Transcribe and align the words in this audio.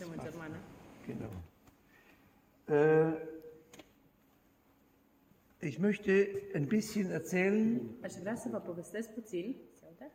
Suntem 0.00 0.18
în 0.18 0.30
germană. 0.30 0.56
Genau. 1.06 1.30
Äh, 2.68 3.14
ich 5.68 5.78
möchte 5.78 6.12
ein 6.54 6.66
bisschen 6.66 7.10
erzählen, 7.10 7.80
aude? 9.82 10.10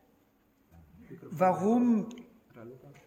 warum 1.40 2.08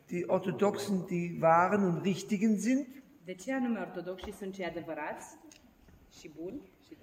die 0.08 0.24
Orthodoxen 0.26 1.06
die 1.06 1.38
wahren 1.40 1.84
und 1.84 2.02
richtigen 2.02 2.58
sind 2.58 2.86
de 3.24 3.34
ce 3.34 3.52
anume 3.52 3.80
ortodoxii 3.80 4.32
sunt 4.32 4.54
cei 4.54 4.64
adevărați 4.64 5.36
și 6.18 6.30
buni 6.40 6.60
și. 6.86 6.96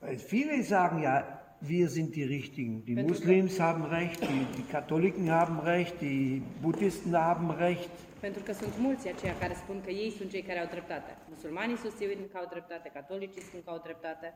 Weil 0.00 0.16
viele 0.16 0.62
sagen 0.62 1.00
ja, 1.00 1.43
wir 1.68 1.88
sind 1.88 2.14
die 2.14 2.24
Richtigen. 2.24 2.84
Die 2.84 2.96
Wenn 2.96 3.06
Muslims 3.06 3.58
haben 3.60 3.84
recht, 3.84 4.20
die, 4.22 4.46
die 4.56 4.62
Katholiken 4.70 5.30
haben 5.30 5.58
recht, 5.60 6.00
die 6.00 6.42
Buddhisten 6.62 7.16
haben 7.16 7.50
recht. 7.50 7.90
Pentru 8.20 8.42
că 8.42 8.52
sunt 8.52 8.78
mulți 8.78 9.08
aceia 9.08 9.34
care 9.38 9.54
spun 9.54 9.80
că 9.84 9.90
ei 9.90 10.10
sunt 10.10 10.30
cei 10.30 10.42
care 10.42 10.58
au 10.58 10.66
dreptate. 10.70 11.16
Musulmanii 11.28 11.76
susțin 11.76 12.28
că 12.32 12.38
au 12.38 12.46
dreptate, 12.50 12.90
catolicii 12.94 13.42
spun 13.42 13.60
că 13.64 13.70
au 13.70 13.80
dreptate. 13.84 14.34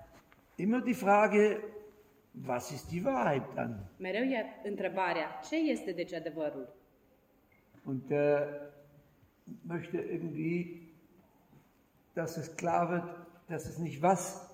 Immer 0.54 0.80
die 0.80 0.94
Frage, 0.94 1.60
was 2.46 2.70
ist 2.70 2.88
die 2.88 3.02
Wahrheit 3.04 3.54
dann? 3.54 3.90
Mereu 3.96 4.22
e 4.22 4.44
întrebarea, 4.64 5.40
ce 5.48 5.56
este 5.56 5.92
deci 5.92 6.14
adevărul? 6.14 6.76
Und 7.84 8.10
äh, 8.10 8.16
möchte 9.66 9.96
irgendwie, 9.96 10.82
dass 12.12 12.36
es 12.36 12.56
klar 12.56 12.88
wird, 12.88 13.26
dass 13.46 13.66
es 13.66 13.76
nicht 13.78 14.02
was 14.02 14.48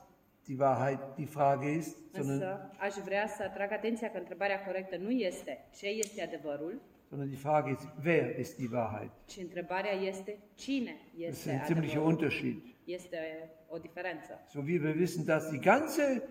die 0.47 0.59
Wahrheit 0.59 0.99
die 1.17 1.27
Frage 1.27 1.69
ist, 1.71 1.97
sondern, 2.13 2.33
Însă 2.35 2.71
aș 2.79 2.95
vrea 3.05 3.27
să 3.27 3.43
atrag 3.43 3.73
atenția 3.73 4.11
că 4.11 4.19
întrebarea 4.19 4.65
corectă 4.65 4.97
nu 4.97 5.11
este 5.11 5.65
ce 5.79 5.87
este 5.87 6.23
adevărul, 6.23 6.81
sondern 7.09 7.29
die 7.29 7.39
Frage 7.39 7.71
ist, 7.71 7.87
wer 8.05 8.39
ist 8.39 8.57
die 8.57 8.69
Wahrheit? 8.73 9.11
ci 9.27 9.37
întrebarea 9.37 9.93
este 9.93 10.39
cine 10.55 10.97
Das 11.19 11.29
ist 11.29 11.39
este 11.39 11.51
ein 11.51 11.65
ziemlicher 11.65 11.97
adevărul. 11.97 12.13
Unterschied. 12.13 12.57
Este 12.85 13.19
o 13.69 13.79
diferență. 13.79 14.41
So 14.49 14.61
wie 14.67 14.79
wir 14.79 14.95
wissen, 14.95 15.25
dass 15.25 15.51
die 15.51 15.59
ganze 15.61 16.23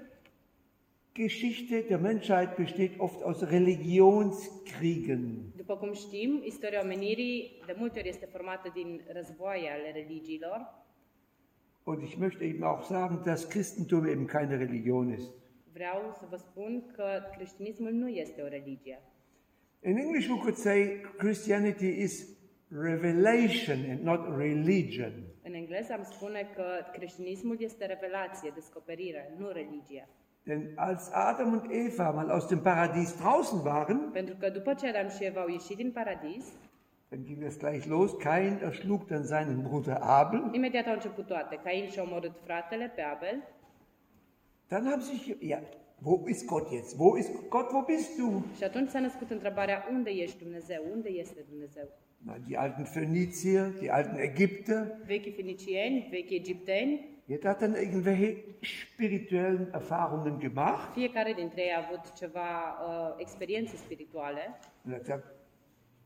Geschichte 1.14 1.84
der 1.88 2.00
Menschheit 2.00 2.56
besteht 2.56 2.94
oft 3.00 3.22
aus 3.24 3.42
Religionskriegen. 3.42 5.52
După 5.56 5.78
cum 5.78 5.94
știm, 5.94 6.42
istoria 6.46 6.82
omenirii 6.84 7.62
de 7.66 7.76
multe 7.78 8.00
ori 8.00 8.10
este 8.10 8.26
formată 8.26 8.72
din 8.74 9.02
războaie 9.14 9.70
ale 9.70 9.92
religiilor. 9.92 10.83
Und 11.86 12.04
ich 12.04 12.18
möchte 12.18 12.44
eben 12.44 12.64
auch 12.64 12.84
sagen, 12.84 13.24
dass 13.26 13.50
Christentum 13.50 14.08
eben 14.08 14.28
keine 14.28 14.60
Religion 14.60 15.14
ist. 15.14 15.32
Vreau 15.74 16.16
să 16.20 16.26
vă 16.30 16.36
spun 16.36 16.84
că 16.96 17.06
creștinismul 17.36 17.92
nu 17.92 18.08
este 18.08 18.42
o 18.42 18.48
religie. 18.48 19.02
In 19.82 19.98
English, 19.98 20.30
we 20.30 20.38
could 20.38 20.56
say 20.56 21.02
Christianity 21.18 22.02
is 22.02 22.28
revelation 22.70 23.78
and 23.90 24.02
not 24.04 24.38
religion. 24.38 25.14
În 25.44 25.54
engleză 25.54 25.94
am 25.94 26.04
spune 26.04 26.50
că 26.56 26.66
creștinismul 26.92 27.58
este 27.60 27.86
revelație, 27.86 28.52
descoperire, 28.54 29.36
nu 29.38 29.50
religie. 29.50 30.08
Denn 30.46 30.72
als 30.76 31.10
Adam 31.14 31.52
und 31.52 31.64
Eva 31.72 32.12
mal 32.12 32.30
aus 32.30 32.48
dem 32.48 32.62
Paradies 32.62 33.16
draußen 33.18 33.60
waren, 33.66 34.10
Pentru 34.12 34.36
că 34.40 34.50
după 34.50 34.74
ce 34.74 34.88
Adam 34.88 35.10
și 35.10 35.24
Eva 35.24 35.42
au 35.42 35.48
ieșit 35.48 35.78
din 35.78 35.92
paradis, 35.92 36.46
dann 37.14 37.26
ging 37.26 37.44
es 37.44 37.60
gleich 37.60 37.86
los. 37.86 38.18
Kain 38.18 38.60
erschlug 38.60 39.08
dann 39.08 39.24
seinen 39.24 39.64
Bruder 39.64 40.02
Abel. 40.02 40.42
imediat 40.52 40.88
au 40.88 40.94
început 40.94 41.26
toate. 41.28 41.60
Cain 41.64 41.90
și-a 41.90 42.04
omorât 42.04 42.36
fratele 42.46 42.92
pe 42.96 43.02
Abel. 43.02 43.44
Dann 44.68 44.86
haben 44.86 45.02
sich, 45.02 45.36
ja, 45.40 45.62
wo 46.02 46.26
ist 46.28 46.48
Gott 46.48 46.72
jetzt? 46.72 46.98
Wo 46.98 47.16
ist 47.16 47.32
Gott? 47.50 47.72
Wo 47.72 47.82
bist 47.82 48.18
du? 48.18 48.46
Și 48.58 48.64
atunci 48.64 48.90
s-a 48.90 49.00
născut 49.00 49.30
întrebarea, 49.32 49.88
unde 49.92 50.10
ești 50.10 50.44
Dumnezeu? 50.44 50.84
Unde 50.92 51.10
este 51.10 51.46
Dumnezeu? 51.50 51.88
Na, 52.18 52.38
die 52.48 52.58
alten 52.58 52.86
Phönizier, 52.86 53.80
die 53.80 53.92
alten 53.92 54.18
Ägypter. 54.18 54.98
Vechi 55.06 55.36
finicieni, 55.36 56.08
vechi 56.12 56.32
egipteni, 56.32 57.14
Jeder 57.26 57.52
hat 57.52 57.62
dann 57.62 57.76
irgendwelche 57.76 58.44
spirituellen 58.62 59.74
Erfahrungen 59.74 60.40
gemacht 60.40 60.94
fiecare 60.94 61.34
dintre 61.34 61.62
ei 61.62 61.72
a 61.72 61.78
avut 61.78 62.14
ceva 62.16 62.78
uh, 62.82 63.22
experiențe 63.22 63.76
spirituale 63.78 64.60
und 64.86 64.94
hat 64.94 65.02
gesagt, 65.02 65.33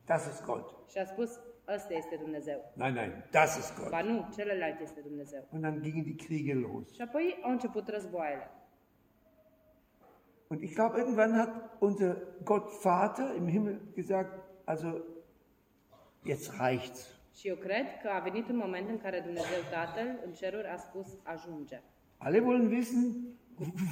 das 0.08 0.26
ist 0.26 0.44
Gott. 0.44 0.90
și 0.90 0.98
a 0.98 1.04
spus, 1.04 1.40
ăsta 1.74 1.94
este 1.94 2.16
Dumnezeu. 2.16 2.72
Nein, 2.74 2.94
nein, 2.94 3.24
das 3.30 3.56
ist 3.56 3.76
Gott. 3.78 3.90
Ba 3.90 4.02
nu, 4.02 4.28
celălalt 4.36 4.80
este 4.80 5.00
Dumnezeu. 5.00 5.42
Und 5.52 5.62
dann 5.62 5.82
gingen 5.82 6.02
die 6.02 6.14
Kriege 6.14 6.54
los. 6.54 6.92
Și 6.94 7.00
apoi 7.00 7.38
au 7.42 7.50
început 7.50 7.88
războaiele. 7.88 8.50
Und 10.50 10.62
ich 10.62 10.74
glaube, 10.74 10.98
irgendwann 10.98 11.32
hat 11.32 11.76
unser 11.78 12.16
Gott 12.44 12.82
Vater 12.82 13.34
im 13.36 13.48
Himmel 13.48 13.80
gesagt, 13.94 14.32
also 14.64 14.88
jetzt 16.24 16.52
reicht's. 16.60 17.18
Și 17.38 17.48
eu 17.48 17.56
cred 17.56 17.86
că 18.02 18.08
a 18.08 18.18
venit 18.18 18.48
un 18.48 18.56
moment 18.56 18.88
în 18.88 18.98
care 18.98 19.20
Dumnezeu 19.20 19.60
Tatăl 19.70 20.20
în 20.24 20.32
ceruri 20.32 20.66
a 20.66 20.76
spus 20.76 21.06
ajunge. 21.22 21.82
Alle 22.18 22.38
wollen 22.38 22.66
wissen, 22.66 23.36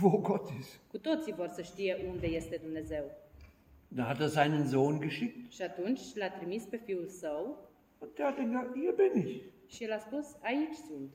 wo 0.03 0.19
Gott 0.19 0.51
ist. 0.59 0.81
Cu 0.91 0.99
toții 0.99 1.33
vor 1.33 1.49
să 1.49 1.63
știe 1.63 2.07
unde 2.09 2.27
este 2.27 2.57
Dumnezeu. 2.57 3.05
Da 3.89 4.03
hat 4.05 4.21
er 4.21 4.29
seinen 4.29 4.67
Sohn 4.67 4.99
geschickt 5.01 5.53
Și 5.53 5.63
atunci 5.63 6.01
l-a 6.15 6.29
trimis 6.31 6.65
pe 6.65 6.77
fiul 6.77 7.07
său 7.09 7.71
und 7.99 8.11
der 8.15 8.25
hat 8.27 8.37
gesagt, 8.45 8.75
hier 8.75 8.95
bin 8.95 9.27
ich. 9.27 9.43
și 9.67 9.85
el 9.85 9.93
a 9.93 9.99
spus 9.99 10.37
aici 10.43 10.75
sunt. 10.89 11.13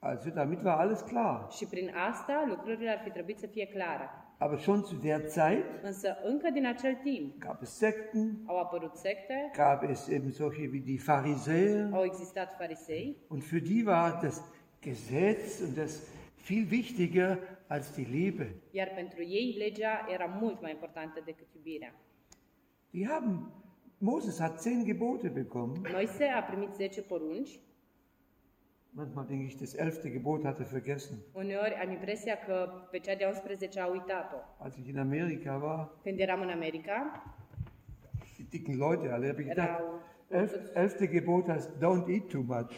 Also 0.00 0.30
damit 0.30 0.62
war 0.64 0.78
alles 0.78 1.00
klar. 1.00 1.46
Și 1.50 1.66
prin 1.66 1.90
asta 2.10 2.44
lucrurile 2.48 2.90
ar 2.90 3.00
fi 3.04 3.10
trebuit 3.10 3.38
să 3.38 3.46
fie 3.46 3.66
clare. 3.66 4.08
Aber 4.38 4.58
schon 4.58 4.82
zu 4.84 4.94
der 4.94 5.20
Zeit 5.26 5.64
Însă 5.82 6.16
încă 6.24 6.50
din 6.50 6.66
acel 6.66 6.94
timp 7.02 7.38
gab 7.38 7.58
es 7.62 7.70
Sekten, 7.76 8.38
au 8.46 8.58
apărut 8.58 8.94
secte, 8.96 9.50
gab 9.56 9.82
es 9.90 10.08
eben 10.08 10.30
solche 10.30 10.68
wie 10.72 10.80
die 10.80 10.98
Pharisäer. 10.98 11.88
au 11.92 12.04
existat 12.04 12.54
farisei 12.58 13.16
Und 13.28 13.42
für 13.42 13.60
die 13.60 13.84
war 13.84 14.18
das 14.22 14.42
Gesetz 14.80 15.60
und 15.60 15.76
das 15.76 16.06
viel 16.34 16.70
wichtiger 16.70 17.38
als 17.68 17.92
die 17.94 18.06
Liebe. 18.10 18.54
iar 18.70 18.88
pentru 18.94 19.22
ei 19.22 19.54
legea 19.58 20.06
era 20.08 20.24
mult 20.40 20.60
mai 20.60 20.70
importantă 20.70 21.22
decât 21.24 21.46
iubirea. 21.54 21.94
Die 22.90 23.06
haben, 23.06 23.52
Moses 23.98 24.38
hat 24.38 24.60
zehn 24.60 24.84
Gebote 24.84 25.28
bekommen. 25.28 25.80
Moise 25.92 26.24
a 26.24 26.42
primit 26.42 26.74
10 26.74 27.02
porunci, 27.02 27.60
Manchmal 28.90 29.26
denke 29.26 29.44
ich, 29.44 29.56
das 29.58 29.74
elfte 29.74 30.10
Gebot 30.10 30.44
hat 30.44 30.58
er 30.58 30.64
vergessen. 30.66 31.16
uneori 31.32 31.74
am 31.74 31.90
impresia 31.90 32.36
că 32.36 32.68
pe 32.90 32.98
cea 32.98 33.14
de-a 33.14 33.28
11 33.28 33.80
a 33.80 33.86
uitat-o. 33.86 34.64
Als 34.64 34.76
ich 34.76 34.88
in 34.88 34.98
Amerika 34.98 35.60
war, 35.62 35.90
Când 36.02 36.18
eram 36.18 36.40
în 36.40 36.48
America, 36.48 37.22
die 38.36 38.46
dicken 38.50 38.76
Leute 38.78 39.08
alle, 39.12 39.26
habe 39.28 39.40
ich 39.40 39.48
gedacht, 39.48 39.68
erau, 39.68 40.00
elf, 40.28 40.52
elfte 40.74 41.06
Gebot 41.08 41.46
heißt, 41.48 41.70
don't 41.78 42.08
eat 42.08 42.28
too 42.28 42.42
much. 42.42 42.72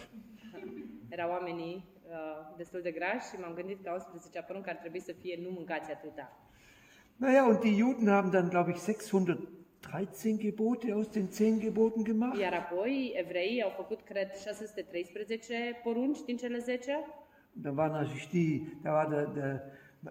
erau 1.15 1.31
oamenii 1.31 1.85
destul 2.57 2.81
de 2.83 2.91
grași 2.91 3.29
și 3.29 3.41
m-am 3.41 3.55
gândit 3.55 3.83
că 3.83 3.89
a 3.89 3.93
11 3.93 4.43
poruncă 4.47 4.71
ar 4.71 4.77
trebui 4.77 5.01
să 5.01 5.13
fie 5.21 5.39
nu 5.43 5.51
mâncați 5.51 5.91
atâta. 5.91 6.27
Naja, 7.17 7.47
und 7.47 7.61
die 7.61 7.77
Juden 7.77 8.09
haben 8.09 8.31
dann, 8.31 8.49
glaube 8.49 8.71
ich, 8.71 8.81
613 8.81 10.39
Gebote 10.39 10.93
aus 10.93 11.09
den 11.09 11.29
zehn 11.31 11.59
Geboten 11.59 12.05
gemacht. 12.05 12.39
Iar 12.39 12.53
apoi 12.53 13.13
evreii 13.15 13.63
au 13.63 13.71
făcut, 13.77 14.01
cred, 14.01 14.37
613 14.37 15.81
porunci 15.83 16.25
din 16.25 16.37
cele 16.37 16.59
10 16.59 16.79
Und 17.55 17.65
dann 17.65 17.77
war 17.77 17.91
natürlich 17.91 18.29
die, 18.29 18.79
da 18.83 18.91
war 18.93 19.09
der, 19.09 19.27
der 19.27 19.63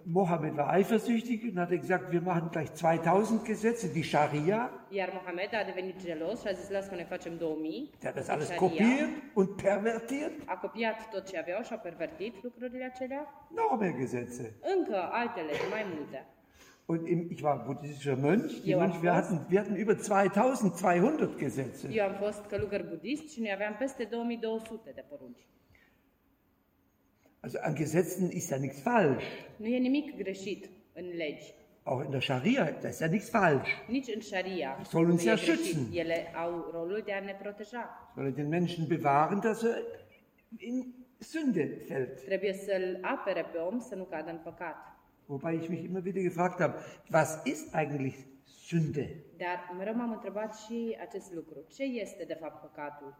Mohammed 0.04 0.56
war 0.56 0.70
eifersüchtig 0.70 1.42
und 1.44 1.58
hat 1.58 1.70
gesagt, 1.70 2.12
wir 2.12 2.20
machen 2.20 2.50
gleich 2.52 2.72
2000 2.74 3.44
Gesetze, 3.44 3.88
die 3.88 4.04
Scharia. 4.04 4.70
Iar 4.90 5.12
Mohamed 5.12 5.52
a 5.52 5.64
devenit 5.64 6.00
gelos 6.04 6.40
și 6.40 6.46
a 6.48 6.52
zis, 6.52 6.68
las 6.70 6.86
că 6.88 6.94
ne 6.94 7.04
facem 7.04 7.36
2000. 7.36 7.90
Der 8.00 8.12
hat 8.12 8.14
das 8.14 8.28
alles 8.28 8.50
kopiert 8.56 9.10
und 9.34 9.62
pervertiert. 9.62 10.32
A 10.46 10.56
copiat 10.56 11.08
tot 11.10 11.28
ce 11.28 11.38
aveau 11.38 11.62
și 11.62 11.72
a 11.72 11.76
pervertit 11.76 12.42
lucrurile 12.42 12.84
acelea. 12.94 13.48
Noch 13.54 13.80
mehr 13.80 13.94
Gesetze. 13.98 14.54
Încă 14.76 15.08
altele, 15.12 15.52
mai 15.70 15.86
multe. 15.94 16.26
Und 16.86 17.08
im, 17.08 17.30
ich 17.30 17.42
war 17.42 17.62
buddhistischer 17.66 18.16
Mönch, 18.16 18.62
die 18.62 18.74
Mönch, 18.74 19.02
wir, 19.02 19.12
hatten, 19.12 19.46
wir 19.48 19.58
hatten 19.60 19.76
über 19.76 19.96
2200 19.96 21.36
Gesetze. 21.38 21.88
Eu 21.92 22.04
am 22.04 22.14
fost 22.14 22.44
călugăr 22.46 22.82
budist 22.88 23.28
și 23.28 23.40
noi 23.40 23.52
aveam 23.52 23.76
peste 23.78 24.04
2200 24.10 24.92
de 24.94 25.04
porunci. 25.08 25.46
Also 27.40 27.58
an 27.58 27.74
Gesetzen 27.74 28.30
ist 28.30 28.50
ja 28.50 28.58
nichts 28.58 28.80
falsch. 28.80 29.24
Nu 29.56 29.66
e 29.66 29.78
nimic 29.78 30.16
greșit 30.16 30.70
în 30.92 31.04
legi. 31.16 31.54
Auch 31.82 32.04
in 32.04 32.10
der 32.10 32.20
Scharia, 32.20 32.70
da 32.82 32.88
ist 32.88 33.00
ja 33.00 33.06
nichts 33.06 33.28
falsch. 33.28 33.68
Nici 33.88 34.14
în 34.14 34.20
șaria. 34.20 34.80
Soll 34.84 35.10
uns 35.10 35.24
e 35.24 35.28
ja 35.28 35.36
schützen. 35.36 35.92
Ele 35.92 36.32
au 36.34 36.70
rolul 36.72 37.02
de 37.04 37.12
a 37.12 37.20
ne 37.20 37.36
proteja. 37.42 38.12
Soll 38.14 38.32
den 38.32 38.48
Menschen 38.48 38.86
bewahren, 38.86 39.40
dass 39.40 39.62
er 39.62 39.76
in 40.56 40.94
Sünde 41.18 41.84
fällt. 41.86 42.24
Trebuie 42.24 42.52
să-l 42.52 42.98
apere 43.02 43.44
pe 43.52 43.58
om 43.58 43.78
să 43.78 43.94
nu 43.94 44.04
cadă 44.04 44.30
în 44.30 44.40
păcat. 44.44 44.76
Wobei 45.26 45.56
ich 45.56 45.68
mich 45.68 45.82
immer 45.82 46.02
wieder 46.04 46.22
gefragt 46.22 46.60
habe, 46.60 46.74
was 47.12 47.40
ist 47.44 47.74
eigentlich 47.74 48.16
Sünde? 48.44 49.16
Dar 49.36 49.74
mereu 49.76 49.94
m-am 49.94 50.12
întrebat 50.12 50.56
și 50.56 50.96
acest 51.00 51.32
lucru. 51.32 51.64
Ce 51.74 51.82
este 51.82 52.24
de 52.24 52.36
fapt 52.40 52.60
păcatul? 52.60 53.14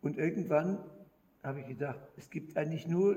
Und 0.00 0.16
irgendwann 0.16 0.78
habe 1.42 1.58
ich 1.60 1.66
gedacht, 1.66 2.00
es 2.16 2.28
gibt 2.30 2.56
eigentlich 2.56 2.86
nur 2.86 3.16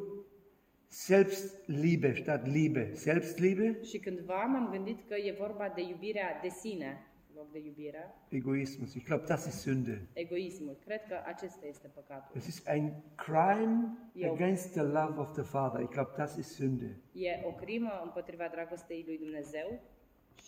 Selbstliebe 0.87 2.15
statt 2.15 2.47
Liebe. 2.47 2.93
Selbstliebe 2.95 3.81
Și 3.83 3.99
cândva 3.99 4.43
m-am 4.45 4.69
gândit 4.71 5.07
că 5.07 5.15
e 5.15 5.35
vorba 5.39 5.69
de 5.75 5.81
iubirea 5.81 6.39
de 6.41 6.49
sine 6.49 7.05
loc 7.35 7.51
de 7.51 7.59
iubirea, 7.59 8.15
Egoismus. 8.29 8.93
Ich 8.93 9.05
glaube, 9.05 9.23
das 9.27 9.45
ist 9.45 9.59
Sünde. 9.59 10.07
egoismul. 10.13 10.77
Cred 10.85 11.01
că 11.07 11.15
acesta 11.25 11.65
este 11.67 11.87
păcatul. 11.87 12.35
Es 12.37 12.47
ist 12.47 12.67
ein 12.67 12.93
Crime 13.15 13.97
Jo. 14.15 14.31
against 14.33 14.71
the 14.71 14.81
love 14.81 15.13
of 15.19 15.31
the 15.33 15.41
Father. 15.41 15.81
Ich 15.81 15.89
glaube, 15.91 16.11
das 16.17 16.35
ist 16.35 16.49
Sünde. 16.53 16.99
E 17.13 17.41
o 17.43 17.51
crimă 17.51 18.01
împotriva 18.03 18.47
dragostei 18.51 19.03
lui 19.07 19.17
Dumnezeu 19.17 19.79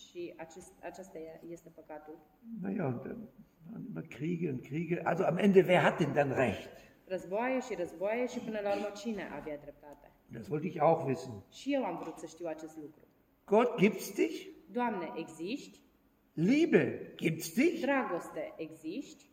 și 0.08 0.34
acest, 0.36 0.72
aceasta 0.82 1.18
e- 1.18 1.40
este 1.50 1.68
păcatul. 1.74 2.18
Naja, 2.62 2.84
und 2.86 3.02
dann 3.02 3.28
waren 3.70 3.84
immer 3.88 4.06
Kriege 4.08 4.50
und 4.50 4.60
Kriege. 4.62 5.00
Also 5.04 5.22
am 5.24 5.36
Ende, 5.36 5.62
wer 5.66 5.80
hat 5.82 5.98
denn 5.98 6.12
dann 6.12 6.32
recht? 6.32 6.68
Războaie 7.08 7.60
și 7.60 7.74
războaie 7.74 8.26
și 8.26 8.38
până 8.38 8.60
la 8.62 8.74
urmă 8.74 8.90
cine 8.96 9.30
avea 9.38 9.56
dreptate? 9.56 10.12
Das 10.26 10.48
wollte 10.48 10.66
ich 10.66 10.80
auch 10.80 11.06
wissen. 11.06 11.42
Și 11.52 11.74
eu 11.74 11.84
am 11.84 11.98
vrut 11.98 12.18
să 12.18 12.26
știu 12.26 12.46
acest 12.46 12.76
lucru. 12.76 13.00
Gott 13.44 13.80
gibt's 13.80 14.14
dich? 14.14 14.46
Doamne, 14.72 15.12
existi? 15.16 15.80
Liebe 16.32 17.14
gibt's 17.22 17.54
dich? 17.54 17.80
Dragoste, 17.80 18.54
existi? 18.56 19.30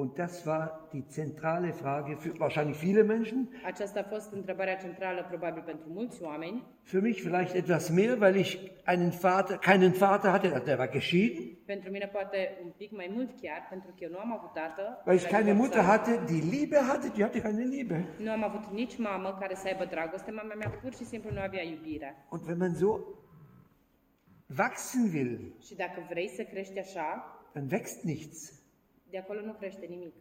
Und 0.00 0.18
das 0.18 0.46
war 0.46 0.88
die 0.94 1.06
zentrale 1.06 1.74
Frage 1.74 2.16
für 2.16 2.32
wahrscheinlich 2.40 2.78
viele 2.78 3.04
Menschen. 3.04 3.38
Aceasta 3.64 4.00
a 4.00 4.02
fost 4.02 4.32
întrebarea 4.32 4.76
centrală 4.76 5.24
probabil 5.28 5.62
pentru 5.62 5.86
mulți 5.92 6.22
oameni. 6.22 6.62
Für 6.84 7.00
mich 7.00 7.20
vielleicht 7.22 7.54
etwas 7.54 7.88
mehr, 7.90 8.16
weil 8.20 8.36
ich 8.36 8.58
einen 8.84 9.10
Vater, 9.10 9.58
keinen 9.58 9.92
Vater 9.92 10.30
hatte, 10.30 10.62
der 10.64 10.78
war 10.78 10.88
geschieden. 10.88 11.58
Pentru 11.66 11.90
mine 11.90 12.06
poate 12.12 12.58
un 12.64 12.70
pic 12.76 12.90
mai 12.96 13.10
mult 13.14 13.30
chiar, 13.40 13.66
pentru 13.68 13.90
că 13.90 14.04
eu 14.04 14.10
nu 14.10 14.18
am 14.18 14.32
avut 14.32 14.52
tată. 14.52 15.02
Weil 15.06 15.16
ich 15.16 15.28
keine 15.28 15.52
Mutter 15.52 15.82
hatte, 15.82 16.20
die 16.26 16.42
Liebe 16.50 16.76
hatte, 16.76 17.08
die 17.14 17.24
hatte 17.24 17.40
keine 17.40 17.64
Liebe. 17.64 18.04
Nu 18.18 18.30
am 18.30 18.44
avut 18.44 18.72
nici 18.72 18.98
mamă 18.98 19.36
care 19.40 19.54
să 19.54 19.66
aibă 19.66 19.84
dragoste. 19.84 20.30
Mama 20.30 20.54
mea 20.54 20.70
pur 20.82 20.92
și 20.92 21.04
simplu 21.04 21.30
nu 21.32 21.40
avea 21.40 21.62
iubire. 21.62 22.26
Und 22.28 22.42
wenn 22.46 22.58
man 22.58 22.74
so 22.74 22.98
wachsen 24.58 25.10
will, 25.14 25.54
Și 25.66 25.74
dacă 25.74 26.06
vrei 26.08 26.28
să 26.28 26.42
crești 26.42 26.78
așa, 26.78 27.08
dann 27.52 27.68
wächst 27.70 28.02
nichts. 28.02 28.59
De 29.10 29.18
acolo 29.18 29.40
nu 29.40 29.52
crește 29.52 29.86
nimic. 29.86 30.14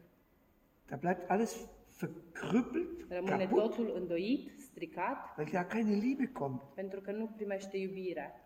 Da 0.88 0.96
bleibt 0.96 1.30
alles 1.30 1.68
verkrüppelt, 2.00 3.06
Rămâne 3.10 3.46
kaputt, 3.46 3.62
totul 3.62 3.94
îndoit, 3.96 4.52
stricat, 4.60 5.18
weil 5.38 5.50
da 5.52 5.66
keine 5.66 5.96
Liebe 5.96 6.28
kommt. 6.28 6.62
pentru 6.74 7.02
că 7.02 7.12
nu 7.12 7.26
primește 7.28 7.78
iubire. 7.78 8.44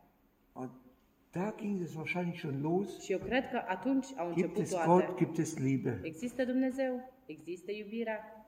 Und 0.54 0.70
da 1.32 1.54
ging 1.58 1.82
es 1.82 1.96
wahrscheinlich 1.96 2.40
schon 2.40 2.62
los. 2.62 3.02
Și 3.02 3.12
eu 3.12 3.20
cred 3.20 3.50
că 3.50 3.64
atunci 3.68 4.08
au 4.18 4.34
Gibt 4.34 4.58
es 4.58 4.70
toate. 4.70 4.88
Gott, 5.06 5.18
gibt 5.18 5.38
es 5.38 5.58
Liebe. 5.58 6.00
Există 6.04 6.46
Dumnezeu, 6.46 7.14
există 7.26 7.72
iubirea. 7.72 8.48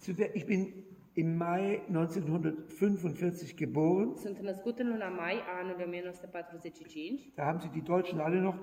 Zu 0.00 0.12
der, 0.12 0.34
ich 0.34 0.44
bin 0.44 0.74
im 1.18 1.36
Mai 1.36 1.82
1945 1.88 3.54
geboren. 3.54 4.16
Sunt 4.16 4.38
născut 4.38 4.78
în 4.78 4.88
luna 4.88 5.08
mai 5.08 5.34
a 5.34 5.58
anului 5.62 5.84
1945. 5.84 7.30
Da 7.34 7.42
haben 7.42 7.60
sie 7.60 7.70
die 7.72 7.82
Deutschen 7.86 8.18
alle 8.18 8.40
noch 8.40 8.56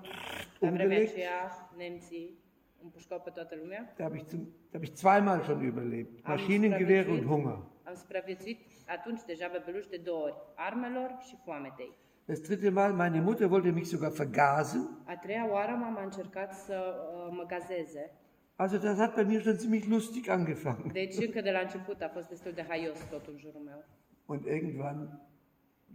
umgelegt. 0.60 1.12
aceea, 1.12 1.70
nemții 1.78 2.40
împușcau 2.84 3.20
pe 3.24 3.30
toată 3.30 3.56
lumea. 3.62 3.94
Da 3.98 4.04
habe 4.04 4.18
ich, 4.18 4.26
zum, 4.28 4.40
da 4.40 4.78
habe 4.78 4.86
ich 4.86 4.94
zweimal 4.96 5.42
schon 5.42 5.62
überlebt. 5.72 6.14
Am 6.24 6.32
Maschinengewehr 6.32 7.08
und 7.08 7.24
Hunger. 7.26 7.58
Am 7.84 7.96
supraviețuit 7.96 8.60
atunci 8.88 9.22
deja 9.26 9.48
de 9.90 9.98
două 10.04 10.22
ori, 10.24 10.36
armelor 10.56 11.10
și 11.28 11.36
foametei. 11.44 11.92
Das 12.26 12.40
dritte 12.40 12.70
Mal, 12.70 12.94
meine 12.94 13.22
Mutter 13.22 13.50
wollte 13.52 13.72
mich 13.72 13.88
sogar 13.88 14.12
vergasen. 14.12 14.82
A 15.06 15.16
treia 15.16 15.52
oară 15.52 15.72
mama 15.72 16.00
a 16.00 16.04
încercat 16.04 16.54
să 16.54 16.76
uh, 16.76 17.36
mă 17.38 17.44
gazeze. 17.48 18.12
Also 18.58 18.78
das 18.78 18.98
hat 19.00 19.16
bei 19.16 19.26
mir 19.26 19.42
schon 19.42 19.58
ziemlich 19.58 19.86
lustig 19.88 20.30
angefangen. 20.30 20.92
Deci 20.92 21.16
încă 21.18 21.42
de 21.42 21.52
la 21.52 21.60
început 21.60 22.02
a 22.02 22.10
fost 22.14 22.28
destul 22.28 22.52
de 22.52 22.66
haios 22.68 23.00
tot 23.10 23.28
în 23.28 23.38
jurul 23.38 23.62
meu. 23.62 23.84
Und 24.26 24.46
irgendwann 24.46 25.20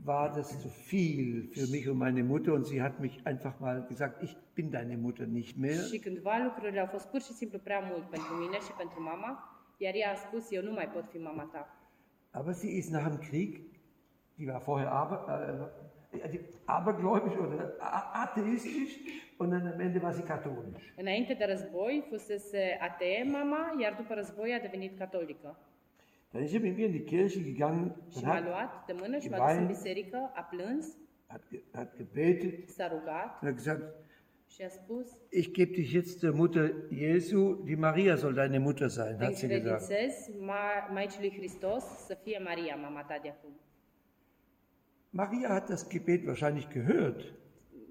war 0.04 0.30
das 0.30 0.60
zu 0.60 0.68
viel 0.88 1.48
für 1.52 1.68
mich 1.70 1.88
und 1.88 1.98
meine 1.98 2.22
Mutter 2.22 2.52
und 2.52 2.66
sie 2.66 2.80
hat 2.80 3.00
mich 3.00 3.20
einfach 3.24 3.58
mal 3.58 3.86
gesagt, 3.88 4.22
ich 4.22 4.36
bin 4.54 4.70
deine 4.70 4.96
Mutter 4.96 5.26
nicht 5.26 5.56
mehr. 5.56 5.82
Și 5.92 5.98
cândva 5.98 6.38
lucrurile 6.44 6.80
au 6.80 6.86
fost 6.86 7.06
pur 7.06 7.20
și 7.20 7.32
simplu 7.32 7.58
prea 7.58 7.80
mult 7.90 8.10
pentru 8.10 8.32
mine 8.34 8.58
și 8.58 8.72
pentru 8.72 9.02
mama, 9.02 9.30
iar 9.76 9.94
ea 9.94 10.10
a 10.12 10.14
spus, 10.14 10.50
eu 10.50 10.62
nu 10.62 10.72
mai 10.72 10.88
pot 10.88 11.04
fi 11.10 11.18
mama 11.18 11.42
ta. 11.52 11.74
Aber 12.30 12.54
sie 12.54 12.76
ist 12.76 12.90
nach 12.90 13.08
dem 13.08 13.18
Krieg, 13.18 13.60
die 14.34 14.46
war 14.46 14.60
vorher 14.60 14.90
aber, 15.02 15.18
äh, 16.12 16.40
abergläubisch 16.64 17.38
oder 17.38 17.76
atheistisch 18.12 18.94
und 19.40 19.50
dann 19.50 19.66
am 19.72 19.80
Ende 19.80 19.98
war 20.02 20.12
sie 20.12 20.22
katholisch. 20.22 20.92
Înainte 20.96 21.34
de 21.34 21.44
război 21.44 22.04
fusese 22.08 22.78
atee 22.80 23.22
mama, 23.24 23.62
iar 23.80 23.94
după 23.96 24.14
război 24.14 24.54
a 24.54 24.58
devenit 24.60 24.98
catolică. 24.98 25.58
Dann 26.32 26.42
ist 26.44 26.52
sie 26.52 26.60
mit 26.60 26.76
mir 26.76 26.86
in 26.86 26.92
die 26.92 27.04
Kirche 27.04 27.42
gegangen 27.42 27.96
Și 28.10 28.16
und 28.16 28.24
m-a 28.26 28.32
hat, 28.34 28.44
luat 28.44 28.86
de 28.86 28.92
mână 29.00 29.18
și 29.18 29.28
m-a 29.28 29.46
dus 29.48 29.56
în 29.56 29.66
biserică, 29.66 30.30
a 30.34 30.42
plâns, 30.42 30.86
hat, 31.26 31.42
hat 31.72 31.96
gebetet 31.96 32.68
s-a 32.68 32.88
rugat 32.88 33.38
und 33.40 33.48
hat 33.48 33.54
gesagt, 33.54 33.82
și 34.48 34.62
a 34.62 34.68
spus, 34.68 35.06
ich 35.30 35.48
gebe 35.52 35.70
dich 35.70 35.92
jetzt 35.92 36.20
der 36.20 36.32
Mutter 36.32 36.74
Jesu, 36.92 37.62
die 37.64 37.76
Maria 37.76 38.16
soll 38.16 38.34
deine 38.34 38.58
Mutter 38.58 38.88
sein, 38.88 39.16
hat 39.20 39.36
sie 39.36 39.48
gesagt. 39.48 39.82
Ma- 40.40 40.92
Maicii 40.92 41.20
lui 41.20 41.32
Hristos 41.36 41.84
să 41.84 42.14
fie 42.22 42.40
Maria, 42.44 42.74
mama 42.76 43.02
ta 43.02 43.18
de 43.22 43.28
acum. 43.28 43.50
Maria 45.10 45.48
hat 45.48 45.68
das 45.68 45.88
Gebet 45.88 46.24
wahrscheinlich 46.26 46.68
gehört, 46.68 47.34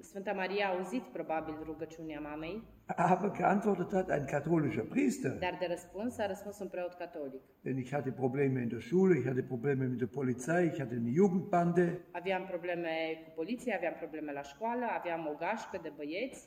Sfânta 0.10 0.34
Maria 0.34 0.66
a 0.68 0.74
auzit 0.76 1.02
probabil 1.02 1.56
rugăciunea 1.66 2.20
mamei, 2.20 2.64
aber 2.86 3.32
geantwortet 3.38 3.92
hat 3.94 4.10
ein 4.10 4.26
katholischer 4.26 4.86
Priester. 4.94 5.32
dar 5.32 5.56
de 5.60 5.68
răspuns 5.70 6.18
a 6.18 6.28
răspuns 6.28 6.60
un 6.60 6.68
preot 6.68 6.94
catolic. 6.94 7.42
Denn 7.64 7.78
ich 7.78 7.92
hatte 7.96 8.12
Probleme 8.12 8.62
in 8.62 8.70
der 8.70 8.82
Schule, 8.82 9.18
ich 9.20 9.26
hatte 9.26 9.44
Probleme 9.54 9.84
mit 9.86 10.00
der 10.00 10.12
Polizei, 10.20 10.66
ich 10.72 10.80
hatte 10.82 10.96
eine 10.96 11.12
Jugendbande. 11.20 11.86
Aveam 12.12 12.44
probleme 12.54 12.92
cu 13.24 13.30
poliția, 13.36 13.76
aveam 13.76 13.96
probleme 14.04 14.32
la 14.32 14.42
școală, 14.42 14.86
aveam 15.00 15.22
o 15.32 15.36
gașcă 15.44 15.80
de 15.82 15.92
băieți, 15.96 16.40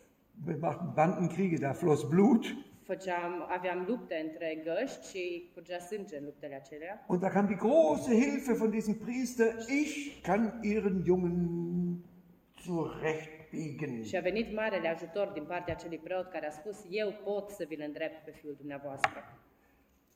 Wir 0.46 0.56
machten 0.60 0.90
Bandenkriege, 0.94 1.56
da 1.56 1.72
floss 1.72 2.02
Blut. 2.08 2.44
făceam, 2.90 3.32
aveam 3.56 3.84
lupte 3.88 4.16
între 4.26 4.48
găști 4.68 5.02
și 5.10 5.50
curgea 5.54 5.78
sânge 5.78 6.16
în 6.18 6.24
luptele 6.24 6.54
acelea. 6.62 7.04
Und 7.06 7.20
da 7.20 7.28
kam 7.28 7.46
die 7.46 7.56
große 7.66 8.12
Hilfe 8.22 8.52
von 8.52 8.70
diesem 8.70 8.94
Priester, 9.04 9.48
ich 9.82 9.94
kann 10.22 10.42
Ihren 10.62 10.96
Jungen 11.08 11.36
zurechtbiegen. 13.52 14.02
Și 14.02 14.16
a 14.16 14.20
venit 14.20 14.54
marele 14.54 14.88
ajutor 14.88 15.28
din 15.28 15.44
partea 15.44 15.74
acelui 15.74 15.98
preot 15.98 16.30
care 16.30 16.46
a 16.46 16.50
spus, 16.50 16.86
eu 16.90 17.12
pot 17.24 17.50
să 17.50 17.64
vi-l 17.68 17.82
îndrept 17.86 18.24
pe 18.24 18.30
fiul 18.30 18.54
dumneavoastră. 18.58 19.24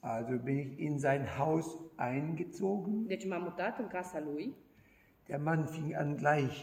Also 0.00 0.36
bin 0.42 0.58
ich 0.58 0.78
in 0.78 0.98
sein 0.98 1.24
Haus 1.24 1.66
eingezogen. 1.98 3.06
Deci 3.06 3.26
m-am 3.26 3.42
mutat 3.42 3.78
în 3.78 3.86
casa 3.86 4.20
lui 4.20 4.54
Der 5.26 5.38
Mann 5.38 5.64
fing 5.64 5.94
an 5.94 6.16
gleich 6.16 6.62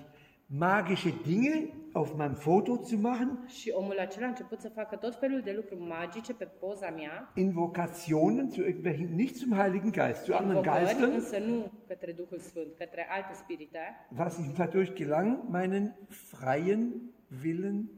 magische 0.54 1.12
Dinge 1.12 1.70
auf 1.94 2.16
meinem 2.16 2.36
Foto 2.36 2.78
zu 2.84 2.98
machen, 2.98 3.46
și 3.48 3.72
omul 3.76 4.00
acela 4.00 4.26
a 4.26 4.30
început 4.30 4.60
să 4.60 4.70
facă 4.70 4.96
tot 4.96 5.16
felul 5.20 5.42
de 5.42 5.52
lucruri 5.56 5.82
magice 5.82 6.34
pe 6.34 6.46
poza 6.46 6.90
mea, 6.90 7.32
Invokationen 7.36 8.50
zu 8.50 8.62
irgendwelchen, 8.62 9.16
nicht 9.16 9.36
zum 9.36 9.54
Heiligen 9.54 9.92
Geist, 9.92 10.24
zu 10.24 10.34
anderen 10.34 10.62
Geistern, 10.62 11.12
însă 11.12 11.38
nu 11.38 11.72
către 11.88 12.12
Duhul 12.12 12.40
Sfânt, 12.40 12.74
către 12.78 13.08
alte 13.10 13.34
spirite, 13.34 14.08
was 14.18 14.38
ihm 14.38 14.54
dadurch 14.58 14.94
gelang, 14.94 15.38
meinen 15.50 15.96
freien 16.10 16.94
Willen 17.44 17.90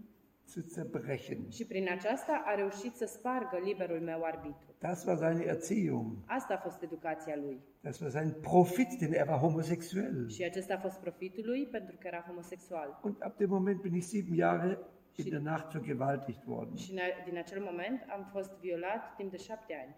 zu 0.47 0.59
zerbrechen. 0.67 1.49
și 1.49 1.65
prin 1.65 1.87
aceasta 1.91 2.43
a 2.45 2.55
reușit 2.55 2.93
să 2.95 3.05
spargă 3.05 3.57
liberul 3.63 3.99
meu 3.99 4.21
arbitru. 4.23 4.75
Das 4.79 5.05
war 5.05 5.17
seine 5.17 5.43
Erziehung. 5.43 6.17
Asta 6.25 6.53
a 6.53 6.57
fost 6.57 6.81
educația 6.81 7.35
lui. 7.35 7.59
Das 7.81 7.99
war 7.99 8.09
sein 8.09 8.35
Profit, 8.41 8.89
denn 8.99 9.13
er 9.13 9.27
war 9.27 9.39
homosexuell. 9.39 10.29
Și 10.29 10.43
acesta 10.43 10.73
a 10.73 10.77
fost 10.79 10.99
profitul 10.99 11.43
lui 11.45 11.67
pentru 11.71 11.95
că 11.99 12.07
era 12.07 12.23
homosexual. 12.27 12.99
Und 13.03 13.15
ab 13.19 13.37
dem 13.37 13.49
Moment 13.49 13.81
bin 13.81 13.93
ich 13.95 14.03
sieben 14.05 14.35
Jahre 14.37 14.79
in 15.15 15.29
der 15.29 15.39
Nacht 15.39 15.71
vergewaltigt 15.71 16.41
worden. 16.47 16.75
Și 16.75 16.93
din 17.25 17.37
acel 17.37 17.61
moment 17.61 18.05
am 18.09 18.29
fost 18.31 18.51
violat 18.61 19.15
timp 19.17 19.31
de 19.31 19.37
șapte 19.37 19.73
ani. 19.85 19.95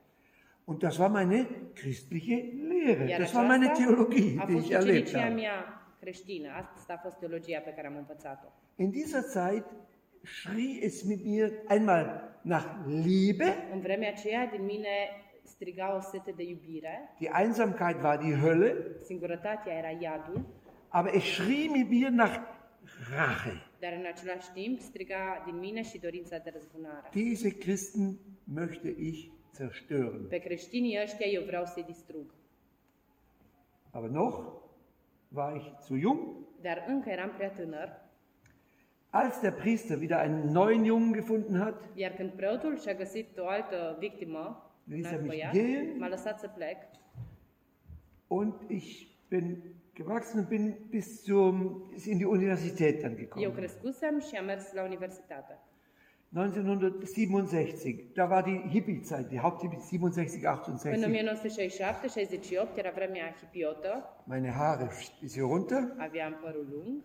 Und 0.65 0.79
das 0.79 0.97
war 0.97 1.09
meine 1.09 1.47
christliche 1.73 2.35
Lehre. 2.69 3.09
Iar 3.09 3.19
Das 3.19 3.33
war 3.33 3.45
meine 3.47 3.67
Theologie, 3.67 4.43
die 4.47 4.57
ich 4.57 4.69
erlebt 4.71 5.15
habe. 5.17 5.33
mea 5.33 5.81
creștină. 5.99 6.49
Asta 6.73 6.93
a 6.93 6.97
fost 6.97 7.15
teologia 7.17 7.59
pe 7.59 7.69
care 7.75 7.87
am 7.87 7.95
învățat-o. 7.95 8.47
In 8.75 8.89
dieser 8.89 9.21
Zeit 9.21 9.65
schrie 10.27 10.79
es 10.85 11.03
mit 11.03 11.25
mir 11.25 11.51
einmal 11.67 12.39
nach 12.41 12.65
Liebe. 13.03 13.67
În 13.73 13.79
vremea 13.79 14.09
aceea, 14.09 14.45
din 14.45 14.65
mine 14.65 14.89
striga 15.43 15.95
o 15.95 15.99
sete 15.99 16.31
de 16.31 16.43
iubire, 16.43 17.13
Die 17.19 17.31
Einsamkeit 17.41 18.01
war 18.03 18.17
die 18.17 18.35
Hölle. 18.41 18.75
singurătatea 19.03 19.73
era 19.73 19.89
iadul, 20.01 20.45
Aber 20.89 21.13
es 21.13 21.23
schrie 21.23 21.69
mit 21.69 21.89
mir 21.89 22.09
nach 22.09 22.39
Rache. 23.09 23.61
dar 23.79 23.93
în 23.93 24.05
același 24.05 24.51
timp 24.51 24.79
striga 24.79 25.43
din 25.45 25.57
mine 25.59 25.81
și 25.81 25.99
dorința 25.99 26.37
de 26.37 26.49
răzbunare. 26.53 27.09
Diese 27.11 27.49
Christen 27.57 28.17
möchte 28.59 28.87
ich 28.99 29.27
zerstören. 29.53 30.25
Pe 30.29 30.37
creștinii 30.37 30.99
ăștia 31.03 31.25
eu 31.25 31.43
vreau 31.43 31.65
să-i 31.65 31.83
distrug. 31.83 32.33
Aber 33.91 34.09
noch 34.09 34.37
war 35.35 35.55
ich 35.55 35.65
zu 35.85 35.95
jung. 35.95 36.19
Dar 36.61 36.85
încă 36.87 37.09
eram 37.09 37.31
prea 37.37 37.49
tânăr, 37.51 37.89
Als 39.09 39.39
der 39.39 39.51
Priester 39.51 39.99
wieder 39.99 40.19
einen 40.19 40.51
neuen 40.51 40.83
Jungen 40.85 41.13
gefunden 41.13 41.59
hat, 41.59 41.75
iar 41.93 42.11
când 42.11 42.31
preotul 42.31 42.79
și-a 42.79 42.93
găsit 42.93 43.37
o 43.37 43.47
altă 43.47 43.95
victimă, 43.99 44.71
un 44.89 44.95
Lisa 44.95 45.09
alt 45.09 45.21
mich 45.21 45.49
gehen. 45.51 45.97
m-a 45.97 46.07
lăsat 46.07 46.39
să 46.39 46.47
plec 46.55 46.77
und 48.27 48.53
ich 48.67 49.07
bin 49.29 49.57
gewachsen 49.93 50.39
und 50.39 50.47
bin 50.47 50.75
bis 50.89 51.23
zum, 51.23 51.83
ist 51.95 52.05
in 52.05 52.17
die 52.17 52.25
Universität 52.27 53.01
dann 53.01 53.11
Eu 53.11 53.17
gekommen. 53.17 53.53
crescusem 53.53 54.19
și 54.19 54.35
am 54.35 54.45
mers 54.45 54.73
la 54.73 54.83
universitate. 54.83 55.59
1967, 56.33 58.11
da 58.13 58.25
war 58.29 58.43
die 58.43 58.61
Hippie-Zeit, 58.69 59.27
die 59.29 59.39
Haupthippie 59.39 59.79
67, 59.79 60.69
În 60.69 60.77
68. 60.77 62.73
1967-68 62.73 62.77
era 62.77 62.91
vremea 62.95 63.35
hipiotă, 63.39 64.09
Meine 64.23 64.49
Haare 64.51 64.89
bis 65.21 65.33
hier 65.33 65.45
runter. 65.45 65.93
aveam 65.97 66.37
părul 66.41 66.67
lung, 66.71 67.03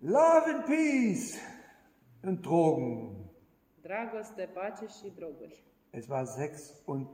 Love 0.00 0.44
and 0.54 0.64
Peace 0.66 1.38
und 2.22 2.40
Drogen. 2.42 3.16
dragoste, 3.82 4.48
pace 4.54 4.86
și 4.86 5.12
droguri. 5.16 5.62
Es 5.90 6.06
war 6.08 6.24
sechs 6.26 6.74
und 6.84 7.06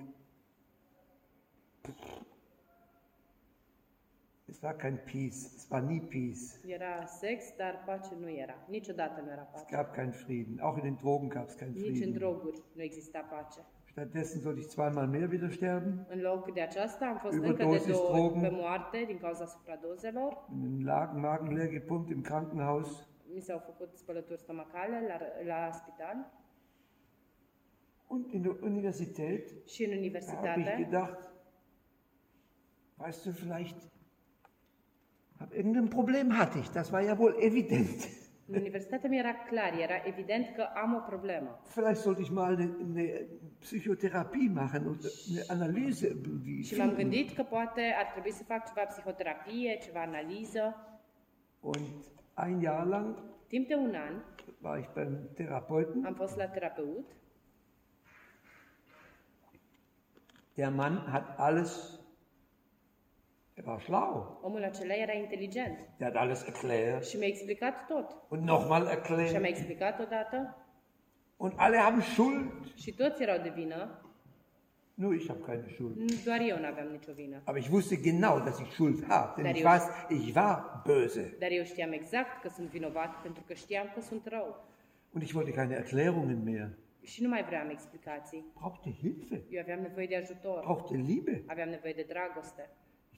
es 4.47 4.61
war 4.63 4.75
kein 4.75 4.99
Peace, 5.05 5.47
es 5.57 5.67
war 5.71 5.81
nie 5.81 6.01
Peace. 6.01 6.59
Era 6.67 7.07
sex, 7.07 7.57
dar 7.57 7.83
pace 7.87 8.15
nu 8.21 8.29
era. 8.31 8.55
Niciodată 8.69 9.21
nu 9.21 9.31
era 9.31 9.43
Es 9.55 9.61
pace. 9.61 9.77
gab 9.77 9.93
keinen 9.95 10.13
Frieden. 10.13 10.59
Auch 10.61 10.77
in 10.77 10.83
den 10.83 10.97
Drogen 10.97 11.29
gab 11.29 11.49
es 11.49 11.55
keinen 11.55 11.73
Nici 11.75 11.87
în 11.87 11.95
Frieden. 11.95 12.13
droguri 12.19 12.63
nu 12.73 12.83
exista 12.83 13.21
pace. 13.21 13.61
Stattdessen 13.95 14.41
sollte 14.41 14.61
ich 14.61 14.69
zweimal 14.71 15.07
mehr 15.07 15.31
wieder 15.31 15.51
sterben, 15.51 16.07
În 16.09 16.21
loc 16.21 16.53
de 16.53 16.61
aceasta 16.61 17.07
am 17.07 17.19
fost 17.19 17.35
încă 17.35 17.53
de 17.53 17.63
două 17.63 17.77
drogen. 18.13 18.41
pe 18.41 18.49
moarte 18.51 19.05
din 19.07 19.19
cauza 19.19 19.47
supradozelor. 19.47 20.47
in 20.53 20.85
Lagen, 20.85 21.21
Magen 21.21 21.55
leer 21.57 21.69
gepumpt 21.71 22.11
im 22.11 22.21
Krankenhaus. 22.21 23.09
Mi 23.35 23.41
s-au 23.41 23.59
făcut 23.59 23.97
spălături 23.97 24.39
stomacale 24.41 25.01
la, 25.09 25.17
la 25.47 25.71
spital 25.73 26.33
Und 28.07 28.33
in 28.33 28.43
der 28.43 28.57
Universität 28.63 29.67
și 29.69 29.85
în 29.85 29.91
da 29.91 29.97
habe 29.97 30.07
ich 30.07 30.15
universitate. 30.15 30.83
gedacht, 30.83 31.31
weißt 32.99 33.25
du, 33.25 33.31
vielleicht 33.33 33.91
hab 35.39 35.53
irgendein 35.53 35.89
Problem 35.89 36.37
hatte 36.39 36.59
ich. 36.59 36.69
Das 36.71 36.91
war 36.93 37.03
ja 37.03 37.19
wohl 37.19 37.35
evident. 37.41 38.09
În 38.47 38.55
universitate 38.59 39.09
mi 39.09 39.19
era 39.19 39.35
clar, 39.35 39.73
era 39.79 40.03
evident 40.05 40.55
că 40.57 40.63
am 40.75 40.95
o 40.95 40.99
problemă. 40.99 41.61
Vielleicht 41.65 42.01
sollte 42.01 42.21
ich 42.21 42.31
mal 42.31 42.61
eine, 42.61 42.71
eine 42.81 43.27
Psychotherapie 43.59 44.51
machen 44.55 44.87
und 44.87 45.01
eine 45.29 45.43
Analyse. 45.49 46.17
Wie 46.45 46.63
Și 46.63 46.77
m-am 46.77 46.95
gândit 46.95 47.35
că 47.35 47.43
poate 47.43 47.95
ar 47.99 48.07
trebui 48.13 48.31
să 48.33 48.43
fac 48.45 48.67
ceva 48.67 48.87
psihoterapie, 48.87 49.79
ceva 49.83 50.01
analiză. 50.01 50.75
Und 51.61 51.95
ein 52.47 52.61
Jahr 52.61 52.87
lang 52.87 53.23
Timp 53.47 53.69
de 53.69 53.75
un 53.75 53.95
an 53.95 54.23
war 54.61 54.79
ich 54.79 54.89
beim 54.95 55.19
Therapeuten. 55.35 56.05
am 56.05 56.15
fost 56.15 56.37
la 56.37 56.47
terapeut. 56.47 57.07
Der 60.55 60.71
Mann 60.71 61.07
hat 61.11 61.39
alles, 61.39 62.01
er 63.55 63.65
war 63.67 63.81
schlau. 63.81 64.39
Omul 64.43 64.65
acela 64.65 64.95
era 64.95 65.13
inteligent 65.13 65.79
Der 65.99 66.07
hat 66.13 66.17
alles 66.23 66.47
erklärt 66.47 67.07
și 67.07 67.17
mi-a 67.17 67.27
explicat 67.27 67.87
tot. 67.87 68.17
und 68.29 68.43
nochmal 68.43 68.81
Și 68.81 68.87
mi-a 68.87 68.93
erklärt. 68.93 69.45
explicat 69.45 70.01
odată 70.01 70.57
Und 71.37 71.53
alle 71.57 71.77
haben 71.77 72.01
Schuld. 72.01 72.75
și 72.75 72.93
toți 72.95 73.23
erau 73.23 73.39
de 73.43 73.49
vină, 73.55 73.99
Nur 74.95 75.15
ich 75.15 75.27
habe 75.29 75.41
keine 75.41 75.67
Schuld. 75.73 76.25
doar 76.25 76.41
eu 76.41 76.59
nu 76.59 76.67
aveam 76.67 76.89
nicio 76.89 77.13
vină. 77.13 77.41
Aber 77.45 77.61
ich 77.61 77.71
wusste 77.73 77.97
genau, 77.97 78.39
dass 78.39 78.59
ich 78.59 78.71
Schuld 78.73 79.05
habe. 79.09 79.43
Denn 79.43 79.55
ich 79.55 79.65
weiß, 79.65 79.83
ich 80.09 80.35
war 80.37 80.83
böse. 80.87 81.37
Dar 81.39 81.51
eu 81.51 81.65
știam 81.65 81.93
exact 81.93 82.43
că 82.43 82.49
sunt 82.49 82.69
vinovat 82.69 83.23
pentru 83.23 83.43
că 83.47 83.55
știam 83.55 83.91
că 83.95 84.01
sunt 84.01 84.27
rău. 84.27 84.65
Und 85.15 85.23
ich 85.23 85.35
wollte 85.35 85.53
keine 85.53 85.75
Erklärungen 85.75 86.43
mehr. 86.45 86.69
Și 87.03 87.23
nu 87.23 87.29
mai 87.29 87.45
vreau 87.45 87.69
explicații. 87.71 88.45
Brauchte 88.59 88.91
Hilfe, 88.91 89.43
Eu 89.51 89.61
aveam 89.61 89.81
nevoie 89.81 90.07
de 90.07 90.17
ajutor, 90.17 90.61
brauchte 90.61 90.97
Liebe. 90.97 91.43
aveam 91.47 91.69
nevoie 91.69 91.93
de 91.93 92.05
dragoste. 92.09 92.71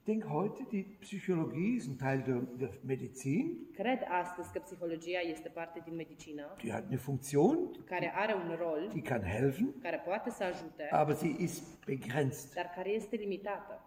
Ich 0.06 0.12
denke 0.12 0.30
heute, 0.30 0.62
die 0.70 0.84
Psychologie 1.00 1.78
ist 1.78 1.88
ein 1.88 1.98
Teil 1.98 2.22
der, 2.22 2.40
der 2.60 2.70
Medizin. 2.84 3.68
Cred 3.74 3.98
astăzi 4.22 4.52
că 4.52 4.58
psihologia 4.58 5.18
este 5.18 5.48
parte 5.48 5.80
din 5.84 5.94
medicină, 5.94 6.54
Die 6.58 6.72
hat 6.72 6.84
eine 6.86 6.96
Funktion, 6.96 7.70
care 7.84 8.12
are 8.14 8.34
un 8.34 8.56
rol, 8.58 8.88
die 8.92 9.02
kann 9.02 9.22
helfen, 9.22 9.74
care 9.82 10.02
poate 10.04 10.30
să 10.30 10.44
ajute, 10.44 10.88
aber 10.90 11.14
sie 11.14 11.34
ist 11.38 11.84
begrenzt. 11.84 12.54
dar 12.54 12.72
care 12.74 12.88
este 12.90 13.16
limitată. 13.16 13.84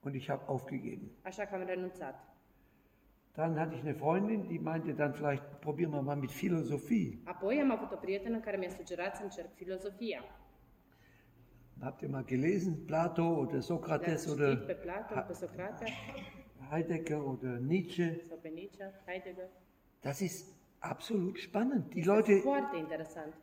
Und 0.00 0.14
ich 0.14 0.28
habe 0.28 0.42
aufgegeben. 0.46 1.10
Așa 1.22 1.44
că 1.44 1.54
am 1.54 1.64
renunțat. 1.64 2.34
Dann 3.34 3.58
hatte 3.58 3.74
ich 3.74 3.82
eine 3.82 3.92
Freundin, 3.92 4.46
die 4.46 4.58
meinte 4.58 4.92
dann 4.92 5.12
vielleicht, 5.12 5.44
probieren 5.60 5.92
wir 5.92 6.02
mal 6.02 6.16
mit 6.16 6.30
Philosophie. 6.30 7.18
Apoi 7.24 7.60
am 7.60 7.70
avut 7.70 7.92
o 7.92 7.96
prietenă 7.96 8.38
care 8.38 8.56
mi-a 8.56 8.70
sugerat 8.70 9.16
să 9.16 9.22
încerc 9.22 9.54
filozofia. 9.54 10.24
Habt 11.82 12.00
ihr 12.00 12.08
mal 12.08 12.22
gelesen, 12.22 12.86
Plato 12.86 13.40
oder 13.40 13.60
Sokrates 13.60 14.30
oder 14.30 14.56
Heidegger 16.70 17.26
oder 17.26 17.58
Nietzsche? 17.58 18.20
Heidegger. 19.04 19.48
Das 20.00 20.22
ist 20.22 20.46
absolut 20.78 21.40
spannend. 21.40 21.92
Die 21.92 22.02
Leute, 22.02 22.40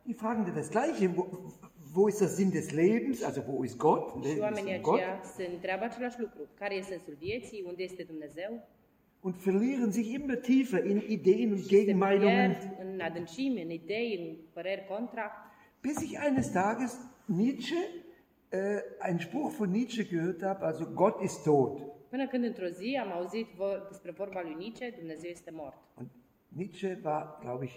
die 0.06 0.14
fragen 0.14 0.46
dir 0.46 0.52
das 0.52 0.70
Gleiche. 0.70 1.14
Wo, 1.14 1.52
wo 1.92 2.08
ist 2.08 2.22
der 2.22 2.28
Sinn 2.28 2.50
des 2.50 2.72
Lebens? 2.72 3.22
Also 3.22 3.46
wo 3.46 3.62
ist 3.62 3.78
Gott? 3.78 4.24
Ist 4.24 4.40
Gott. 4.82 5.02
Und 9.20 9.36
verlieren 9.36 9.92
sich 9.92 10.14
immer 10.14 10.40
tiefer 10.40 10.82
in 10.82 11.02
Ideen 11.02 11.52
und 11.52 11.68
Gegenmeinungen, 11.68 12.56
bis 15.82 16.00
ich 16.00 16.18
eines 16.18 16.52
Tages 16.52 16.98
Nietzsche, 17.28 17.76
äh, 18.50 18.58
einen 18.98 19.20
Spruch 19.20 19.50
von 19.50 19.70
Nietzsche 19.70 20.04
gehört 20.04 20.42
habe, 20.42 20.64
also 20.64 20.84
Gott 20.94 21.22
ist 21.22 21.42
tot. 21.44 21.80
Până 22.08 22.26
când 22.26 22.44
într-o 22.44 22.66
zi 22.66 22.98
am 23.02 23.12
auzit 23.12 23.46
despre 23.88 24.10
vorba 24.10 24.42
lui 24.42 24.54
Nietzsche, 24.58 24.94
Dumnezeu 24.98 25.30
este 25.30 25.50
mort. 25.54 25.76
Und 25.98 26.08
Nietzsche 26.48 26.98
war, 27.04 27.38
glaube 27.40 27.64
ich, 27.64 27.74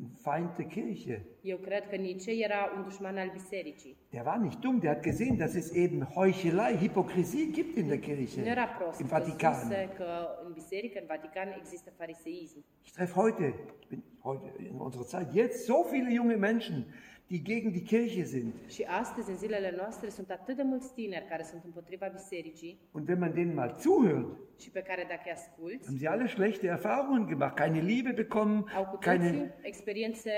ein 0.00 0.10
Feind 0.22 0.56
der 0.56 0.66
Kirche. 0.66 1.24
Eu 1.42 1.56
cred 1.58 1.88
că 1.88 1.96
Nietzsche 1.96 2.32
era 2.44 2.72
un 2.76 2.82
dușman 2.82 3.16
al 3.18 3.30
bisericii. 3.32 3.96
Der 4.10 4.22
war 4.24 4.38
nicht 4.38 4.58
dumm, 4.60 4.78
der 4.80 4.90
hat 4.94 5.02
gesehen, 5.02 5.36
dass 5.36 5.54
es 5.54 5.74
eben 5.74 6.08
Heuchelei, 6.14 6.76
Hypocrisie 6.76 7.44
gibt 7.44 7.76
in 7.76 7.86
der 7.88 7.98
Kirche, 8.00 8.40
Nu 8.40 8.46
era 8.46 8.66
prost. 8.66 9.00
im 9.00 9.06
Vatikan. 9.06 9.68
Că 9.96 10.28
în 10.46 10.52
biserică, 10.52 10.98
în 11.00 11.06
Vatican, 11.08 11.54
există 11.58 11.90
fariseism. 11.96 12.64
Ich 12.84 12.92
treffe 12.92 13.12
heute, 13.20 13.54
bin 13.88 14.02
heute 14.22 14.52
in 14.58 14.74
unserer 14.78 15.04
Zeit, 15.04 15.34
jetzt 15.34 15.64
so 15.64 15.74
viele 15.90 16.12
junge 16.14 16.34
Menschen, 16.34 16.84
die 17.30 17.42
gegen 17.42 17.70
die 17.72 17.82
Kirche 17.82 18.24
sind. 18.24 18.52
Și 18.68 18.82
astăzi, 19.02 19.30
în 19.30 19.36
zilele 19.36 19.74
noastre, 19.76 20.08
sunt 20.08 20.30
atât 20.30 20.56
de 20.56 20.62
mulți 20.62 20.92
tineri 20.94 21.26
care 21.28 21.42
sunt 21.42 21.62
împotriva 21.64 22.06
bisericii 22.12 22.78
Und 22.92 23.08
wenn 23.08 23.20
man 23.20 23.32
denen 23.34 23.54
mal 23.54 23.74
zuhört, 23.78 24.26
și 24.62 24.70
pe 24.70 24.80
care 24.88 25.04
dacă 25.08 25.28
asculți, 25.32 25.84
haben 25.86 25.98
sie 25.98 26.08
alle 26.08 26.26
schlechte 26.26 26.66
Erfahrungen 26.66 27.26
gemacht, 27.26 27.54
keine 27.54 27.80
Liebe 27.80 28.10
bekommen, 28.22 28.64
au 28.76 28.84
cu 28.84 28.96
keine, 28.96 29.54
experiențe 29.62 30.30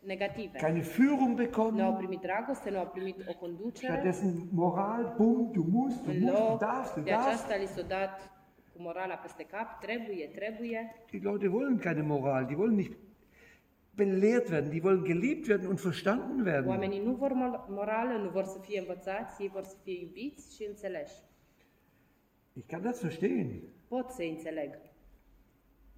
negative. 0.00 0.58
keine 0.58 0.80
Führung 0.80 1.34
Nu 1.36 1.42
au 1.42 1.44
bekommen. 1.44 1.94
primit 1.96 2.20
dragoste, 2.20 2.70
nu 2.70 2.78
au 2.78 2.86
primit 2.86 3.16
o 3.28 3.34
conducere. 3.34 3.92
Stattdessen 3.92 4.32
Moral, 4.52 5.14
bumm, 5.16 5.50
du 5.52 5.64
musst, 5.70 6.04
du 6.04 6.10
În 6.10 6.18
musst, 6.20 6.36
du 6.50 6.56
darfst, 6.58 6.94
du 6.94 7.00
de 7.00 7.10
darfst. 7.10 7.28
aceasta 7.28 7.56
li 7.56 7.66
s-a 7.66 7.82
dat 7.82 8.14
cu 8.72 8.82
morala 8.82 9.14
peste 9.14 9.44
cap, 9.44 9.68
trebuie, 9.80 10.26
trebuie. 10.34 10.80
Die 11.10 11.20
Leute 11.22 11.46
wollen 11.48 11.78
keine 11.78 12.02
Moral, 12.02 12.44
die 12.46 12.56
wollen 12.56 12.74
nicht 12.74 12.92
belehrt 13.96 14.48
werden, 14.50 14.70
die 14.70 14.82
wollen 14.82 15.04
geliebt 15.04 15.46
werden 15.48 15.68
und 15.68 15.80
verstanden 15.80 16.44
werden. 16.44 16.68
Oamenii 16.68 17.00
nu 17.00 17.12
vor 17.14 17.30
mo- 17.32 17.68
morală, 17.68 18.18
nu 18.18 18.28
vor 18.28 18.44
să 18.44 18.58
fie 18.58 18.78
învățați, 18.78 19.42
ei 19.42 19.48
vor 19.52 19.62
să 19.64 19.76
fie 19.82 20.00
iubiți 20.00 20.54
și 20.56 20.64
înțeleși. 20.68 21.14
Ich 22.52 22.66
kann 22.68 22.82
das 22.82 23.00
verstehen. 23.00 23.60
Pot 23.88 24.10
să 24.10 24.22
înțeleg. 24.22 24.70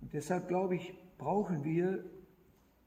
Und 0.03 0.11
deshalb 0.11 0.47
glaube 0.47 0.75
ich, 0.75 0.91
brauchen 1.17 1.61
wir 1.65 2.05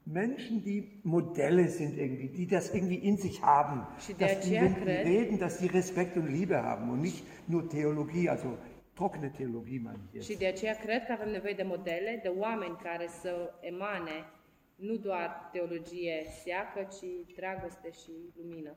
Menschen, 0.02 0.62
die 0.62 1.00
Modelle 1.02 1.68
sind 1.68 1.96
irgendwie, 1.98 2.28
die 2.32 2.46
das 2.46 2.72
irgendwie 2.72 3.06
in 3.06 3.16
sich 3.16 3.40
haben. 3.40 3.86
Și 3.98 4.12
Dass 4.16 4.38
die, 4.48 4.58
wenn 4.58 4.74
die 4.74 5.02
reden, 5.02 5.38
dass 5.38 5.58
die 5.58 5.68
Respekt 5.70 6.16
und 6.16 6.28
Liebe 6.28 6.56
haben 6.56 6.88
und 6.90 7.00
nicht 7.00 7.24
nur 7.44 7.68
Theologie, 7.68 8.28
also 8.28 8.56
trockene 8.94 9.28
Theologie 9.36 9.80
meine 9.82 9.98
ich 10.12 10.22
Și 10.22 10.30
jetzt. 10.30 10.38
de 10.38 10.46
aceea 10.46 10.74
cred 10.76 11.04
că 11.06 11.12
avem 11.12 11.30
nevoie 11.30 11.52
de 11.54 11.62
modele, 11.62 12.20
de 12.22 12.28
oameni 12.38 12.76
care 12.82 13.06
să 13.20 13.52
emane 13.60 14.12
nu 14.80 14.96
doar 14.96 15.48
teologie 15.52 16.24
seacă, 16.44 16.88
ci 16.96 17.34
dragoste 17.36 17.90
și 17.90 18.10
lumină. 18.36 18.74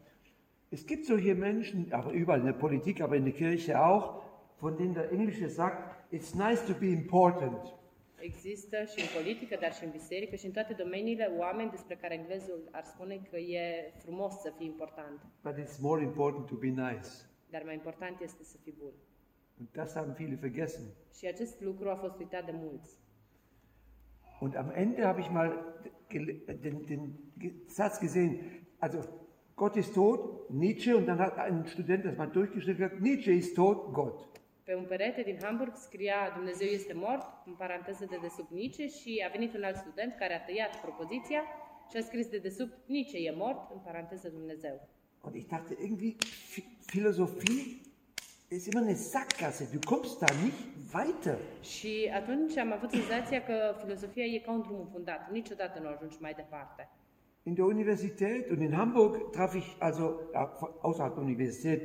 Es 0.69 0.85
gibt 0.85 1.05
solche 1.05 1.33
Menschen, 1.33 1.87
aber 1.91 2.13
überall 2.13 2.39
in 2.39 2.45
der 2.45 2.59
Politik, 2.59 2.99
aber 2.99 3.15
in 3.17 3.23
der 3.23 3.33
Kirche 3.33 3.73
auch, 3.75 4.23
von 4.59 4.75
denen 4.75 4.93
der 4.93 5.09
Englische 5.11 5.47
sagt, 5.47 5.77
it's 6.13 6.31
nice 6.47 6.61
to 6.71 6.73
be 6.79 6.85
important. 6.85 7.73
Există 8.19 8.77
și 8.83 8.99
în 8.99 9.21
politică, 9.21 9.57
dar 9.61 9.73
și 9.73 9.83
în 9.83 9.89
biserică 9.91 10.35
și 10.35 10.45
în 10.45 10.51
toate 10.51 10.73
domeniile 10.73 11.31
oameni 11.37 11.69
despre 11.69 11.95
care 11.95 12.13
englezul 12.13 12.67
ar 12.71 12.83
spune 12.83 13.15
că 13.29 13.37
e 13.37 13.91
frumos 13.97 14.33
să 14.41 14.53
fii 14.57 14.65
important, 14.65 15.19
But 15.43 15.53
it's 15.63 15.77
more 15.79 16.03
important 16.03 16.45
to 16.45 16.55
be 16.55 16.67
nice. 16.67 17.07
dar 17.49 17.61
mai 17.65 17.73
important 17.73 18.19
este 18.21 18.43
să 18.43 18.57
fii 18.63 18.75
bun. 18.79 18.93
Und 19.59 19.67
das 19.71 19.93
haben 19.93 20.13
viele 20.13 20.35
vergessen. 20.41 20.83
Și 21.17 21.27
acest 21.27 21.61
lucru 21.61 21.89
a 21.89 21.95
fost 21.95 22.19
uitat 22.19 22.45
de 22.45 22.51
mulți. 22.53 22.89
Und 24.39 24.55
am 24.55 24.71
Ende 24.71 25.05
habe 25.07 25.21
ich 25.21 25.29
mal 25.29 25.73
den, 26.11 26.85
den 26.85 27.17
Satz 27.67 27.99
gesehen, 27.99 28.39
also 28.79 28.99
Gott 29.55 29.75
ist 29.77 29.93
tot, 29.93 30.49
Nietzsche, 30.49 30.95
und 30.97 31.05
dann 31.05 31.19
hat 31.19 31.37
ein 31.37 31.65
Student 31.65 32.05
das 32.05 32.17
mal 32.17 32.27
durchgeschrieben, 32.29 32.77
gesagt, 32.77 33.01
Nietzsche 33.01 33.31
ist 33.31 33.55
tot, 33.55 33.93
Gott. 33.93 34.27
Pe 34.65 34.75
un 34.75 34.85
perete 34.85 35.23
din 35.23 35.37
Hamburg 35.41 35.75
scria 35.75 36.31
Dumnezeu 36.35 36.67
este 36.67 36.93
mort, 36.93 37.25
în 37.45 37.53
paranteză 37.53 38.05
de 38.09 38.17
desubt 38.21 38.51
Nice, 38.51 38.87
și 38.87 39.23
a 39.27 39.31
venit 39.31 39.53
un 39.55 39.63
alt 39.63 39.75
student 39.75 40.15
care 40.15 40.33
a 40.33 40.43
tăiat 40.45 40.81
propoziția 40.81 41.41
și 41.89 41.97
a 41.97 42.01
scris 42.01 42.27
de 42.27 42.37
desubt 42.37 42.77
Nice 42.85 43.17
e 43.17 43.31
mort, 43.35 43.71
în 43.73 43.79
paranteză 43.83 44.29
Dumnezeu. 44.29 44.87
Und 45.21 45.35
ich 45.35 45.47
dachte 45.47 45.75
irgendwie, 45.81 46.15
Phi- 46.53 46.85
Philosophie 46.85 47.81
ist 48.55 48.67
immer 48.67 48.81
eine 48.81 48.95
Sackgasse. 48.95 49.67
Du 49.71 49.79
kommst 49.79 50.21
da 50.21 50.27
nicht 50.43 50.57
weiter. 50.93 51.37
Și 51.61 52.11
atunci 52.13 52.57
am 52.57 52.71
avut 52.71 52.89
senzația 52.89 53.43
că 53.43 53.75
filozofia 53.81 54.23
e 54.23 54.39
ca 54.39 54.51
un 54.51 54.61
drum 54.61 54.79
înfundat, 54.79 55.31
niciodată 55.31 55.79
nu 55.79 55.87
ajungi 55.87 56.17
mai 56.19 56.33
departe. 56.33 56.89
In 57.43 57.53
der 57.53 57.65
Universität 57.65 58.49
und 58.49 58.61
in 58.61 58.73
Hamburg 58.73 59.31
traf 59.31 59.53
ich 59.55 59.75
also 59.79 60.19
außerhalb 60.81 61.13
der 61.15 61.23
Universität 61.23 61.81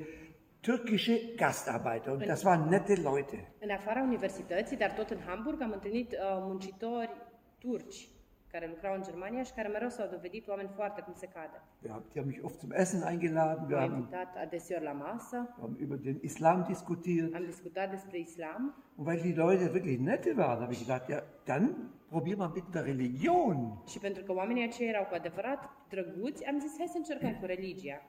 türkische 0.60 1.34
Gastarbeiter 1.36 2.12
und 2.12 2.26
das 2.26 2.42
waren 2.44 2.68
nette 2.68 2.94
Leute. 2.94 3.52
În 3.60 3.70
afara 3.70 4.02
universității, 4.02 4.76
dar 4.76 4.90
tot 4.90 5.10
în 5.10 5.20
Hamburg, 5.26 5.62
am 5.62 5.72
întâlnit 5.72 6.12
uh, 6.12 6.18
muncitori 6.40 7.10
turci 7.58 8.08
care 8.52 8.66
lucrau 8.68 8.94
în 8.94 9.02
Germania 9.02 9.42
și 9.42 9.52
care 9.52 9.68
mereu 9.68 9.88
s-au 9.88 10.08
dovedit 10.10 10.48
oameni 10.48 10.68
foarte 10.74 11.00
cum 11.00 11.12
se 11.16 11.26
cade. 11.26 11.62
Wir 11.82 11.90
haben, 11.92 12.06
die 12.12 12.20
haben 12.20 12.32
mich 12.34 12.44
oft 12.44 12.58
zum 12.60 12.70
Essen 12.72 13.02
eingeladen, 13.10 13.64
wir 13.68 13.78
haben, 13.78 13.96
invitat 13.96 14.36
adeseori 14.36 14.84
la 14.84 14.92
masă, 14.92 15.54
haben 15.60 15.76
über 15.84 15.96
den 16.02 16.18
Islam 16.20 16.64
diskutiert. 16.68 17.34
am 17.34 17.44
discutat 17.44 17.90
despre 17.90 18.18
islam 18.18 18.74
Und 18.96 19.06
weil 19.08 19.20
die 19.20 19.34
Leute 19.34 19.64
wirklich 19.72 19.98
nette 19.98 20.36
waren, 20.36 20.60
habe 20.60 20.72
ich 20.72 20.80
gedacht, 20.86 21.08
ja, 21.08 21.22
dann 21.44 21.90
probier 22.08 22.36
mal 22.36 22.50
mit 22.54 22.64
der 22.72 22.84
Religion. 22.84 23.82
și 23.86 23.98
pentru 23.98 24.22
că 24.22 24.32
oamenii 24.32 24.64
aceia 24.64 24.88
erau 24.88 25.04
cu 25.04 25.14
adevărat 25.14 25.70
drăguți, 25.88 26.44
am 26.44 26.58
zis 26.58 26.74
hai 26.78 26.86
să 26.86 26.96
încercăm 26.96 27.34
cu 27.40 27.46
religia. 27.46 28.02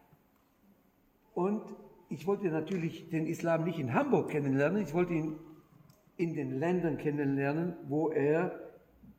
Und 1.34 1.62
ich 2.08 2.26
wollte 2.28 2.50
natürlich 2.50 2.96
den 3.10 3.26
Islam 3.26 3.64
nicht 3.64 3.78
in 3.80 3.90
Hamburg 3.90 4.30
kennenlernen, 4.30 4.82
ich 4.82 4.94
wollte 4.94 5.14
ihn 5.14 5.38
in 6.16 6.34
den 6.34 6.58
Ländern 6.60 6.96
kennenlernen, 6.96 7.78
wo 7.90 8.12
er 8.14 8.52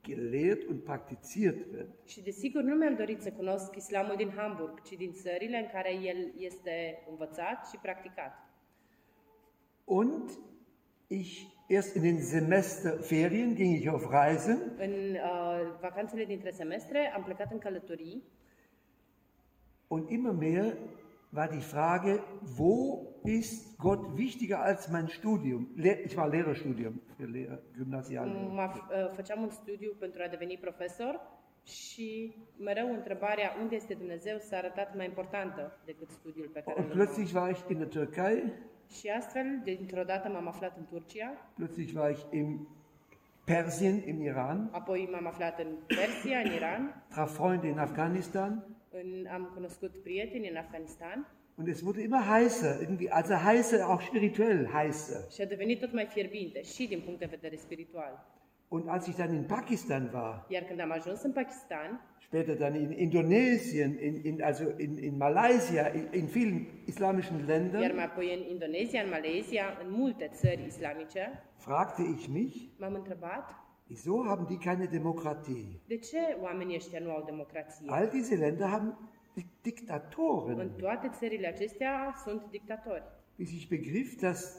gelehrt 0.03 0.65
und 0.69 0.85
praktiziert 0.85 1.73
wird. 1.73 1.89
Și 2.07 2.23
desigur 2.23 2.63
nu 2.63 2.75
mi-am 2.75 2.95
dorit 2.97 3.21
să 3.21 3.31
cunosc 3.31 3.77
islamul 3.77 4.17
din 4.17 4.31
Hamburg, 4.37 4.83
ci 4.83 4.93
din 4.97 5.13
țările 5.13 5.59
în 5.59 5.69
care 5.73 5.93
el 5.95 6.33
este 6.37 7.07
învățat 7.11 7.69
și 7.69 7.77
practicat. 7.83 8.33
Und 9.85 10.31
ich, 11.07 11.43
erst 11.69 11.95
in 11.95 12.03
den 12.03 12.23
Semesterferien 12.23 13.55
ging 13.55 13.77
ich 13.77 13.89
auf 13.89 14.05
Reisen 14.11 14.73
În 14.79 14.91
uh, 14.91 15.77
vacanțele 15.81 16.25
dintre 16.25 16.51
semestre 16.51 17.13
am 17.15 17.23
plecat 17.23 17.53
în 17.53 17.59
călătorii 17.59 18.23
und 19.89 20.11
immer 20.11 20.33
mehr 20.33 20.77
war 21.33 21.49
die 21.49 21.61
Frage, 21.75 22.23
wo 22.59 23.07
ist 23.25 23.77
Gott 23.79 24.17
wichtiger 24.17 24.59
als 24.63 24.89
mein 24.89 25.09
Studium? 25.09 25.69
Ich 26.07 26.17
war 26.17 26.29
Lehrerstudium 26.29 27.01
für 27.17 27.27
Lehrer, 27.27 27.59
Gymnasiallehrer. 27.77 28.51
mă, 28.59 28.71
uh, 28.73 29.11
făceam 29.15 29.43
un 29.43 29.51
studiu 29.51 29.93
pentru 29.99 30.23
a 30.25 30.29
deveni 30.29 30.57
profesor 30.61 31.21
și 31.65 32.35
mereu 32.59 32.93
întrebarea 32.95 33.57
unde 33.61 33.75
este 33.75 33.95
Dumnezeu 33.95 34.39
s-a 34.39 34.57
arătat 34.57 34.97
mai 34.97 35.07
importantă 35.07 35.73
decât 35.85 36.11
studiul 36.11 36.49
pe 36.53 36.61
care 36.61 36.81
Und 36.81 36.91
urmam. 36.91 37.07
plötzlich 37.07 37.35
war 37.35 37.51
ich 37.51 37.61
in 37.69 37.79
der 37.79 37.89
Türkei, 37.89 38.53
Și 38.99 39.09
astfel, 39.09 39.61
dintr-o 39.65 40.03
dată 40.03 40.29
m-am 40.29 40.49
aflat 40.49 40.77
în 40.77 40.85
Turcia, 40.91 41.33
plötzlich 41.55 41.95
war 41.95 42.11
ich 42.11 42.23
in 42.31 42.67
Persien, 43.45 44.03
im 44.09 44.23
Iran, 44.23 44.69
apoi 44.73 45.09
m-am 45.13 45.27
aflat 45.27 45.59
în 45.59 45.67
Persia, 45.87 46.39
în 46.39 46.53
Iran, 46.53 47.05
traf 47.09 47.35
Freunde 47.35 47.67
in 47.69 47.79
Afghanistan 47.79 48.65
în, 48.91 49.27
am 49.33 49.51
cunoscut 49.55 50.03
prieteni 50.03 50.49
în 50.49 50.57
Afganistan 50.57 51.27
und 51.57 51.69
es 51.69 51.83
wurde 51.83 52.01
immer 52.01 52.23
heißer, 52.35 52.81
irgendwie, 52.81 53.11
also 53.11 53.35
heißer, 53.35 53.79
auch 53.91 54.01
spirituell 54.01 54.69
heißer. 54.73 55.21
și 55.35 55.41
a 55.41 55.45
devenit 55.45 55.81
tot 55.81 55.93
mai 55.93 56.07
fierbinte 56.07 56.63
și 56.63 56.87
din 56.89 57.01
punct 57.05 57.19
de 57.19 57.27
vedere 57.31 57.57
spiritual. 57.57 58.39
Und 58.69 58.89
als 58.89 59.07
ich 59.07 59.17
dann 59.17 59.35
in 59.35 59.45
Pakistan 59.45 60.11
war, 60.13 60.47
Iar 60.49 60.63
când 60.63 60.81
am 60.81 60.91
ajuns 60.91 61.23
în 61.23 61.33
Pakistan, 61.33 62.01
später 62.21 62.55
dann 62.57 62.75
in 62.75 62.91
Indonesien, 62.93 63.99
in, 64.01 64.21
in, 64.25 64.43
also 64.43 64.65
in, 64.79 64.99
in 64.99 65.17
Malaysia, 65.17 65.93
in, 65.95 66.09
in 66.13 66.27
vielen 66.27 66.67
islamischen 66.87 67.37
iar 67.39 67.47
Ländern, 67.47 67.95
mai 67.95 68.05
apoi 68.05 68.35
în 68.35 68.51
Indonezia, 68.51 69.03
în 69.03 69.09
Malezia, 69.09 69.65
în 69.85 69.91
multe 69.91 70.31
țări 70.33 70.65
islamice, 70.67 71.43
fragte 71.57 72.03
ich 72.03 72.27
mich, 72.27 72.57
m-am 72.79 72.95
întrebat 72.95 73.45
wieso 73.91 74.25
haben 74.31 74.47
die 74.47 74.59
keine 74.59 74.87
Demokratie? 74.87 75.65
de 75.87 75.97
ce 75.99 76.37
oamenii 76.41 76.77
ăștia 76.77 77.01
nu 77.01 77.11
au 77.11 77.23
democrație. 77.25 77.87
All 77.91 78.09
diese 78.09 78.35
Länder 78.37 78.69
haben 78.69 78.99
Di- 79.35 79.43
În 79.43 79.47
Diktatoren. 79.63 80.71
toate 80.77 81.09
țările 81.19 81.47
acestea 81.47 82.15
sunt 82.25 82.43
dictatori. 82.51 83.03
Bis 83.37 83.51
ich 83.53 83.69
begriff, 83.69 84.21
dass 84.21 84.57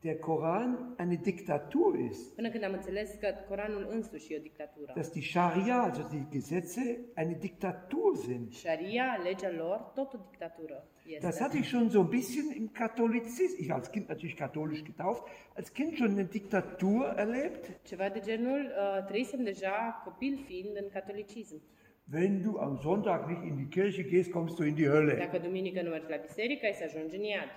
der 0.00 0.16
Koran 0.18 0.94
eine 0.98 1.14
Diktatur 1.14 1.98
ist. 1.98 2.34
Până 2.34 2.50
când 2.50 2.64
am 2.64 2.72
înțeles 2.72 3.10
că 3.20 3.28
Coranul 3.48 3.86
însuși 3.90 4.32
e 4.32 4.36
o 4.38 4.42
dictatură. 4.42 4.92
dass 4.94 5.10
die 5.10 5.22
Scharia, 5.22 5.82
also 5.82 6.02
die 6.10 6.26
Gesetze, 6.30 6.98
eine 7.16 7.36
Diktatur 7.40 8.16
sind. 8.16 8.52
Sharia, 8.52 9.20
legea 9.22 9.50
lor, 9.50 9.76
tot 9.94 10.12
o 10.12 10.18
dictatură 10.30 10.86
Das 11.20 11.40
hatte 11.40 11.58
ich 11.58 11.68
schon 11.68 11.88
so 11.90 12.00
ein 12.00 12.10
bisschen 12.10 12.52
im 12.52 12.72
Katholizismus, 12.72 13.60
ich 13.60 13.68
war 13.68 13.76
als 13.76 13.90
Kind 13.90 14.08
natürlich 14.08 14.36
katholisch 14.36 14.84
getauft, 14.84 15.22
als 15.54 15.72
Kind 15.72 15.96
schon 15.98 16.10
eine 16.10 16.24
Diktatur 16.24 17.06
erlebt. 17.06 17.70
Ceva 17.84 18.08
de 18.10 18.20
genul, 18.20 18.60
uh, 18.60 19.06
trăisem 19.06 19.44
deja 19.44 20.02
copil 20.04 20.38
fiind 20.46 20.76
în 20.76 20.88
catolicism. 20.92 21.60
Wenn 22.12 22.42
du 22.42 22.58
am 22.58 22.78
Sonntag 22.82 23.28
nicht 23.28 23.42
in 23.42 23.56
die 23.56 23.68
Kirche 23.68 24.02
gehst, 24.02 24.30
kommst 24.30 24.56
du 24.58 24.64
in 24.64 24.74
die 24.74 24.88
Hölle. 24.88 25.14
Dacă 25.14 25.38
duminică 25.38 25.82
nu 25.82 25.88
mergi 25.88 26.10
la 26.10 26.16
biserică, 26.16 26.66
ai 26.66 26.72
să 26.72 26.84
ajungi 26.84 27.16
în 27.16 27.22
iad. 27.22 27.50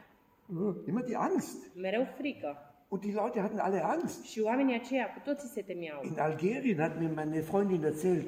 Immer 0.88 1.04
die 1.04 1.16
Angst. 1.16 1.76
Mereu 1.76 2.08
frică. 2.18 2.58
Und 2.88 3.02
die 3.02 3.14
Leute 3.14 3.40
hatten 3.40 3.60
alle 3.60 3.84
Angst. 3.84 4.24
Și 4.24 4.40
oamenii 4.40 4.76
aceia 4.76 5.06
cu 5.14 5.20
toții 5.24 5.48
se 5.48 5.62
temeau. 5.62 6.00
In 6.04 6.20
Algerien 6.20 6.78
hat 6.78 7.00
mir 7.00 7.12
meine 7.14 7.42
Freundin 7.42 7.84
erzählt, 7.84 8.28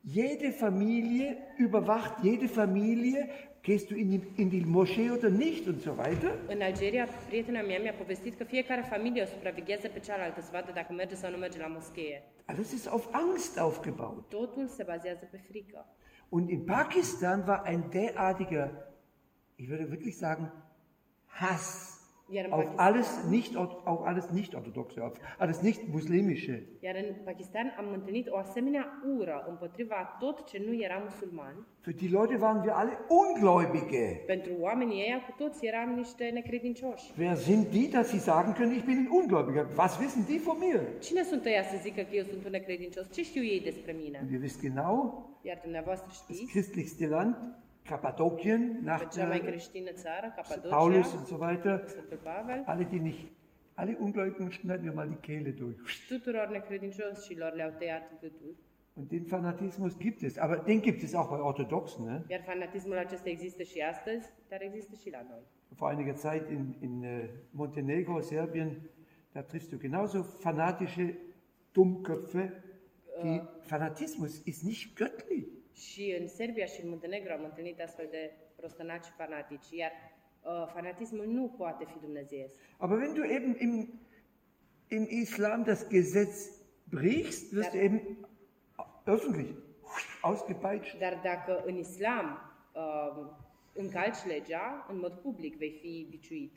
jede 0.00 0.50
Familie 0.50 1.36
überwacht, 1.58 2.22
jede 2.22 2.46
Familie, 2.46 3.28
gehst 3.64 3.90
du 3.90 3.94
in 3.96 4.10
die, 4.10 4.22
in 4.36 4.50
die 4.50 4.64
Moschee 4.64 5.10
oder 5.10 5.30
nicht 5.30 5.66
und 5.66 5.80
so 5.80 5.96
weiter. 5.96 6.30
În 6.48 6.60
Algeria, 6.60 7.08
prietena 7.28 7.62
mea 7.62 7.80
mi-a 7.80 7.92
povestit 7.92 8.34
că 8.38 8.44
fiecare 8.44 8.84
familie 8.90 9.22
o 9.22 9.26
supraveghează 9.26 9.88
pe 9.88 9.98
cealaltă 9.98 10.40
să 10.40 10.48
vadă 10.52 10.70
dacă 10.74 10.92
merge 10.92 11.14
sau 11.14 11.30
nu 11.30 11.36
merge 11.36 11.58
la 11.58 11.66
moschee. 11.66 12.22
Alles 12.44 12.72
ist 12.72 12.86
auf 12.88 13.06
Angst 13.10 13.58
aufgebaut. 13.58 14.28
Totul 14.28 14.66
se 14.66 14.82
bazează 14.82 15.28
pe 15.30 15.40
frică. 15.48 15.86
Und 16.28 16.50
in 16.50 16.64
Pakistan 16.64 17.44
war 17.46 17.62
ein 17.66 17.84
derartiger, 17.90 18.70
ich 19.56 19.68
würde 19.68 19.88
wirklich 19.90 20.16
sagen, 20.16 20.52
Hass 21.26 21.93
În, 22.28 22.46
auf 22.50 22.64
alles 22.76 23.08
nicht, 23.30 23.56
auf 23.84 24.00
alles 24.04 24.26
nicht 24.32 24.54
orthodoxe, 24.54 25.00
auf 25.00 25.12
alles 25.38 25.60
nicht 25.60 25.80
muslimische. 25.92 26.66
iar 26.80 26.94
în 26.94 27.14
Pakistan 27.24 27.74
am 27.78 27.92
întâlnit 27.92 28.28
o 28.30 28.36
asemenea 28.36 29.02
ură 29.18 29.46
împotriva 29.48 30.16
tot 30.18 30.46
ce 30.46 30.62
nu 30.66 30.82
era 30.82 31.02
musulman. 31.04 31.66
Für 31.86 31.94
die 31.94 32.08
Leute 32.08 32.36
waren 32.40 32.60
wir 32.62 32.72
alle 32.72 32.98
Ungläubige. 33.20 34.06
Pentru 34.26 34.52
oamenii 34.60 35.02
ăia 35.02 35.20
cu 35.26 35.34
toți 35.42 35.66
eram 35.66 35.94
niște 35.94 36.30
necredincioși. 36.32 37.12
Wer 37.18 37.36
sind 37.36 37.66
die, 37.66 37.88
dass 37.88 38.08
sie 38.08 38.18
sagen 38.18 38.52
können, 38.54 38.74
ich 38.76 38.84
bin 38.84 38.96
ein 38.96 39.08
Ungläubiger? 39.18 39.66
Was 39.76 39.98
wissen 40.00 40.24
die 40.24 40.38
von 40.38 40.56
mir? 40.58 40.80
Cine 41.00 41.22
sunt 41.22 41.44
ăia 41.44 41.62
să 41.62 41.76
zică 41.82 42.00
că 42.02 42.14
eu 42.20 42.24
sunt 42.24 42.44
un 42.44 42.50
necredincios? 42.50 43.12
Ce 43.12 43.22
știu 43.22 43.42
ei 43.44 43.60
despre 43.60 43.92
mine? 44.02 44.18
Und 44.22 44.30
ihr 44.30 44.40
wisst 44.40 44.60
genau, 44.60 44.96
Iar 45.42 45.58
dumneavoastră 45.62 46.06
das 46.08 46.16
știți, 46.22 46.50
christlichste 46.52 47.06
Land, 47.06 47.36
Kappadokien, 47.88 48.80
nach 48.82 49.02
äh, 49.02 49.08
țară, 49.94 50.34
Paulus 50.68 51.12
und 51.12 51.26
so 51.26 51.38
weiter, 51.38 51.84
alle, 52.64 52.84
die 52.84 53.00
nicht, 53.00 53.26
alle 53.74 53.96
Ungläubigen 53.98 54.50
schneiden 54.52 54.84
wir 54.84 54.92
mal 54.92 55.08
die 55.08 55.20
Kehle 55.20 55.52
durch. 55.52 55.76
tuturor 56.08 56.48
necredincioșilor 56.48 57.52
le-au 57.54 57.72
tăiat 57.78 58.20
gâtul. 58.20 58.56
Und 58.96 59.10
den 59.10 59.24
Fanatismus 59.24 59.98
gibt 59.98 60.22
es, 60.22 60.38
aber 60.38 60.56
den 60.56 60.80
gibt 60.80 61.02
es 61.02 61.14
auch 61.14 61.28
bei 61.30 61.40
Orthodoxen. 61.40 62.04
Ne? 62.04 62.24
Iar 62.28 62.42
fanatismul 62.42 62.98
acesta 62.98 63.28
există 63.28 63.62
și 63.62 63.80
astăzi, 63.80 64.32
dar 64.48 64.62
există 64.62 64.94
și 65.02 65.10
la 65.10 65.22
noi. 65.28 65.42
Vor 65.68 65.90
einiger 65.90 66.14
Zeit 66.14 66.50
in, 66.50 66.74
in 66.80 67.02
äh, 67.02 67.28
Montenegro, 67.50 68.20
Serbien, 68.20 68.90
da 69.32 69.42
triffst 69.42 69.70
du 69.70 69.76
genauso 69.78 70.22
fanatische 70.22 71.16
Dummköpfe. 71.72 72.62
Die 73.22 73.42
Fanatismus 73.60 74.42
ist 74.44 74.62
nicht 74.62 74.96
göttlich. 74.96 75.46
Și 75.74 76.16
în 76.20 76.28
Serbia 76.28 76.66
și 76.66 76.82
în 76.82 76.88
Muntenegru 76.88 77.32
am 77.32 77.44
întâlnit 77.44 77.80
astfel 77.80 78.06
de 78.10 78.32
prostănaci 78.56 79.06
fanatici, 79.16 79.70
iar 79.70 79.90
uh, 79.90 80.70
fanatismul 80.74 81.26
nu 81.26 81.54
poate 81.56 81.84
fi 81.84 81.98
dumnezeiesc. 82.00 82.54
Aber 82.76 82.98
wenn 82.98 83.14
du 83.14 83.22
eben 83.24 83.56
im, 83.60 84.00
im 84.88 85.06
Islam 85.08 85.62
das 85.62 85.88
Gesetz 85.88 86.50
brichst, 86.90 87.52
wirst 87.52 87.70
du 87.70 87.76
eben 87.78 88.16
öffentlich 89.04 89.54
ausgepeitscht. 90.20 90.98
Dar 90.98 91.20
dacă 91.22 91.62
în 91.66 91.76
islam 91.76 92.38
uh, 92.74 93.26
încalci 93.72 94.24
legea, 94.26 94.86
în 94.90 94.98
mod 94.98 95.12
public 95.12 95.56
vei 95.56 95.78
fi 95.80 96.06
biciuit. 96.10 96.56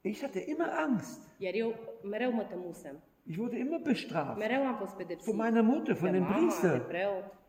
Ich 0.00 0.20
hatte 0.20 0.44
immer 0.46 0.68
Angst. 0.68 1.20
Iar 1.38 1.54
eu 1.54 1.74
mereu 2.02 2.32
mă 2.32 2.42
temusem. 2.42 3.02
Ich 3.26 3.38
wurde 3.38 3.56
immer 3.56 3.80
bestraft. 3.80 4.38
Mereu 4.38 4.66
am 4.66 4.76
fost 4.76 4.94
pedepsit. 4.96 5.34
Von 5.34 5.36
meiner 5.36 5.62
Mutter, 5.62 5.94
von 5.94 6.10
de 6.10 6.18
dem 6.18 6.26
mama, 6.26 6.38
de 6.38 6.44
Priester. 6.44 6.80
preot. 6.80 7.40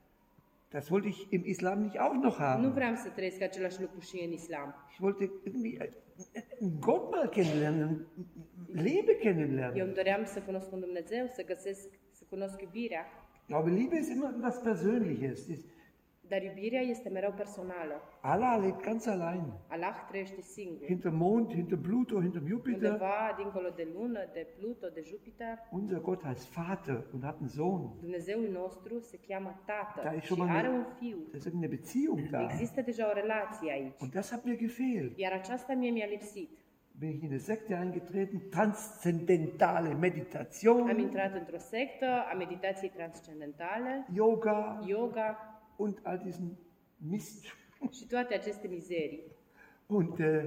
Das 0.75 0.89
wollte 0.91 1.07
ich 1.07 1.19
im 1.29 1.43
Islam 1.45 1.77
nicht 1.85 1.97
auch 1.99 2.13
noch 2.27 2.37
Nu 2.39 2.43
haben. 2.45 2.71
vreau 2.73 2.95
să 2.95 3.09
trăiesc 3.09 3.41
același 3.41 3.81
lucru 3.81 3.99
și 3.99 4.23
în 4.25 4.31
islam. 4.31 4.69
Ich 4.91 4.99
wollte 4.99 5.31
irgendwie 5.45 5.77
einen 5.79 6.79
Gott 6.79 7.11
mal 7.11 7.27
kennenlernen, 7.29 7.89
ein 8.75 8.83
Leben 8.83 9.15
Eu 9.15 9.19
kennenlernen. 9.19 9.85
îmi 9.85 9.93
doream 9.93 10.23
să 10.25 10.39
cunosc 10.41 10.71
un 10.71 10.79
Dumnezeu, 10.79 11.25
să 11.27 11.43
găsesc, 11.45 11.87
să 12.11 12.23
cunosc 12.29 12.61
iubirea, 12.61 13.05
Ich 13.39 13.45
glaube, 13.47 13.69
Liebe 13.69 13.97
ist 13.97 14.09
immer 14.09 14.29
etwas 14.35 14.57
Persönliches. 14.69 15.37
Das- 15.49 15.65
dar 16.27 16.41
iubirea 16.43 16.81
este 16.81 17.09
mereu 17.09 17.31
personală. 17.31 18.01
Allah 18.21 18.57
lebt 18.61 18.81
ganz 18.81 19.05
allein. 19.05 19.43
Allah 19.67 19.95
trăiește 20.07 20.41
singur. 20.41 20.85
Hinter 20.85 21.11
Mond, 21.11 21.53
hinter 21.53 21.77
Pluto, 21.77 22.21
hinter 22.21 22.41
Jupiter. 22.47 22.91
Undeva 22.91 23.33
dincolo 23.37 23.69
de 23.75 23.87
lună, 23.95 24.19
de 24.33 24.47
Pluto, 24.57 24.87
de 24.93 25.01
Jupiter, 25.09 25.53
Unser 25.71 25.99
Gott 25.99 26.21
heißt 26.25 26.47
Vater 26.55 27.03
und 27.13 27.23
hat 27.23 27.35
einen 27.35 27.49
Sohn. 27.49 27.91
Dumnezeul 27.99 28.49
nostru 28.51 28.99
se 28.99 29.17
cheamă 29.27 29.61
Da 29.65 29.73
Tată 29.93 30.15
e 30.15 30.19
și 30.19 30.25
schon 30.25 30.37
mal 30.45 30.55
are 30.57 30.67
eine- 30.67 30.77
un 30.77 30.85
fiu. 30.99 31.17
Da 31.31 31.37
ist 31.37 31.45
irgendeine 31.45 31.75
Beziehung 31.75 32.29
da. 32.29 32.41
Există 32.41 32.81
deja 32.81 33.09
o 33.09 33.13
relație 33.13 33.71
aici. 33.71 33.99
Und 34.01 34.11
das 34.13 34.31
hat 34.31 34.43
mir 34.45 34.55
gefehlt. 34.57 35.17
Iar 35.17 35.31
aceasta 35.31 35.73
mie 35.73 35.91
mi-a 35.91 36.05
lipsit. 36.09 36.49
Bin 36.99 37.09
ich 37.09 37.21
in 37.21 37.27
eine 37.29 37.37
Sekte 37.37 37.73
eingetreten, 37.75 38.41
transzendentale 38.49 39.93
Meditation, 39.93 40.89
Am 40.89 40.97
intrat 40.99 41.33
într-o 41.33 41.57
sectă 41.57 42.05
a 42.31 42.35
meditației 42.37 42.89
transcendentale, 42.89 44.05
Yoga 44.13 44.79
yoga 44.85 45.52
und 45.75 45.99
all 46.03 46.21
diesen 46.23 46.57
Mist. 46.97 47.43
și 47.91 48.05
toate 48.09 48.33
aceste 48.33 48.67
mizerii. 48.67 49.23
Und 49.87 50.19
äh, 50.19 50.43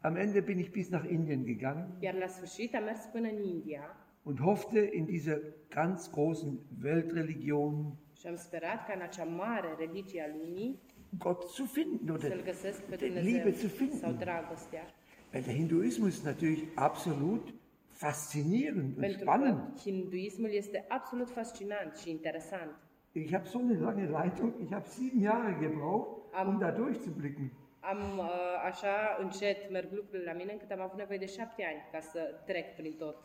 am 0.00 0.16
Ende 0.16 0.40
bin 0.40 0.58
ich 0.58 0.70
bis 0.70 0.88
nach 0.88 1.10
Indien 1.10 1.44
gegangen 1.44 1.88
Iar 2.00 2.14
la 2.14 2.26
sfârșit 2.26 2.74
am 2.74 2.84
mers 2.84 3.04
până 3.12 3.28
în 3.28 3.42
India 3.42 3.96
und 4.22 4.40
hoffte 4.40 4.90
in 4.92 5.04
dieser 5.04 5.40
ganz 5.68 6.10
großen 6.10 6.58
Weltreligion 6.84 7.94
și 8.18 8.26
am 8.26 8.36
sperat 8.36 8.86
ca 8.86 8.92
în 8.94 9.00
acea 9.00 9.24
mare 9.24 9.74
religie 9.78 10.22
a 10.22 10.36
lumii 10.36 10.78
Gott 11.18 11.48
zu 11.50 11.64
finden 11.64 12.14
oder 12.14 12.30
să-L 12.30 12.42
găsesc 12.44 12.80
pe 12.82 12.96
die 12.96 13.06
Dumnezeu 13.06 13.30
Liebe 13.32 13.50
zu 13.50 13.66
sau 13.68 13.76
finden. 13.88 14.16
dragostea. 14.18 14.84
Weil 15.32 15.42
der 15.44 15.54
Hinduismus 15.54 16.14
ist 16.14 16.24
natürlich 16.24 16.62
absolut 16.74 17.54
faszinierend 17.88 18.84
und 18.84 18.94
Pentru 18.96 19.18
spannend. 19.20 19.78
hinduismul 19.80 20.50
este 20.52 20.84
absolut 20.88 21.30
fascinant 21.30 21.96
și 21.96 22.10
interesant. 22.10 22.70
Ich 23.14 23.34
habe 23.34 23.46
so 23.46 23.58
eine 23.58 23.74
lange 23.74 24.06
Leitung, 24.06 24.54
ich 24.60 24.72
habe 24.72 24.88
sieben 24.88 25.20
Jahre 25.20 25.54
gebraucht, 25.54 26.22
um 26.32 26.38
Am- 26.38 26.60
da 26.60 26.70
durchzublicken. 26.70 27.50
Am 27.80 28.18
uh, 28.18 28.24
așa 28.64 29.16
încet 29.20 29.70
merg 29.70 29.92
lucrurile 29.92 30.30
la 30.30 30.36
mine 30.38 30.52
încât 30.52 30.70
am 30.70 30.80
avut 30.80 30.98
nevoie 30.98 31.18
de 31.18 31.26
șapte 31.26 31.64
ani 31.64 31.88
ca 31.92 32.00
să 32.00 32.42
trec 32.46 32.76
prin 32.76 32.92
tot. 32.98 33.16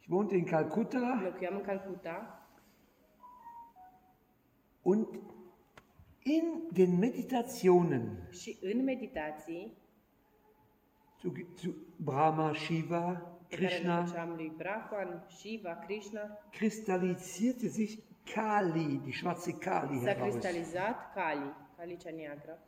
Ich 0.00 0.08
wohnte 0.08 0.36
in 0.36 0.44
Kalkutta 0.44 1.20
Locuiam 1.24 1.54
în 1.56 1.62
Calcuta 1.62 2.46
und 4.82 5.06
in 6.22 6.62
den 6.72 6.98
Meditationen 6.98 8.28
și 8.30 8.58
în 8.60 8.84
meditații 8.84 9.76
zu, 11.20 11.32
zu 11.56 11.74
Brahma, 11.96 12.54
Shiva, 12.54 13.34
Krishna 13.48 14.04
Brahman, 14.56 15.26
Shiva, 15.28 15.74
Krishna, 15.74 16.20
kristallisierte 16.50 17.68
sich 17.68 17.98
Kali, 18.32 19.00
die 19.04 19.12
schwarze 19.12 19.52
Kali 19.58 19.98
s-a 19.98 20.08
heraus. 20.10 20.30
cristalizat 20.30 21.12
Kali, 21.14 21.52
Kali 21.76 21.96
cea 21.96 22.10
neagră. 22.10 22.58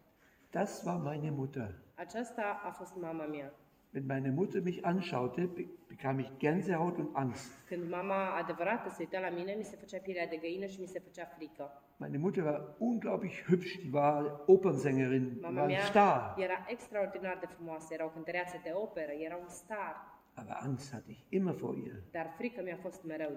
Das 0.50 0.82
war 0.84 0.96
meine 0.98 1.30
Mutter. 1.30 1.74
Aceasta 1.94 2.60
a 2.64 2.70
fost 2.70 2.94
mama 3.00 3.24
mea. 3.26 3.52
Wenn 3.94 4.06
meine 4.06 4.30
Mutter 4.30 4.60
mich 4.62 4.84
anschaute, 4.84 5.40
be- 5.54 5.68
bekam 5.88 6.18
ich 6.18 6.30
Gänsehaut 6.38 6.98
und 6.98 7.08
Angst. 7.12 7.50
Când 7.66 7.90
mama 7.90 8.34
adevărată 8.40 8.88
se 8.88 8.96
uita 8.98 9.18
la 9.20 9.28
mine, 9.30 9.54
mi 9.56 9.62
se 9.64 9.76
făcea 9.76 9.98
pielea 9.98 10.26
de 10.26 10.36
găină 10.36 10.66
și 10.66 10.80
mi 10.80 10.86
se 10.86 10.98
făcea 10.98 11.24
frică. 11.24 11.82
Meine 11.96 12.18
Mutter 12.18 12.44
war 12.44 12.60
unglaublich 12.78 13.42
hübsch, 13.48 13.80
die 13.80 13.90
war 13.92 14.40
Opernsängerin, 14.46 15.38
Mama 15.40 15.60
war 15.60 15.70
ein 15.70 15.80
Star. 15.80 16.34
era 16.38 16.64
extraordinar 16.68 17.36
de 17.40 17.46
frumoasă, 17.46 17.94
era 17.94 18.04
o 18.04 18.08
cântăreață 18.08 18.60
de 18.62 18.70
operă, 18.74 19.12
era 19.12 19.36
un 19.36 19.48
star, 19.48 19.94
Aber 20.38 20.62
Angst 20.62 20.92
hatte 20.92 21.10
ich 21.10 21.26
immer 21.30 21.54
vor 21.54 21.74
ihr. 21.74 22.02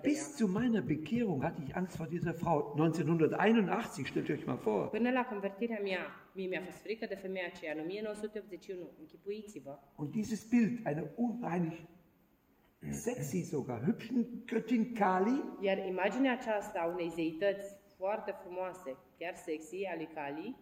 Bis 0.04 0.36
zu 0.36 0.48
meiner 0.48 0.82
Bekehrung 0.82 1.44
hatte 1.44 1.62
ich 1.62 1.76
Angst 1.76 1.96
vor 1.98 2.08
dieser 2.08 2.34
Frau. 2.34 2.74
1981, 2.74 4.08
stellt 4.08 4.30
euch 4.30 4.46
mal 4.46 4.58
vor. 4.58 4.90
Până 4.90 5.12
la 5.12 5.26
convertirea 5.26 5.80
mea, 5.84 6.04
mie 6.34 6.48
mi-a 6.48 6.62
fost 6.62 6.78
frică 6.78 7.06
de 7.06 7.16
femeia 7.16 7.46
aceea 7.54 7.74
în 7.74 7.80
1981. 7.80 8.90
Închipuiți-vă. 9.00 9.80
Und 9.96 10.12
dieses 10.12 10.44
Bild 10.44 10.86
einer 10.86 11.08
unheimlich 11.16 11.80
sexy 12.90 13.44
sogar, 13.44 13.82
hübschen 13.86 14.26
Göttin 14.46 14.94
Kali, 14.94 15.44
Iar 15.62 15.78
imaginea 15.88 16.32
aceasta 16.32 16.80
a 16.80 16.86
unei 16.86 17.10
zeități 17.10 17.78
foarte 17.98 18.36
frumoase, 18.42 18.98
chiar 19.18 19.36
sexy, 19.36 19.86
a 19.86 19.96
lui 19.96 20.10
Kali, 20.14 20.56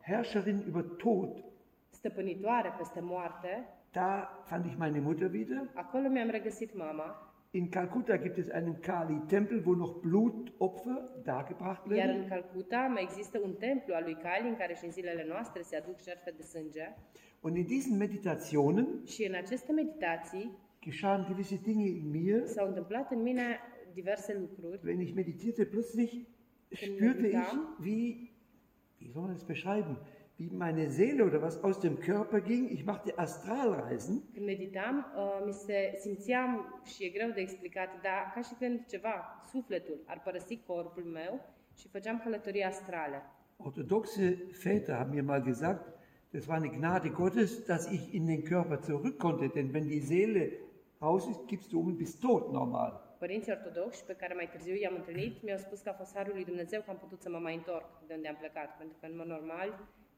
Herrscherin 0.00 0.64
über 0.68 0.84
Tod, 0.96 1.44
stăpânitoare 1.88 2.74
peste 2.78 3.00
moarte, 3.00 3.68
da 3.94 4.10
fand 4.48 4.64
ich 4.66 4.76
meine 4.82 5.00
Mutter 5.08 5.28
wieder. 5.38 5.60
acolo 5.74 6.08
mi-am 6.08 6.30
regăsit 6.30 6.74
mama, 6.76 7.08
In 7.60 7.68
Kalkutta 7.70 8.16
gibt 8.24 8.36
es 8.38 8.48
einen 8.58 8.76
Kali-Tempel, 8.80 9.62
wo 9.66 9.72
noch 9.74 9.94
Blutopfer 10.00 10.98
dargebracht 11.24 11.82
iar 11.86 11.96
werden. 11.96 12.20
în 12.22 12.28
Calcuta 12.28 12.80
mai 12.94 13.02
există 13.02 13.38
un 13.44 13.52
templu 13.66 13.94
al 13.94 14.02
lui 14.02 14.16
Kali 14.26 14.48
în 14.48 14.56
care 14.56 14.74
și 14.74 14.84
în 14.84 14.90
zilele 14.90 15.24
noastre 15.28 15.62
se 15.62 15.76
aduc 15.76 15.96
jertfe 16.02 16.30
de 16.36 16.42
sânge 16.42 16.86
Und 17.40 17.56
in 17.56 17.66
diesen 17.66 17.96
Meditationen 17.96 18.86
și 19.06 19.24
în 19.26 19.34
aceste 19.34 19.72
meditații 19.72 20.50
geschahen 20.82 21.24
gewisse 21.28 21.60
Dinge 21.62 21.86
in 21.88 22.10
mir. 22.10 22.46
s-au 22.46 22.66
întâmplat 22.66 23.10
în 23.10 23.22
mine 23.22 23.58
diverse 23.92 24.36
lucruri. 24.40 24.80
Wenn 24.84 25.00
ich 25.00 25.14
meditierte, 25.14 25.64
plötzlich 25.64 26.12
spürte 26.70 27.26
ich, 27.26 27.52
wie, 27.84 28.30
wie 29.00 29.08
soll 29.12 29.22
man 29.22 29.32
das 29.32 29.44
beschreiben, 29.44 29.96
wie 30.38 30.50
meine 30.50 30.90
Seele 30.90 31.24
oder 31.24 31.40
was 31.42 31.62
aus 31.62 31.78
dem 31.80 31.98
Körper 32.00 32.40
ging. 32.40 32.70
Ich 32.70 32.84
machte 32.84 33.16
Astralreisen 33.18 34.22
Când 34.32 34.46
meditam, 34.46 34.96
uh, 35.16 35.46
mi 35.46 35.52
se 35.52 35.94
simțeam 36.00 36.80
și 36.84 37.04
e 37.04 37.08
greu 37.08 37.30
de 37.30 37.40
explicat, 37.40 37.88
dar 38.02 38.32
ca 38.34 38.40
și 38.40 38.54
când 38.58 38.86
ceva, 38.86 39.42
sufletul, 39.50 40.00
ar 40.06 40.20
părăsi 40.24 40.60
corpul 40.66 41.04
meu 41.04 41.40
și 41.78 41.88
făceam 41.88 42.20
călătorii 42.24 42.62
astrale. 42.62 43.22
Orthodoxe 43.56 44.36
Väter 44.62 44.94
haben 44.94 45.14
mir 45.14 45.22
mal 45.22 45.42
gesagt, 45.42 45.84
das 46.30 46.46
war 46.46 46.62
eine 46.62 46.76
Gnade 46.76 47.08
Gottes, 47.08 47.64
dass 47.64 47.90
ich 47.90 48.12
in 48.12 48.26
den 48.26 48.42
Körper 48.42 48.78
zurück 48.78 49.16
konnte, 49.18 49.46
denn 49.54 49.70
wenn 49.72 49.86
die 49.88 50.00
Seele 50.00 50.52
raus 51.00 51.26
ist, 51.26 51.46
gibst 51.46 51.70
du 51.70 51.78
um 51.78 51.86
und 51.86 51.96
bist 51.96 52.20
tot 52.20 52.52
normal. 52.52 53.16
Părinții 53.18 53.52
ortodoxi 53.52 54.04
pe 54.04 54.12
care 54.12 54.34
mai 54.34 54.48
târziu 54.52 54.74
i-am 54.74 54.94
întâlnit 54.94 55.42
mi-au 55.42 55.58
spus 55.58 55.80
că 55.80 55.88
a 55.88 55.92
fost 55.92 56.14
harul 56.14 56.34
lui 56.34 56.44
Dumnezeu 56.44 56.80
că 56.80 56.90
am 56.90 56.96
putut 56.96 57.20
să 57.22 57.30
mă 57.30 57.38
mai 57.38 57.54
întorc 57.54 57.88
de 58.06 58.14
unde 58.14 58.28
am 58.28 58.36
plecat, 58.36 58.76
pentru 58.76 58.96
că 59.00 59.06
în 59.06 59.16
mod 59.16 59.26
normal, 59.26 59.68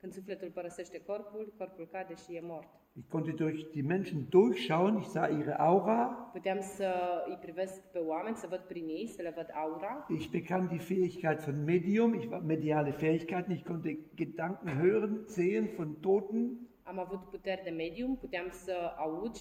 când 0.06 0.18
sufletul 0.18 0.50
părăsește 0.50 0.98
corpul, 1.06 1.54
corpul 1.58 1.88
cade 1.92 2.14
și 2.14 2.34
e 2.34 2.40
mort. 2.42 2.68
Ich 2.92 3.08
konnte 3.08 3.32
durch 3.32 3.70
die 3.72 3.82
Menschen 3.82 4.26
durchschauen, 4.28 4.96
ich 4.96 5.06
sah 5.06 5.28
ihre 5.38 5.54
Aura, 5.58 6.02
Puteam 6.32 6.60
să 6.60 6.88
îi 7.28 7.38
privesc 7.40 7.82
pe 7.92 7.98
oameni, 7.98 8.36
să 8.36 8.46
văd 8.50 8.58
prin 8.58 8.86
ei, 8.88 9.06
să 9.06 9.22
le 9.22 9.32
văd 9.36 9.48
aura. 9.54 10.06
ich 10.18 10.28
bekam 10.30 10.66
die 10.66 10.78
Fähigkeit 10.78 11.38
von 11.44 11.64
Medium, 11.64 12.14
ich 12.14 12.26
war 12.30 12.40
mediale 12.40 12.90
Fähigkeiten, 12.90 13.52
ich 13.54 13.64
konnte 13.64 13.98
Gedanken 14.14 14.68
hören, 14.80 15.12
sehen 15.26 15.68
von 15.76 15.90
Toten, 16.00 16.58
Am 16.82 16.98
avut 16.98 17.20
puteri 17.30 17.62
de 17.64 17.70
medium, 17.70 18.16
puteam 18.16 18.48
să 18.50 18.74
aud 18.96 19.34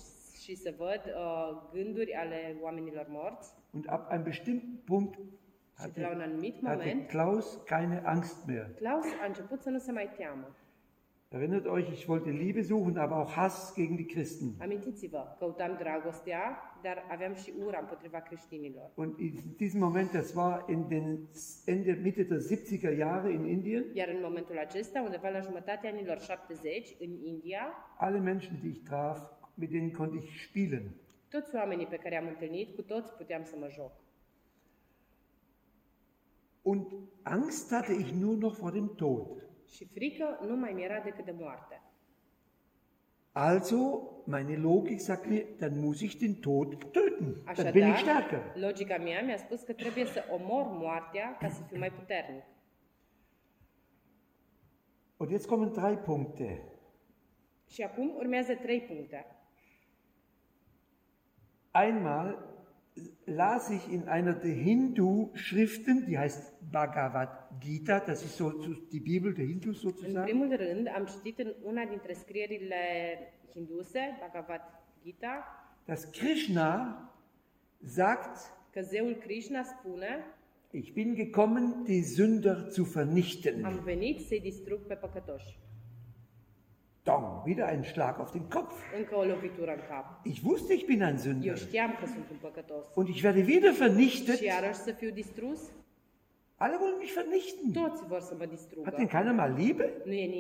și 0.44 0.56
să 0.56 0.74
văd 0.78 1.02
uh, 1.06 1.50
gânduri 1.74 2.14
ale 2.14 2.58
oamenilor 2.62 3.06
morți. 3.10 3.54
und 3.74 3.86
ab 3.90 4.02
einem 4.10 4.24
bestimmten 4.24 4.82
Punkt 4.86 5.20
La 5.78 6.10
un 6.10 6.22
hatte, 6.22 6.62
hatte 6.64 7.06
Klaus 7.08 7.62
keine 7.66 8.02
Angst 8.06 8.46
mehr. 8.48 8.70
Klaus 8.76 9.06
a 9.22 9.26
început 9.26 9.62
să 9.62 9.70
nu 9.70 9.78
se 9.78 9.92
mai 9.92 10.10
teamă. 10.18 10.56
Erinnert 11.30 11.66
euch, 11.66 11.90
ich 11.92 12.08
wollte 12.08 12.30
Liebe 12.30 12.62
suchen, 12.62 12.98
aber 12.98 13.16
auch 13.16 13.32
Hass 13.32 13.74
gegen 13.76 13.96
die 13.96 14.06
Christen. 14.06 14.54
Amintiți-vă, 14.62 15.36
căutam 15.40 15.76
dragostea, 15.80 16.44
dar 16.82 17.06
aveam 17.10 17.34
și 17.34 17.54
ura 17.66 17.80
împotriva 17.80 18.20
creștinilor. 18.20 18.92
Und 18.96 19.20
in 19.20 19.34
diesem 19.58 19.80
Moment, 19.80 20.12
das 20.12 20.34
war 20.34 20.66
in 20.70 20.88
den 20.88 21.20
Ende, 21.66 22.00
Mitte 22.04 22.24
der 22.24 22.40
70er 22.40 22.98
Jahre 22.98 23.32
in 23.34 23.46
Indien, 23.46 23.86
Iar 23.94 24.08
în 24.08 24.20
momentul 24.24 24.58
acesta, 24.58 25.02
undeva 25.02 25.30
la 25.30 25.40
jumătatea 25.40 25.90
anilor 25.90 26.20
70, 26.20 26.96
în 27.00 27.10
India, 27.24 27.74
alle 27.98 28.20
Menschen, 28.20 28.58
die 28.62 28.70
ich 28.70 28.82
traf, 28.84 29.20
mit 29.54 29.70
denen 29.70 29.92
konnte 29.92 30.18
ich 30.18 30.44
spielen. 30.48 30.92
toți 31.30 31.56
oamenii 31.56 31.86
pe 31.86 31.96
care 31.98 32.18
am 32.18 32.28
întâlnit, 32.28 32.76
cu 32.76 32.82
toți 32.82 33.14
puteam 33.14 33.44
să 33.44 33.56
mă 33.60 33.68
joc. 33.70 33.92
Und 36.66 36.86
Angst 37.24 37.72
hatte 37.72 37.94
ich 37.94 38.12
nur 38.12 38.36
noch 38.38 38.58
vor 38.58 38.72
dem 38.72 38.88
Tod. 38.96 39.28
Și 39.68 39.86
frică 39.94 40.40
nu 40.48 40.56
mai 40.56 40.72
mi-era 40.74 41.00
decât 41.00 41.26
de 41.26 41.34
moarte. 41.40 41.82
Also, 43.32 44.02
meine 44.26 44.58
Logik 44.58 45.00
sagt 45.00 45.26
mir, 45.26 45.46
dann 45.60 45.80
muss 45.80 46.02
ich 46.02 46.18
den 46.18 46.34
Tod 46.40 46.92
töten. 46.92 47.42
Așa 47.46 47.64
Dann 47.64 47.74
bin 47.74 47.88
ich 47.88 48.00
stärker. 48.00 48.54
logica 48.56 48.98
mea 48.98 49.22
mi-a 49.24 49.38
spus 49.38 49.62
că 49.62 49.74
trebuie 49.74 50.06
să 50.06 50.24
omor 50.32 50.66
moartea 50.68 51.38
ca 51.40 51.50
să 51.50 51.62
fiu 51.68 51.78
mai 51.78 51.92
puternic. 51.92 52.44
Und 55.18 55.30
jetzt 55.30 55.48
kommen 55.48 55.72
drei 55.72 55.98
Punkte. 55.98 56.64
Și 57.68 57.82
acum 57.82 58.16
urmează 58.16 58.56
trei 58.56 58.82
puncte. 58.82 59.26
Einmal 61.74 62.55
las 63.26 63.70
ich 63.70 63.88
in 63.92 64.08
einer 64.08 64.34
der 64.34 64.54
Hindu-Schriften, 64.54 66.06
die 66.08 66.18
heißt 66.18 66.54
Bhagavad 66.72 67.30
Gita, 67.60 68.00
das 68.00 68.24
ist 68.24 68.38
so, 68.38 68.50
so 68.62 68.74
die 68.92 69.00
Bibel 69.00 69.34
der 69.34 69.46
Hindus 69.46 69.84
În 69.84 69.90
sozusagen. 69.92 70.24
primul 70.24 70.56
rând, 70.56 70.88
am 70.96 71.06
citit 71.06 71.40
în 71.40 71.54
una 71.64 71.86
dintre 71.86 72.14
scrierile 72.14 72.76
hinduse, 73.54 74.00
Bhagavad 74.20 74.62
Gita, 75.04 75.46
dass 75.86 76.04
Krishna 76.12 77.00
sagt, 77.86 78.38
că 78.72 78.82
zeul 78.82 79.14
Krishna 79.16 79.64
spune 79.64 80.26
ich 80.72 80.94
bin 80.94 81.16
gekommen, 81.16 81.84
die 81.84 82.02
Sünder 82.04 82.68
zu 82.70 82.84
vernichten. 82.84 83.66
am 83.66 83.80
venit 83.84 84.20
să-i 84.20 84.40
distrug 84.40 84.80
pe 84.80 84.94
păcătoși. 84.94 85.58
Dong, 87.06 87.46
wieder 87.46 87.68
ein 87.68 87.84
Schlag 87.84 88.20
auf 88.20 88.32
den 88.32 88.50
Kopf. 88.50 88.74
Ich 90.24 90.44
wusste, 90.44 90.74
ich 90.74 90.88
bin 90.88 91.04
ein 91.04 91.20
Sünder. 91.20 91.56
Und 92.96 93.10
ich 93.10 93.24
werde 93.24 93.46
wieder 93.46 93.74
vernichtet. 93.74 94.42
Alle 96.58 96.80
wollen 96.80 96.98
mich 96.98 97.14
vernichten. 97.14 97.76
Hat 98.86 98.98
denn 98.98 99.10
keiner 99.10 99.34
mal 99.34 99.54
Liebe? 99.54 100.02
E? 100.06 100.40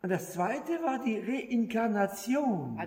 Und 0.00 0.10
das 0.10 0.32
zweite 0.32 0.72
war 0.82 1.02
die 1.04 1.18
Reinkarnation. 1.18 2.78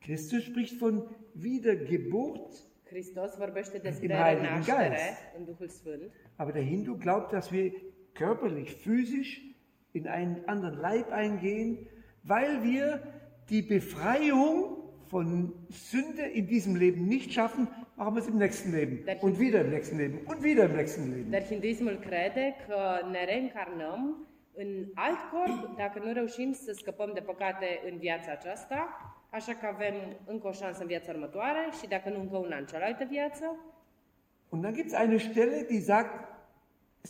Christus 0.00 0.42
spricht 0.44 0.78
von 0.78 1.08
Wiedergeburt, 1.34 2.68
Hristos 2.90 3.34
vorbește 3.36 3.78
despre 3.78 4.06
Im 4.06 4.12
Heiligen 4.12 4.46
renaștere 4.46 4.88
Geist. 4.88 5.18
în 5.38 5.44
Duhul 5.44 5.68
Sfânt, 5.68 6.12
aber 6.36 6.52
der 6.52 6.62
Hindu 6.62 6.96
glaubt, 6.96 7.30
dass 7.32 7.50
wir 7.50 7.72
körperlich, 8.14 8.74
physisch 8.74 9.42
in 9.92 10.08
einen 10.08 10.48
anderen 10.48 10.78
Leib 10.80 11.10
eingehen, 11.12 11.86
weil 12.22 12.62
wir 12.62 13.00
die 13.48 13.62
Befreiung 13.62 14.76
von 15.10 15.52
Sünde 15.68 16.22
in 16.22 16.46
diesem 16.46 16.76
Leben 16.76 17.06
nicht 17.06 17.32
schaffen, 17.32 17.68
machen 17.96 18.14
wir 18.14 18.22
es 18.22 18.28
im 18.28 18.38
nächsten 18.38 18.72
Leben 18.72 19.04
und 19.20 19.38
wieder 19.38 19.60
im 19.60 19.70
nächsten 19.70 19.98
Leben 19.98 20.26
und 20.26 20.42
wieder 20.42 20.64
im 20.64 20.76
nächsten 20.76 21.12
Leben. 21.12 21.30
dar 21.30 21.42
hinduismul 21.42 21.96
crede 22.06 22.54
că 22.66 23.06
ne 23.10 23.24
reîncarnăm 23.24 24.26
în 24.54 24.84
alt 24.94 25.18
corp 25.32 25.76
dacă 25.76 25.98
nu 26.04 26.12
reușim 26.12 26.52
să 26.52 26.72
scăpăm 26.72 27.10
de 27.14 27.20
păcate 27.20 27.66
în 27.90 27.98
viața 27.98 28.32
aceasta, 28.32 28.88
așa 29.30 29.52
că 29.54 29.66
avem 29.66 29.94
încă 30.26 30.46
o 30.48 30.52
șansă 30.52 30.80
în 30.80 30.86
viața 30.86 31.12
următoare 31.12 31.68
și 31.80 31.88
dacă 31.88 32.08
nu 32.08 32.20
încă 32.20 32.36
una 32.36 32.56
în 32.56 32.66
cealaltă 32.66 33.04
viață. 33.10 33.56
Und 34.48 34.62
dann 34.62 34.74
gibt 34.74 34.92
es 34.92 34.98
eine 34.98 35.16
Stelle, 35.16 35.66
die 35.68 35.80
sagt, 35.80 36.33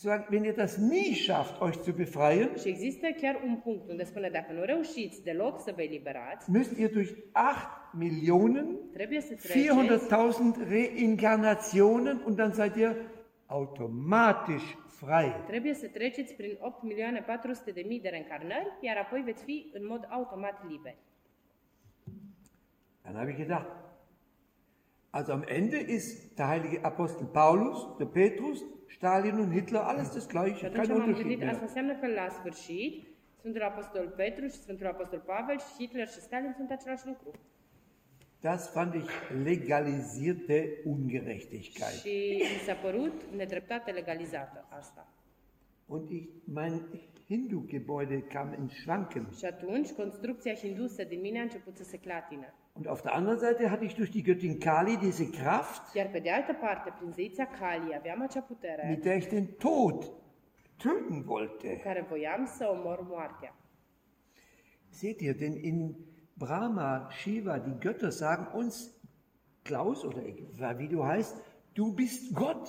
wenn 0.03 0.45
ihr 0.45 0.55
das 0.55 0.79
nie 0.79 1.15
schafft, 1.15 1.61
euch 1.61 1.77
zu 1.83 1.93
befreien, 1.93 2.57
Și 2.57 2.69
există 2.69 3.07
chiar 3.21 3.41
un 3.47 3.57
punct 3.57 3.89
unde 3.89 4.05
spune 4.05 4.29
dacă 4.29 4.53
nu 4.53 4.63
reușiți 4.63 5.23
deloc 5.23 5.61
să 5.61 5.73
vă 5.75 5.83
eliberați, 5.83 6.51
müsst 6.51 6.79
ihr 6.79 6.91
durch 6.91 7.11
8 7.11 7.95
Millionen 7.99 8.77
trebuie 8.93 9.21
să 9.21 9.35
treceți 9.35 10.09
400.000 10.65 10.69
Reinkarnationen 10.69 12.23
und 12.27 12.37
dann 12.37 12.53
seid 12.53 12.77
ihr 12.77 12.97
automatisch 13.47 14.77
frei. 14.87 15.33
Trebuie 15.47 15.75
să 15.75 15.87
treceți 15.87 16.35
prin 16.35 16.57
8 16.61 16.83
milioane 16.83 17.21
400 17.21 17.71
de 17.71 17.85
mii 17.87 18.01
de 18.01 18.09
reîncarnări, 18.09 18.73
iar 18.81 18.97
apoi 18.97 19.21
veți 19.21 19.45
fi 19.45 19.71
în 19.73 19.87
mod 19.87 20.07
automat 20.11 20.71
liberi. 20.71 20.99
Dann 23.03 23.17
habe 23.17 23.31
ich 23.31 23.39
gedacht, 23.39 23.69
also 25.17 25.31
am 25.33 25.45
Ende 25.59 25.79
ist 25.97 26.37
der 26.39 26.47
heilige 26.53 26.85
Apostel 26.91 27.27
Paulus, 27.41 27.79
der 28.01 28.07
Petrus, 28.07 28.59
Stalin 28.97 29.37
und 29.43 29.53
Hitler 29.59 29.83
alles 29.91 30.09
das 30.11 30.27
gleiche, 30.29 30.71
kein 30.71 30.91
Unterschied 30.93 31.17
gândit, 31.17 31.43
asta 31.43 31.53
mehr. 31.53 31.69
înseamnă 31.69 31.95
că 32.01 32.07
la 32.07 32.29
sfârșit 32.39 32.93
Sfântul 33.39 33.63
Apostol 33.63 34.13
Petru 34.17 34.47
și 34.47 34.59
Sfântul 34.65 34.87
Apostol 34.87 35.19
Pavel 35.27 35.59
și 35.59 35.73
Hitler 35.79 36.09
și 36.09 36.21
Stalin 36.21 36.53
sunt 36.57 36.71
același 36.71 37.07
lucru. 37.07 37.31
Das 38.41 38.73
fand 38.73 38.95
ich 38.95 39.13
legalisierte 39.45 40.81
Ungerechtigkeit. 40.85 41.99
Și 42.05 42.37
mi 42.39 42.61
s-a 42.67 42.75
părut 42.75 43.13
nedreptate 43.37 43.91
legalizată 43.91 44.67
asta. 44.69 45.13
Und 45.87 46.11
ich, 46.11 46.29
mein 46.45 46.75
Hindu-Gebäude 47.29 48.19
kam 48.29 48.55
in 48.59 48.69
Schwanken. 48.69 49.27
Și 49.39 49.45
atunci 49.45 49.91
construcția 49.91 50.55
hindusă 50.55 51.05
din 51.05 51.21
mine 51.21 51.39
a 51.39 51.43
început 51.43 51.77
să 51.77 51.85
se 51.85 51.99
clatine. 51.99 52.55
Und 52.77 52.89
auf 52.89 53.03
der 53.03 53.13
anderen 53.15 53.39
Seite 53.39 53.71
hatte 53.71 53.85
ich 53.85 53.95
durch 53.95 54.11
die 54.11 54.23
Göttin 54.23 54.59
Kali 54.59 54.97
diese 54.97 55.31
Kraft, 55.31 55.95
Iar 55.95 56.09
pe 56.09 56.19
de 56.21 56.31
altă 56.31 56.53
parte, 56.53 56.93
prin 56.99 57.13
zeița 57.13 57.47
Kali, 57.47 57.95
aveam 57.95 58.23
acea 58.23 58.41
putere 58.41 58.87
mit 58.89 59.03
der 59.03 59.17
ich 59.17 59.29
den 59.29 59.47
Tod 59.59 60.13
töten 60.77 61.25
wollte. 61.27 61.81
care 61.83 62.07
voiam 62.09 62.47
să 62.47 62.69
omor 62.71 63.07
moartea. 63.09 63.55
Seht 64.89 65.21
ihr, 65.21 65.35
denn 65.37 65.57
in 65.57 65.95
Brahma, 66.35 67.09
Shiva, 67.11 67.59
die 67.59 67.79
Götter 67.79 68.11
sagen 68.11 68.47
uns, 68.55 68.91
Klaus 69.63 70.05
oder 70.05 70.23
wie 70.79 70.89
du 70.89 71.03
heißt, 71.05 71.35
du 71.73 71.93
bist 71.93 72.33
Gott. 72.35 72.69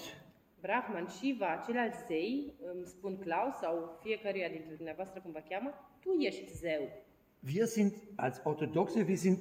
Brahman, 0.62 1.08
Shiva, 1.08 1.62
ceilalți 1.66 2.06
zei 2.06 2.54
îmi 2.74 2.86
spun 2.86 3.18
Claus 3.18 3.56
sau 3.56 4.00
fiecăruia 4.02 4.50
dintre 4.50 4.74
dumneavoastră 4.76 5.22
cum 5.22 5.32
vă 5.32 5.44
cheamă, 5.50 5.74
tu 6.00 6.10
ești 6.20 6.52
zeu. 6.54 6.90
Wir 7.54 7.66
sind 7.66 7.94
als 8.16 8.42
Orthodoxe, 8.44 9.04
wir 9.08 9.18
sind 9.18 9.38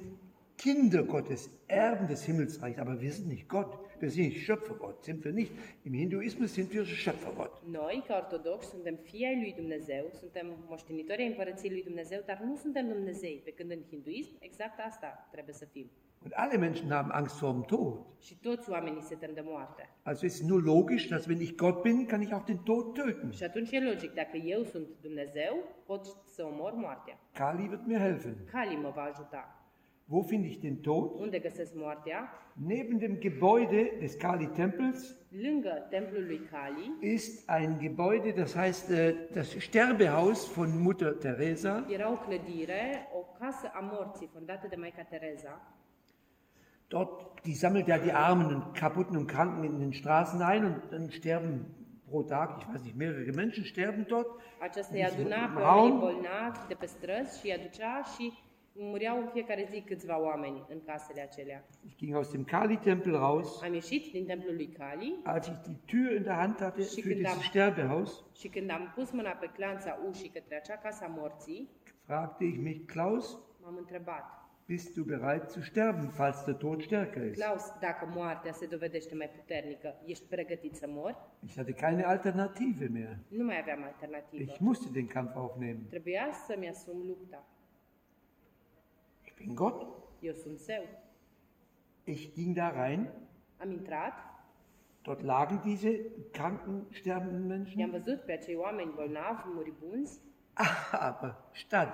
Kinder 0.57 1.03
Gottes, 1.03 1.49
Erben 1.67 2.07
des 2.07 2.25
Himmelsreichs, 2.25 2.79
aber 2.79 3.01
wir 3.01 3.11
sind 3.11 3.27
nicht 3.27 3.47
Gott. 3.47 3.77
Wir 3.99 4.09
sind 4.09 4.27
nicht 4.29 4.45
Schöpfergott, 4.45 5.03
sind 5.03 5.23
wir 5.23 5.33
nicht. 5.33 5.51
Im 5.83 5.93
Hinduismus 5.93 6.53
sind 6.53 6.73
wir 6.73 6.85
Schöpfergott. 6.85 7.61
Noi, 7.67 8.03
ca 8.07 8.15
ortodoxi, 8.15 8.69
suntem 8.69 8.95
fii 8.95 9.25
ai 9.25 9.35
lui 9.35 9.53
Dumnezeu, 9.57 10.09
suntem 10.19 10.45
moștenitori 10.67 11.21
ai 11.21 11.27
împărăției 11.27 11.71
lui 11.71 11.83
Dumnezeu, 11.83 12.21
dar 12.25 12.39
nu 12.39 12.55
suntem 12.55 12.87
Dumnezei, 12.87 13.41
pe 13.43 13.51
când 13.51 13.71
în 13.71 13.81
hinduism 13.89 14.35
exact 14.39 14.79
asta 14.79 15.27
trebuie 15.31 15.53
să 15.55 15.65
fim. 15.65 15.91
Und 16.23 16.33
alle 16.35 16.57
Menschen 16.57 16.89
haben 16.89 17.11
Angst 17.11 17.39
vor 17.39 17.51
dem 17.51 17.61
Tod. 17.61 17.99
Și 18.19 18.37
toți 18.39 18.69
oamenii 18.69 19.01
se 19.01 19.15
tem 19.15 19.33
de 19.33 19.41
moarte. 19.43 19.89
Also 20.03 20.25
ist 20.25 20.41
nur 20.41 20.63
logisch, 20.63 21.07
dass 21.07 21.25
wenn 21.25 21.41
ich 21.41 21.55
Gott 21.55 21.81
bin, 21.81 22.05
kann 22.05 22.21
ich 22.21 22.33
auch 22.33 22.45
den 22.45 22.57
Tod 22.57 22.93
töten. 22.93 23.31
Și 23.31 23.43
atunci 23.43 23.71
e 23.71 23.79
logic, 23.79 24.13
dacă 24.13 24.37
eu 24.37 24.63
sunt 24.63 24.87
Dumnezeu, 25.01 25.53
pot 25.85 26.05
să 26.25 26.43
omor 26.43 26.73
moartea. 26.73 27.19
Kali 27.33 27.67
wird 27.67 27.85
mir 27.85 27.99
helfen. 27.99 28.35
Kali 28.51 28.75
mă 28.75 28.91
va 28.95 29.01
ajuta. 29.01 29.64
Wo 30.07 30.21
finde 30.21 30.47
ich 30.47 30.59
den 30.59 30.81
Tod? 30.81 31.19
Unde 31.19 31.39
găsesc 31.39 31.73
moartea? 31.75 32.29
Neben 32.67 32.97
dem 32.99 33.19
Gebäude 33.19 33.91
des 33.99 34.15
Kali-Tempels 34.15 35.15
Lângă 35.29 35.87
templul 35.89 36.25
lui 36.25 36.41
Kali 36.51 36.91
ist 37.13 37.49
ein 37.49 37.77
Gebäude, 37.79 38.31
das 38.31 38.55
heißt 38.55 38.89
äh, 38.89 39.13
das 39.33 39.55
Sterbehaus 39.59 40.53
von 40.53 40.81
Mutter 40.81 41.11
Teresa. 41.17 41.85
era 41.89 42.11
o 42.11 42.15
clădire, 42.15 43.07
o 43.13 43.19
casă 43.39 43.71
a 43.73 43.79
morții 43.91 44.29
fondată 44.33 44.67
de 44.69 44.75
Maica 44.75 45.01
Tereza. 45.09 45.61
Dort, 46.87 47.41
die 47.43 47.53
sammelt 47.55 47.87
ja 47.87 47.97
die 47.97 48.11
Armen 48.13 48.45
und 48.55 48.73
Kaputten 48.75 49.17
und 49.17 49.27
Kranken 49.27 49.63
in 49.63 49.79
den 49.79 49.91
Straßen 49.93 50.41
ein 50.41 50.63
und 50.65 50.77
dann 50.91 51.09
sterben 51.09 51.65
pro 52.09 52.21
Tag, 52.23 52.49
ich 52.59 52.67
weiß 52.67 52.83
nicht, 52.83 52.95
mehrere 52.95 53.31
Menschen 53.31 53.63
sterben 53.65 54.05
dort. 54.07 54.27
Aceasta 54.61 54.93
îi 54.95 55.03
aduna 55.03 55.51
pe 55.53 55.59
Raum. 55.59 55.77
oamenii 55.79 55.99
bolnavi 55.99 56.59
de 56.67 56.73
pe 56.73 56.85
străzi 56.85 57.39
și 57.39 57.45
îi 57.45 57.53
aducea 57.53 58.01
și 58.15 58.33
mureau 58.77 59.17
în 59.17 59.27
fiecare 59.27 59.67
zi 59.71 59.81
câțiva 59.81 60.21
oameni 60.21 60.65
în 60.69 60.81
casele 60.85 61.21
acelea. 61.21 61.65
Ich 61.85 61.95
ging 61.97 62.15
aus 62.15 62.31
dem 62.31 62.43
Kali-Tempel 62.43 63.11
raus. 63.11 63.61
Am 63.61 63.73
ieșit 63.73 64.11
din 64.11 64.25
templul 64.25 64.55
lui 64.55 64.67
Kali 64.67 65.19
Als 65.23 65.47
ich 65.47 65.59
die 65.61 65.77
Tür 65.85 66.15
in 66.15 66.23
der 66.23 66.33
Hand 66.33 66.59
hatte 66.59 66.81
für 66.81 67.13
dieses 67.13 67.41
Sterbehaus, 67.43 68.23
și 68.35 68.47
când 68.47 68.69
am 68.69 68.91
pus 68.95 69.11
mâna 69.11 69.29
pe 69.29 69.49
clanța 69.53 69.99
ușii 70.09 70.29
către 70.29 70.55
acea 70.55 70.75
casă 70.75 71.03
a 71.03 71.07
morții, 71.07 71.69
fragte 72.05 72.43
ich 72.43 72.57
mich, 72.61 72.85
Klaus, 72.85 73.37
m-am 73.61 73.75
întrebat, 73.77 74.23
bist 74.67 74.95
du 74.95 75.03
bereit 75.03 75.49
zu 75.49 75.61
sterben, 75.61 76.09
falls 76.09 76.43
der 76.45 76.55
Tod 76.55 76.81
stärker 76.81 77.25
ist? 77.25 77.35
Claus, 77.35 77.63
dacă 77.79 78.11
moartea 78.15 78.51
se 78.51 78.65
dovedește 78.65 79.15
mai 79.15 79.29
puternică, 79.29 79.95
ești 80.05 80.25
pregătit 80.29 80.75
să 80.75 80.85
mori? 80.89 81.17
Ich 81.39 81.55
hatte 81.55 81.71
keine 81.71 82.03
Alternative 82.03 82.87
mehr. 82.87 83.17
Nu 83.27 83.43
mai 83.43 83.59
aveam 83.59 83.83
alternativă. 83.83 84.41
Ich 84.41 84.59
musste 84.59 84.89
den 84.91 85.07
Kampf 85.07 85.35
aufnehmen. 85.35 85.87
Trebuia 85.89 86.29
să-mi 86.47 86.69
asum 86.69 86.97
lupta. 87.07 87.47
Ich 89.37 89.45
bin 89.45 89.55
Gott. 89.55 89.85
Eu 90.21 90.33
sunt 90.33 90.59
zeu. 90.59 90.83
Ich 92.05 92.33
ging 92.33 92.55
da 92.55 92.69
rein. 92.69 93.07
Am 93.59 93.71
intrat, 93.71 94.13
Dort 95.03 95.21
lagen 95.21 95.61
diese 95.61 95.89
kranken, 96.33 96.87
sterbenden 96.91 97.41
i-am 97.41 97.47
Menschen. 97.47 97.91
văzut 97.91 98.21
pe 98.25 98.31
acei 98.31 98.55
oameni 98.55 98.91
bolnavi, 98.95 99.41
muribunzi, 99.45 100.19
Aber 100.91 101.35
statt 101.53 101.93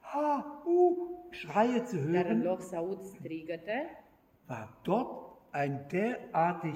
ha, 0.00 0.62
uh, 0.64 0.96
Schreie 1.30 1.84
zu 1.86 1.96
dar 1.96 2.24
în 2.24 2.40
hören, 2.40 2.42
loc 2.42 2.62
să 2.62 2.76
aud 2.76 3.02
strigăte, 3.02 4.04
war 4.48 4.78
dort 4.82 5.08
ein 5.54 5.86
derartig 5.88 6.74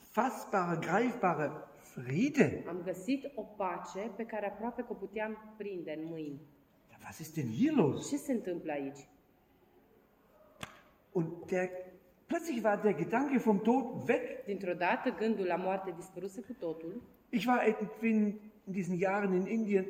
fassbarer, 0.00 0.78
greifbarer 0.78 1.50
Friede. 1.76 2.64
am 2.68 2.80
găsit 2.84 3.32
o 3.34 3.42
pace 3.42 4.10
pe 4.16 4.24
care 4.24 4.46
aproape 4.46 4.82
că 4.82 4.88
o 4.90 4.94
puteam 4.94 5.54
prinde 5.56 5.92
în 5.92 6.04
mâini. 6.08 6.40
Was 7.06 7.20
ist 7.20 7.36
denn 7.36 7.48
hier 7.48 7.72
los? 7.72 8.08
Ce 8.08 8.16
se 8.16 8.32
întâmplă 8.32 8.72
aici? 8.72 9.08
Und 11.12 11.46
der, 11.46 11.70
plötzlich 12.26 12.62
war 12.62 12.76
der 12.82 12.92
Gedanke 12.94 13.38
vom 13.38 13.58
Tod 13.62 13.84
weg. 14.08 14.22
Dintr-o 14.46 14.72
dată, 14.72 15.14
gândul 15.18 15.46
la 15.46 15.56
moarte 15.56 15.92
dispăruse 15.96 16.40
cu 16.40 16.52
totul. 16.58 17.02
Ich 17.28 17.46
war 17.46 17.60
irgendwie 17.66 18.08
in 18.20 18.38
diesen 18.64 18.98
Jahren 18.98 19.32
in 19.32 19.46
Indien 19.46 19.86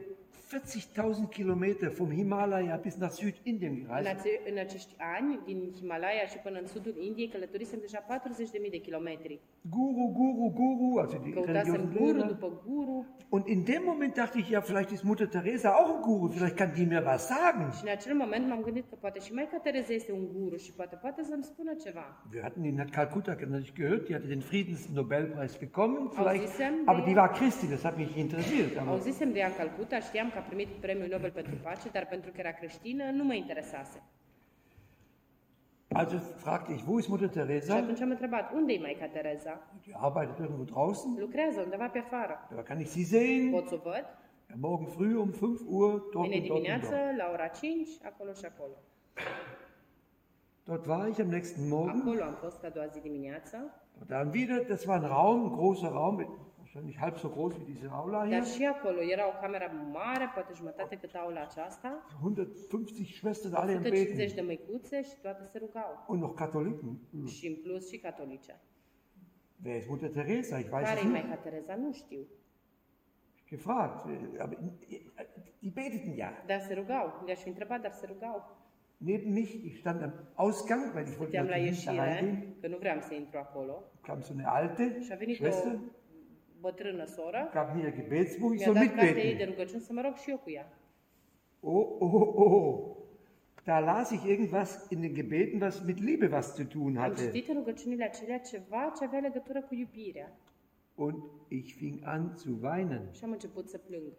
40.000 0.51 1.29
Kilometer 1.31 1.89
vom 1.91 2.11
Himalaya 2.11 2.77
bis 2.77 2.97
nach 2.97 3.13
Südindien 3.19 3.71
În, 3.71 3.85
gereist. 3.87 4.09
ace- 4.21 4.41
în 4.51 4.59
acești 4.59 4.95
ani, 5.17 5.41
din 5.47 5.73
Himalaya 5.79 6.25
și 6.33 6.39
până 6.39 6.59
în 6.59 6.67
sudul 6.67 6.95
Indiei, 7.09 7.29
călătorisem 7.29 7.79
deja 7.81 7.99
40.000 7.99 8.71
de 8.71 8.77
kilometri. 8.79 9.41
Guru, 9.71 10.05
Guru, 10.21 10.53
Guru, 10.61 10.99
also 11.01 11.17
die 11.23 11.33
Căutasem 11.33 11.73
religiösen 11.75 11.97
guru 11.99 12.23
după 12.27 12.63
guru 12.67 13.07
Und 13.29 13.47
in 13.47 13.65
dem 13.65 13.83
Moment 13.85 14.15
dachte 14.15 14.39
ich, 14.39 14.49
ja, 14.51 14.61
vielleicht 14.61 14.91
ist 14.91 15.03
Mutter 15.03 15.29
Teresa 15.29 15.69
auch 15.79 15.91
ein 15.95 16.01
Guru, 16.03 16.29
vielleicht 16.37 16.57
kann 16.57 16.73
die 16.75 16.87
mir 16.87 17.03
was 17.05 17.27
sagen. 17.27 17.71
și 17.77 17.83
în 17.85 17.91
acel 17.91 18.15
moment 18.17 18.49
m-am 18.49 18.63
gândit 18.63 18.85
că 18.89 18.95
poate 19.01 19.19
și 19.21 19.33
Maica 19.33 19.57
Tereza 19.59 19.93
este 19.93 20.13
un 20.13 20.27
guru 20.39 20.57
și 20.57 20.73
poate 20.73 20.97
poate 21.05 21.23
să-mi 21.23 21.45
spună 21.45 21.73
ceva. 21.85 22.07
Wir 22.31 22.43
hatten 22.43 22.65
in 22.65 22.77
Calcutta 22.91 23.35
natürlich 23.35 23.75
gehört, 23.75 24.09
die 24.09 24.15
hatte 24.15 24.27
den 24.27 24.43
Friedensnobelpreis 24.43 25.57
bekommen, 25.59 26.11
vielleicht, 26.11 26.61
aber 26.87 27.01
die- 27.01 27.07
die 27.11 27.17
war 27.17 27.33
Christin, 27.33 27.71
das 27.71 27.85
hat 27.85 27.97
mich 27.97 28.17
interessiert. 28.17 28.77
Aber 28.77 28.91
Auzisem 28.91 29.33
de 29.33 29.39
ea 29.39 29.47
în 29.47 29.55
Calcuta, 29.57 30.01
știam 30.01 30.31
că 30.31 30.39
a 30.39 30.41
primit 30.41 30.69
premiul 30.69 31.09
Nobel 31.11 31.31
pentru 31.31 31.55
pace, 31.63 31.89
dar 31.93 32.07
pentru 32.07 32.31
că 32.31 32.37
era 32.41 32.53
creștină 32.53 33.05
nu 33.11 33.25
mă 33.25 33.35
interesase. 33.35 34.03
also 35.93 36.19
fragte 36.19 36.73
ich, 36.73 36.83
wo 36.87 36.99
ist 36.99 37.09
Mutter 37.09 37.29
Și 37.29 37.35
Teresa? 37.35 37.75
atunci 37.77 38.01
am 38.01 38.11
întrebat, 38.11 38.53
unde 38.53 38.73
e 38.73 38.79
Maica 38.81 39.07
Tereza? 39.07 39.61
Die 39.83 39.95
arbeitet 39.99 40.39
irgendwo 40.39 40.65
draußen. 40.65 41.17
Lucrează 41.19 41.61
undeva 41.61 41.87
pe 41.89 41.99
afară. 41.99 42.49
Da 42.55 42.63
kann 42.63 42.81
ich 42.81 42.89
sie 42.91 43.05
sehen. 43.05 43.51
Pot 43.51 43.69
să 43.69 43.75
o 43.75 43.79
văd? 43.83 44.05
Ja, 44.49 44.55
morgen 44.59 44.87
früh 44.89 45.15
um 45.19 45.31
5 45.31 45.61
Uhr, 45.67 45.91
dort 46.13 46.29
Mâine 46.29 46.39
dimineață, 46.41 46.89
dort. 47.05 47.17
la 47.17 47.29
ora 47.33 47.47
5, 47.47 47.89
acolo 48.05 48.33
și 48.33 48.45
acolo. 48.45 48.77
Dort 50.67 50.87
war 50.89 51.09
ich 51.09 51.21
am 51.21 51.29
nächsten 51.29 51.69
Morgen. 51.69 52.01
Acolo 52.01 52.23
am 52.25 52.35
fost 52.35 52.65
a 52.65 52.69
doua 52.69 52.87
zi 52.87 53.01
dimineață, 53.01 53.57
Und 54.01 54.09
dann 54.11 54.33
wieder, 54.33 54.65
das 54.65 54.87
war 54.87 54.97
ein 55.03 55.05
Raum, 55.17 55.45
ein 55.45 55.53
großer 55.57 55.89
Raum, 55.89 56.17
mit- 56.17 56.29
wahrscheinlich 56.59 56.99
halb 57.01 57.17
so 57.19 57.29
groß 57.29 57.53
wie 57.59 57.65
diese 57.73 57.89
Aula 57.91 58.25
hier. 58.25 58.39
dar 58.39 58.47
și 58.47 58.65
acolo 58.65 59.01
era 59.01 59.27
o 59.29 59.33
cameră 59.41 59.71
mare, 59.93 60.31
poate 60.35 60.53
jumătate 60.55 60.97
cât 60.97 61.15
aula 61.15 61.41
aceasta, 61.41 62.05
150 62.25 63.15
Schwestern, 63.17 63.55
alle 63.55 63.73
150 63.75 64.17
Beten. 64.17 64.35
de 64.35 64.41
măicuțe 64.41 65.03
și 65.03 65.17
toate 65.23 65.43
se 65.53 65.59
rugau. 65.59 66.05
Und 66.09 66.21
noch 66.21 66.35
Katholiken. 66.37 66.99
Și 67.27 67.47
în 67.47 67.55
plus 67.63 67.89
și 67.91 67.99
catolice. 67.99 68.61
Wer 69.65 69.77
ist 69.77 69.89
Mutter 69.89 70.11
Teresa? 70.11 70.59
Ich 70.59 70.69
weiß 70.71 70.85
Care 70.89 70.99
es 70.99 71.05
e 71.05 71.09
nicht. 71.09 71.77
Nu 71.77 71.93
știu. 71.93 72.19
Gefragt. 73.49 74.05
Aber 74.39 74.57
die 75.61 75.71
beteten 75.75 76.15
ja. 76.17 76.31
Dar 76.47 76.61
se 76.61 76.75
rugau. 76.75 77.23
Le-aș 77.27 77.41
fi 77.41 77.49
întrebat, 77.49 77.81
dar 77.81 77.93
se 77.93 78.07
rugau. 78.07 78.56
Neben 78.99 79.33
mich, 79.33 79.65
ich 79.65 79.79
stand 79.79 80.03
am 80.03 80.13
Ausgang, 80.37 80.95
weil 80.95 81.07
ich 81.09 81.19
wollte 81.19 81.41
la 81.43 81.57
ieșire, 81.57 81.93
reingehen. 81.93 82.55
că 82.61 82.67
nu 82.69 82.77
vreau 82.77 83.01
să 83.01 83.15
intru 83.15 83.39
acolo. 83.39 83.83
kam 84.03 84.21
so 84.21 84.33
eine 84.33 84.45
alte 84.47 84.99
Și 85.03 85.13
a 85.13 85.17
venit 85.17 85.41
o 85.41 85.45
Schwester, 85.45 85.79
bătrână 86.61 87.05
soră, 87.05 87.51
gab 87.53 87.75
mir 87.75 87.85
ihr 87.85 87.95
Gebetsbuch, 87.95 88.55
ich 88.55 88.63
soll 88.65 88.77
ei 88.77 88.89
de 88.89 88.95
mitbeten. 88.95 89.49
rugăciuni 89.49 89.81
să 89.83 89.93
mă 89.93 90.01
rog 90.01 90.15
și 90.17 90.31
eu 90.31 90.37
cu 90.37 90.51
ea. 90.51 90.73
Oh, 91.61 91.87
oh, 91.99 92.33
oh. 92.35 92.95
Da 93.65 93.79
las 93.79 94.11
ich 94.11 94.25
irgendwas 94.25 94.87
in 94.91 95.01
den 95.01 95.15
Gebeten, 95.15 95.61
was 95.61 95.83
mit 95.87 95.99
Liebe 95.99 96.29
was 96.33 96.55
zu 96.55 96.65
tun 96.65 96.97
Am 96.97 97.03
hatte. 97.03 97.25
citit 97.25 97.49
în 97.49 97.55
rugăciunile 97.55 98.05
acelea 98.05 98.39
ceva 98.39 98.93
ce 98.99 99.05
avea 99.05 99.19
legătură 99.19 99.63
cu 99.63 99.75
iubirea. 99.75 100.33
Und 100.95 101.15
ich 101.49 101.75
fing 101.75 101.99
an 102.05 102.33
zu 102.37 102.59
weinen. 102.63 103.09
Și 103.13 103.25
am 103.25 103.31
început 103.31 103.69
să 103.69 103.79
plâng. 103.79 104.13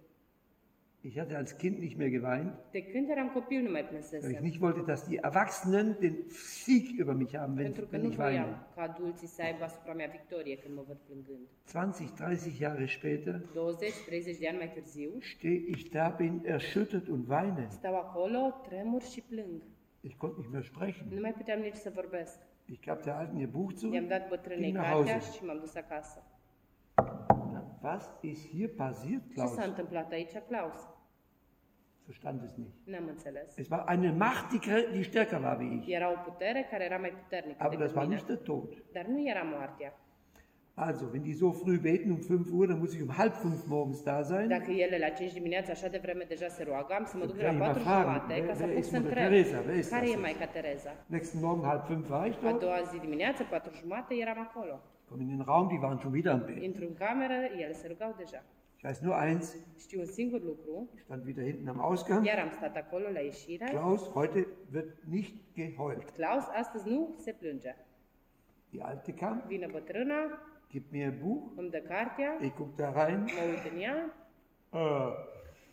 Ich 1.01 1.17
hatte 1.19 1.35
als 1.37 1.57
Kind 1.57 1.79
nicht 1.79 1.97
mehr 1.97 2.09
geweint, 2.09 2.53
De 2.71 2.81
când 2.83 3.09
eram 3.09 3.29
copil 3.29 3.61
nu 3.61 3.71
mai 3.71 3.81
weil 3.81 3.83
ich 3.83 3.89
plânsesem. 4.09 4.43
nicht 4.43 4.59
wollte, 4.59 4.81
dass 4.81 5.03
die 5.07 5.17
Erwachsenen 5.21 5.95
den 5.99 6.15
Sieg 6.29 6.85
über 6.99 7.13
mich 7.13 7.33
haben, 7.35 7.55
wenn, 7.57 7.71
Pentru 7.71 7.85
că 7.85 7.95
wenn 7.95 8.05
nu 8.05 8.11
ich 8.11 8.19
weine. 8.19 8.39
voiam 8.43 8.67
ca 8.75 8.81
adulții 8.81 9.27
să 9.27 9.41
aibă 9.41 9.63
asupra 9.63 9.93
mea 9.93 10.07
victorie 10.11 10.55
când 10.57 10.75
mă 10.75 10.83
văd 10.87 10.97
plângând. 11.07 11.45
20, 11.71 12.09
30 12.09 12.53
Jahre 12.53 12.85
später 12.85 13.41
20-30 13.41 14.39
de 14.39 14.47
ani 14.47 14.57
mai 14.57 14.71
târziu, 14.73 15.11
stehe 15.21 15.63
ich 15.73 15.89
da, 15.91 16.07
bin 16.17 16.43
erschüttert 16.45 17.07
und 17.07 17.27
weine. 17.29 17.67
stau 17.69 17.95
acolo, 17.95 18.61
tremur 18.67 19.01
și 19.01 19.21
plâng. 19.29 19.61
Ich 20.01 20.15
konnte 20.17 20.37
nicht 20.39 20.51
mehr 20.51 20.63
sprechen. 20.63 21.05
Nu 21.09 21.19
mai 21.21 21.33
puteam 21.33 21.59
nici 21.59 21.75
să 21.75 21.89
vorbesc. 21.93 22.35
Ich 22.65 22.85
gab 22.85 23.01
der 23.03 23.13
Alten 23.13 23.37
ihr 23.39 23.47
Buch 23.49 23.71
zurück, 23.73 23.93
I-am 23.93 24.07
dat 24.07 24.27
bătrânei 24.27 24.63
ging 24.63 24.75
nach 24.77 24.89
cartea 24.91 25.11
Hause. 25.19 25.31
și 25.37 25.43
m-am 25.45 25.59
dus 25.59 25.75
acasă. 25.75 26.23
Was 27.81 28.13
ist 28.21 28.45
hier 28.47 28.69
passiert, 28.75 29.21
Ce 29.27 29.33
Klaus? 29.33 29.53
s-a 29.53 29.63
întâmplat 29.63 30.11
aici, 30.11 30.31
Claus? 30.47 30.89
Verstand 32.05 32.41
es 32.43 32.53
nicht. 32.55 32.75
N-am 32.85 33.07
înțeles. 33.07 33.57
Es 33.57 33.67
war 33.69 33.83
eine 33.89 34.11
Macht, 34.11 34.49
die, 34.51 34.59
die 34.91 35.03
stärker 35.03 35.41
war 35.41 35.57
wie 35.59 35.73
ich. 35.77 35.87
Era 35.93 36.11
o 36.11 36.15
putere 36.23 36.67
care 36.69 36.83
era 36.83 36.97
mai 36.97 37.13
puternică 37.23 37.63
Aber 37.63 37.77
das 37.77 37.91
war 37.93 38.03
mine. 38.03 38.13
nicht 38.15 38.27
der 38.27 38.41
Tod. 38.43 38.83
Dar 38.93 39.05
nu 39.07 39.27
era 39.29 39.43
moartea. 39.43 39.93
Also, 40.73 41.05
wenn 41.11 41.23
die 41.23 41.33
so 41.33 41.51
früh 41.51 41.79
beten 41.79 42.11
um 42.11 42.21
5 42.21 42.51
Uhr, 42.51 42.67
dann 42.67 42.79
muss 42.79 42.93
ich 42.93 43.01
um 43.01 43.17
halb 43.17 43.33
fünf 43.33 43.65
morgens 43.65 44.01
da 44.03 44.21
sein. 44.23 44.47
Dacă 44.47 44.71
ele 44.71 44.97
la 44.97 45.09
5 45.09 45.33
dimineața 45.33 45.71
așa 45.71 45.87
de 45.87 45.97
vreme 46.01 46.23
deja 46.27 46.47
se 46.47 46.63
roagă, 46.63 46.93
am 46.93 47.05
să 47.05 47.17
mă 47.17 47.25
duc 47.25 47.35
la 47.35 47.41
Trebuie 47.41 47.67
4 47.67 47.79
mă 47.79 47.85
fragen, 47.85 48.03
jumate 48.03 48.45
ca 48.45 48.53
să 48.53 48.65
pot 48.65 48.77
ist 48.77 48.89
să 48.89 48.95
întreb 48.97 49.13
Teresa? 49.13 49.57
Care 49.89 50.09
e? 50.09 50.15
Maica 50.15 50.45
Tereza. 50.45 50.91
Nächsten 51.15 51.39
Morgen 51.41 51.65
halb 51.69 51.83
fünf 51.85 52.09
war 52.09 52.27
ich 52.27 52.37
A 52.37 52.41
dort. 52.41 52.59
doua 52.59 52.81
zi 52.91 52.99
dimineață, 52.99 53.43
4 53.43 53.71
jumate, 53.81 54.13
eram 54.15 54.39
acolo. 54.39 54.81
Komm 55.09 55.21
in 55.21 55.27
den 55.27 55.41
Raum, 55.41 55.69
die 55.69 55.81
waren 55.81 55.99
schon 55.99 56.13
wieder 56.13 56.31
am 56.31 56.45
Beten. 56.45 56.61
Intru 56.63 56.85
în 56.85 56.93
cameră, 56.93 57.33
ele 57.57 57.73
se 57.73 57.87
rugau 57.87 58.13
deja. 58.17 58.43
Ich 58.75 58.83
weiß 58.85 58.99
nur 59.01 59.13
eins, 59.25 59.55
Știu 59.79 59.99
un 59.99 60.05
singur 60.05 60.41
lucru, 60.41 60.89
ich 60.95 61.01
stand 61.03 61.25
wieder 61.25 61.43
hinten 61.43 61.67
am 61.67 61.79
Ausgang. 61.79 62.25
iar 62.25 62.39
am 62.39 62.49
stat 62.49 62.75
acolo 62.75 63.09
la 63.09 63.19
ieșire. 63.19 63.65
Klaus, 63.69 64.09
heute 64.09 64.47
wird 64.73 64.97
nicht 65.09 65.33
geheult. 65.55 66.09
Klaus, 66.09 66.43
astăzi 66.59 66.89
nu 66.89 67.15
se 67.19 67.31
plânge. 67.31 67.75
Die 68.69 68.81
Alte 68.83 69.13
kam, 69.13 69.43
Vine 69.47 69.67
bătrâna, 69.71 70.41
gibt 70.69 70.91
mir 70.91 71.03
ein 71.03 71.19
Buch, 71.23 71.51
îmi 71.55 71.69
dă 71.69 71.77
cartea, 71.77 72.37
ich 72.41 72.55
guck 72.55 72.75
da 72.75 73.05
rein, 73.05 73.19
mă 73.19 73.43
uit 73.49 73.73
în 73.73 73.79
ea 73.81 74.13
äh, 74.73 75.13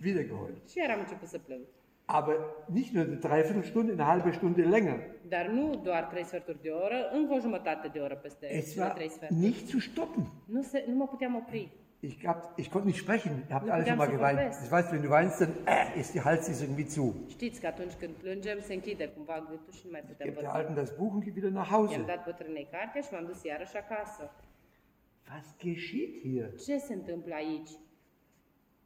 wieder 0.05 0.25
geheult. 0.25 0.68
și 0.68 0.79
iar 0.79 0.90
am 0.90 0.99
început 1.01 1.29
să 1.29 1.38
plâng. 1.38 1.62
Aber 2.07 2.35
nicht 2.69 2.93
nur 2.95 3.05
eine 3.05 3.17
Dreiviertelstunde, 3.17 3.93
eine 3.93 4.07
halbe 4.07 4.33
Stunde 4.33 4.62
länger. 4.62 4.99
Dar 5.29 5.47
nu 5.47 5.81
doar 5.83 6.03
3 6.05 6.25
sferturi 6.25 6.62
de 6.62 6.69
oră, 6.69 6.97
încă 7.12 7.35
o 7.35 7.38
jumătate 7.38 7.88
de 7.88 7.99
oră 7.99 8.14
peste 8.14 8.55
Es 8.55 8.77
war 8.77 8.90
3 8.93 9.09
sferturi. 9.09 9.40
nicht 9.40 9.67
zu 9.67 9.79
stoppen. 9.79 10.27
Nu, 10.47 10.62
se, 10.62 10.85
nu 10.88 10.95
mă 10.95 11.07
puteam 11.07 11.35
opri. 11.35 11.71
Ich, 12.01 12.17
hab, 12.27 12.59
ich 12.59 12.69
konnte 12.71 12.87
nicht 12.88 13.01
sprechen. 13.05 13.33
Ihr 13.49 13.55
habt 13.57 13.67
Du 13.67 13.73
alle 13.73 13.85
schon 13.85 13.97
mal 13.97 14.11
geweint. 14.11 14.55
Ich 14.64 14.71
weiß, 14.71 14.87
wenn 14.93 15.03
du 15.03 15.11
weinst, 15.11 15.38
dann 15.40 15.53
äh, 15.67 15.99
ist 16.01 16.12
die 16.14 16.21
Hals 16.21 16.49
ist 16.49 16.61
irgendwie 16.61 16.87
zu. 16.88 17.14
Știți 17.29 17.61
că 17.61 17.67
atunci 17.67 17.93
când 18.01 18.12
plângem 18.23 18.59
se 18.61 18.73
închide 18.75 19.07
cumva 19.09 19.47
gâtul 19.51 19.73
și 19.73 19.83
nu 19.85 19.90
mai 19.90 20.01
Ich 20.05 20.09
putem 20.11 20.33
vorbi. 20.35 20.49
Alten 20.59 20.75
das 20.75 20.90
Buch 20.99 21.12
und 21.14 21.23
gehe 21.25 21.35
wieder 21.37 21.51
nach 21.61 21.71
I-am 21.71 21.87
Hause. 21.87 22.03
dat 22.07 22.25
bătrânei 22.25 22.69
cartea 22.71 23.01
și 23.01 23.09
m-am 23.12 23.25
dus 23.27 23.43
iarăși 23.45 23.77
acasă. 23.77 24.25
Was 25.31 25.47
geschieht 25.64 26.12
hier? 26.23 26.47
Ce 26.67 26.79
se 26.79 26.93
întâmplă 26.93 27.35
aici? 27.35 27.71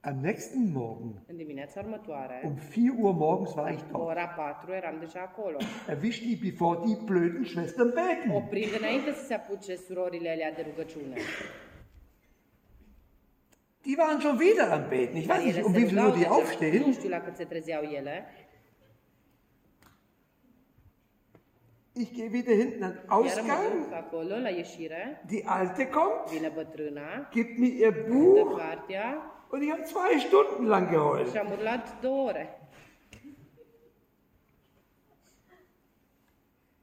Am 0.00 0.18
nächsten 0.20 0.70
Morgen, 0.72 1.22
În 1.26 1.36
dimineața 1.36 1.80
următoare, 1.80 2.42
um 2.44 2.54
4 2.54 2.94
Uhr 2.98 3.14
morgens 3.14 3.54
war 3.54 3.72
ich 3.72 3.82
dort. 3.90 4.04
ora 4.08 4.26
4, 4.26 4.72
eram 4.72 4.96
deja 4.98 5.20
acolo. 5.20 5.56
Erwischt 5.88 6.22
die, 6.22 6.38
bevor 6.50 6.76
die 6.86 6.96
blöden 7.04 7.44
Schwestern 7.44 7.88
beten. 7.94 8.30
Oprind 8.30 8.72
înainte 8.78 9.12
să 9.12 9.24
se 9.24 9.34
apuce 9.34 9.76
surorile 9.76 10.30
alea 10.30 10.52
de 10.52 10.62
rugăciune. 10.68 11.16
Die 13.82 13.96
waren 13.96 14.20
schon 14.20 14.38
wieder 14.38 14.70
am 14.70 14.88
Beten. 14.88 15.16
Ich 15.16 15.28
weiß 15.28 15.44
nicht, 15.44 15.62
um 15.64 15.72
wie 15.74 15.86
viel 15.86 15.98
Uhr 15.98 16.12
die. 16.12 16.26
Nu 16.26 16.32
aufstehen. 16.34 16.92
știu 16.92 17.08
la 17.08 17.20
cât 17.20 17.36
se 17.36 17.44
trezeau 17.44 17.82
ele. 17.82 18.24
Ich 21.92 22.12
gehe 22.14 22.30
wieder 22.32 22.54
hinten 22.54 22.82
an 22.84 22.92
den 22.92 23.10
Ausgang. 23.10 23.86
Die 25.30 25.44
Alte 25.44 25.86
kommt, 25.86 26.30
gibt 27.32 27.58
mir 27.58 27.72
ihr 27.82 27.92
Buch 28.08 28.60
und 29.50 29.62
ich 29.62 29.70
habe 29.70 29.82
zwei 29.84 30.18
Stunden 30.26 30.64
lang 30.66 30.88
geheult. 30.90 31.30
și 31.30 31.36
am 31.36 31.50
urlat 31.50 32.00
două 32.00 32.22
ore. 32.28 32.58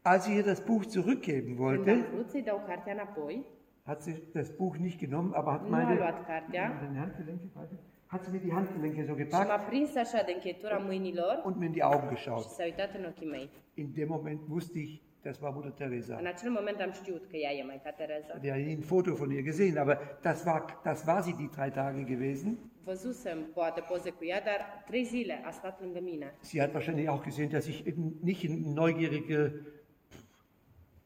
Als 0.01 0.25
ich 0.27 0.35
ihr 0.35 0.43
das 0.43 0.59
Buch 0.59 0.83
zurückgeben 0.85 1.55
Când 1.55 1.59
am 1.59 1.65
wollte, 1.65 2.07
vrut 2.13 2.29
să-i 2.29 2.41
dau 2.41 2.63
cartea 2.67 2.93
înapoi, 2.93 3.45
hat 3.85 4.01
sie 4.01 4.15
das 4.33 4.49
Buch 4.49 4.75
nicht 4.77 4.97
genommen, 4.99 5.33
aber 5.33 5.51
hat 5.51 5.61
nu 5.61 5.75
a 5.75 5.77
meine, 5.77 5.95
luat 5.95 6.25
cartea 6.25 6.79
meine 6.81 6.99
Handgelenke, 6.99 7.43
warte, 7.55 7.75
hat 8.07 8.23
sie 8.23 8.31
mir 8.31 8.41
die 8.41 8.51
Handgelenke 8.53 9.05
so 9.05 9.05
și 9.05 9.09
m-a 9.11 9.15
gepackt 9.17 9.65
prins 9.67 9.95
așa 9.95 10.21
de 10.25 10.31
încheietura 10.31 10.77
mâinilor 10.77 11.41
und 11.45 11.55
mir 11.55 11.65
in 11.67 11.71
die 11.71 11.83
Augen 11.83 12.07
și 12.09 12.13
geschaut. 12.15 12.43
s-a 12.43 12.63
uitat 12.63 12.95
în 12.95 13.05
ochii 13.05 13.27
mei. 13.27 13.49
In 13.73 13.91
dem 13.95 14.07
Moment 14.07 14.39
wusste 14.49 14.79
ich, 14.79 15.01
das 15.25 15.39
war 15.41 15.51
Mutter 15.53 15.71
Teresa. 15.71 16.15
În 16.19 16.25
acel 16.25 16.49
moment 16.49 16.79
am 16.79 16.91
știut 16.91 17.25
că 17.29 17.35
ea 17.35 17.51
e 17.51 17.63
Maica 17.63 17.89
hatte 17.89 18.23
ja 18.43 18.55
nie 18.55 18.69
ein 18.69 18.81
Foto 18.81 19.13
von 19.13 19.31
ihr 19.31 19.43
gesehen, 19.43 19.77
aber 19.77 19.97
das 20.21 20.43
war, 20.45 20.81
das 20.83 21.03
war 21.07 21.21
sie 21.21 21.35
die 21.41 21.49
drei 21.55 21.69
Tage 21.69 22.01
gewesen. 22.13 22.57
Văzusem 22.83 23.37
poate 23.53 23.81
poze 23.89 24.09
cu 24.09 24.25
ea, 24.25 24.41
dar 24.41 24.83
trei 24.87 25.03
zile 25.03 25.41
a 25.45 25.51
stat 25.51 25.81
lângă 25.81 25.99
mine. 26.01 26.33
Sie 26.39 26.61
hat 26.61 26.71
wahrscheinlich 26.73 27.09
auch 27.09 27.23
gesehen, 27.23 27.49
dass 27.49 27.67
ich 27.67 27.79
eben 27.85 28.05
nicht 28.21 28.43
ein 28.43 28.73
neugieriger 28.73 29.51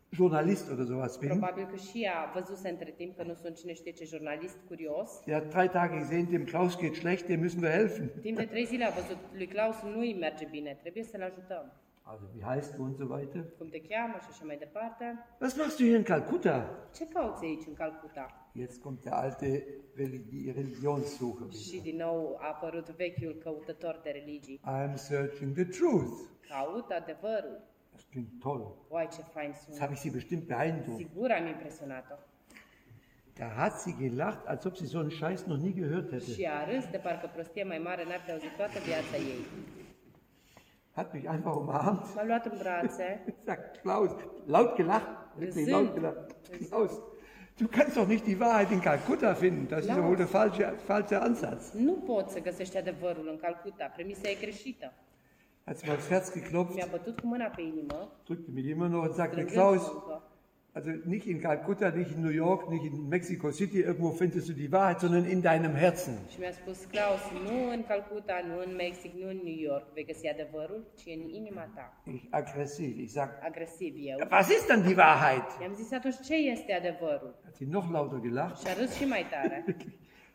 Journalist 0.10 0.72
oder 0.72 0.86
sowas 0.86 1.18
bin. 1.18 1.28
Probabil 1.28 1.66
că 1.66 1.76
și 1.76 2.04
ea 2.04 2.32
văzuse 2.34 2.70
între 2.70 2.94
timp 2.98 3.18
că 3.18 3.24
nu 3.24 3.34
sunt 3.34 3.56
cine 3.56 3.74
știe 3.74 3.92
ce 3.92 4.06
jurnalist 4.06 4.58
curios. 4.68 5.10
Sie 5.24 5.34
hat 5.34 5.50
drei 5.54 5.68
Tage 5.68 5.98
gesehen, 5.98 6.30
dem 6.30 6.44
Klaus 6.44 6.78
geht 6.78 6.96
schlecht, 6.96 7.26
dem 7.26 7.40
müssen 7.46 7.62
wir 7.62 7.72
helfen. 7.72 8.12
Timp 8.22 8.38
de 8.38 8.46
trei 8.46 8.66
zile 8.66 8.86
a 8.86 8.90
văzut 8.90 9.18
lui 9.34 9.48
Klaus 9.48 9.76
nu-i 9.82 10.16
merge 10.20 10.48
bine, 10.52 10.78
trebuie 10.82 11.04
să-l 11.04 11.22
ajutăm. 11.22 11.74
Also, 12.12 12.26
wie 12.34 12.44
heißt 12.44 12.72
du 12.78 12.84
und 12.84 12.96
so 12.98 13.06
weiter? 13.16 13.44
cum 13.58 13.68
te 13.68 13.80
cheamă 13.90 14.18
și 14.24 14.28
așa 14.32 14.44
mai 14.46 14.58
departe. 14.58 15.06
Was 15.42 15.54
machst 15.58 15.78
du 15.78 15.84
hier 15.84 15.96
in 15.98 16.04
Kalkutta? 16.04 16.58
Ce 16.96 17.08
cauți 17.08 17.44
aici 17.46 17.64
în 17.68 17.74
Calcuta? 17.74 18.26
Jetzt 18.62 18.82
kommt 18.82 19.04
der 19.04 19.14
alte 19.14 19.64
Religi 19.96 20.52
Religionssucher. 20.52 21.46
wieder. 21.48 21.60
Și 21.70 21.80
din 21.82 21.96
nou 21.96 22.38
a 22.42 22.48
apărut 22.48 22.90
vechiul 22.90 23.36
căutător 23.44 24.00
de 24.04 24.10
religii. 24.10 24.60
I'm 24.66 24.94
searching 24.96 25.54
the 25.54 25.64
truth. 25.80 26.14
Caut 26.50 26.90
adevărul. 26.92 27.58
Das 27.92 28.04
klingt 28.12 28.32
toll. 28.40 28.76
Uai, 28.90 29.08
ce 29.16 29.22
fain 29.34 29.50
Das 29.52 29.64
sună. 29.64 29.78
habe 29.80 29.92
ich 29.94 30.02
sie 30.02 30.12
bestimmt 30.12 30.44
beeindruckt. 30.48 30.98
Sigur 30.98 31.32
am 31.32 31.46
impresionat-o. 31.48 32.16
Da 33.34 33.48
hat 33.56 33.74
sie 33.80 33.96
gelacht, 34.00 34.46
als 34.48 34.64
ob 34.66 34.76
sie 34.76 34.88
so 34.88 34.98
einen 35.00 35.12
Scheiß 35.20 35.42
noch 35.46 35.60
nie 35.66 35.74
gehört 35.82 36.10
hätte. 36.12 36.32
Și 36.32 36.46
a 36.46 36.66
râs 36.72 36.86
de 36.92 36.98
parcă 36.98 37.30
prostie 37.36 37.64
mai 37.64 37.78
mare 37.78 38.04
n-ar 38.04 38.20
fi 38.26 38.32
auzit 38.32 38.56
toată 38.56 38.80
viața 38.90 39.16
ei. 39.34 39.42
Hat 41.00 41.14
mich 41.14 41.28
einfach 41.30 41.56
umarmt. 41.64 42.16
M-a 42.16 42.24
luat 42.26 42.46
în 42.46 42.58
brațe, 42.58 43.36
Sagt 43.46 43.78
Klaus, 43.82 44.12
laut 44.46 44.76
gelacht, 44.76 45.08
wirklich 45.38 45.68
laut 45.70 45.94
gelacht. 45.94 46.36
Klaus, 46.68 46.92
du 47.58 47.68
kannst 47.68 47.96
doch 47.96 48.08
nicht 48.08 48.26
die 48.26 48.40
Wahrheit 48.40 48.72
in 48.72 48.80
Kalkutta 48.82 49.34
finden. 49.34 49.68
Das 49.68 49.80
ist 49.80 49.86
Klaus. 49.86 49.98
doch 50.00 50.06
wohl 50.08 50.16
der 50.18 50.28
falsche, 50.28 50.74
falsche 50.90 51.16
Ansatz. 51.22 51.72
nu 51.74 51.94
poți 51.94 52.34
să 52.34 52.40
găsești 52.42 52.78
adevărul 52.78 53.28
în 53.30 53.38
Calcuta, 53.38 53.86
premisa 53.96 54.30
e 54.30 54.34
greșită. 54.42 54.94
Hat 55.66 55.78
sie 55.78 55.88
mir 55.88 55.96
aufs 55.98 56.10
Herz 56.10 56.34
geklopft, 56.34 56.74
Mi-a 56.74 56.88
bătut 56.92 57.20
cu 57.20 57.28
mâna 57.28 57.46
pe 57.46 57.62
inimă, 57.62 58.12
drückte 58.26 58.52
mich 58.54 58.68
immer 58.70 58.90
noch 58.90 59.06
und 59.06 59.14
sagte, 59.14 59.44
Klaus, 59.46 59.82
încă. 59.94 60.22
Also 60.74 60.90
nicht 61.06 61.26
in 61.26 61.40
Kalkutta, 61.40 61.90
nicht 61.90 62.12
in 62.16 62.22
New 62.22 62.32
York, 62.46 62.70
nicht 62.70 62.84
in 62.84 63.08
Mexico 63.08 63.50
City, 63.52 63.78
irgendwo 63.78 64.10
findest 64.12 64.46
du 64.48 64.54
die 64.54 64.70
Wahrheit, 64.72 65.00
sondern 65.00 65.26
in 65.30 65.42
deinem 65.42 65.74
Herzen. 65.76 66.18
Și 66.32 66.40
mi-a 66.40 66.52
spus, 66.52 66.78
Klaus, 66.94 67.22
nu 67.48 67.70
în 67.76 67.84
Calcuta, 67.88 68.36
nu 68.48 68.56
în 68.66 68.76
Mexic, 68.76 69.14
nu 69.14 69.28
în 69.30 69.40
New 69.44 69.60
York 69.70 69.94
vei 69.94 70.06
găsi 70.06 70.28
adevărul, 70.28 70.82
ci 71.00 71.06
în 71.18 71.22
inima 71.40 71.66
ta. 71.76 72.02
Ich 72.14 72.24
aggressiv, 72.30 72.98
ich 73.00 73.12
sag, 73.12 73.30
Agresiv 73.50 73.94
eu. 74.12 74.18
was 74.32 74.48
ist 74.50 74.68
dann 74.68 74.82
die 74.88 74.96
Wahrheit? 74.96 75.48
I-am 75.62 75.74
zis 75.76 75.92
atunci, 75.92 76.16
ce 76.28 76.34
este 76.36 76.74
adevărul? 76.74 77.32
Hat 77.44 77.56
sie 77.56 77.68
noch 77.70 77.88
lauter 77.92 78.20
gelacht, 78.28 78.58
Și 78.62 78.68
a 78.68 78.74
râs 78.80 78.92
și 78.96 79.06
mai 79.06 79.26
tare. 79.34 79.66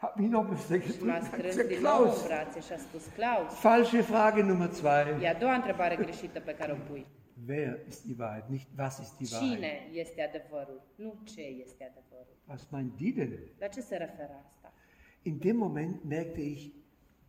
hat 0.02 0.16
mich 0.18 0.30
noch 0.30 0.46
gedrückt. 0.68 1.78
Klaus, 1.80 2.26
brațe 2.26 2.60
și 2.60 2.72
a 2.72 2.76
spus, 2.86 3.02
Klaus, 3.16 3.52
falsche 3.64 4.00
Frage 4.00 4.42
Nummer 4.42 4.68
zwei. 4.68 5.04
e 5.22 5.28
a 5.28 5.34
doua 5.34 5.54
întrebare 5.54 5.96
greșită 5.96 6.40
pe 6.40 6.54
care 6.58 6.72
o 6.72 6.76
pui. 6.90 7.06
Wer 7.46 7.86
ist 7.86 8.04
die 8.04 8.18
Wahrheit, 8.18 8.48
nicht 8.50 8.68
was 8.76 8.98
ist 8.98 9.18
die 9.20 9.30
Wahrheit? 9.32 9.54
Cine 9.54 9.72
este 9.92 10.22
adevărul? 10.22 10.82
Nu 10.96 11.14
ce 11.24 11.40
este 11.40 11.84
adevărul. 11.90 12.36
Was 12.48 12.68
meint 12.70 12.96
die 12.96 13.12
denn? 13.12 13.38
La 13.58 13.66
ce 13.66 13.80
se 13.80 13.96
referă 13.96 14.42
asta? 14.46 14.72
In 15.22 15.38
dem 15.38 15.56
Moment 15.56 16.04
merkte 16.04 16.40
ich, 16.40 16.72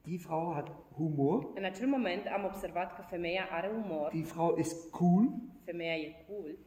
die 0.02 0.18
Frau 0.18 0.54
hat 0.54 0.68
Humor, 0.96 1.52
În 1.56 1.64
acel 1.64 1.88
moment 1.88 2.26
am 2.26 2.44
observat 2.46 2.96
că 2.96 3.02
femeia 3.02 3.48
are 3.52 3.70
umor, 3.84 4.10
die 4.12 4.24
Frau 4.24 4.58
ist 4.58 4.90
cool 4.92 5.32
femeia 5.64 5.94
e 5.96 6.26
cool 6.28 6.58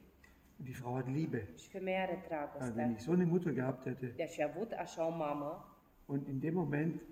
und 0.59 0.67
die 0.67 0.75
Frau 0.75 0.95
hat 0.95 1.09
Liebe. 1.09 1.49
și 1.57 1.69
femeia 1.69 2.03
are 2.03 2.13
Also 2.13 2.75
wenn 2.75 2.75
dragoste. 2.75 2.93
ich 2.97 3.01
so 3.01 3.13
eine 3.13 3.25
Mutter 3.25 3.53
gehabt 3.53 3.87
hätte 3.89 4.13
De-aș 4.17 4.33
fi 4.35 4.43
avut 4.43 4.73
așa 4.73 5.07
o 5.07 5.11
mamă 5.17 5.79
und 6.07 6.27
in 6.29 6.39
dem 6.39 6.55
Moment 6.55 7.03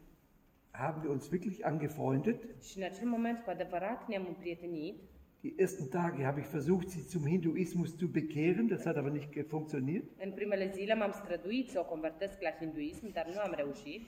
haben 0.70 1.02
wir 1.02 1.10
uns 1.10 1.28
wirklich 1.30 1.58
angefreundet. 1.62 2.62
și 2.62 2.78
în 2.78 2.84
acel 2.84 3.08
moment 3.08 3.38
cu 3.44 3.50
adevărat 3.50 4.08
ne-am 4.08 4.26
împrietenit. 4.26 5.00
Die 5.46 5.56
ersten 5.60 5.92
Tage 5.92 6.26
habe 6.26 6.40
ich 6.40 6.46
versucht, 6.46 6.90
sie 6.90 7.06
zum 7.06 7.24
Hinduismus 7.24 7.96
zu 7.96 8.10
bekehren, 8.10 8.68
das 8.68 8.84
hat 8.84 8.96
aber 8.96 9.10
nicht 9.10 9.30
funktioniert. 9.48 10.04
În 10.18 10.32
primele 10.32 10.70
zile 10.74 10.94
m-am 10.94 11.12
străduit 11.12 11.68
să 11.68 11.78
o 11.78 11.84
convertesc 11.84 12.40
la 12.40 12.50
hinduism, 12.60 13.12
dar 13.12 13.26
nu 13.34 13.40
am 13.40 13.52
reușit. 13.56 14.02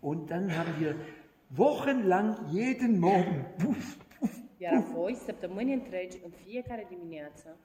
Und 0.00 0.28
dann 0.28 0.50
haben 0.50 0.74
wir 0.80 0.94
wochenlang 1.56 2.36
jeden 2.52 2.98
Morgen, 2.98 3.46
puff, 3.58 3.96
puff, 4.18 4.36
Iar 4.58 4.74
apoi, 4.74 5.14
săptămâni 5.14 5.72
întregi, 5.72 6.18
în 6.24 6.30
fiecare 6.44 6.86
dimineață, 6.88 7.58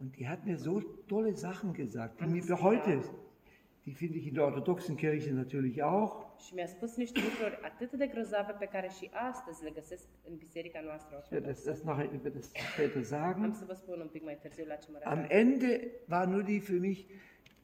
und 0.00 0.10
die 0.16 0.26
hat 0.26 0.44
mir 0.44 0.56
so 0.56 0.80
tolle 1.06 1.34
Sachen 1.34 1.72
gesagt, 1.72 2.18
die 2.18 2.26
mir 2.26 2.42
Sie 2.42 2.54
heute? 2.54 3.00
Die 3.88 3.94
finde 3.94 4.18
ich 4.18 4.26
in 4.26 4.34
der 4.34 4.44
orthodoxen 4.44 4.96
Kirche 4.96 5.32
natürlich 5.32 5.82
auch, 5.82 6.12
și 6.46 6.54
mi-a 6.54 6.66
spus 6.66 6.96
niște 6.96 7.20
lucruri 7.20 7.58
atât 7.62 7.92
de 7.92 8.06
grozave 8.06 8.52
pe 8.58 8.68
care 8.74 8.88
și 8.98 9.10
astăzi 9.30 9.62
le 9.64 9.70
găsesc 9.70 10.06
în 10.28 10.34
biserica 10.36 10.80
noastră. 10.84 11.24
Werde 11.30 11.46
das, 11.46 11.64
das 11.64 11.80
nachher 11.82 12.08
werde 12.10 12.28
das 12.28 12.50
später 12.72 12.96
Am 12.96 13.02
sagen. 13.02 13.52
să 13.52 13.64
vă 13.66 13.74
spun 13.74 14.00
un 14.00 14.08
pic 14.12 14.24
mai 14.24 14.38
târziu 14.42 14.64
la 14.66 14.74
ce 14.74 14.88
mă 14.92 14.98
Am 15.04 15.20
refer. 15.20 15.36
Ende 15.38 15.90
war 16.10 16.26
nur 16.26 16.42
die 16.42 16.60
für 16.60 16.80
mich, 16.80 17.00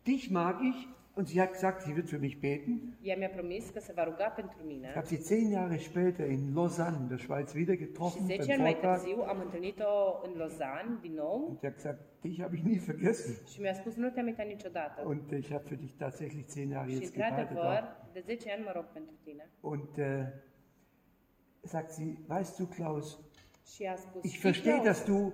dich 0.03 0.29
mag 0.31 0.57
ich, 0.71 0.89
und 1.17 1.29
sie 1.29 1.41
hat 1.41 1.53
gesagt, 1.53 1.83
sie 1.83 1.95
wird 1.97 2.09
für 2.09 2.19
mich 2.19 2.41
beten. 2.41 2.97
Ea 3.03 3.17
mi-a 3.17 3.29
promis 3.29 3.69
că 3.71 3.81
se 3.81 3.93
va 3.97 4.05
ruga 4.05 4.25
pentru 4.29 4.59
mine 4.67 4.87
Ich 4.89 4.95
habe 4.95 5.07
sie 5.07 5.19
zehn 5.19 5.51
Jahre 5.51 5.77
später 5.79 6.27
in 6.31 6.55
Lausanne, 6.55 6.97
in 7.01 7.09
der 7.09 7.19
Schweiz, 7.19 7.53
wieder 7.55 7.77
și 7.77 7.85
getroffen 7.85 8.25
10 8.27 8.37
beim 8.39 8.51
ani 8.53 8.63
mai 8.63 8.73
Vortrag. 8.73 8.99
târziu 9.01 9.21
am 9.23 9.39
întâlnit-o 9.41 10.21
în 10.27 10.33
Lausanne 10.39 10.99
din 11.01 11.15
nou 11.15 11.47
Und 11.49 11.59
sie 11.59 11.69
hat 11.69 11.77
gesagt, 11.77 12.01
dich 12.21 12.41
habe 12.41 12.57
ich 12.57 12.65
nie 12.65 12.79
vergessen. 12.87 13.35
și 13.53 13.61
mi-a 13.61 13.75
spus 13.75 13.95
nu 13.95 14.09
te-am 14.11 14.27
uitat 14.27 14.47
niciodată. 14.47 15.03
Und 15.07 15.31
ich 15.31 15.51
habe 15.51 15.65
für 15.69 15.79
dich 15.79 15.93
tatsächlich 16.05 16.47
zehn 16.49 16.71
Jahre 16.71 16.91
Și 16.91 16.99
jetzt 16.99 17.13
gebetet. 17.13 17.39
într-adevăr, 17.39 17.83
auch. 17.83 18.13
de 18.13 18.21
10 18.27 18.53
ani 18.53 18.63
mă 18.65 18.73
rog 18.75 18.85
pentru 18.93 19.15
tine. 19.25 19.51
Und 19.61 19.89
äh, 19.99 20.27
sagt 21.63 21.91
sie, 21.91 22.17
weißt 22.29 22.57
du, 22.59 22.65
Klaus, 22.67 23.07
spus, 23.97 24.25
ich 24.25 24.31
"Știi, 24.31 24.41
verstehe, 24.41 24.81
dass 24.85 25.05
du 25.05 25.33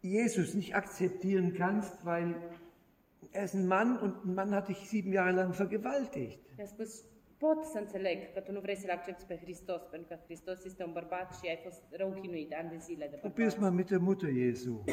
Jesus 0.00 0.52
nicht 0.54 0.74
akzeptieren 0.74 1.52
kannst, 1.52 2.04
weil 2.04 2.34
er 3.32 3.42
ist 3.44 3.54
ein 3.54 3.66
Mann 3.66 3.98
und 3.98 4.24
ein 4.24 4.34
Mann 4.34 4.50
hat 4.54 4.66
dich 4.68 4.78
sieben 4.88 5.12
Jahre 5.12 5.32
lang 5.32 5.52
vergewaltigt. 5.52 6.38
Mi-a 6.56 6.66
spus, 6.66 7.04
pot 7.38 7.64
să 7.64 7.78
înțeleg 7.78 8.32
că 8.34 8.40
tu 8.40 8.52
nu 8.52 8.60
vrei 8.60 8.76
să-L 8.76 8.90
accepti 8.90 9.24
pe 9.24 9.38
Hristos, 9.42 9.82
pentru 9.90 10.08
că 10.08 10.18
Hristos 10.24 10.64
este 10.64 10.84
un 10.84 10.92
bărbat 10.92 11.34
și 11.34 11.48
ai 11.48 11.58
fost 11.62 11.82
rău 11.90 12.10
chinuit 12.20 12.52
ani 12.54 12.68
de 12.70 12.76
zile 12.76 13.08
de 13.10 13.16
Probier's 13.16 13.34
bărbat. 13.54 13.58
mal 13.58 13.70
mit 13.70 13.88
der 13.88 13.98
Mutter 13.98 14.30
Jesu. 14.32 14.84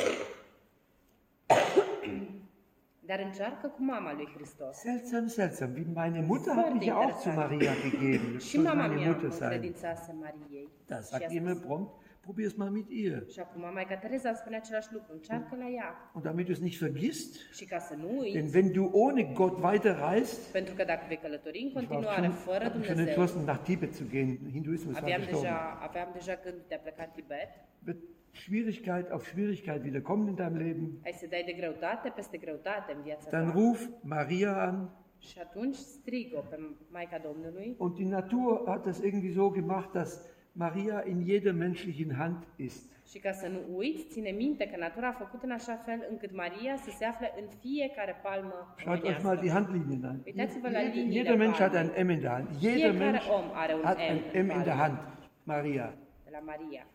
Dar 3.08 3.20
încearcă 3.20 3.68
cu 3.68 3.84
mama 3.84 4.14
lui 4.14 4.28
Hristos. 4.36 4.76
Seltsam, 4.78 5.28
seltsam. 5.28 5.74
Wie 5.74 5.86
meine 5.94 6.22
Mutter 6.28 6.54
hat 6.54 6.74
mich 6.74 6.92
auch 6.92 7.20
zu. 7.22 7.30
Maria 7.30 7.72
gegeben. 7.90 8.34
Das 8.34 8.44
Și 8.44 8.50
soll 8.56 8.64
mama 8.64 8.88
meine 8.88 8.96
mea 9.02 9.12
Mutter 9.12 9.30
sein. 9.32 9.50
credințase 9.50 10.16
Mariei. 10.20 10.70
Da 10.88 11.00
sagt 11.02 11.32
ihr 11.32 11.42
mir 11.42 11.56
spus, 11.56 11.80
prompt, 12.26 12.40
probier's 12.40 12.56
mal 12.56 12.70
mit 12.70 12.90
ihr. 12.90 13.24
și 13.30 13.40
acum 13.40 13.62
Maica 13.74 13.96
Tereza 13.96 14.30
îmi 14.30 14.38
spune 14.38 14.56
același 14.56 14.88
lucru, 14.92 15.12
încearcă 15.14 15.56
la 15.56 15.68
ea. 15.70 16.12
Und 16.14 16.24
damit 16.24 16.46
du 16.46 16.52
es 16.52 16.60
nicht 16.60 16.80
vergisst, 16.80 17.52
Și 17.52 17.66
ca 17.66 17.80
să 17.80 17.94
nu 18.04 18.12
denn 18.34 18.50
wenn 18.54 18.72
du 18.72 18.84
ohne 19.04 19.24
Gott 19.24 19.64
weiterreist, 19.64 20.52
pentru 20.52 20.74
că 20.76 20.84
dacă 20.84 21.04
vei 21.08 21.18
călători 21.18 21.60
în 21.60 21.66
ich 21.66 21.76
war 21.76 21.86
continuare 21.86 22.28
schon, 22.28 22.32
fără 22.32 22.66
entschlossen, 23.02 23.42
nach 23.44 23.62
Tibet 23.64 23.94
zu 23.94 24.04
gehen. 24.10 24.40
Hinduismus 24.52 24.96
aveam 24.96 25.22
deja, 25.26 25.78
aveam 25.88 26.10
deja 26.14 26.34
gândul 26.44 26.64
de 26.68 26.76
a 26.76 26.78
pleca 26.78 27.04
în 27.04 27.10
Tibet, 27.16 27.50
Wird 27.88 28.00
Schwierigkeit 28.32 29.10
auf 29.12 29.26
Schwierigkeit 29.26 29.84
wieder 29.84 30.02
kommen 30.02 30.28
in 30.28 30.36
deinem 30.36 30.58
Leben, 30.58 30.88
ai 31.06 31.12
să 31.14 31.26
dai 31.30 31.44
de 31.46 31.52
greutate 31.52 32.10
peste 32.16 32.38
greutate 32.38 32.94
în 32.96 33.02
viața 33.02 33.30
dann 33.30 33.46
ta. 33.48 33.52
ruf 33.60 33.88
Maria 34.02 34.54
an. 34.68 34.88
Și 35.20 35.38
atunci 35.40 35.76
strig-o 35.76 36.40
pe 36.40 36.60
Maica 36.92 37.18
Domnului 37.18 37.76
Und 37.78 37.96
die 37.96 38.08
Natur 38.08 38.64
hat 38.66 38.84
das 38.86 39.00
irgendwie 39.00 39.34
so 39.34 39.50
gemacht, 39.52 39.92
dass 39.92 40.20
Maria 40.58 41.04
in 41.08 41.26
jeder 41.26 41.54
menschlichen 41.54 42.16
Hand 42.16 42.48
ist. 42.56 42.84
Și 43.12 43.20
ca 43.20 43.32
să 43.32 43.48
nu 43.48 43.60
uiți, 43.78 44.06
ține 44.08 44.30
minte 44.30 44.66
că 44.68 44.78
natura 44.78 45.08
a 45.08 45.12
făcut 45.12 45.44
în 45.44 45.52
așa 45.52 45.76
fel 45.76 46.06
încât 46.10 46.32
Maria 46.36 46.76
să 46.76 46.90
se 46.98 47.06
afle 47.06 47.34
în 47.42 47.48
fiecare 47.60 48.16
palmă 48.24 48.76
Schaut 48.78 49.04
euch 49.06 49.22
mal 49.24 49.38
die. 49.38 49.52
Handlinien 49.52 50.04
an. 50.06 50.18
Uitați-vă 50.26 50.70
la 50.70 50.80
Jeder, 50.80 50.94
liniile 50.94 51.18
jeder 51.18 51.38
Mensch 51.38 51.60
hat 51.60 51.74
ein 51.76 52.06
M 52.08 52.10
in 52.10 52.20
der 52.20 52.30
Hand. 52.30 52.48
Jeder 52.62 52.94
Mensch 52.94 53.30
om 53.30 53.46
are 53.54 53.74
un 53.74 53.84
hat 53.84 53.98
ein 53.98 54.22
M 54.46 54.50
in 54.50 54.64
der. 54.64 54.76
Hand. 54.76 54.98
Maria. 55.44 55.94
La 56.32 56.40
Maria. 56.40 56.88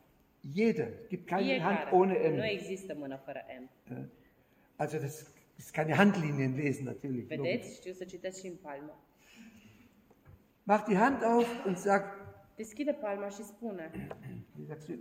Jeder. 0.54 0.88
Es 1.02 1.08
gibt 1.08 1.26
keine 1.28 1.58
Hand 1.60 1.76
Fiecare. 1.78 1.96
ohne 1.96 2.14
Nu 2.28 2.36
M. 2.36 2.40
există 2.42 2.94
mână 2.98 3.16
fără 3.24 3.40
M. 3.60 3.70
Also 4.76 4.98
das 4.98 5.34
ist 5.56 5.70
keine 5.70 5.94
Handlinien 5.94 6.54
lesen 6.56 6.84
natürlich. 6.84 7.26
Vedeți? 7.28 7.74
Știu 7.74 7.92
să 7.92 8.04
citesc 8.04 8.40
și 8.40 8.46
în 8.46 8.56
palmă. 8.62 9.04
Mach 10.62 10.84
die 10.86 10.96
Hand 10.96 11.22
auf 11.22 11.66
und 11.66 11.76
sag, 11.76 12.02
Deschide 12.60 12.92
palma 12.92 13.28
și 13.28 13.42
spune 13.42 13.90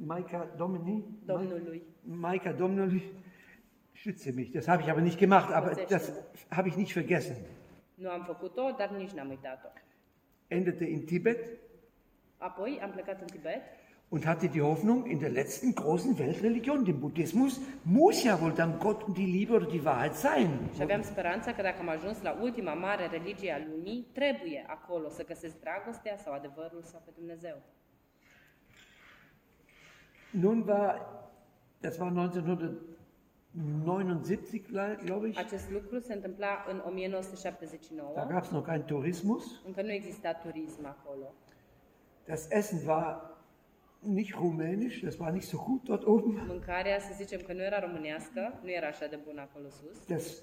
Maika 0.06 0.54
Domini? 0.58 1.06
Domnului. 1.26 1.84
Maika 2.02 2.52
Domnului, 2.52 3.04
schütze 3.94 4.32
mich. 4.32 4.52
Das 4.52 4.66
habe 4.66 4.82
ich 4.82 4.90
aber 4.90 5.02
nicht 5.02 5.18
gemacht, 5.18 5.52
aber 5.52 5.86
das 5.88 6.12
habe 6.50 6.68
ich 6.68 6.76
nicht 6.76 6.92
vergessen. 6.92 7.36
Nu 7.96 8.10
am 8.10 8.24
făcut-o, 8.24 8.72
dar 8.78 8.90
nici 8.90 9.12
n-am 9.12 9.30
uitat-o. 9.30 9.68
Endete 10.48 10.86
in 10.86 11.06
Tibet 11.06 11.60
Apoi 12.38 12.80
am 12.82 12.92
plecat 12.92 13.22
în 13.22 13.28
Tibet 13.28 13.62
und 14.10 14.26
hatte 14.26 14.48
die 14.50 14.62
Hoffnung, 14.62 15.06
in 15.06 15.20
der 15.20 15.30
letzten 15.30 15.76
großen 15.76 16.18
Weltreligion, 16.18 16.84
dem 16.86 17.00
Buddhismus, 17.00 17.60
muss 17.84 18.24
ja 18.24 18.42
wohl 18.42 18.54
dann 18.54 18.80
Gott 18.80 19.04
und 19.04 19.18
die 19.18 19.26
Liebe 19.26 19.54
oder 19.54 19.68
die 19.68 19.86
Wahrheit 19.86 20.16
sein. 20.16 20.70
și 20.76 20.82
aveam 20.82 21.02
speranța 21.02 21.54
că 21.54 21.62
dacă 21.62 21.80
am 21.80 21.90
ajuns 21.90 22.22
la 22.22 22.38
ultima 22.42 22.74
mare 22.74 23.08
religie 23.08 23.52
a 23.54 23.58
lumii, 23.72 24.08
trebuie 24.14 24.66
acolo 24.68 25.10
să 25.10 25.26
găsesc 25.26 25.60
dragostea 25.60 26.18
sau 26.18 26.34
adevărul 26.34 26.82
sau 26.84 27.02
pe 27.06 27.12
Dumnezeu. 27.16 27.62
Nun 30.32 30.64
war, 30.68 31.06
das 31.80 31.98
war 31.98 32.12
1979, 32.12 34.96
glaube 35.06 35.28
ich, 35.28 35.38
Acest 35.38 35.72
lucru 35.72 36.00
se 36.00 36.14
întâmpla 36.14 36.66
în 36.70 36.82
1979. 36.86 38.12
da 38.16 38.26
gab 38.26 38.44
es 38.44 38.50
noch 38.50 38.66
keinen 38.66 38.86
Tourismus. 38.86 39.62
Încă 39.66 39.82
nu 39.82 39.92
exista 39.92 40.34
turism 40.34 40.86
acolo. 40.86 41.34
Das 42.26 42.48
Essen 42.50 42.80
war 42.88 43.38
nicht 44.02 44.36
rumänisch, 44.36 45.02
das 45.02 45.20
war 45.20 45.32
nicht 45.32 45.48
so 45.48 45.58
gut 45.58 45.88
dort 45.88 46.06
oben. 46.06 46.46
Mâncarea, 46.48 47.00
să 47.00 47.14
zicem 47.16 47.42
că 47.42 47.54
nu 47.54 47.62
era 47.62 47.80
românească, 47.80 48.60
nu 48.64 48.72
era 48.72 48.88
așa 48.88 49.08
de 49.08 49.20
bună 49.26 49.42
acolo 49.42 49.70
sus. 49.70 50.06
Das 50.06 50.42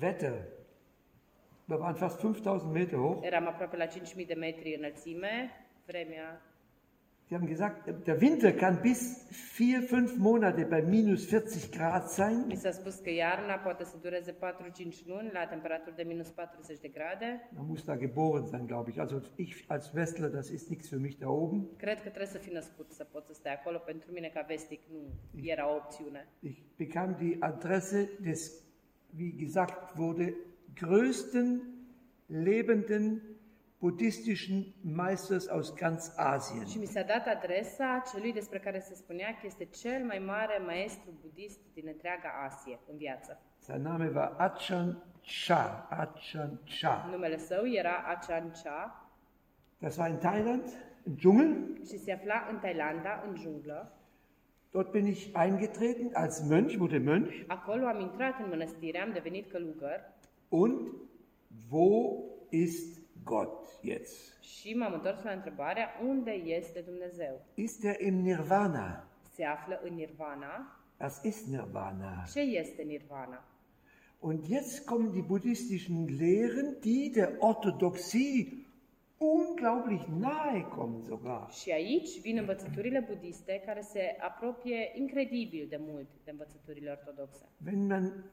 Wetter, 0.00 0.42
wir 1.64 1.78
waren 1.78 1.94
fast 1.94 2.18
5000 2.18 2.70
Meter 2.72 2.98
hoch. 2.98 3.24
Eram 3.24 3.46
aproape 3.46 3.76
la 3.76 3.86
5.000 3.86 4.26
de 4.26 4.34
metri 4.34 4.74
înălțime, 4.74 5.50
vremea 5.86 6.42
Sie 7.28 7.34
haben 7.34 7.46
gesagt, 7.46 7.86
der 8.06 8.20
Winter 8.22 8.52
kann 8.52 8.80
bis 8.80 9.26
vier, 9.30 9.82
fünf 9.82 10.16
Monate 10.16 10.64
bei 10.64 10.80
minus 10.80 11.26
40 11.26 11.70
Grad 11.72 12.04
Mi 12.04 12.08
sein. 12.08 12.56
s-a 12.56 12.70
spus 12.70 12.94
că 12.98 13.10
iarna 13.10 13.54
poate 13.54 13.84
să 13.84 13.96
dureze 14.02 14.32
4-5 14.32 14.36
luni 15.06 15.30
la 15.32 15.46
temperaturi 15.46 15.96
de 15.96 16.02
minus 16.02 16.28
40 16.30 16.78
de 16.80 16.88
grade. 16.88 17.48
Man 17.56 17.66
muss 17.66 17.84
da 17.84 17.96
geboren 17.96 18.46
sein, 18.46 18.66
glaube 18.66 18.90
ich. 18.90 18.98
Also 18.98 19.20
ich 19.36 19.64
als 19.66 19.92
Westler, 19.94 20.30
das 20.30 20.48
ist 20.48 20.68
nichts 20.68 20.88
für 20.88 20.98
mich 21.00 21.16
da 21.18 21.28
oben. 21.28 21.66
Cred 21.76 21.96
că 21.96 22.08
trebuie 22.08 22.26
să 22.26 22.38
fii 22.38 22.52
născut 22.52 22.90
să 22.90 23.04
poți 23.04 23.26
să 23.26 23.32
stai 23.34 23.52
acolo. 23.54 23.78
Pentru 23.78 24.12
mine, 24.12 24.30
ca 24.34 24.44
vestic, 24.48 24.80
nu 24.92 24.98
era 25.42 25.70
o 25.72 25.74
opțiune. 25.74 26.28
Ich 26.40 26.58
bekam 26.76 27.16
die 27.18 27.36
Adresse 27.40 28.10
des, 28.20 28.52
wie 29.18 29.32
gesagt 29.44 29.96
wurde, 29.96 30.34
größten 30.74 31.60
lebenden 32.26 33.22
buddhistischen 33.80 34.74
Meisters 34.82 35.48
aus 35.48 35.74
ganz 35.74 36.12
Asien. 36.16 36.66
Și 36.66 36.78
mi 36.78 36.86
s-a 36.86 37.02
dat 37.02 37.26
adresa 37.26 38.02
celui 38.12 38.32
despre 38.32 38.58
care 38.58 38.78
se 38.78 38.94
spunea 38.94 39.28
că 39.28 39.42
este 39.44 39.64
cel 39.64 40.04
mai 40.04 40.18
mare 40.18 40.62
maestru 40.66 41.10
budist 41.20 41.60
din 41.74 41.84
întreaga 41.86 42.28
Asie 42.46 42.78
în 42.90 42.96
viață. 42.96 43.40
Sein 43.58 43.82
Name 43.82 44.10
war 44.14 44.34
Achan 44.38 45.02
Cha. 45.46 45.86
Achan 45.90 46.60
Cha. 46.80 47.08
Numele 47.10 47.38
său 47.38 47.66
era 47.66 47.96
Achan 48.06 48.52
Cha 48.62 49.02
Das 49.78 49.96
war 49.96 50.08
in 50.10 50.16
Thailand, 50.18 50.62
im 51.06 51.14
Dschungel. 51.16 51.78
și 51.86 51.98
se 51.98 52.12
afla 52.12 52.48
în 52.50 52.58
Thailanda, 52.58 53.22
în 53.28 53.36
junglă. 53.36 53.92
Dort 54.70 54.90
bin 54.90 55.06
ich 55.06 55.30
eingetreten 55.34 56.10
als 56.12 56.40
Mönch, 56.50 56.76
wurde 56.78 56.98
Mönch. 56.98 57.44
Acolo 57.46 57.86
am 57.86 58.00
intrat 58.00 58.38
în 58.40 58.48
mănăstire, 58.48 58.98
am 59.00 59.12
devenit 59.12 59.50
călugăr 59.50 60.00
Und 60.48 60.88
wo 61.70 62.24
ist 62.50 62.97
Gott 63.28 63.78
jetzt? 63.82 64.38
și 64.40 64.74
m-am 64.74 64.92
întors 64.92 65.22
la 65.22 65.30
întrebarea 65.30 65.88
unde 66.08 66.30
este 66.30 66.80
Dumnezeu? 66.80 67.40
Ist 67.54 67.84
er 67.84 68.00
im 68.00 68.14
Nirvana? 68.14 69.08
Se 69.34 69.44
află 69.44 69.80
în 69.82 69.94
Nirvana. 69.94 70.80
Was 71.00 71.22
ist 71.22 71.46
Nirvana? 71.46 72.24
Ce 72.32 72.40
este 72.40 72.82
Nirvana? 72.82 73.44
Und 74.20 74.44
jetzt 74.48 74.84
kommen 74.84 75.12
die 75.12 75.22
buddhistischen 75.22 76.06
Lehren, 76.18 76.76
die 76.80 77.10
der 77.10 77.30
Orthodoxie 77.38 78.66
unglaublich 79.18 80.06
nahe 80.08 80.62
kommen 80.62 81.02
sogar. 81.02 81.50
Și 81.50 81.70
aici 81.70 82.20
vin 82.20 82.36
învățăturile 82.36 83.06
budiste 83.08 83.62
care 83.66 83.80
se 83.80 84.16
apropie 84.20 84.92
incredibil 84.94 85.66
de 85.68 85.80
mult 85.80 86.08
de 86.24 86.30
învățăturile 86.30 86.90
ortodoxe. 86.90 87.48
Wenn 87.66 87.86
man 87.86 88.24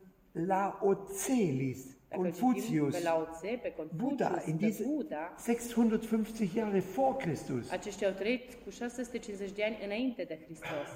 Lao 0.45 0.93
Tse 1.07 1.33
liest, 1.33 1.87
Dacă 2.09 2.27
citim 2.29 2.41
Confucius, 2.41 2.97
pe 2.97 3.03
Lao 3.03 3.27
Tse, 3.31 3.59
pe 3.61 3.73
Buddha, 3.95 4.41
in 4.45 4.57
diese 4.57 4.83
Buddha, 4.83 5.35
650 5.45 6.51
Jahre 6.53 6.79
vor 6.79 7.15
Christus. 7.15 7.71
aceștia 7.71 8.07
au 8.07 8.13
trăit 8.13 8.53
cu 8.63 8.69
650 8.69 9.51
de 9.51 9.63
ani 9.63 9.77
înainte 9.85 10.23
de 10.23 10.39
Hristos. 10.45 10.89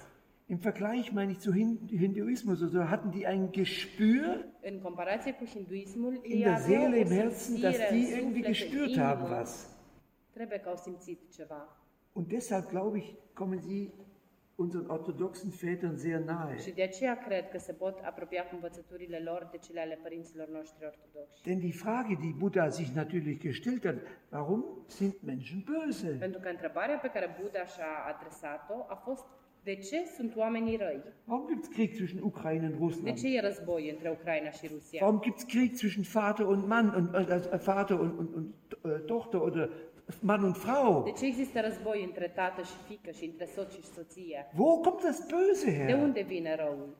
Im 0.45 0.57
Vergleich 0.57 1.11
meine 1.11 1.31
ich 1.31 1.39
zu 1.39 1.51
Hin- 1.51 1.79
Hinduismus, 1.99 2.61
also 2.61 2.79
hatten 2.79 3.11
die 3.11 3.25
ein 3.27 3.51
Gespür 3.51 4.45
in 4.63 4.81
ei 6.23 6.43
der 6.43 6.57
Seele, 6.59 6.97
im 6.97 7.07
Herzen, 7.11 7.61
dass 7.61 7.77
die 7.91 8.09
irgendwie 8.17 8.41
gespürt 8.41 8.97
haben 8.97 9.29
was. 9.29 9.69
Und 12.13 12.31
deshalb 12.31 12.69
glaube 12.69 12.97
ich, 12.97 13.15
kommen 13.35 13.59
sie 13.61 13.91
unseren 14.59 14.89
orthodoxen 14.89 15.49
Vätern 15.61 15.95
sehr 15.95 16.19
nahe. 16.19 16.57
Și 16.57 16.71
de 16.71 16.83
aceea 16.83 17.15
cred 17.17 17.49
că 17.49 17.57
se 17.57 17.73
pot 17.73 17.99
apropia 18.03 18.43
cu 18.43 18.53
învățăturile 18.53 19.19
lor 19.29 19.47
de 19.51 19.57
cele 19.57 19.79
ale 19.79 19.99
părinților 20.03 20.47
noștri 20.47 20.85
ortodoxi. 20.85 21.41
Denn 21.43 21.59
die 21.59 21.71
Frage, 21.71 22.13
die 22.13 22.35
Buddha 22.37 22.69
sich 22.69 22.89
natürlich 22.95 23.39
gestellt 23.39 23.85
hat, 23.85 23.95
warum 24.31 24.65
sind 24.87 25.13
Menschen 25.25 25.63
böse? 25.69 26.07
Pentru 26.07 26.39
că 26.39 26.49
întrebarea 26.49 26.97
pe 26.97 27.09
care 27.13 27.35
Buddha 27.41 27.65
și-a 27.65 27.91
adresat-o 28.13 28.85
a 28.87 28.95
fost 28.95 29.25
de 29.63 29.75
ce 29.75 30.05
sunt 30.15 30.35
oamenii 30.35 30.77
răi? 30.77 31.01
Warum 31.25 31.47
gibt 31.47 31.63
es 31.63 31.69
Krieg 31.69 31.91
zwischen 31.93 32.21
Ukraine 32.21 32.65
und 32.65 32.73
De 32.75 32.83
Russland? 32.83 33.17
ce 33.17 33.35
e 33.37 33.39
război 33.39 33.89
între 33.89 34.09
Ucraina 34.09 34.49
și 34.49 34.67
Rusia? 34.73 34.99
Warum 35.05 35.19
gibt 35.19 35.37
es 35.37 35.43
Krieg 35.43 35.71
zwischen 35.75 36.03
Vater 36.03 36.45
und 36.45 36.67
Mann 36.67 36.87
und 36.95 37.07
äh, 37.13 37.57
Vater 37.57 37.99
und, 37.99 38.17
und, 38.19 38.33
und 38.35 38.53
äh, 38.83 38.99
Tochter 39.05 39.41
oder 39.41 39.69
Mann 40.21 40.43
und 40.43 40.53
De 40.53 40.59
Frau? 40.59 41.13
ce 41.17 41.25
există 41.25 41.61
război 41.61 42.03
între 42.03 42.27
tată 42.27 42.61
și 42.61 42.75
fică 42.87 43.11
și 43.11 43.25
între 43.25 43.45
soț 43.45 43.71
și 43.73 43.83
soție? 43.83 44.47
Wo 44.57 44.79
kommt 44.79 45.03
das 45.03 45.19
Böse 45.27 45.71
De 45.71 45.77
her? 45.85 46.01
unde 46.01 46.21
vine 46.21 46.55
răul? 46.55 46.97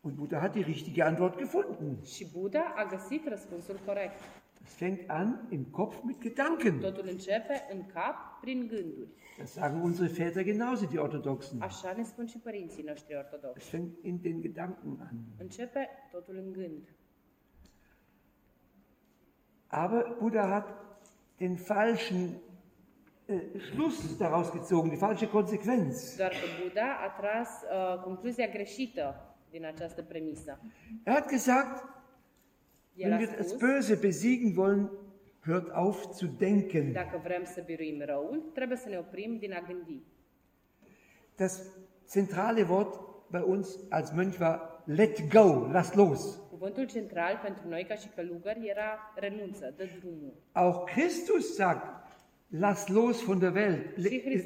Und 0.00 0.14
Buddha 0.14 0.38
hat 0.38 0.52
die 0.52 0.62
richtige 0.62 1.02
Antwort 1.02 1.38
gefunden. 1.38 2.02
Și 2.04 2.26
Buddha 2.32 2.72
a 2.76 2.84
găsit 2.84 3.28
răspunsul 3.28 3.78
corect. 3.86 4.20
Es 4.64 4.74
fängt 4.74 5.04
an 5.10 5.38
im 5.50 5.64
Kopf 5.70 5.96
mit 6.02 6.20
Gedanken. 6.20 6.78
Totul 6.80 7.08
începe 7.08 7.66
în 7.72 7.86
cap 7.94 8.40
prin 8.40 8.66
gânduri. 8.66 9.08
Das 9.38 9.52
sagen 9.52 9.80
unsere 9.80 10.08
Väter 10.08 10.44
genauso, 10.44 10.86
die 10.86 10.98
Orthodoxen. 10.98 11.60
Așa 11.60 11.92
ne 11.96 12.02
spun 12.02 12.26
și 12.26 12.38
părinții 12.38 12.82
noștri 12.82 13.12
Es 13.14 13.18
ortodoxi. 13.18 13.68
fängt 13.76 14.04
in 14.04 14.18
den 14.22 14.40
Gedanken 14.40 14.96
an. 15.00 15.16
Începe 15.38 15.88
totul 16.12 16.36
în 16.36 16.52
gând. 16.52 16.94
Aber 19.66 20.16
Buddha 20.20 20.46
hat 20.48 20.74
den 21.42 21.58
falschen 21.58 22.40
äh, 23.26 23.58
Schluss 23.58 24.16
daraus 24.18 24.52
gezogen, 24.52 24.90
die 24.90 24.96
falsche 24.96 25.26
Konsequenz. 25.26 26.16
Doar 26.16 26.30
că 26.30 26.46
Buddha 26.62 26.88
a 27.06 27.08
tras 27.20 27.48
uh, 27.62 28.02
concluzia 28.02 28.46
greșită 28.46 29.34
din 29.50 29.64
această 29.64 30.02
premisă. 30.02 30.58
Er 31.04 31.12
hat 31.12 31.28
gesagt, 31.28 31.84
El 32.94 33.10
wenn 33.10 33.18
wir 33.20 33.36
das 33.36 33.48
spus, 33.48 33.60
Böse 33.60 33.94
besiegen 33.94 34.56
wollen, 34.56 34.90
hört 35.44 35.70
auf 35.72 36.12
zu 36.12 36.26
denken. 36.26 36.92
dacă 36.92 37.20
vrem 37.22 37.44
să 37.44 37.62
biruim 37.66 38.02
răul, 38.04 38.50
trebuie 38.54 38.76
să 38.76 38.88
ne 38.88 38.98
oprim 38.98 39.36
din 39.38 39.52
a 39.52 39.60
gândi. 39.66 40.02
Das 41.36 41.62
zentrale 42.08 42.66
Wort 42.68 43.00
bei 43.30 43.42
uns 43.46 43.78
als 43.90 44.10
Mönch 44.10 44.38
war 44.40 44.82
let 44.84 45.32
go, 45.32 45.68
lass 45.70 45.94
los. 45.94 46.40
Cuvântul 46.62 46.86
central 46.94 47.40
pentru 47.42 47.68
noi 47.68 47.84
ca 47.88 47.94
și 47.94 48.08
călugări 48.14 48.68
era 48.68 49.12
renunță, 49.14 49.74
dă 49.76 49.84
drumul. 49.98 50.32
Auch 50.52 50.90
Christus 50.90 51.54
sagt, 51.54 51.86
lass 52.48 52.88
los 52.88 53.24
von 53.24 53.38
der 53.38 53.52
Welt. 53.52 53.84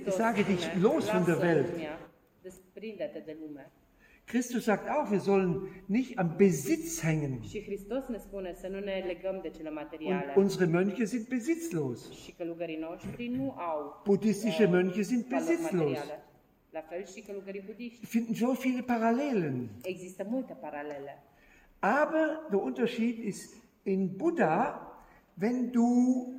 Sage 0.08 0.42
dich 0.42 0.74
los 0.80 1.10
von 1.10 1.24
der 1.24 1.38
Welt. 1.38 1.66
desprinde-te 2.42 3.22
de 3.26 3.36
lume. 3.40 3.70
Christus 4.24 4.64
sagt 4.64 4.88
auch, 4.88 5.10
wir 5.10 5.20
sollen 5.20 5.68
nicht 5.86 6.18
am 6.18 6.36
Besitz 6.36 7.02
hängen. 7.02 7.40
Ne 8.62 8.80
ne 8.80 9.04
Und 10.34 10.36
unsere 10.36 10.66
Mönche 10.66 11.06
sind 11.06 11.28
besitzlos. 11.28 12.32
Buddhistische 14.04 14.68
Mönche 14.68 15.04
sind 15.04 15.28
besitzlos. 15.28 15.98
finden 18.02 18.34
so 18.34 18.54
viele 18.54 18.82
Parallelen. 18.82 19.68
Aber 21.86 22.24
der 22.50 22.60
Unterschied 22.62 23.18
ist, 23.32 23.50
in 23.84 24.16
Buddha, 24.16 24.58
wenn 25.36 25.72
du 25.72 26.34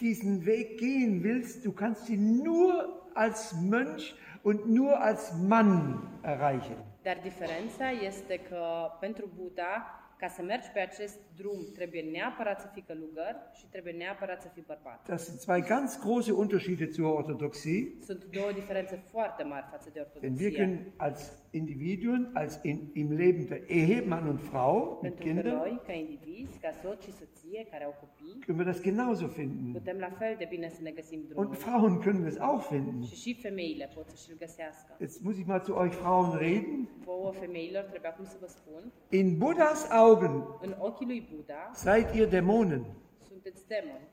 diesen 0.00 0.44
Weg 0.44 0.78
gehen 0.78 1.22
willst, 1.22 1.64
du 1.64 1.72
kannst 1.72 2.08
ihn 2.10 2.42
nur 2.42 3.02
als 3.14 3.54
Mönch 3.54 4.14
und 4.42 4.68
nur 4.68 5.00
als 5.00 5.22
Mann 5.52 5.74
erreichen. 6.22 6.76
Dar 7.02 7.18
diferența 7.22 7.90
este 7.90 8.40
că 8.48 8.62
pentru 9.00 9.28
Buddha, 9.36 9.94
ca 10.18 10.28
să 10.28 10.42
mergi 10.42 10.68
pe 10.74 10.80
acest 10.80 11.18
drum, 11.36 11.58
trebuie 11.74 12.02
neapărat 12.12 12.60
să 12.60 12.68
fii 12.72 12.82
călugăr 12.82 13.34
și 13.58 13.66
trebuie 13.66 13.92
neapărat 13.92 14.42
să 14.42 14.48
fii 14.54 14.64
bărbat. 14.66 15.08
Das 15.08 15.24
sind 15.24 15.38
zwei 15.38 15.60
ganz 15.62 15.98
große 16.04 16.32
Unterschiede 16.32 16.88
zur 16.90 17.06
Orthodoxie. 17.14 17.92
Sunt 18.04 18.24
două 18.24 18.52
diferențe 18.52 19.02
foarte 19.10 19.42
mari 19.42 19.66
față 19.70 19.88
de 19.92 20.06
Denn 20.20 20.34
wir 20.36 20.46
ortodoxie. 20.46 20.58
können 20.58 20.92
als 20.96 21.32
Individuen, 21.52 22.30
als 22.34 22.60
in, 22.62 22.90
im 22.94 23.10
Leben 23.12 23.46
der 23.48 23.68
Ehe, 23.68 24.02
Mann 24.06 24.28
und 24.28 24.40
Frau, 24.40 25.00
mit 25.02 25.14
Pentru 25.16 25.24
Kindern, 25.24 25.56
noi, 25.56 25.80
ca 25.86 25.92
indivizi, 25.92 26.58
ca 26.58 26.70
soț 26.82 27.02
și 27.04 27.12
soție 27.12 27.66
care 27.70 27.84
au 27.84 27.94
copii, 28.00 28.38
können 28.44 28.58
wir 28.58 28.66
das 28.72 28.80
genauso 28.82 29.26
finden. 29.26 29.72
putem 29.72 29.96
la 29.98 30.10
fel 30.18 30.34
de 30.38 30.46
bine 30.50 30.68
să 30.68 30.80
ne 30.82 30.90
găsim 30.90 31.20
Und. 31.34 31.56
Frauen 31.56 32.00
können 32.00 32.26
es 32.26 32.38
auch 32.38 32.64
finden. 32.66 33.02
Și 33.02 33.14
și 33.14 33.34
femeile 33.34 33.90
pot 33.94 34.08
să-și-l 34.08 34.36
găsească. 34.38 34.96
Jetzt 35.00 35.22
muss 35.22 35.36
ich 35.38 35.46
mal 35.46 35.60
zu 35.64 35.72
euch 35.82 35.94
Frauen 35.94 36.38
reden. 36.38 36.88
Vouă 37.04 37.30
femeilor 37.32 37.82
trebuie 37.82 38.10
acum 38.10 38.24
să 38.24 38.36
vă 38.40 38.46
spun, 38.46 38.92
In 39.08 39.38
Buddhas 39.38 39.90
Augen 39.90 40.34
în 40.60 40.74
ochii 40.78 41.06
lui 41.06 41.28
Buddha 41.34 41.70
seid 41.74 42.06
ihr 42.14 42.28
Dämonen. 42.28 42.82
sunteți 43.28 43.66
demoni. 43.68 44.08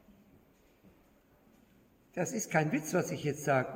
Das 2.17 2.31
ist 2.31 2.49
kein 2.49 2.71
Witz, 2.71 2.95
was 2.95 3.11
ich 3.11 3.23
jetzt 3.23 3.43
sage. 3.43 3.67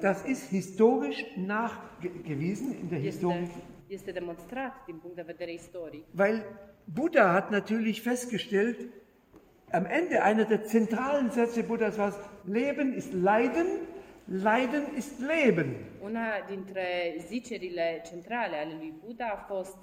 Das 0.00 0.24
ist 0.24 0.48
historisch 0.48 1.22
nachgewiesen 1.36 2.80
in 2.80 2.88
der 2.88 2.98
Historik. 2.98 3.50
Weil 6.14 6.44
Buddha 6.86 7.34
hat 7.34 7.50
natürlich 7.50 8.00
festgestellt, 8.00 8.90
am 9.70 9.84
Ende 9.84 10.22
einer 10.22 10.46
der 10.46 10.64
zentralen 10.64 11.30
Sätze 11.30 11.62
Buddhas 11.62 11.98
war, 11.98 12.14
Leben 12.46 12.94
ist 12.94 13.12
Leiden, 13.12 13.66
Leiden 14.26 14.96
ist 14.96 15.20
Leben. 15.20 15.76
Una 16.00 16.40
dintre 16.40 17.16
zicerile 17.28 18.00
centrale 18.02 18.56
ale 18.56 18.74
lui 18.76 18.94
Buddha 19.04 19.26
a 19.26 19.36
fost 19.36 19.76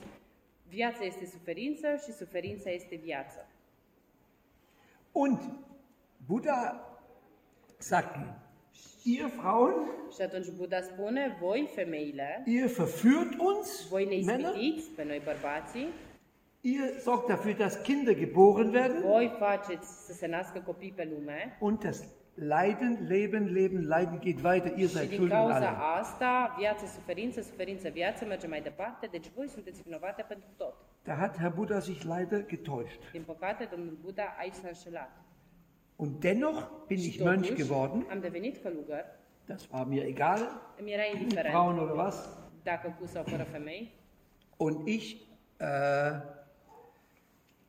viața 0.70 1.06
este 1.06 1.26
suferință 1.26 1.88
și 2.04 2.12
suferința 2.14 2.70
este 2.72 2.95
viață. 2.95 3.47
Und 5.12 5.39
Buddha 6.26 6.88
sagt, 7.84 8.15
ihr 9.03 9.27
Frauen, 9.39 9.73
Și 10.15 10.21
atunci 10.21 10.47
Buddha 10.57 10.81
spune, 10.81 11.38
voi 11.41 11.69
femeile, 11.75 12.43
ihr 12.45 12.67
verführt 12.67 13.39
uns, 13.39 13.88
voi 13.89 14.05
ne 14.05 14.31
Männer, 14.31 14.53
pe 14.95 15.03
noi 15.03 15.21
bărbații, 15.23 15.88
ihr 16.61 16.99
sorgt 16.99 17.27
dafür, 17.27 17.55
dass 17.57 17.75
Kinder 17.84 18.15
geboren 18.15 18.71
werden 18.73 19.01
voi 19.01 19.36
faceți 19.39 20.05
să 20.05 20.13
se 20.13 20.27
nască 20.27 20.59
copii 20.59 20.93
pe 20.95 21.07
lume 21.13 21.57
und 21.59 21.84
das 21.84 22.03
Leiden, 22.36 23.05
Leben, 23.07 23.53
Leben, 23.53 23.88
Leiden 23.88 24.19
geht 24.19 24.43
weiter. 24.43 24.77
Ihr 24.77 24.88
seid 24.88 25.11
schuld 25.11 25.31
an 25.31 25.51
allem. 25.51 25.75
asta, 25.99 26.55
viață, 26.57 26.86
suferință, 26.86 27.41
suferință, 27.41 27.89
viață, 27.89 28.25
merge 28.25 28.47
mai 28.47 28.61
departe, 28.61 29.07
deci 29.11 29.31
voi 29.36 29.47
sunteți 29.47 29.81
vinovate 29.81 30.25
pentru 30.27 30.47
tot. 30.57 30.75
Da 31.03 31.13
hat 31.13 31.38
Herr 31.38 31.53
Buddha 31.53 31.79
sich 31.79 32.01
leider 32.03 32.45
getäuscht. 32.45 32.99
Din 33.11 33.23
păcate, 33.25 33.67
domnul 33.71 33.97
Buddha 34.01 34.36
aici 34.39 34.53
s-a 34.53 34.67
înșelat. 34.67 35.11
Und 36.04 36.22
dennoch 36.22 36.70
bin 36.89 36.99
ich 36.99 37.22
Mönch 37.22 37.56
geworden. 37.56 38.06
Das 39.47 39.72
war 39.72 39.86
mir 39.86 40.06
egal, 40.06 40.41
Frauen 41.49 41.80
oder 41.80 41.95
was. 41.95 42.30
Und 44.58 44.88
ich 44.88 45.26
äh, 45.60 46.12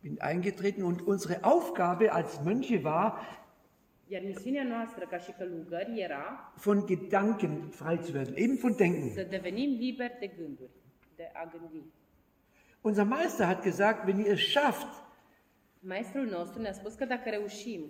bin 0.03 0.21
eingetreten 0.21 0.83
und 0.83 1.07
unsere 1.07 1.45
Aufgabe 1.45 2.13
als 2.13 2.43
Mönche 2.43 2.83
war, 2.83 3.21
Iar 4.09 4.23
misiunea 4.23 4.65
noastră 4.65 5.07
ca 5.11 5.19
și 5.19 5.33
călugări 5.33 6.01
era 6.01 6.53
von 6.57 6.87
Gedanken 6.87 7.69
frei 7.69 7.99
zu 8.03 8.13
werden, 8.13 8.35
eben 8.37 8.57
von 8.57 8.77
Denken. 8.77 9.13
să 9.13 9.23
devenim 9.23 9.71
liberi 9.79 10.17
de 10.21 10.27
gânduri, 10.27 10.71
de 11.17 11.31
a 11.33 11.45
gândi. 11.53 11.83
Unser 12.81 13.05
Meister 13.05 13.47
hat 13.47 13.63
gesagt, 13.63 14.07
wenn 14.07 14.19
ihr 14.19 14.33
es 14.33 14.41
schafft, 14.41 15.05
Maestrul 15.87 16.27
nostru 16.27 16.61
ne-a 16.61 16.73
spus 16.73 16.95
că 16.95 17.05
dacă 17.05 17.31
reușim, 17.31 17.81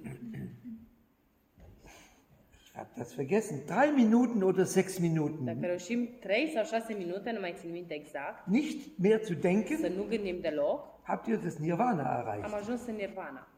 ich 2.62 2.72
habe 2.74 2.88
das 2.96 3.14
vergessen, 3.14 3.58
drei 3.66 3.90
Minuten 4.04 4.42
oder 4.42 4.64
sechs 4.64 4.98
Minuten, 4.98 5.44
dacă 5.44 5.66
reușim 5.66 6.08
3 6.20 6.50
sau 6.54 6.64
6 6.64 6.94
minute, 6.94 7.30
nu 7.32 7.40
mai 7.40 7.54
țin 7.58 7.70
minte 7.70 7.94
exact, 7.94 8.46
nicht 8.46 8.98
mehr 8.98 9.20
zu 9.20 9.32
să 9.32 9.38
denken, 9.40 9.92
nu 9.96 10.02
gândim 10.08 10.40
deloc, 10.40 11.00
habt 11.02 11.26
ihr 11.26 11.38
das 11.38 11.56
Nirvana 11.56 12.02
am 12.02 12.26
erreicht. 12.26 12.54
ajuns 12.54 12.86
în 12.86 12.94
nirvana. 12.94 13.48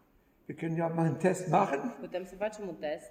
Wir 0.49 0.57
können 0.59 0.77
ja 0.77 0.87
mal 0.87 1.05
einen 1.05 1.19
Test 1.19 1.49
machen. 1.49 1.97
Putem 2.01 2.25
să 2.25 2.35
facem 2.35 2.69
un 2.69 2.75
test. 2.75 3.11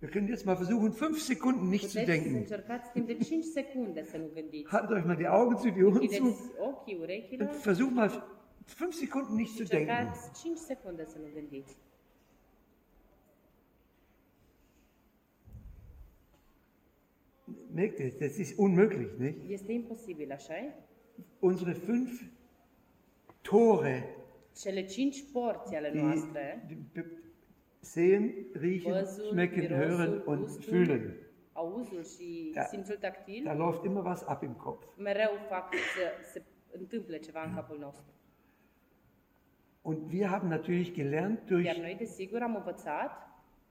Wir 0.00 0.10
können 0.10 0.28
jetzt 0.28 0.44
mal 0.44 0.56
versuchen, 0.56 0.90
fünf 0.90 1.18
Sekunden 1.18 1.68
nicht 1.68 1.88
zu 1.88 1.98
Puteți 1.98 2.06
să 2.06 2.22
denken. 2.22 2.34
încercați 2.34 2.90
timp 2.92 3.06
de 3.06 3.14
5 3.14 3.44
secunde 3.44 4.04
să 4.04 4.16
nu 4.16 4.30
gândiți. 4.34 4.68
Haltet 4.70 4.96
euch 4.96 5.06
mal 5.06 5.16
die 5.16 5.26
Augen 5.26 5.56
zu, 5.56 5.68
die 5.68 5.84
Ohren 5.84 6.08
zu 6.08 6.52
ochii, 6.58 6.96
und 7.40 7.50
versucht 7.62 7.94
mal 7.94 8.10
fünf 8.74 8.94
Sekunden 8.94 9.34
nicht 9.36 9.56
zu 9.56 9.64
denken. 9.64 9.96
încercați 9.96 10.42
5 10.42 10.56
secunde 10.58 11.04
să 11.06 11.18
nu 11.18 11.28
gândiți. 11.34 11.76
Merkt 17.70 17.98
ihr, 18.00 18.12
das 18.18 18.38
ist 18.38 18.58
unmöglich, 18.58 19.18
nicht? 19.18 19.48
Este 19.48 19.72
imposibil, 19.72 20.32
așa? 20.32 20.54
Unsere 21.38 21.72
fünf 21.72 22.22
Tore, 23.42 24.16
Cele 24.56 24.84
5 24.84 25.24
porți 25.32 25.74
ale 25.74 25.90
die, 25.90 26.02
noastre, 26.02 26.64
die 26.66 27.04
sehen, 27.80 28.34
riechen, 28.52 28.92
Văzul, 28.92 29.24
schmecken, 29.30 29.60
mirosul, 29.62 29.96
hören 29.96 30.22
und 30.26 30.38
gustul, 30.40 30.62
fühlen. 30.62 31.14
auzul 31.52 32.04
și 32.04 32.50
Da. 32.54 32.62
simțul 32.64 32.96
tactil, 32.96 33.42
Da 33.44 33.54
läuft 33.54 33.84
immer 33.84 34.04
was 34.04 34.22
ab 34.22 34.42
im 34.42 34.52
Kopf. 34.54 34.86
mereu 34.96 35.30
fac 35.48 35.74
să 35.74 36.30
se 36.32 36.42
întâmple 36.70 37.18
ceva 37.18 37.42
în 37.44 37.54
capul 37.54 37.78
nostru. 37.78 38.12
Und 39.82 40.10
wir 40.12 40.28
haben 40.30 40.48
natürlich 40.48 40.92
gelernt 40.92 41.38
durch 41.50 41.64
Iar 41.64 41.78
noi, 41.78 41.94
desigur, 41.98 42.42
am 42.42 42.54
învățat 42.56 43.10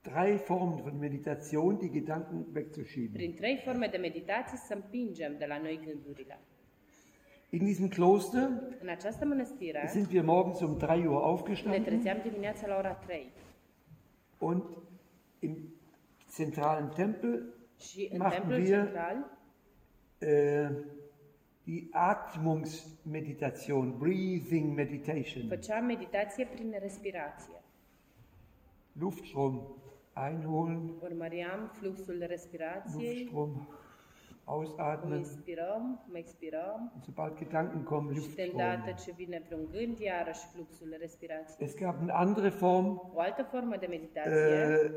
drei 0.02 0.36
Formen 0.38 0.76
von 0.82 0.98
Meditation, 0.98 1.76
die 1.78 1.90
Gedanken 1.90 2.46
wegzuschieben. 2.54 3.12
prin 3.12 3.34
trei 3.34 3.60
forme 3.64 3.86
de 3.86 3.96
meditație 3.96 4.58
să 4.66 4.74
împingem 4.74 5.34
de 5.38 5.44
la 5.46 5.58
noi 5.58 5.80
gândurile. 5.84 6.38
In 7.50 7.58
diesem 7.64 7.88
Kloster 7.88 8.48
În 8.80 8.88
această 8.88 9.24
mănăstire 9.24 9.86
sind 9.90 10.06
wir 10.12 10.22
morgens 10.24 10.60
um 10.60 10.76
3 10.76 10.98
Uhr 10.98 11.06
ne 11.06 11.14
aufgestanden 11.26 11.82
trezeam 11.84 12.18
dimineața 12.22 12.66
la 12.66 12.76
ora 12.76 12.92
3 12.92 13.26
und 14.38 14.62
im 15.38 15.56
zentralen 16.30 16.88
Tempel 16.88 17.54
și 17.80 18.08
în 18.12 18.18
Machen 18.18 18.38
templul 18.40 18.60
wir- 18.64 18.68
central 18.68 19.38
äh, 20.20 20.70
die 21.68 21.88
Atmungsmeditation, 21.92 23.98
Breathing 23.98 24.74
Meditation. 24.74 25.48
făceam 25.48 25.84
meditație 25.84 26.46
prin 26.46 26.74
respirație. 26.80 27.62
Luftstrom 28.92 29.62
einholen, 30.28 30.90
Urmăream 31.02 31.70
fluxul 31.72 32.24
respirației, 32.26 33.16
Luftstrom 33.18 33.52
cum 33.52 33.68
ausatmen. 34.44 35.18
inspirăm, 35.18 36.00
expirăm 36.12 36.92
Und 36.94 37.04
sobald 37.04 37.38
Gedanken 37.38 37.82
kommen, 37.82 38.14
Luftstrom. 38.14 38.94
ce 39.04 39.12
vine 39.16 39.42
vreun 39.46 39.68
gând, 39.72 39.98
iarăși 39.98 40.46
fluxul 40.54 40.96
respirației. 41.00 41.68
Es 41.68 41.74
gab 41.76 42.00
eine 42.00 42.12
andere 42.12 42.48
Form, 42.48 43.10
O 43.14 43.20
altă 43.20 43.42
formă 43.42 43.76
de 43.76 43.86
meditație, 43.86 44.80
äh, 44.84 44.90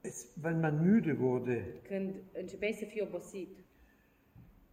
es, 0.00 0.26
wenn 0.44 0.60
man 0.60 0.78
müde 0.82 1.16
wurde. 1.20 1.64
când 1.82 2.14
începeai 2.32 2.72
să 2.72 2.84
fii 2.84 3.02
obosit, 3.02 3.58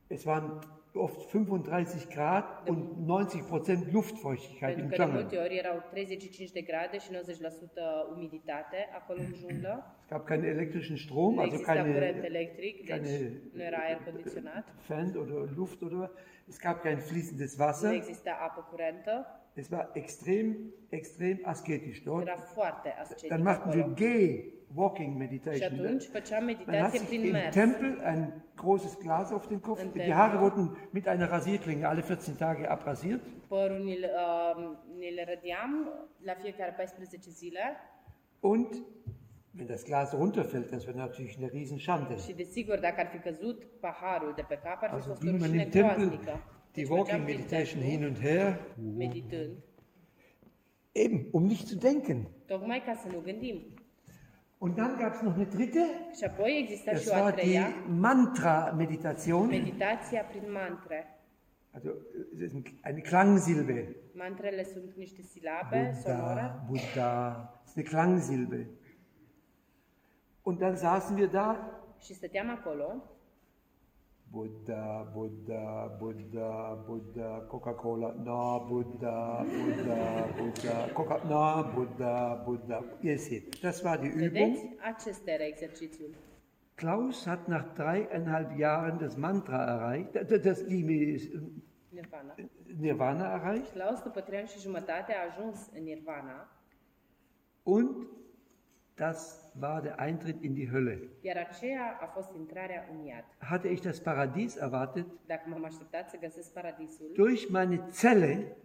Es 0.07 0.25
waren 0.25 0.59
oft 0.93 1.21
35 1.31 2.09
Grad 2.09 2.69
und 2.69 3.07
90% 3.07 3.91
Luftfeuchtigkeit 3.91 4.75
pentru 4.75 4.83
im 4.83 4.89
că 4.89 4.95
de 4.95 5.01
Jungle. 5.03 5.19
multe 5.21 5.37
ori 5.37 5.57
erau 5.57 5.83
35 5.89 6.51
de 6.51 6.61
grade 6.61 6.97
și 6.99 7.09
90% 7.11 7.13
umiditate 8.15 8.77
acolo 8.99 9.19
în 9.19 9.33
junglă. 9.39 9.95
Es 10.01 10.07
gab 10.09 10.25
keinen 10.25 10.49
elektrischen 10.49 10.97
Strom, 10.97 11.33
Nu 11.33 11.41
also 11.41 11.55
curent 11.55 11.65
keine 11.65 11.81
deci 12.77 12.87
keine- 12.87 13.41
nu 13.53 13.61
era 13.63 13.77
aer 13.77 13.99
condiționat, 14.05 14.65
Fan 14.79 15.15
oder 15.15 15.49
Luft 15.55 15.81
oder 15.81 16.11
es 16.47 16.57
gab 16.59 16.81
kein 16.81 16.97
fließendes 16.97 17.57
nu 17.57 17.63
Wasser. 17.65 17.91
exista 17.93 18.31
apă 18.47 18.67
curentă, 18.71 19.25
Es 19.53 19.69
war 19.69 19.89
extrem, 19.93 20.57
extrem 20.89 21.39
asketisch 21.43 22.01
dort. 22.03 22.27
era 22.27 22.35
foarte 22.37 22.89
ascetic 22.99 23.29
Dann 23.29 23.41
machten 23.43 23.71
wir 23.71 23.81
acolo. 23.81 23.95
Walking 24.75 25.11
Și 25.11 25.17
Meditation. 25.17 25.85
atunci 25.85 26.03
făceam 26.03 26.43
Man 26.45 26.55
hat 26.55 26.91
meditație 26.91 27.19
im. 27.27 27.35
Tempel 27.51 28.01
ein 28.05 28.33
großes 28.55 28.97
Glas 29.03 29.31
auf 29.31 29.47
den 29.47 29.59
Kopf. 29.59 29.81
Die. 29.93 30.13
Haare 30.13 30.37
wurden 30.39 30.77
mit 30.91 31.07
einer 31.07 31.27
Rasierklinge 31.29 31.85
alle 31.87 32.01
14 32.01 32.35
Tage 32.35 32.69
abrasiert. 32.69 33.21
Părul 33.47 33.83
ni-l, 33.83 34.05
ni-l 34.99 35.19
rădeam 35.27 35.89
la 36.23 36.33
fiecare 36.41 36.73
14 36.75 37.19
zile 37.31 37.59
Und 38.39 38.67
wenn 39.57 39.67
das 39.67 39.83
Glas 39.85 40.13
runterfällt, 40.13 40.69
das 40.71 40.85
wäre 40.85 40.97
natürlich 40.97 41.37
eine 41.37 41.47
Riesenschande. 41.47 42.15
și 42.17 42.33
desigur 42.33 42.79
dacă 42.79 42.95
ar 42.99 43.07
fi 43.07 43.17
căzut 43.17 43.63
paharul 43.79 44.33
de 44.35 44.41
pe 44.47 44.59
cap 44.63 44.81
ar 44.83 44.89
fi 44.89 44.95
Also 44.95 45.09
fost 45.09 45.23
o 45.23 45.29
rușine 45.31 45.65
groaznică. 45.71 46.39
die 46.73 46.85
Walking 46.89 47.23
Meditation 47.25 47.81
hin 47.81 48.03
und 48.03 48.19
her, 48.19 48.59
meditând, 48.97 49.51
eben 50.91 51.25
um 51.31 51.43
nicht 51.45 51.65
zu 51.67 51.75
denken. 51.77 52.27
tocmai 52.45 52.81
ca 52.85 52.93
să 52.93 53.07
nu 53.11 53.19
gândim. 53.19 53.61
Und 54.59 54.75
dann 54.77 54.97
gab 54.97 55.13
es 55.13 55.21
noch 55.21 55.35
eine 55.35 55.45
dritte, 55.45 55.85
Și 56.17 56.23
apoi 56.23 56.59
exista 56.63 56.91
și 56.93 57.05
das 57.05 57.13
o 57.13 57.15
a 57.15 57.21
war 57.21 57.33
die 57.33 57.41
treia, 57.43 57.67
Mantra-Meditation. 57.99 59.47
meditația 59.47 60.21
prin 60.23 60.51
mantre. 60.51 61.11
Also 61.71 61.89
es 62.35 62.41
ist 62.51 62.55
eine 62.81 62.99
Klangsilbe. 62.99 63.95
Mantrele 64.13 64.63
sunt 64.63 64.95
niște 64.95 65.21
silabe 65.21 65.97
sonore 66.03 66.61
Buddha, 66.65 66.65
Buddha, 66.67 67.59
das 67.63 67.69
ist 67.69 67.77
eine 67.77 67.85
Klangsilbe. 67.85 68.67
Und 70.43 70.59
dann 70.59 70.75
saßen 70.75 71.15
wir 71.17 71.27
da, 71.29 71.71
și 71.99 72.13
stăteam 72.13 72.49
acolo 72.49 73.03
Buddha, 74.31 75.09
Buddha, 75.13 75.97
Buddha, 75.99 76.83
Buddha, 76.85 77.45
Coca-Cola, 77.47 78.13
no, 78.23 78.65
Buddha, 78.67 79.45
Buddha, 79.45 80.27
Buddha, 80.37 80.89
Coca, 80.93 81.21
no, 81.27 81.63
Buddha, 81.73 82.35
Buddha. 82.45 82.83
Ihr 83.01 83.17
seht, 83.17 83.63
das 83.63 83.83
war 83.83 83.97
die 83.97 84.09
Übung. 84.09 84.53
Vedeți? 84.53 84.75
Acesta 84.81 85.31
era 85.31 85.43
exercițiul. 85.43 86.09
Klaus 86.75 87.25
hat 87.25 87.47
nach 87.47 87.73
dreieinhalb 87.73 88.57
Jahren 88.57 88.97
das 88.99 89.15
Mantra 89.15 89.65
erreicht, 89.75 90.13
das, 90.15 90.41
das 90.41 90.65
die 90.65 90.83
Nirvana. 91.89 92.35
Nirvana 92.79 93.33
erreicht 93.33 93.71
Klaus, 93.71 94.01
după 94.01 94.21
trei 94.21 94.39
ani 94.39 94.47
și 94.47 94.59
jumătate, 94.59 95.13
a 95.13 95.25
ajuns 95.25 95.69
în 95.73 95.83
Nirvana, 95.83 96.49
und 97.63 98.07
das 98.97 99.19
war 99.59 99.81
der 99.81 99.99
Eintritt 99.99 100.41
in 100.41 100.53
die 100.53 100.67
Hölle. 100.71 100.97
iar 101.21 101.37
aceea 101.49 101.97
a 102.01 102.05
fost 102.05 102.29
intrarea 102.37 102.87
în 102.91 103.05
iad. 103.05 103.25
Hatte 103.39 103.67
ich 103.67 103.81
das 103.81 103.99
Paradies 103.99 104.55
erwartet, 104.55 105.05
Dacă 105.25 105.49
m-am 105.49 105.63
așteptat 105.63 106.09
să 106.09 106.17
găsesc 106.21 106.53
paradisul, 106.53 107.11
durch 107.15 107.47
meine 107.49 107.83
Zelle, 107.91 108.57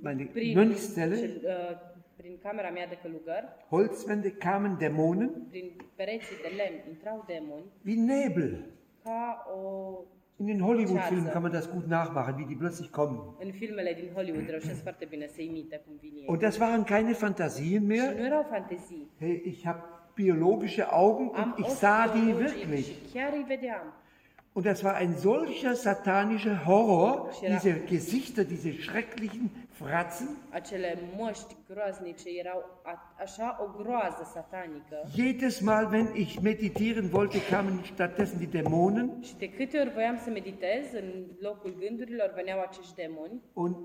meine 0.00 0.24
prin 0.24 0.58
Mönchszelle, 0.58 1.16
cel, 1.16 1.40
uh, 1.44 1.96
Prin 2.16 2.38
camera 2.42 2.70
mea 2.70 2.86
de 2.86 2.98
călugăr, 3.02 3.42
Holzwände 3.68 4.30
kamen 4.32 4.76
Dämonen 4.78 5.30
prin 5.48 5.76
pereții 5.96 6.36
de 6.42 6.50
lemn, 6.56 6.88
intrau 6.88 7.24
demoni 7.26 7.64
wie 7.86 7.94
Nebel. 8.02 8.64
ca 9.02 9.44
o... 9.54 9.60
In 10.40 10.46
den 10.46 10.60
Hollywood-Filmen 10.60 11.30
kann 11.32 11.42
man 11.42 11.52
das 11.52 11.68
gut 11.70 11.86
nachmachen, 11.88 12.36
wie 12.38 12.46
die 12.46 12.56
plötzlich 12.56 12.90
kommen. 12.90 13.18
În 13.44 13.52
filmele 13.52 13.92
din 14.00 14.08
Hollywood 14.14 14.48
reușesc 14.48 14.82
foarte 14.82 15.06
bine 15.10 15.26
să 15.34 15.40
imite 15.42 15.82
cum 15.86 15.94
vin 16.00 16.12
ei. 16.16 16.24
Und 16.26 16.40
das 16.40 16.56
waren 16.58 16.84
keine 16.84 17.12
Fantasien 17.12 17.80
Și 17.80 17.86
mehr. 17.86 18.14
nu 18.18 18.24
erau 18.24 18.46
fantezii. 18.50 19.08
Hey, 19.18 19.42
ich 19.44 19.64
habe 19.64 19.80
biologische 20.14 20.82
Augen 20.82 21.30
Am 21.34 21.54
und 21.56 21.66
ich 21.66 21.72
sah 21.74 22.12
die 22.14 22.32
wirklich. 22.34 22.84
și 22.84 22.94
chiar 23.12 23.32
îi 23.32 23.44
vedeam. 23.48 23.92
Und 24.52 24.64
das 24.66 24.82
war 24.82 24.94
ein 24.94 25.14
solcher 25.16 25.74
satanischer 25.74 26.62
Horror, 26.66 27.28
diese 27.54 27.82
Gesichter, 27.88 28.44
diese 28.44 28.72
schrecklichen 28.72 29.50
Fratzen. 29.78 30.28
Acele 30.50 30.98
măști 31.16 31.56
groaznice 31.68 32.28
erau 32.38 32.80
a, 32.82 33.14
așa 33.18 33.58
o 33.60 33.82
groază 33.82 34.30
satanică. 34.34 34.96
Jedes 35.14 35.60
Mal, 35.60 35.84
wenn 35.92 36.14
ich 36.14 36.38
meditieren 36.42 37.10
wollte, 37.12 37.38
kamen 37.50 37.82
stattdessen 37.92 38.38
die 38.38 38.60
Dämonen 38.60 39.08
Și 39.20 39.36
de 39.36 39.48
câte 39.50 39.78
ori 39.78 39.90
voiam 39.92 40.18
să 40.24 40.30
meditez, 40.30 40.92
în 40.92 41.26
locul 41.40 41.76
gândurilor 41.78 42.32
veneau 42.34 42.60
acești 42.60 42.94
demoni 42.94 43.42
und 43.52 43.76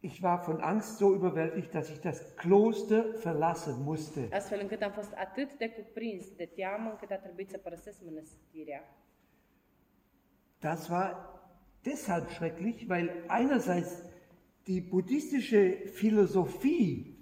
ich 0.00 0.18
war 0.22 0.42
von 0.46 0.58
Angst 0.60 0.96
so 0.96 1.06
überwältigt, 1.14 1.70
dass 1.70 1.88
ich 1.88 2.00
das 2.00 2.20
Kloster 2.36 3.04
verlassen 3.24 3.74
musste. 3.84 4.28
astfel 4.32 4.58
încât 4.60 4.82
am 4.82 4.90
fost 4.90 5.12
atât 5.16 5.54
de 5.54 5.68
cuprins 5.68 6.24
de 6.36 6.44
teamă 6.56 6.90
încât 6.90 7.10
a 7.10 7.16
trebuit 7.16 7.48
să 7.50 7.58
părăsesc 7.58 7.98
mănăstirea. 8.04 8.96
Das 10.58 10.88
war 10.88 11.16
deshalb 11.82 12.28
schrecklich, 12.28 12.82
weil 12.88 13.10
einerseits 13.38 14.09
die 14.66 14.80
buddhistische 14.80 15.76
Philosophie, 15.92 17.16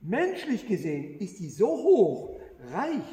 menschlich 0.00 0.66
gesehen, 0.66 1.18
ist 1.18 1.38
die 1.38 1.48
so 1.50 1.66
hoch, 1.66 2.38
reich, 2.72 3.10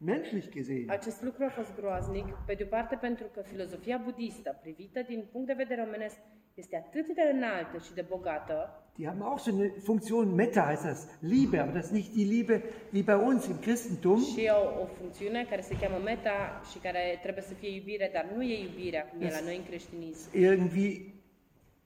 menschlich 0.00 0.50
gesehen. 0.50 0.90
Acest 0.90 1.22
lucru 1.22 1.44
a 1.44 1.48
fost 1.50 1.74
groaznic, 1.76 2.24
pe 2.46 2.54
de 2.54 2.62
o 2.62 2.66
parte 2.66 2.96
pentru 3.00 3.26
că 3.34 3.40
filozofia 3.52 4.00
budistă, 4.04 4.58
privită 4.62 5.00
din 5.08 5.24
punct 5.32 5.46
de 5.46 5.52
vedere 5.52 5.82
omenesc, 5.86 6.16
este 6.54 6.76
atât 6.76 7.06
de 7.14 7.22
înaltă 7.34 7.78
și 7.86 7.94
de 7.94 8.04
bogată, 8.08 8.82
Die 8.96 9.06
haben 9.06 9.22
auch 9.22 9.38
so 9.40 9.50
eine 9.50 9.68
Funktion, 9.82 10.34
Metta 10.34 10.62
heißt 10.66 10.84
das, 10.84 11.06
Liebe, 11.20 11.58
aber 11.60 11.72
das 11.72 11.84
ist 11.84 11.92
nicht 11.92 12.12
die 12.14 12.24
Liebe 12.24 12.62
wie 12.92 13.02
bei 13.02 13.14
uns 13.14 13.46
im 13.46 13.58
Christentum. 13.60 14.20
și 14.24 14.48
au 14.48 14.80
o 14.82 14.86
funcțiune 14.98 15.46
care 15.50 15.60
se 15.60 15.76
cheamă 15.80 15.98
meta 16.04 16.60
și 16.72 16.78
care 16.78 17.18
trebuie 17.22 17.44
să 17.44 17.54
fie 17.54 17.74
iubire, 17.74 18.10
dar 18.12 18.28
nu 18.34 18.42
e 18.42 18.62
iubirea 18.62 19.04
cum 19.06 19.20
e 19.20 19.30
la 19.30 19.40
noi 19.44 19.56
în 19.56 19.64
creștinism. 19.64 20.28
Irgendwie 20.32 21.14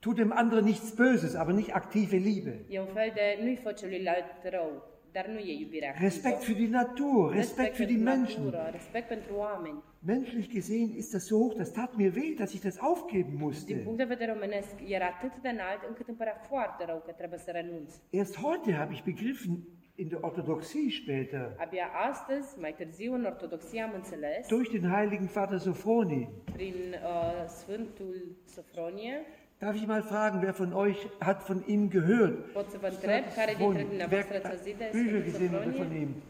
tut 0.03 0.15
dem 0.21 0.31
anderen 0.41 0.65
nichts 0.71 0.89
Böses, 1.03 1.33
aber 1.41 1.53
nicht 1.59 1.71
aktive 1.81 2.15
Liebe. 2.29 2.53
E 2.75 2.79
un 2.79 2.91
fel 2.97 3.09
de 3.19 3.25
nu-i 3.43 3.55
fă 3.63 3.71
celuilalt 3.71 4.25
rău, 4.55 4.71
dar 5.15 5.25
nu 5.33 5.37
e 5.37 5.53
activă. 5.63 6.03
Respekt 6.09 6.43
für 6.47 6.55
die 6.61 6.69
Natur, 6.81 7.33
Respekt 7.41 7.75
für 7.79 7.85
die 7.93 8.01
Menschen. 8.11 8.43
natură, 8.43 8.69
respect 8.71 9.07
pentru 9.07 9.31
oameni. 9.45 9.79
Menschlich 10.13 10.49
gesehen 10.57 10.89
ist 11.01 11.11
das 11.15 11.25
so 11.29 11.35
hoch, 11.41 11.53
das 11.61 11.71
tat 11.71 11.91
mir 12.01 12.11
weh, 12.15 12.31
dass 12.39 12.51
ich 12.55 12.61
das 12.61 12.77
aufgeben 12.89 13.35
Din 13.35 13.43
musste. 13.45 13.73
punct 13.73 13.97
de 13.97 14.03
vedere 14.15 14.31
omenesc, 14.31 14.73
era 14.97 15.05
atât 15.05 15.33
de 15.41 15.49
înalt 15.49 15.81
încât 15.87 16.07
îmi 16.07 16.17
părea 16.17 16.37
foarte 16.49 16.81
rău 16.85 16.99
că 17.05 17.11
trebuie 17.11 17.39
să 17.39 17.51
renunț. 17.51 17.89
Erst 18.09 18.35
heute 18.45 18.69
habe 18.73 18.93
ich 18.93 19.03
begriffen, 19.03 19.53
in 19.95 20.07
der 20.07 20.17
Orthodoxie 20.21 20.89
später, 21.01 21.55
Abia 21.65 21.87
astăzi, 22.09 22.59
mai 22.59 22.73
târziu, 22.77 23.13
în 23.13 23.25
Ortodoxie 23.25 23.81
am 23.81 23.91
înțeles, 23.95 24.47
durch 24.47 24.69
den 24.71 24.89
heiligen 24.93 25.25
Vater 25.25 25.57
Sophroni. 25.57 26.29
prin 26.53 26.75
uh, 26.93 27.47
Sfântul 27.47 28.15
Sofronie, 28.55 29.15
Darf 29.59 29.75
ich 29.75 29.87
mal 29.87 30.03
fragen, 30.03 30.41
wer 30.41 30.53
von 30.53 30.73
euch 30.73 30.97
hat 31.19 31.43
von 31.43 31.65
ihm 31.67 31.89
gehört? 31.89 32.37
Wer 32.53 34.19
hat 34.19 34.91
Bücher 34.91 35.21
gesehen 35.21 35.73
von 35.77 35.95
ihm? 35.95 36.21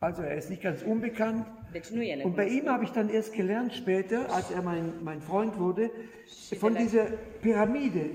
Also 0.00 0.22
er 0.22 0.34
ist 0.36 0.48
nicht 0.48 0.62
ganz 0.62 0.82
unbekannt. 0.82 1.46
Und 2.24 2.34
bei 2.34 2.48
ihm 2.48 2.70
habe 2.70 2.84
ich 2.84 2.90
dann 2.90 3.10
erst 3.10 3.34
gelernt 3.34 3.74
später, 3.74 4.30
als 4.34 4.50
er 4.50 4.62
mein, 4.62 5.04
mein 5.04 5.20
Freund 5.20 5.58
wurde, 5.58 5.90
von 6.58 6.74
dieser 6.74 7.04
Pyramide. 7.42 8.06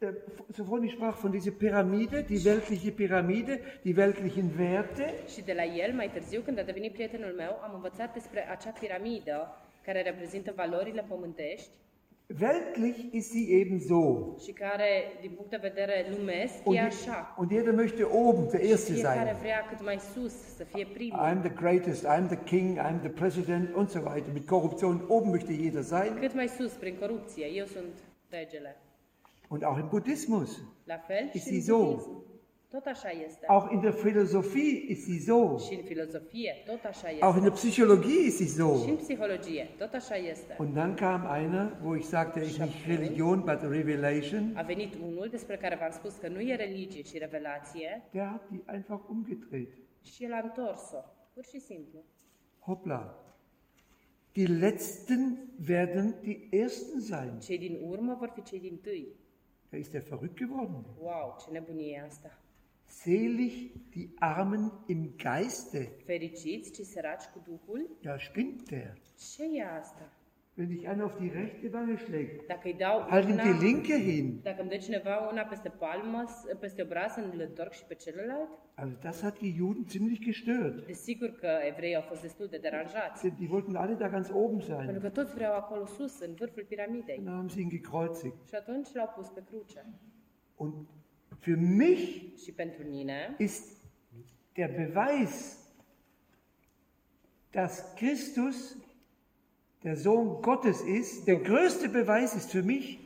Äh, 0.00 0.12
Sophroni 0.48 0.88
sprach 0.90 1.16
von 1.16 1.30
dieser 1.30 1.52
Pyramide, 1.52 2.24
die 2.24 2.42
weltliche 2.44 2.90
Pyramide, 2.90 3.60
die 3.84 3.94
weltlichen 3.96 4.58
Werte. 4.58 5.04
Și 5.28 5.42
de 5.42 5.52
la 5.52 5.64
el, 5.64 5.92
mai 5.94 6.10
târziu, 6.10 6.40
când 6.40 6.58
a 6.58 6.62
devenit 6.62 6.92
prietenul 6.92 7.34
meu, 7.36 7.58
am 7.62 7.74
învățat 7.74 8.12
despre 8.12 8.48
acea 8.50 8.70
piramidă 8.80 9.56
care 9.84 10.02
reprezintă 10.02 10.52
valorile 10.56 11.04
pământești 11.08 11.70
Weltlich 12.38 13.12
ist 13.12 13.30
sie 13.32 13.50
eben 13.60 13.80
so. 13.80 14.34
și 14.44 14.52
care, 14.52 14.88
din 15.20 15.30
punct 15.36 15.50
de 15.50 15.58
vedere 15.62 16.06
lumesc, 16.16 16.54
Und, 16.66 16.76
e 16.76 16.80
așa. 16.80 17.34
und 17.38 17.50
jeder 17.50 17.72
möchte 17.74 18.04
oben 18.12 18.48
der 18.50 18.60
Erste 18.60 18.92
Fiecare 18.92 19.24
sein. 19.24 19.36
vrea 19.40 19.66
cât 19.68 19.84
mai 19.84 19.98
sus, 20.14 20.32
să 20.56 20.64
fie 20.64 20.86
primul. 20.94 21.18
I'm 21.18 21.40
the 21.42 21.52
greatest, 21.54 22.04
I'm 22.06 22.26
the 22.28 22.36
king, 22.44 22.78
I'm 22.78 23.00
the 23.00 23.08
president 23.08 23.74
und 23.74 23.88
so 23.90 23.98
weiter. 23.98 24.32
Mit 24.32 24.46
Korruption 24.46 25.04
oben 25.08 25.30
möchte 25.30 25.52
jeder 25.52 25.82
sein. 25.82 26.16
Cât 26.20 26.34
mai 26.34 26.48
sus, 26.48 26.72
prin 26.72 26.96
corupție. 27.00 27.46
Eu 27.46 27.66
sunt 27.66 27.94
regele. 28.30 28.76
Und 29.48 29.64
auch 29.64 29.78
im 29.78 29.88
Buddhismus. 29.88 30.60
La 30.84 30.98
fel 30.98 31.28
Ist 31.32 31.46
sie 31.46 31.60
so? 31.60 31.78
budism. 31.78 32.10
Tot 32.70 32.86
așa 32.86 33.08
este. 33.26 33.46
Auch 33.46 33.72
in 33.72 33.80
der 33.80 33.92
Philosophie 33.92 34.84
ist 34.88 35.04
sie 35.04 35.18
so. 35.18 35.58
Și 35.58 35.74
în 35.74 35.82
filozofie, 35.84 36.54
tot 36.66 36.84
așa 36.84 37.08
Auch 37.20 37.20
in 37.20 37.26
este. 37.28 37.40
der 37.40 37.50
Psychologie 37.50 38.26
ist 38.26 38.36
sie 38.36 38.46
Și 38.46 38.52
so. 38.52 38.68
în 38.88 38.96
psihologie, 38.96 39.68
tot 39.78 39.92
așa 39.94 40.14
este. 40.14 40.56
Und 40.58 40.74
dann 40.74 40.94
kam 40.94 41.26
einer, 41.40 41.76
wo 41.84 41.96
ich 41.96 42.04
sagte, 42.06 42.40
ich 42.40 42.56
nicht 42.58 42.86
Religion, 42.86 43.40
but 43.40 43.60
Revelation. 43.70 44.52
A 44.56 44.62
venit 44.62 44.94
unul 44.94 45.28
despre 45.30 45.56
care 45.56 45.76
v-am 45.80 45.90
spus 45.90 46.16
că 46.16 46.28
nu 46.28 46.40
e 46.40 46.54
religie, 46.54 47.02
ci 47.02 47.18
revelație 47.18 48.02
Der 48.12 48.24
hat 48.26 48.48
die 48.50 48.62
einfach 48.66 49.00
umgedreht. 49.08 49.72
și 50.02 50.24
el 50.24 50.32
a 50.32 50.40
întors-o. 50.42 50.98
Pur 51.34 51.44
și 51.44 51.60
simplu. 51.60 51.98
Hoppla. 52.58 53.24
Die 54.32 54.46
Letzten 54.46 55.38
werden 55.68 56.14
die 56.22 56.48
Ersten 56.50 57.00
sein. 57.00 57.38
Cei 57.40 57.58
din 57.58 57.78
urmă 57.88 58.14
vor 58.18 58.30
fi 58.34 58.42
cei 58.42 58.60
din 58.60 58.78
tâi. 58.82 59.06
Da 59.68 59.76
ist 59.76 59.94
er 59.94 60.02
verrückt 60.02 60.36
geworden. 60.36 60.84
Wow, 61.00 61.36
ce 61.40 61.50
nebunie 61.52 61.94
e 61.96 62.04
asta. 62.06 62.38
Selig 62.90 63.72
die 63.94 64.08
Armen 64.18 64.70
im 64.86 65.14
Geiste. 65.16 65.92
Fericiți, 66.04 66.70
ci 66.72 66.84
săraci 66.86 67.24
cu 67.32 67.42
Duhul? 67.44 67.96
Ja, 68.00 68.16
spinnt 68.18 68.68
der. 68.70 68.92
Ce 69.34 69.42
e 69.58 69.64
asta? 69.80 70.12
Wenn 70.56 70.68
dich 70.72 70.84
einer 70.88 71.02
auf 71.02 71.16
die 71.18 71.30
rechte 71.32 71.70
Wange 71.72 71.96
schlägt, 71.96 72.46
Dacă 72.46 72.60
îi 72.68 72.74
dau 72.74 73.00
halt 73.08 73.28
ihm 73.28 73.32
una, 73.34 73.42
die 73.42 73.66
linke 73.68 73.96
hin. 73.98 74.40
dacă 74.42 74.60
îmi 74.60 74.70
dă 74.70 74.76
cineva 74.76 75.28
una 75.32 75.42
peste 75.42 75.68
palmă, 75.68 76.24
s- 76.26 76.44
peste 76.60 76.82
obraz, 76.82 77.16
îl 77.16 77.40
întorc 77.48 77.72
și 77.72 77.84
pe 77.84 77.94
celălalt, 77.94 78.48
Also 78.74 78.96
das 79.02 79.20
hat 79.22 79.38
die 79.38 79.52
Juden 79.56 79.84
ziemlich 79.88 80.20
gestört. 80.24 80.86
desigur 80.86 81.28
că 81.30 81.48
evreii 81.72 81.94
au 81.96 82.02
fost 82.02 82.20
destul 82.22 82.46
de 82.50 82.58
deranjați. 82.58 83.28
Die 83.38 83.48
wollten 83.50 83.74
alle 83.74 83.94
da 83.94 84.08
ganz 84.08 84.30
oben 84.32 84.60
sein. 84.60 84.76
Pentru 84.84 85.00
că 85.02 85.08
toți 85.10 85.34
vreau 85.34 85.54
acolo 85.54 85.86
sus, 85.86 86.20
în 86.20 86.34
vârful 86.34 86.64
piramidei. 86.68 87.20
Dann 87.24 87.34
haben 87.34 87.48
sie 87.48 87.62
ihn 87.62 87.68
gekreuzigt. 87.68 88.48
Și 88.48 88.54
atunci 88.54 88.88
l-au 88.92 89.12
pus 89.16 89.28
pe 89.28 89.42
cruce. 89.48 89.84
Und 90.56 90.74
für 91.40 91.56
mich 91.56 92.48
ist 93.38 93.76
der 94.56 94.68
Beweis, 94.68 95.58
dass 97.52 97.94
Christus 97.96 98.76
der 99.82 99.96
Sohn 99.96 100.42
Gottes 100.42 100.82
ist, 100.82 101.26
der 101.26 101.36
größte 101.36 101.88
Beweis 101.88 102.34
ist 102.34 102.50
für 102.50 102.62
mich, 102.62 102.98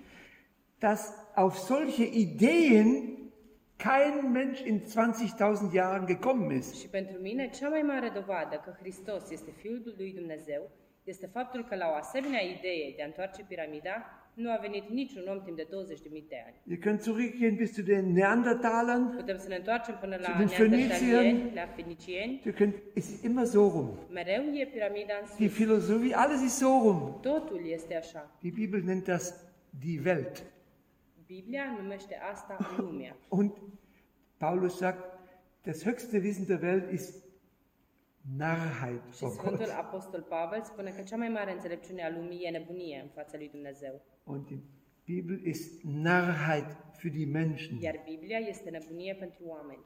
dass 0.81 1.15
auf 1.35 1.59
solche 1.59 2.05
Ideen 2.05 3.33
kein 3.79 4.33
Mensch 4.33 4.61
in 4.63 4.85
20.000 4.85 5.73
Jahren 5.73 6.07
gekommen 6.07 6.51
ist. 6.51 6.75
și 6.81 6.89
pentru 6.89 7.21
mine, 7.21 7.51
cea 7.51 7.69
mai 7.69 7.83
mare 7.83 8.09
dovadă 8.09 8.57
că 8.65 8.77
Hristos 8.81 9.31
este 9.31 9.51
Fiul 9.51 9.95
lui 9.97 10.13
Dumnezeu 10.13 10.71
este 11.05 11.27
faptul 11.27 11.65
că 11.65 11.77
la 11.77 11.89
o 11.89 11.95
asemenea 11.95 12.41
idee 12.41 12.93
de 12.97 13.03
a 13.03 13.07
întoarce 13.07 13.45
piramida, 13.49 14.24
nu 14.35 14.51
a 14.51 14.59
venit 14.61 14.89
niciun 14.89 15.27
om 15.29 15.41
timp 15.45 15.57
de 15.57 15.67
20.000 15.67 16.29
de 16.29 16.37
ani. 16.47 16.57
Ihr 16.65 16.79
könnt 16.79 17.01
zurückgehen 17.03 17.57
bis 17.57 17.75
zu 17.75 17.83
den 17.83 18.13
Neandertalern. 18.13 19.17
Putem 19.17 19.39
să 19.39 19.49
ne 19.49 19.57
întoarcem 19.57 19.97
până 20.01 20.17
la 20.17 20.47
Zu 20.47 20.57
den 20.57 20.71
neandertalieni, 20.71 21.55
la 21.55 21.67
fenicieni. 21.67 22.43
Ihr 22.45 22.55
könnt, 22.55 22.75
es 22.95 23.11
ist 23.11 23.25
immer 23.25 23.47
so 23.47 23.69
rum. 23.69 23.99
Mereu 24.11 24.43
e 24.55 24.67
piramida 24.67 25.15
în 25.21 25.27
Die 25.37 25.49
sus. 25.49 25.57
Philosophie, 25.57 26.15
alles 26.15 26.41
ist 26.41 26.57
so 26.57 26.69
rum. 26.83 27.19
Totul 27.23 27.61
este 27.67 27.97
așa. 27.97 28.31
Die 28.41 28.51
Bibel 28.51 28.83
nennt 28.85 29.05
das 29.05 29.35
die 29.81 30.01
Welt. 30.03 30.43
Biblia 31.27 31.77
numește 31.81 32.19
asta 32.33 32.57
lumea. 32.77 33.17
Und 33.29 33.53
Paulus 34.39 34.77
sagt, 34.77 35.19
das 35.63 35.85
höchste 35.85 36.23
Wissen 36.23 36.47
der 36.47 36.61
Welt 36.61 36.93
ist 36.93 37.24
Narrheit 38.37 39.15
Și 39.15 39.21
vor 39.21 39.31
Sfântul 39.31 39.67
Gott. 39.67 39.79
Apostol 39.79 40.23
Pavel 40.23 40.63
spune 40.63 40.91
că 40.91 41.03
cea 41.03 41.17
mai 41.17 41.29
mare 41.29 41.53
înțelepciune 41.53 42.05
a 42.05 42.11
lumii 42.11 42.43
e 42.43 42.51
nebunie 42.51 43.01
în 43.03 43.09
fața 43.09 43.37
lui 43.37 43.49
Dumnezeu. 43.49 44.01
Und 44.25 44.47
die 44.47 44.61
Bibel 45.05 45.41
ist 45.45 45.83
Narrheit 45.83 46.77
für 46.99 47.11
die 47.11 47.27
Menschen. 47.27 47.81
Iar 47.81 48.03
Biblia 48.05 48.39
este 48.39 48.71
nebunie 48.71 49.15
pentru 49.15 49.43
oameni. 49.47 49.85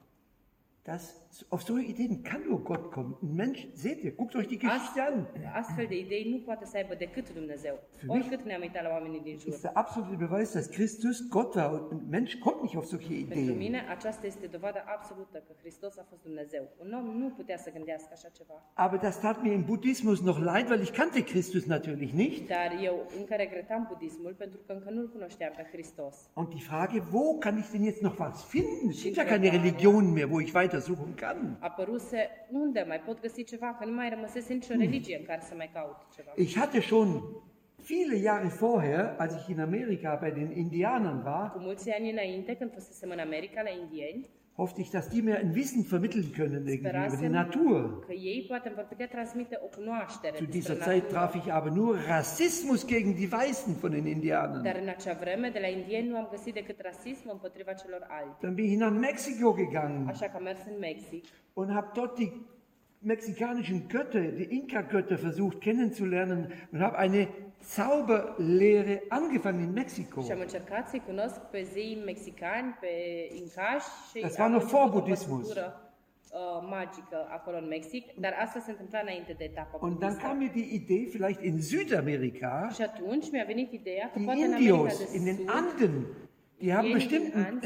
Dass 0.88 1.04
auf 1.50 1.62
solche 1.62 1.86
Ideen 1.92 2.22
kann 2.22 2.42
nur 2.48 2.60
Gott 2.64 2.90
kommen. 2.90 3.14
Ein 3.22 3.34
Mensch, 3.42 3.60
seht 3.74 3.98
ihr, 4.04 4.12
guckt 4.12 4.34
euch 4.36 4.48
die 4.48 4.58
Geschichte 4.58 5.00
an. 5.08 5.26
Astfel 5.54 5.86
de 5.86 5.96
idei 5.98 6.24
nu 6.30 6.38
poate 6.38 6.64
să 6.64 6.76
aibă 6.76 6.94
decât 6.94 7.34
Dumnezeu. 7.34 7.74
Oricât 8.06 8.44
ne-am 8.44 8.60
uitat 8.60 8.82
la 8.82 8.90
oamenii 8.96 9.20
din 9.20 9.38
jur. 9.38 9.52
ist 9.52 9.62
der 9.62 9.70
absolute 9.74 10.16
Beweis, 10.24 10.52
dass 10.52 10.66
Christus 10.76 11.28
Gott 11.28 11.54
war 11.54 11.72
und 11.72 11.90
ein 11.92 12.08
Mensch 12.08 12.38
kommt 12.44 12.62
nicht 12.62 12.76
auf 12.76 12.86
solche 12.86 13.14
Pentru 13.14 13.38
Ideen. 13.38 13.56
mine, 13.56 13.80
aceasta 13.96 14.26
este 14.26 14.46
dovada 14.46 14.80
absolută 14.96 15.36
că 15.46 15.52
Hristos 15.60 15.96
a 15.98 16.04
fost 16.10 16.22
Dumnezeu. 16.22 16.64
Un 16.84 16.92
om 16.98 17.06
nu 17.22 17.28
putea 17.28 17.56
să 17.56 17.70
gândească 17.76 18.10
așa 18.12 18.28
ceva. 18.38 18.56
Aber 18.74 18.98
das 19.00 19.20
tat 19.20 19.42
mir 19.42 19.52
im 19.52 19.64
Buddhismus 19.64 20.20
noch 20.20 20.38
leid, 20.50 20.66
weil 20.70 20.82
ich 20.86 20.92
kannte 21.00 21.24
Christus 21.24 21.64
natürlich 21.64 22.12
nicht. 22.12 22.48
Dar 22.48 22.70
eu 22.82 22.96
încă 23.18 23.34
regretam 23.34 23.88
budismul 23.92 24.34
pentru 24.38 24.58
că 24.66 24.72
încă 24.72 24.90
nu-L 24.90 25.08
cunoșteam 25.12 25.52
pe 25.56 25.64
Hristos. 25.72 26.14
Und 26.34 26.48
die 26.48 26.64
Frage, 26.70 27.02
wo 27.12 27.38
kann 27.38 27.56
ich 27.58 27.68
denn 27.72 27.84
jetzt 27.84 28.02
noch 28.02 28.18
was 28.18 28.44
finden? 28.44 28.88
Es 28.88 29.02
gibt 29.02 29.16
ja 29.16 29.24
keine 29.24 29.48
Religion 29.58 30.12
mehr, 30.12 30.28
wo 30.32 30.40
ich 30.40 30.52
weitersuchen 30.78 31.14
kann. 31.16 31.56
Apăruse 31.60 32.28
unde 32.50 32.84
mai 32.88 33.00
pot 33.00 33.20
găsi 33.20 33.44
ceva, 33.44 33.76
că 33.78 33.84
nu 33.84 33.92
mai 33.94 34.08
rămăsese 34.08 34.52
nicio 34.52 34.74
religie 34.74 35.16
în 35.18 35.24
care 35.24 35.40
să 35.40 35.54
mai 35.56 35.70
caut 35.72 35.96
ceva. 36.14 36.32
Ich 36.36 36.56
hatte 36.56 36.80
schon 36.80 37.08
viele 37.76 38.16
Jahre 38.16 38.48
vorher, 38.48 39.14
als 39.18 39.34
ich 39.34 39.48
in 39.48 39.60
Amerika 39.60 40.18
bei 40.20 40.30
den 40.30 40.50
Indianern 40.56 41.22
war, 41.24 41.50
Cu 41.52 41.58
mulți 41.58 41.90
ani 41.90 42.10
înainte, 42.10 42.54
când 42.54 42.72
fusesem 42.72 43.10
în 43.10 43.18
America 43.18 43.62
la 43.62 43.70
indieni, 43.70 44.28
hoffte 44.58 44.80
ich, 44.82 44.90
dass 44.90 45.08
die 45.08 45.22
mir 45.22 45.38
ein 45.38 45.54
Wissen 45.54 45.84
vermitteln 45.84 46.32
können 46.32 46.66
irgendwie 46.66 46.90
über 46.90 47.16
die 47.16 47.28
Natur. 47.28 48.02
Zu 50.36 50.46
dieser 50.46 50.80
Zeit 50.80 51.10
traf 51.10 51.36
ich 51.36 51.52
aber 51.52 51.70
nur 51.70 51.96
Rassismus 51.96 52.84
gegen 52.86 53.14
die 53.14 53.30
Weißen 53.30 53.76
von 53.76 53.92
den 53.92 54.06
Indianern. 54.06 54.64
Dann 58.42 58.56
bin 58.56 58.64
ich 58.64 58.76
nach 58.76 58.90
Mexiko 58.90 59.54
gegangen 59.54 60.10
und 61.54 61.74
habe 61.74 61.88
dort 61.94 62.18
die 62.18 62.32
mexikanischen 63.00 63.88
Götter, 63.88 64.20
die 64.20 64.56
Inka-Götter 64.58 65.18
versucht 65.18 65.60
kennenzulernen 65.60 66.52
und 66.72 66.80
habe 66.80 66.98
eine 66.98 67.28
Zauberlehre 67.64 69.02
angefangen 69.08 69.62
in 69.62 69.72
Mexiko. 69.72 70.22
și 70.22 70.30
am 70.32 70.40
încercat 70.40 70.88
să-i 70.88 71.02
cunosc 71.06 71.38
pe 71.40 71.62
zeii 71.72 72.02
mexicani, 72.04 72.76
pe 72.80 72.88
incași 73.34 73.86
și 74.10 74.20
Das 74.20 74.36
war 74.38 74.50
noch 74.50 74.64
vor 74.70 74.88
Buddhismus. 74.90 75.30
învățătură, 75.30 75.92
uh, 76.32 76.66
magică 76.70 77.26
acolo 77.30 77.56
în 77.56 77.66
Mexic, 77.68 78.04
dar 78.20 78.34
asta 78.44 78.60
se 78.60 78.70
întâmpla 78.70 78.98
înainte 79.02 79.34
de 79.38 79.44
etapa 79.44 79.78
Und 79.80 79.98
dann 79.98 80.16
kam 80.16 80.36
mir 80.36 80.50
die 80.50 80.74
Idee, 80.74 81.06
vielleicht 81.14 81.42
in 81.42 81.58
Südamerika, 81.60 82.68
Și 82.74 82.82
atunci 82.82 83.30
mi-a 83.30 83.44
venit 83.46 83.72
ideea 83.72 84.10
că 84.12 84.18
die 84.18 84.24
poate 84.24 84.44
în 84.44 84.52
America 84.52 84.74
Indios 84.74 84.98
de 85.10 85.16
in 85.18 85.24
den 85.24 85.36
Sud 85.36 85.48
Anden, 85.48 86.06
die 86.60 86.72
haben 86.74 86.92
bestimmt 86.92 87.34
ein, 87.34 87.60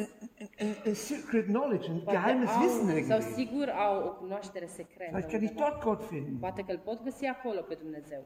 ein, 0.59 0.77
ein, 0.85 0.95
secret 0.95 1.47
knowledge, 1.47 1.87
ein 1.91 2.05
geheimes 2.05 2.51
Wissen 2.61 2.89
sau 2.89 3.19
irgendwie. 3.19 3.35
sigur 3.35 3.67
au 3.69 4.07
o 4.07 4.11
cunoaștere 4.21 4.67
secretă. 4.67 5.11
Vielleicht 5.11 5.31
kann 5.31 5.43
ich 5.43 5.55
dort 5.55 5.83
Gott 5.83 6.03
finden. 6.05 6.37
Poate 6.39 6.63
că 6.63 6.73
îl 6.73 6.79
pot 6.79 7.03
găsi 7.05 7.27
acolo 7.27 7.61
pe 7.61 7.75
Dumnezeu. 7.75 8.25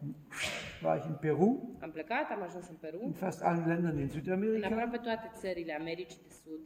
War 0.84 0.96
ich 0.96 1.06
in 1.06 1.16
Peru, 1.20 1.76
Am 1.80 1.90
plecat, 1.90 2.30
am 2.30 2.42
ajuns 2.42 2.68
în 2.68 2.76
in 3.02 3.12
fast 3.12 3.42
allen 3.42 3.64
Ländern 3.66 3.96
in 3.96 4.02
în 4.02 4.08
Südamerika. 4.08 4.66
aproape 4.66 4.96
toate 4.96 5.30
țările 5.34 5.76
Americii 5.80 6.20
de 6.28 6.34
Sud. 6.44 6.60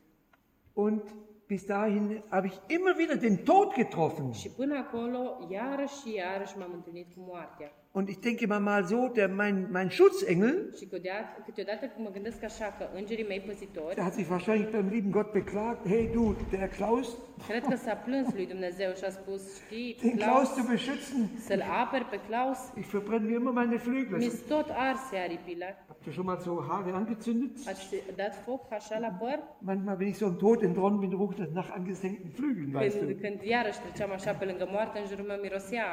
Und 0.73 1.03
bis 1.47 1.65
dahin 1.67 2.23
habe 2.29 2.47
ich 2.47 2.57
immer 2.67 2.95
wieder 2.99 3.17
den 3.17 3.37
Tod 3.37 3.75
getroffen. 3.75 4.33
Și 4.33 4.51
până 4.51 4.75
acolo, 4.79 5.47
iarăși 5.49 6.01
și 6.01 6.15
iarăși 6.15 6.59
m-am 6.59 6.73
întâlnit 6.75 7.07
cu 7.15 7.21
moartea. 7.31 7.73
Und 7.93 8.09
ich 8.09 8.19
denke 8.21 8.47
mal, 8.47 8.61
mal 8.61 8.85
so, 8.87 9.09
der, 9.15 9.29
mein, 9.29 9.69
mein 9.71 9.89
Schutzengel, 9.91 10.57
Și 10.79 10.85
câteodată, 10.85 11.43
câteodată 11.45 11.87
când 11.87 12.07
mă 12.07 12.13
gândesc 12.13 12.43
așa 12.45 12.75
că 12.79 12.85
îngerii 12.95 13.27
mei 13.27 13.41
păzitori, 13.41 13.95
der 13.95 14.05
hat 14.05 14.13
sich 14.13 14.29
wahrscheinlich 14.31 14.71
beim 14.73 14.89
lieben 14.89 15.11
Gott 15.11 15.33
beklagt, 15.33 15.87
hey 15.89 16.09
du, 16.13 16.37
der 16.51 16.69
Klaus, 16.69 17.09
cred 17.49 17.63
că 17.63 17.77
s-a 17.77 17.95
plâns 17.95 18.33
lui 18.35 18.47
Dumnezeu 18.47 18.91
și 18.99 19.05
a 19.05 19.11
spus, 19.11 19.43
știi, 19.65 19.97
den 20.03 20.17
Klaus 20.17 20.49
zu 20.55 20.63
beschützen. 20.73 21.21
să-l 21.47 21.63
aperi 21.83 22.05
pe 22.05 22.19
Klaus, 22.29 22.59
Ich 22.81 22.89
verbrenne 22.93 23.27
mir 23.29 23.39
immer 23.41 23.53
meine 23.53 23.77
Flügel. 23.85 24.17
mi-s 24.19 24.41
tot 24.49 24.69
arse 24.89 25.17
aripile. 25.27 25.69
Habt 25.89 26.05
ihr 26.07 26.13
schon 26.17 26.27
mal 26.31 26.39
so 26.39 26.53
Haare 26.69 26.91
angezündet? 27.01 27.51
Ați 27.69 27.95
dat 28.17 28.35
foc 28.45 28.63
așa 28.73 28.99
la 28.99 29.09
păr? 29.23 29.39
Manchmal, 29.59 29.97
wenn 29.99 30.09
ich 30.09 30.17
so 30.17 30.27
im 30.27 30.37
Tod 30.37 30.63
entronnen 30.63 30.99
bin, 31.01 31.11
ruft 31.11 31.37
das 31.39 31.49
nach 31.61 31.71
angesenkten 31.79 32.31
Flügeln, 32.37 32.71
weißt 32.81 32.99
Când, 32.99 33.11
du. 33.11 33.21
când 33.25 33.39
iarăși 33.55 33.79
treceam 33.85 34.11
așa 34.19 34.33
pe 34.33 34.45
lângă 34.45 34.67
moarte, 34.75 34.99
în 34.99 35.07
jurul 35.07 35.25
meu 35.31 35.39
mirosea 35.43 35.85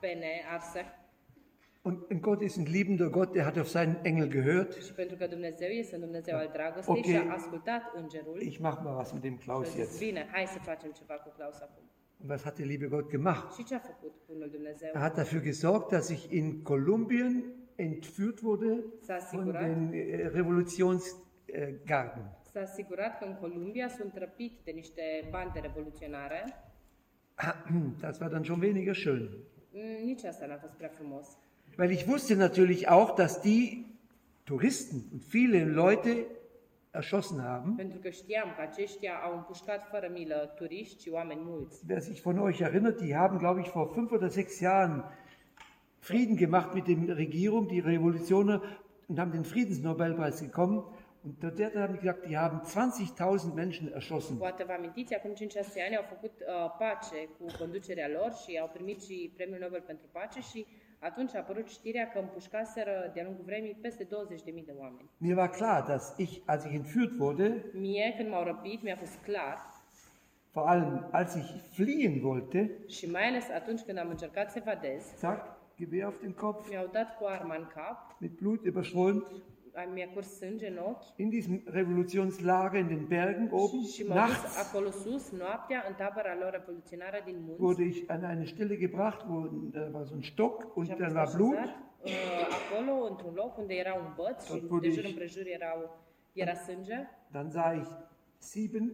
pene 0.00 0.32
arse. 0.56 0.82
Und, 1.84 2.22
Gott 2.22 2.42
ist 2.42 2.56
ein 2.58 2.66
liebender 2.66 3.10
Gott, 3.10 3.34
der 3.34 3.44
hat 3.44 3.58
auf 3.58 3.68
seinen 3.68 3.96
Engel 4.04 4.28
gehört. 4.28 4.72
Și 4.82 4.92
pentru 4.92 5.16
că 5.16 5.26
Dumnezeu 5.26 5.68
este 5.68 5.94
un 5.94 6.00
Dumnezeu 6.00 6.36
al 6.36 6.50
dragostei 6.52 6.94
Ok. 6.98 7.04
și 7.04 7.16
a 7.16 7.32
ascultat 7.32 7.82
îngerul, 7.94 8.40
Ich 8.40 8.58
mach 8.58 8.80
mal 8.84 8.96
was 8.96 9.12
mit 9.12 9.22
dem 9.22 9.36
Klaus 9.36 9.74
jetzt. 9.76 9.98
bine, 9.98 10.28
hai 10.32 10.46
să 10.46 10.58
facem 10.58 10.90
ceva 10.90 11.14
cu 11.14 11.32
Klaus 11.36 11.60
acum. 11.60 11.82
Und 12.20 12.30
was 12.30 12.42
hat 12.42 12.56
der 12.56 12.66
liebe 12.66 12.86
Gott 12.86 13.10
gemacht? 13.10 13.54
Și 13.54 13.64
ce 13.64 13.74
a 13.74 13.78
făcut 13.78 14.12
bunul 14.26 14.48
Dumnezeu? 14.52 14.88
Er 14.94 15.00
hat 15.00 15.14
dafür 15.24 15.42
gesorgt, 15.42 15.88
dass 15.90 16.08
ich 16.08 16.24
in 16.30 16.62
Kolumbien 16.62 17.44
entführt 17.76 18.38
wurde 18.42 18.84
von 19.32 19.52
den 19.52 19.92
äh, 19.92 20.30
Revolutionsgarden. 20.32 22.24
s-a 22.52 22.60
asigurat 22.60 23.18
că 23.18 23.24
în 23.24 23.34
Columbia 23.34 23.88
sunt 23.88 24.12
trăpit 24.12 24.60
de 24.64 24.70
niște 24.70 25.02
bande 25.30 25.58
revoluționare. 25.58 26.44
Das 28.00 28.18
war 28.20 28.30
dann 28.30 28.42
schon 28.44 28.60
weniger 28.60 28.94
schön. 28.94 29.28
Mm, 29.72 30.04
Nici 30.04 30.24
asta 30.24 30.46
n-a 30.46 30.56
fost 30.56 30.72
prea 30.74 30.88
frumos. 30.88 31.26
Weil 31.76 31.90
ich 31.90 32.06
wusste 32.06 32.36
natürlich 32.36 32.88
auch, 32.88 33.14
dass 33.14 33.40
die 33.40 33.84
Touristen 34.44 35.08
und 35.12 35.24
viele 35.24 35.64
Leute 35.64 36.26
erschossen 36.92 37.42
haben. 37.42 37.74
Pentru 37.76 37.98
că 37.98 38.10
știam 38.10 38.52
că 38.56 38.62
aceștia 38.62 39.14
au 39.14 39.36
împușcat 39.36 39.88
fără 39.90 40.08
milă 40.12 40.52
turiști 40.56 41.02
și 41.02 41.08
oameni 41.08 41.40
mulți. 41.44 41.82
Wer 41.88 42.00
sich 42.00 42.20
von 42.20 42.36
euch 42.36 42.60
erinnert, 42.60 43.00
die 43.00 43.14
haben, 43.14 43.38
glaube 43.38 43.60
ich, 43.60 43.70
vor 43.70 43.90
fünf 43.94 44.10
oder 44.10 44.28
sechs 44.28 44.58
Jahren 44.58 45.04
Frieden 45.98 46.36
gemacht 46.36 46.74
mit 46.74 46.86
der 46.88 47.16
Regierung, 47.16 47.68
die 47.68 47.78
Revolutionäre, 47.78 48.60
und 49.08 49.18
haben 49.20 49.30
den 49.30 49.44
Friedensnobelpreis 49.44 50.40
bekommen. 50.40 50.82
Und 51.24 51.40
dort 51.42 51.60
haben 51.60 51.92
die 51.94 52.00
gesagt, 52.00 52.26
die 52.26 52.36
haben 52.36 52.60
20.000 52.62 53.54
Menschen 53.54 53.92
erschossen. 53.92 54.36
Poate 54.36 54.64
vă 54.64 54.72
amintiți, 54.72 55.14
acum 55.14 55.32
5-6 55.32 55.36
ani 55.86 55.96
au 55.96 56.04
făcut 56.08 56.32
uh, 56.40 56.70
pace 56.78 57.28
cu 57.38 57.44
conducerea 57.58 58.08
lor 58.08 58.32
și 58.32 58.58
au 58.58 58.70
primit 58.72 59.02
și 59.02 59.32
Premiul 59.36 59.58
Nobel 59.60 59.80
pentru 59.80 60.06
Pace 60.12 60.40
și 60.40 60.66
atunci 61.02 61.34
a 61.34 61.38
apărut 61.38 61.68
știrea 61.68 62.08
că 62.08 62.18
împușcaseră 62.18 63.10
de-a 63.14 63.24
lungul 63.24 63.44
vremii 63.44 63.78
peste 63.80 64.04
20.000 64.04 64.08
de 64.44 64.74
oameni. 64.78 65.08
Mir 65.18 65.36
war 65.36 65.50
klar, 65.50 65.82
dass 65.82 66.14
ich, 66.16 66.40
als 66.44 66.64
ich 66.64 66.74
entführt 66.74 67.18
wurde, 67.18 67.64
Mie, 67.72 68.14
când 68.16 68.28
m-au 68.28 68.44
răpit, 68.44 68.82
mi-a 68.82 68.96
fost 68.96 69.16
clar 69.24 69.72
vor 70.52 70.66
allem 70.66 71.08
als 71.12 71.34
ich 71.34 71.50
fliehen 71.72 72.24
wollte, 72.24 72.70
și 72.88 73.10
mai 73.10 73.28
ales 73.28 73.48
atunci 73.48 73.80
când 73.80 73.98
am 73.98 74.08
încercat 74.08 74.50
să 74.50 74.58
evadez, 74.58 75.02
zack, 75.18 75.60
Gewehr 75.76 76.04
auf 76.04 76.20
den 76.20 76.32
Kopf, 76.32 76.70
mi-au 76.70 76.88
dat 76.92 77.16
cu 77.18 77.24
arma 77.24 77.56
în 77.56 77.66
cap, 77.74 78.16
mit 78.18 78.30
Blut 78.38 78.66
überströmt, 78.66 79.26
mi-a 79.94 80.08
curs 80.14 80.36
sânge 80.36 80.68
în 80.68 80.76
ochi 80.76 81.04
in 81.16 81.28
diesem 81.28 81.62
Revolutionslager 81.64 82.80
in 82.80 82.86
den 82.86 83.04
Bergen 83.06 83.48
oben, 83.50 83.82
și 83.94 84.02
m-au 84.02 84.26
dus 84.26 84.28
nachts 84.28 84.68
acolo 84.68 84.90
sus, 84.90 85.30
noaptea, 85.30 85.84
în 85.88 85.94
tabăra 85.94 86.34
lor 86.40 86.50
revoluționară 86.52 87.18
din 87.24 87.36
munți. 87.46 87.60
wurde 87.62 87.82
ich 87.84 88.00
an 88.08 88.22
eine 88.30 88.44
Stelle 88.44 88.76
gebracht, 88.76 89.20
wo 89.28 89.48
da 89.74 89.88
war 89.92 90.04
so 90.04 90.14
ein 90.14 90.22
Stock 90.22 90.76
und 90.76 90.86
Și 90.86 90.92
am 90.92 90.98
dann 90.98 91.10
fost 91.14 91.24
war 91.24 91.36
Blut. 91.36 91.56
așezat 91.58 91.76
uh, 92.02 92.10
acolo, 92.60 93.06
într-un 93.10 93.34
loc 93.34 93.58
unde 93.58 93.74
era 93.74 93.94
un 93.94 94.12
băț 94.16 94.44
și 94.44 94.58
Tot 94.68 94.80
de 94.80 94.88
jur 94.90 95.04
împrejur 95.04 95.42
erau, 95.46 95.78
era 96.32 96.54
sânge. 96.54 97.08
Dann 97.30 97.50
sah 97.50 97.76
ich 97.80 97.90
sieben 98.38 98.86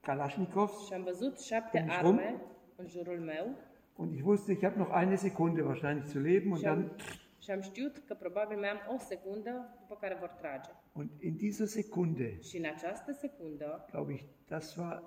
Kalaschnikows 0.00 0.86
Și 0.86 0.92
am 0.92 1.02
văzut 1.02 1.40
șapte 1.40 1.78
În 1.78 1.84
jur? 1.88 1.96
arme 2.06 2.36
în 2.76 2.86
jurul 2.86 3.18
meu 3.18 3.56
und 3.96 4.12
ich 4.12 4.24
wusste, 4.26 4.52
ich 4.52 4.62
habe 4.62 4.74
noch 4.78 4.90
eine 5.00 5.14
Sekunde 5.16 5.62
wahrscheinlich 5.62 6.06
zu 6.06 6.18
leben 6.18 6.50
und 6.50 6.60
și 6.60 6.66
am, 6.66 6.74
dann 6.80 6.96
și 7.44 7.50
am 7.50 7.60
știut 7.60 7.98
că 8.06 8.14
probabil 8.14 8.58
mai 8.58 8.68
am 8.68 8.94
o 8.94 8.98
secundă 8.98 9.76
după 9.80 9.96
care 10.00 10.16
vor 10.20 10.28
trage. 10.28 10.70
und 10.92 11.10
in 11.20 11.36
dieser 11.36 11.66
Sekunde, 11.66 12.40
Și 12.40 12.56
în 12.56 12.64
această 12.64 13.12
secundă, 13.12 13.84
glaube 13.90 14.12
ich, 14.12 14.22
das 14.48 14.76
war 14.76 15.02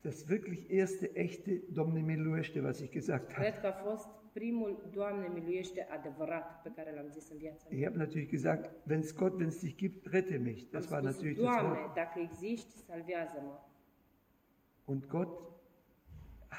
das 0.00 0.24
wirklich 0.28 0.64
erste 0.68 1.10
echte 1.14 1.62
Domne 1.72 2.00
Miluește, 2.00 2.60
was 2.60 2.78
ich 2.78 2.92
gesagt 2.92 3.32
habe. 3.32 3.48
cred 3.48 3.60
că 3.60 3.66
a 3.66 3.72
fost 3.72 4.08
primul 4.32 4.88
Doamne 4.94 5.26
miluiește 5.32 5.86
adevărat 5.90 6.62
pe 6.62 6.70
care 6.76 6.92
l-am 6.94 7.08
zis 7.10 7.30
în 7.30 7.36
viața 7.36 7.66
mea. 7.70 7.78
Ich 7.78 7.86
habe 7.86 7.98
natürlich 7.98 8.30
gesagt, 8.30 8.70
wenn 8.88 9.00
es 9.02 9.14
Gott, 9.16 9.32
wenn 9.34 9.48
es 9.48 9.58
dich 9.60 9.76
gibt, 9.76 10.06
rette 10.06 10.36
mich. 10.36 10.62
Das 10.70 10.88
war 10.90 10.98
Am 10.98 11.02
spus, 11.04 11.14
natürlich 11.14 11.36
das 11.42 11.44
Doamne, 11.54 11.78
Wort. 11.78 11.94
dacă 11.94 12.18
existi, 12.20 12.76
salvează-mă. 12.76 13.58
Und 14.84 15.06
Gott 15.06 15.53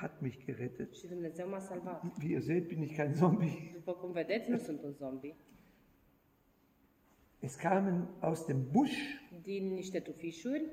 hat 0.02 0.22
mich 0.22 0.46
gerettet. 0.46 0.94
Și 0.96 1.08
Dumnezeu 1.08 1.50
m-a 1.50 1.60
salvat. 1.60 2.04
Wie 2.22 2.30
ihr 2.32 2.42
seht, 2.42 2.68
bin 2.68 2.82
ich 2.82 2.96
kein 2.96 3.14
Zombie. 3.14 3.72
După 3.74 3.92
cum 3.94 4.12
vedeți, 4.12 4.50
nu 4.50 4.58
sunt 4.58 4.84
un 4.84 4.92
zombie. 4.92 5.36
Es 7.40 7.56
kamen 7.56 8.08
aus 8.20 8.46
dem 8.46 8.68
Busch 8.72 8.98
Din 9.42 9.74
niște 9.74 10.00
tufișuri 10.00 10.66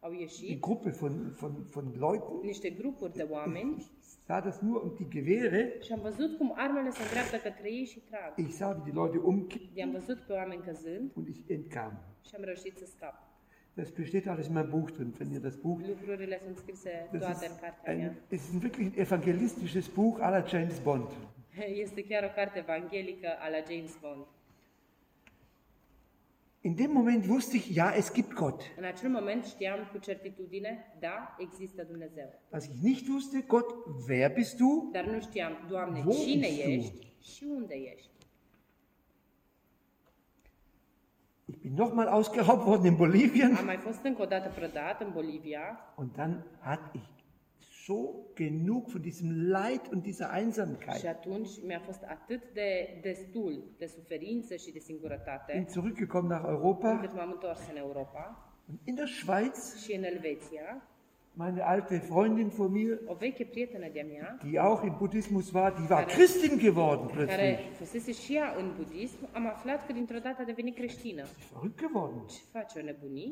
au 0.00 0.10
die 0.40 0.58
Gruppe 0.60 0.90
von, 0.90 1.32
von, 1.38 1.52
von 1.70 1.92
Leuten. 1.98 2.40
niște 2.42 2.70
grupuri 2.70 3.12
de 3.12 3.22
oameni 3.30 3.76
Ich 3.76 3.86
sah 4.26 4.42
das 4.44 4.58
nur 4.60 4.82
und 4.82 4.96
die 4.96 5.06
Gewehre. 5.08 5.76
și 5.80 5.92
am 5.92 6.00
văzut 6.00 6.36
cum 6.36 6.52
armele 6.56 6.90
se 6.90 7.02
îndreaptă 7.02 7.36
către 7.36 7.72
ei 7.72 7.84
și 7.84 8.00
trag. 8.00 8.32
Ich 8.38 8.50
sah, 8.50 8.74
wie 8.74 8.80
die 8.84 8.92
Leute 8.92 9.18
umkippten 9.18 9.76
I-am 9.76 9.90
văzut 9.90 10.18
pe 10.26 10.32
oameni 10.32 10.62
căzând 10.62 11.10
und 11.14 11.28
ich 11.28 11.40
entkam. 11.46 11.92
și 12.26 12.34
am 12.36 12.42
reușit 12.44 12.76
să 12.76 12.84
scap. 12.86 13.14
Das 13.76 13.90
besteht 13.90 14.26
alles 14.28 14.46
in 14.46 14.54
meinem 14.54 14.70
Buch 14.70 14.90
drin, 14.90 15.12
wenn 15.18 15.32
ihr 15.32 15.40
das 15.40 15.56
Buch. 15.56 15.80
Lucrurile 15.80 16.38
sunt 16.44 16.58
scrise 16.58 17.08
Das 17.12 17.20
toate 17.22 17.46
în 17.46 17.56
cartea 17.60 17.94
mea. 17.94 18.04
ein, 18.06 18.16
es 18.28 18.40
ist 18.44 18.52
ein 18.54 18.62
wirklich 18.62 18.86
ein 18.86 18.98
evangelistisches 19.06 19.88
Buch 19.88 20.18
à 20.20 20.30
la 20.30 20.42
James 20.46 20.78
Bond. 20.80 21.10
Este 21.84 22.02
chiar 22.02 22.24
o 22.24 22.32
carte 22.34 22.58
evanghelică 22.58 23.28
a 23.40 23.48
la 23.48 23.60
James 23.70 23.96
Bond. 24.00 24.26
In 26.60 26.74
dem 26.74 26.90
Moment 26.92 27.26
wusste 27.26 27.56
ich, 27.56 27.74
ja, 27.74 27.92
es 27.96 28.12
gibt 28.12 28.32
Gott. 28.32 28.62
În 28.76 28.84
acel 28.84 29.08
moment 29.10 29.44
știam 29.44 29.78
cu 29.92 29.98
certitudine, 29.98 30.96
da, 31.00 31.36
există 31.38 31.82
Dumnezeu. 31.82 32.40
Was 32.52 32.64
ich 32.66 32.74
nicht 32.82 33.08
wusste, 33.08 33.44
Gott, 33.46 33.74
wer 34.08 34.32
bist 34.32 34.56
du? 34.56 34.88
Dar 34.92 35.04
nu 35.04 35.20
știam, 35.20 35.52
Doamne, 35.68 36.02
Wo 36.06 36.12
cine 36.12 36.46
bist 36.46 36.62
du? 36.64 36.70
ești 36.70 37.06
și 37.20 37.44
unde 37.56 37.74
ești. 37.74 38.08
Ich 41.46 41.58
bin 41.60 41.74
nochmal 41.74 42.06
ausgeraubt 42.08 42.66
worden 42.66 42.86
in 42.86 42.96
Bolivien. 42.96 43.54
Am 43.54 43.64
mai 43.64 43.76
fost 43.76 44.04
încă 44.04 44.22
o 44.22 44.24
dată 44.24 44.48
prădat 44.54 45.00
în 45.00 45.10
Bolivia 45.12 45.94
Und 45.96 46.10
dann 46.16 46.44
hatte 46.60 46.90
ich 46.98 47.08
so 47.86 47.94
genug 48.34 48.86
von 48.86 49.00
diesem 49.00 49.30
Leid 49.50 49.80
und 49.92 50.02
dieser 50.02 50.28
și 50.32 50.38
Einsamkeit. 50.38 51.06
atunci 51.06 51.48
mi-a 51.66 51.80
fost 51.84 52.02
atât 52.02 52.42
de 52.52 52.98
destul 53.02 53.64
de 53.78 53.86
suferință 53.86 54.54
și 54.54 54.64
de 54.64 54.70
Bin 54.72 54.80
singurătate, 54.80 55.66
zurückgekommen 55.70 56.28
nach 56.28 56.44
Europa. 56.48 56.90
încât 56.90 57.14
m-am 57.14 57.30
întors 57.30 57.60
în 57.70 57.76
Europa 57.76 58.48
Und 58.68 58.78
in 58.84 58.94
der 58.94 59.06
Schweiz, 59.08 59.82
și 59.84 59.92
în 59.94 60.02
Elveția. 60.02 60.88
Meine 61.36 61.64
alte 61.66 62.00
Freundin 62.00 62.50
von 62.50 62.72
mir, 62.72 62.98
die 64.42 64.60
auch 64.60 64.84
im 64.84 64.98
Buddhismus 64.98 65.52
war, 65.52 65.74
die 65.74 65.88
war 65.90 66.06
Christin 66.06 66.58
geworden 66.58 67.08
plötzlich. 67.08 67.58
creștină. 70.74 71.22
Ist 71.22 71.52
verrückt 71.52 71.78
geworden. 71.78 72.22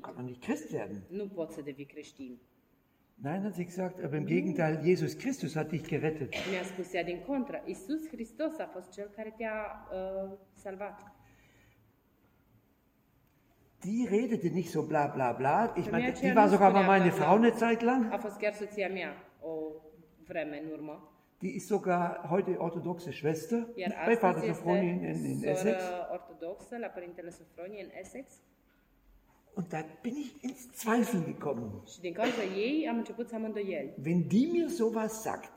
Kann 0.01 0.15
man 0.17 0.25
nicht 0.25 0.43
Christ 0.43 0.73
werden. 0.73 1.03
Nein, 3.17 3.45
hat 3.45 3.55
sie 3.55 3.65
gesagt, 3.65 4.03
aber 4.03 4.17
im 4.17 4.27
Gegenteil, 4.27 4.85
Jesus 4.85 5.17
Christus 5.17 5.55
hat 5.55 5.71
dich 5.71 5.85
gerettet. 5.85 6.35
Mi-a 6.51 6.65
spus 6.65 6.93
ea 6.93 7.05
din 7.05 7.21
contră, 7.27 7.63
Iisus 7.67 8.09
Hristos 8.09 8.59
a 8.59 8.67
fost 8.73 8.93
cel 8.93 9.11
care 9.17 9.35
te-a 9.37 9.89
uh, 9.93 10.39
salvat. 10.55 11.12
Die 13.85 14.07
redete 14.07 14.51
nicht 14.51 14.71
so 14.71 14.87
bla 14.87 15.09
bla 15.09 15.33
bla. 15.33 15.77
Ich 15.77 15.91
meine, 15.91 16.13
die 16.13 16.35
war 16.35 16.49
sogar 16.49 16.71
mal 16.71 16.85
meine 16.85 17.13
Frau 17.13 17.37
eine 17.37 17.55
Zeit 17.55 17.83
lang. 17.83 18.11
Die 21.41 21.57
ist 21.57 21.69
sogar 21.69 22.31
heute 22.31 22.61
orthodoxe 22.61 23.13
Schwester 23.13 23.67
bei 24.07 24.17
Pater 24.17 24.43
Sophroni 24.43 24.91
in, 24.91 25.25
in, 25.25 25.45
Essex. 25.45 25.83
Und 29.55 29.71
da 29.71 29.83
bin 30.03 30.17
ich 30.17 30.43
ins 30.43 30.73
Zweifeln 30.73 31.27
gekommen. 31.27 31.83
Wenn 33.97 34.29
die 34.29 34.47
mir 34.47 34.71
sowas 34.71 35.23
sagt, 35.23 35.53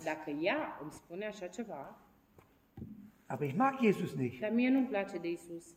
aber 3.27 3.45
ich 3.45 3.55
mag 3.55 3.81
Jesus 3.81 4.15
nicht. 4.15 4.41
dar 4.41 4.51
mie 4.51 4.69
nu-mi 4.69 4.87
place 4.87 5.19
de 5.19 5.33
Isus. 5.33 5.75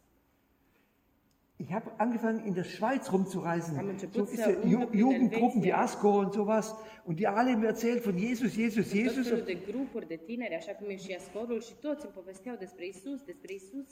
Ich 1.61 1.73
habe 1.73 1.91
angefangen, 1.99 2.45
in 2.45 2.55
der 2.55 2.65
Schweiz 2.65 3.13
rumzureisen. 3.13 3.77
Haben 3.77 3.99
So 3.99 4.25
ja 4.33 4.51
Ju 4.65 4.87
Jugendgruppen 4.93 5.63
wie. 5.63 5.73
ASCO 5.73 6.21
und 6.21 6.33
sowas. 6.33 6.75
Und 7.05 7.19
die 7.19 7.27
alle 7.27 7.57
mir 7.57 7.67
erzählt 7.69 8.05
von 8.05 8.17
Jesus, 8.17 8.55
Jesus, 8.57 8.93
Jesus. 8.93 9.29
felul 9.29 9.45
de 9.45 9.55
grupuri 9.55 10.07
de 10.09 10.17
tineri, 10.17 10.55
așa 10.55 10.73
cum 10.73 10.89
e 10.89 10.97
și 10.97 11.15
Ascorul, 11.15 11.61
și 11.61 11.75
toți 11.81 12.05
îmi 12.05 12.15
povesteau 12.15 12.57
despre 12.57 12.87
Isus, 12.87 13.23
despre 13.23 13.55
Isus, 13.55 13.87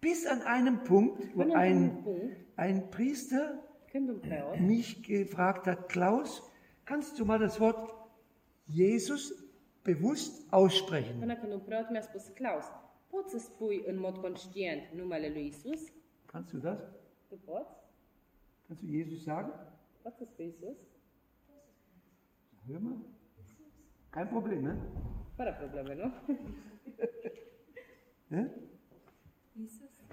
Bis 0.00 0.26
an 0.26 0.42
einem 0.46 0.82
Punkt, 0.82 1.34
wo 1.34 1.56
ein, 1.56 2.04
ein 2.56 2.88
Priester 2.90 3.54
mich 4.58 5.02
gefragt 5.02 5.66
hat, 5.66 5.88
Klaus, 5.88 6.42
kannst 6.84 7.18
du 7.18 7.24
mal 7.24 7.38
das 7.38 7.58
Wort 7.58 7.94
Jesus 8.68 9.32
bewusst 9.82 10.46
aussprechen? 10.50 11.18
Până 11.18 11.36
când 11.36 11.52
un 11.52 11.60
preot 11.60 11.90
mi-a 11.90 12.00
spus, 12.00 12.28
Claus, 12.28 12.64
poți 13.06 13.30
să 13.30 13.38
spui 13.38 13.82
în 13.86 13.98
mod 13.98 14.16
conștient 14.16 14.82
numele 14.94 15.28
lui 15.28 15.46
Isus? 15.46 15.80
Kannst 16.36 16.52
du 16.52 16.58
das? 16.58 16.78
Tu 17.28 17.36
poți? 17.44 17.70
Kannst 18.66 18.82
du 18.82 18.88
Jesus 18.98 19.22
sagen? 19.22 19.52
Să 20.02 20.24
spui 20.24 20.46
Isus? 20.46 20.76
Hör 22.66 22.78
mal. 22.80 22.96
Kein 24.10 24.26
Problem, 24.26 24.62
ne? 24.62 24.74
Fără 25.36 25.56
probleme, 25.60 25.94
nu? 25.94 26.12
ne? 28.26 28.50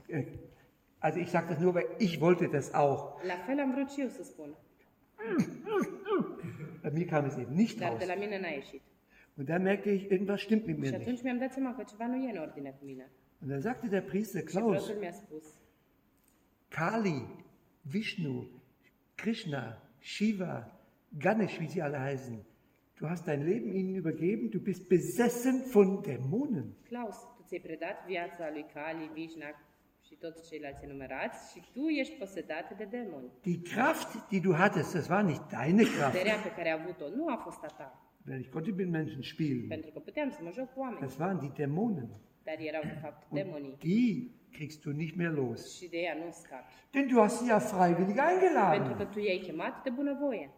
Äh, 0.08 0.26
Also 1.00 1.20
ich 1.20 1.30
sage 1.30 1.48
das 1.48 1.58
nur, 1.60 1.74
weil 1.76 1.88
ich 2.00 2.22
wollte 2.22 2.48
das 2.48 2.74
auch. 2.74 3.24
La 3.24 3.36
fel 3.46 3.60
am 3.60 3.72
vrut 3.72 3.90
și 3.90 4.02
eu 4.02 4.08
să 4.08 4.24
spun, 4.24 4.56
Bei 6.82 6.92
mir 6.94 7.06
kam 7.08 7.26
es 7.26 7.36
eben 7.38 7.54
nicht 7.56 7.80
dar 7.80 7.88
raus. 7.90 8.00
de 8.00 8.06
la 8.06 8.16
mine 8.16 8.40
n-a 8.40 8.48
ieșit. 8.50 8.82
Und 9.38 9.48
da 9.48 9.58
merkte 9.58 9.90
ich, 9.92 10.04
irgendwas 10.10 10.40
stimmt 10.42 10.66
mit 10.66 10.78
mir 10.78 10.86
Și 10.86 10.92
nicht. 10.96 11.08
atunci 11.08 11.22
mi-am 11.24 11.38
dat 11.38 11.52
seama 11.54 11.76
că 11.76 11.84
ceva 11.84 12.08
nu 12.08 12.16
e 12.16 12.32
în 12.32 12.38
ordine 12.42 12.70
cu 12.80 12.86
mine. 12.86 13.12
Und 13.42 13.50
dann 13.50 13.62
sagte 13.62 13.88
der 13.88 14.02
Priester 14.04 14.42
Și 14.48 14.56
Klaus, 14.56 14.84
preotul 14.84 15.02
mi-a 15.02 15.12
spus, 15.12 15.44
Kali, 16.78 17.22
Vishnu, 17.94 18.36
Krishna, 19.22 19.64
Shiva, 20.00 20.54
Ganesh, 21.26 21.60
wie 21.60 21.68
sie 21.68 21.82
alle 21.84 22.00
heißen, 22.10 22.38
du 22.98 23.08
hast 23.10 23.28
dein 23.28 23.42
Leben 23.46 23.70
ihnen 23.80 23.96
übergeben, 23.96 24.50
du 24.50 24.60
bist 24.60 24.90
besessen 24.90 25.56
von 25.74 26.02
Dämonen. 26.04 26.68
Klaus, 26.90 27.18
tu 27.38 27.44
ți-ai 27.48 27.60
predat 27.60 27.98
viața 28.08 28.50
lui 28.52 28.66
Kali, 28.74 29.10
Vishna 29.14 29.50
și 30.08 30.16
toți 30.16 30.48
ceilalți 30.50 30.84
enumerați 30.84 31.52
și 31.54 31.62
tu 31.74 31.88
ești 31.88 32.14
posedat 32.16 32.78
de 32.78 32.84
demoni. 32.84 33.30
Die 33.42 33.62
Kraft, 33.62 34.28
die 34.30 34.40
du 34.40 34.52
hattest, 34.54 34.94
das 34.94 35.08
war 35.08 35.24
nicht 35.24 35.44
deine 35.52 35.84
Kraft. 35.84 36.12
Puterea 36.12 36.38
pe 36.48 36.52
care 36.56 36.72
ai 36.72 36.80
avut-o 36.82 37.08
nu 37.16 37.28
a 37.28 37.36
fost 37.36 37.64
a 37.64 37.68
ta, 37.78 37.88
Weil 38.28 38.40
ich 38.40 38.50
konnte 38.50 38.72
mit 38.72 38.90
Menschen 38.90 39.22
spielen. 39.22 39.68
pentru 39.68 39.92
că 39.92 40.00
puteam 40.00 40.30
să 40.30 40.40
mă 40.44 40.52
joc 40.58 40.74
cu 40.74 40.80
oameni, 40.80 41.00
Das 41.00 41.18
waren 41.18 41.40
die 41.40 41.52
Dämonen. 41.60 42.10
dar 42.44 42.56
erau 42.60 42.82
de 42.82 42.98
fapt 43.02 43.28
demonii 43.32 43.76
Die 43.80 44.30
kriegst 44.54 44.82
du 44.84 44.92
nicht 44.92 45.16
mehr 45.16 45.32
los. 45.32 45.76
și 45.78 45.88
de 45.90 45.98
ea 45.98 46.14
nu 46.26 46.32
scapi. 46.32 46.74
Denn 46.92 47.08
du 47.08 47.20
hast 47.20 47.38
sie 47.38 47.48
ja 47.48 47.60
freiwillig 47.60 48.16
Pentru 48.16 48.46
eingeladen. 48.46 48.96
că 48.98 49.04
tu 49.06 49.20
i-ai 49.20 49.42
chemat 49.46 49.84
de 49.84 49.90
bunăvoie. 49.90 50.50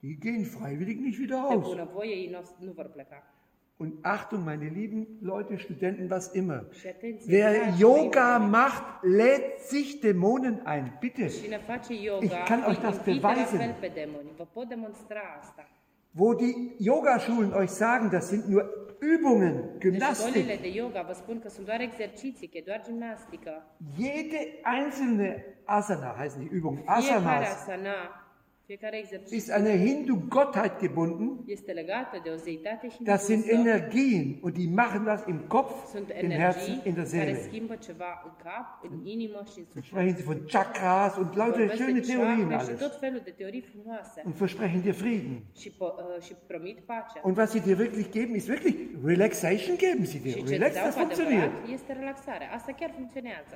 Die 0.00 0.16
gehen 0.20 0.44
freiwillig 0.44 0.98
nicht 1.00 1.18
wieder 1.18 1.36
De 1.40 1.46
raus. 1.48 1.66
bunăvoie 1.68 2.10
ei 2.10 2.28
nu, 2.30 2.66
nu 2.66 2.72
vor 2.72 2.88
pleca. 2.96 3.34
Und 3.76 3.92
Achtung, 4.02 4.44
meine 4.44 4.70
lieben 4.74 5.06
Leute, 5.22 5.56
Studenten, 5.56 6.06
was 6.10 6.30
immer. 6.34 6.66
Și 6.70 6.86
atenție, 6.86 7.36
Wer 7.36 7.52
dragi 7.60 7.80
Yoga 7.80 8.38
mei, 8.38 8.48
macht, 8.48 8.82
lädt 9.02 9.58
sich 9.60 10.00
Dämonen 10.00 10.62
ein. 10.66 10.96
Bitte. 11.00 11.26
Cine 11.26 11.58
face 11.66 11.94
yoga, 12.02 12.24
Ich 12.24 12.44
kann 12.44 12.62
euch 12.68 12.80
das 12.80 12.96
îi 12.96 13.02
invită 13.06 13.26
la 13.26 13.32
beweisen. 13.32 13.58
fel 13.58 13.76
pe 13.80 13.90
demoni. 13.94 14.30
Vă 14.36 14.44
pot 14.52 14.68
demonstra 14.68 15.20
asta. 15.40 15.68
Wo 16.12 16.34
die 16.34 16.72
Yogaschulen 16.78 17.52
euch 17.54 17.70
sagen, 17.70 18.10
das 18.10 18.30
sind 18.30 18.48
nur 18.48 18.68
Übungen, 19.00 19.78
Gymnastik. 19.80 20.34
e. 20.36 20.40
Jede 23.96 24.64
einzelne 24.64 25.44
Asana 25.66 26.16
heißen 26.16 26.42
die 26.42 26.48
Übungen. 26.48 26.82
Asanas 26.86 27.66
ist 29.32 29.50
eine 29.50 29.70
Hindu-Gottheit 29.70 30.78
gebunden. 30.78 31.44
Das 33.00 33.26
sind 33.26 33.48
Energien 33.48 34.40
und 34.42 34.56
die 34.56 34.68
machen 34.68 35.04
das 35.06 35.26
im 35.26 35.48
Kopf, 35.48 35.94
im 35.94 36.30
Herzen, 36.30 36.80
in 36.84 36.94
der 36.94 37.06
Seele. 37.06 37.36
suflet. 39.46 39.84
Sprechen 39.86 40.16
sie 40.16 40.22
von 40.22 40.46
Chakras 40.46 41.18
und 41.18 41.34
lauter 41.36 41.68
schöne 41.76 42.00
Theorien 42.02 42.52
alles. 42.52 42.80
Und 44.24 44.36
versprechen 44.36 44.82
dir 44.82 44.94
Frieden. 44.94 45.46
uh. 47.24 47.28
Und 47.28 47.36
was 47.36 47.52
sie 47.52 47.60
dir 47.60 47.78
wirklich 47.78 48.10
geben, 48.10 48.34
ist 48.34 48.48
wirklich 48.48 48.76
Relaxation 49.02 49.76
geben 49.78 50.04
sie 50.06 50.20
dir. 50.20 50.36
Relax, 50.48 50.74
das 50.74 50.96
funktioniert. 50.96 51.50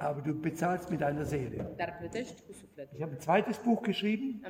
Aber 0.01 0.21
du 0.23 0.35
bezahlst 0.35 0.91
mit 0.91 1.01
deiner 1.01 1.25
Seele. 1.25 1.77
Ich 2.93 3.03
habe 3.03 3.13
ein 3.13 3.21
zweites 3.21 3.59
Buch 3.59 3.83
geschrieben, 3.83 4.41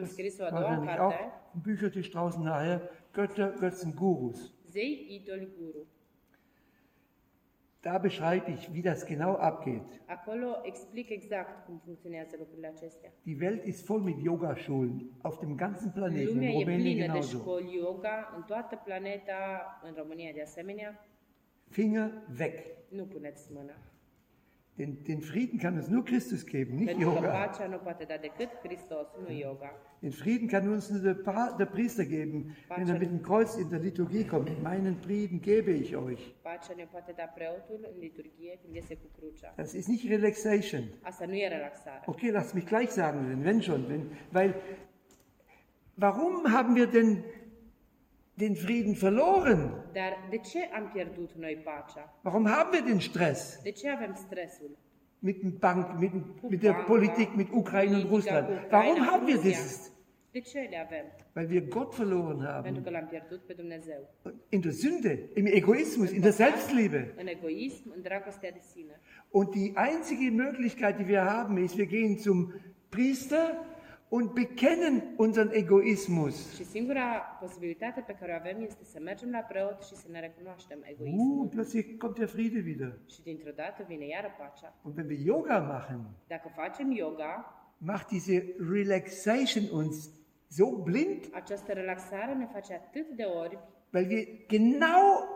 das 0.50 0.53
wahrscheinlich 0.54 0.98
auch 1.00 1.14
im 1.54 1.60
Büchertisch 1.62 2.10
draußen 2.10 2.42
nachher, 2.44 2.80
Götter, 3.12 3.52
Götzen, 3.60 3.94
Gurus. 3.94 4.52
Zei, 4.72 5.06
idoli, 5.08 5.46
guru. 5.58 5.84
Da 7.82 7.98
beschreibe 7.98 8.50
ich, 8.50 8.72
wie 8.72 8.80
das 8.82 9.04
genau 9.04 9.34
abgeht. 9.36 9.82
Acolo 10.06 10.62
explic 10.64 11.10
exact 11.10 11.66
cum 11.66 11.80
funcționează 11.84 12.36
lucrurile 12.38 12.66
acestea. 12.76 13.10
Die 13.24 13.36
Welt 13.40 13.64
ist 13.64 13.84
voll 13.86 14.00
mit 14.00 14.22
Yogaschulen, 14.22 15.10
auf 15.22 15.38
dem 15.38 15.56
ganzen 15.56 15.90
Planeten, 15.92 16.26
Lumea 16.34 16.48
in 16.48 16.56
e 16.56 16.62
Rumänien 16.62 16.82
plină 16.82 17.00
de 17.00 17.06
genauso. 17.06 17.38
școli 17.38 17.74
yoga 17.76 18.32
în 18.36 18.42
toată 18.42 18.80
planeta, 18.84 19.36
în 19.82 19.94
România 19.96 20.30
de 20.34 20.42
asemenea. 20.42 21.06
Finger 21.68 22.12
weg. 22.38 22.54
Nu 22.88 23.04
puneți 23.04 23.52
mâna. 23.52 23.74
Den, 24.78 24.96
den 25.06 25.20
Frieden 25.20 25.58
kann 25.58 25.74
uns 25.76 25.88
nur 25.88 26.02
Christus 26.04 26.44
geben, 26.44 26.74
nicht 26.76 26.86
Pentru 26.90 27.08
că 27.10 27.14
Yoga. 27.14 27.28
pacea 27.28 27.66
nu 27.66 27.76
poate 27.76 28.04
da 28.04 28.16
decât 28.16 28.48
Hristos, 28.62 29.06
nu 29.26 29.32
yoga. 29.34 29.70
Den 30.00 30.10
Frieden 30.10 30.46
kann 30.48 30.68
uns 30.68 30.88
nur 30.88 31.00
der, 31.00 31.14
Pa- 31.14 31.54
der 31.58 31.66
Priester 31.66 32.04
geben, 32.04 32.56
wenn 32.76 32.88
er 32.88 32.98
mit 32.98 33.08
dem 33.10 33.22
Kreuz 33.22 33.54
in 33.56 33.68
der 33.68 33.78
Liturgie 33.78 34.24
kommt. 34.26 34.62
Meinen 34.62 34.94
Frieden 35.04 35.40
gebe 35.40 35.70
ich 35.70 35.96
euch. 35.96 36.20
Pacea 36.42 36.74
ne 36.76 36.86
poate 36.90 37.12
da 37.16 37.22
preotul 37.24 37.80
în 37.94 37.98
liturghie 38.00 38.58
când 38.62 38.74
iese 38.74 38.94
cu 38.94 39.06
crucea. 39.18 39.52
Das 39.56 39.72
ist 39.72 39.88
nicht 39.88 40.08
Relaxation. 40.08 40.82
Asta 41.02 41.24
nu 41.26 41.34
e 41.34 41.48
relaxare. 41.48 42.02
Okay, 42.06 42.30
lass 42.30 42.52
mich 42.52 42.66
gleich 42.66 42.90
sagen, 42.90 43.42
wenn 43.44 43.60
schon, 43.60 43.84
wenn, 43.88 44.02
weil 44.32 44.54
Warum 45.96 46.52
haben 46.52 46.74
wir 46.74 46.86
denn 46.86 47.22
den 48.38 48.54
Frieden 48.56 48.94
verloren? 48.94 49.72
Dar 49.92 50.12
de 50.30 50.38
ce 50.38 50.58
am 50.72 50.90
pierdut 50.92 51.30
noi 51.36 51.56
pacea? 51.64 52.04
Warum 52.22 52.46
haben 52.46 52.72
wir 52.72 52.82
den 52.82 53.00
Stress 53.00 53.60
De 53.62 53.70
ce 53.72 53.88
avem 53.88 54.14
stresul? 54.14 54.76
mit, 55.18 55.40
dem 55.40 55.58
Bank, 55.58 55.98
mit, 56.00 56.12
dem- 56.12 56.34
mit 56.48 56.62
der 56.62 56.72
Politik, 56.86 57.36
mit 57.36 57.48
Ukraine 57.52 57.96
und 57.96 58.10
Russland? 58.10 58.48
Warum 58.70 59.06
haben 59.10 59.26
wir 59.26 59.36
das? 59.36 59.90
De 60.32 60.40
ce 60.40 60.58
le 60.70 60.76
avem? 60.86 61.04
Weil 61.34 61.48
wir 61.50 61.60
Gott 61.68 61.94
verloren 61.94 62.38
Pentru 62.38 62.48
haben. 62.50 62.82
că 62.82 62.90
l-am 62.90 63.06
pierdut 63.06 63.40
pe 63.46 63.52
Dumnezeu. 63.52 64.08
In 64.48 64.60
der 64.60 64.72
Sünde, 64.72 65.18
im 65.34 65.46
Egoismus, 65.46 66.10
in 66.10 66.20
der 66.20 66.30
Selbstliebe. 66.32 67.14
În 67.16 67.26
egoism, 67.26 67.92
în 67.96 68.02
dragostea 68.02 68.50
de 68.50 68.60
sine. 68.72 69.00
Und 69.30 69.50
die 69.50 69.72
einzige 69.74 70.30
Möglichkeit, 70.30 70.96
die 70.96 71.06
wir 71.06 71.20
haben, 71.24 71.56
ist, 71.56 71.76
wir 71.76 71.86
gehen 71.86 72.18
zum 72.18 72.52
Priester 72.88 73.64
und 74.16 74.34
bekennen 74.34 75.02
unseren 75.16 75.50
Egoismus. 75.52 76.54
Și 76.56 76.64
singura 76.64 77.06
posibilitate 77.40 78.00
pe 78.06 78.16
care 78.20 78.32
o 78.32 78.34
avem 78.34 78.62
este 78.62 78.84
să 78.84 78.98
mergem 79.00 79.30
la 79.30 79.38
preot 79.38 79.82
și 79.82 79.94
să 79.94 80.06
ne 80.10 80.20
recunoaștem 80.20 80.78
egoismul. 80.82 81.44
Uh, 81.44 81.50
plötzlich 81.50 81.98
kommt 81.98 82.18
der 82.18 82.28
Friede 82.28 82.62
wieder. 82.66 82.98
Și 83.12 83.22
dintr-o 83.22 83.50
dată 83.56 83.84
vine 83.88 84.06
iară 84.06 84.30
pacea. 84.38 84.74
Und 84.82 84.96
wenn 84.96 85.08
wir 85.08 85.20
Yoga 85.20 85.58
machen, 85.58 86.00
Dacă 86.26 86.48
facem 86.54 86.90
yoga, 86.90 87.32
macht 87.78 88.08
diese 88.08 88.54
Relaxation 88.72 89.64
uns 89.72 90.10
so 90.48 90.66
blind, 90.82 91.20
această 91.32 91.72
relaxare 91.72 92.34
ne 92.34 92.48
face 92.52 92.74
atât 92.74 93.08
de 93.16 93.22
orbi, 93.22 93.58
weil 93.92 94.06
wir 94.10 94.26
genau 94.46 95.33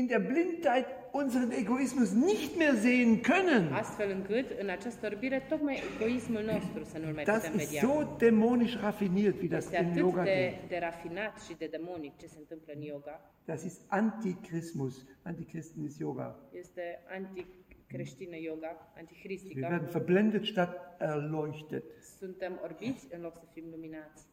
in 0.00 0.06
der 0.12 0.20
Blindheit 0.30 0.86
unseren 1.12 1.50
Egoismus 1.62 2.10
nicht 2.30 2.50
mehr 2.60 2.74
sehen 2.86 3.12
können. 3.30 3.72
astfel 3.72 4.10
încât 4.10 4.48
în 4.62 4.68
această 4.68 5.06
orbire 5.12 5.46
tocmai 5.48 5.76
egoismul 5.94 6.42
nostru 6.52 6.84
să 6.84 6.98
nu-l 6.98 7.12
mai 7.14 7.24
Das 7.24 7.42
putem 7.48 7.58
ist 7.58 7.72
so 7.86 8.16
dämonisch 8.24 8.76
raffiniert, 8.80 9.36
wie 9.40 9.48
das 9.48 9.64
Este 9.64 9.78
in 9.90 9.96
Yoga 9.96 10.22
de, 10.22 10.30
geht. 10.60 10.68
de 10.68 10.78
rafinat 10.78 11.34
și 11.46 11.54
de 11.58 11.66
demonic 11.76 12.16
ce 12.20 12.26
se 12.26 12.36
întâmplă 12.38 12.72
în 12.76 12.82
yoga. 12.82 13.16
Das 13.44 13.62
ist 13.64 13.80
Antichrismus. 13.86 14.94
Antichristen 15.22 15.84
ist 15.84 15.98
Yoga. 15.98 16.38
Este 16.52 16.82
anticreștină 17.16 18.36
yoga, 18.36 18.66
Wir 18.66 18.98
antichristică. 18.98 19.66
werden 19.70 19.88
verblendet 19.92 20.44
statt 20.44 21.00
erleuchtet. 21.00 21.84
Suntem 22.18 22.60
orbiți 22.62 23.06
în 23.14 23.20
loc 23.20 23.34
să 23.36 23.44
fim 23.52 23.64
luminați. 23.70 24.26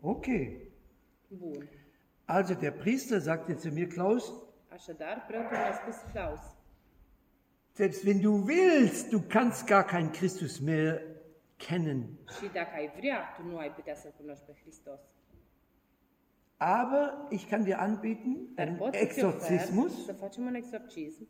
Okay. 0.00 0.56
Bun. 1.28 1.68
Also 2.24 2.54
der 2.54 2.72
Priester 2.72 3.20
sagte 3.20 3.52
zu 3.54 3.68
mir, 3.72 3.86
Klaus, 3.86 4.32
Așadar, 4.72 5.24
preotul 5.28 5.56
spus 5.80 6.10
Claus, 6.12 6.40
selbst 7.72 8.04
wenn 8.04 8.20
du 8.20 8.32
willst, 8.46 9.10
du 9.10 9.20
kannst 9.28 9.66
gar 9.66 9.84
keinen 9.84 10.10
Christus 10.10 10.58
mehr 10.58 11.00
kennen. 11.56 12.08
și 12.38 12.46
dacă 12.52 12.70
ai 12.74 12.92
vrea, 12.96 13.34
tu 13.36 13.42
nu 13.48 13.56
ai 13.58 13.70
putea 13.70 13.94
să-L 13.94 14.14
cunoști 14.16 14.44
pe 14.44 14.52
Hristos. 14.62 15.00
Aber 16.60 17.26
ich 17.30 17.48
kann 17.48 17.64
dir 17.64 17.76
anbieten, 17.78 18.48
einen 18.56 18.80
Exorzismus, 18.92 20.08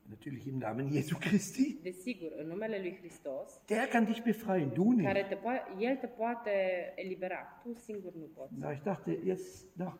natürlich 0.08 0.46
im 0.46 0.58
Namen 0.58 0.88
Jesu 0.90 1.16
Christi, 1.18 1.78
desigur, 1.82 2.32
în 2.36 2.46
numele 2.46 2.78
lui 2.78 2.96
Hristos, 3.00 3.60
der 3.66 3.86
kann 3.86 4.04
dich 4.04 4.22
befreien, 4.22 4.70
du 4.72 4.90
nicht. 4.90 5.06
care 5.06 5.26
te 5.28 5.34
poate, 5.34 5.62
El 5.78 5.96
te 5.96 6.06
poate 6.06 6.50
elibera. 6.94 7.60
Tu 7.62 7.74
singur 7.74 8.12
nu 8.14 8.28
poți. 8.34 8.54
Na, 8.58 8.70
ich 8.70 8.82
dachte 8.82 9.18
jetzt 9.24 9.66
nach 9.76 9.96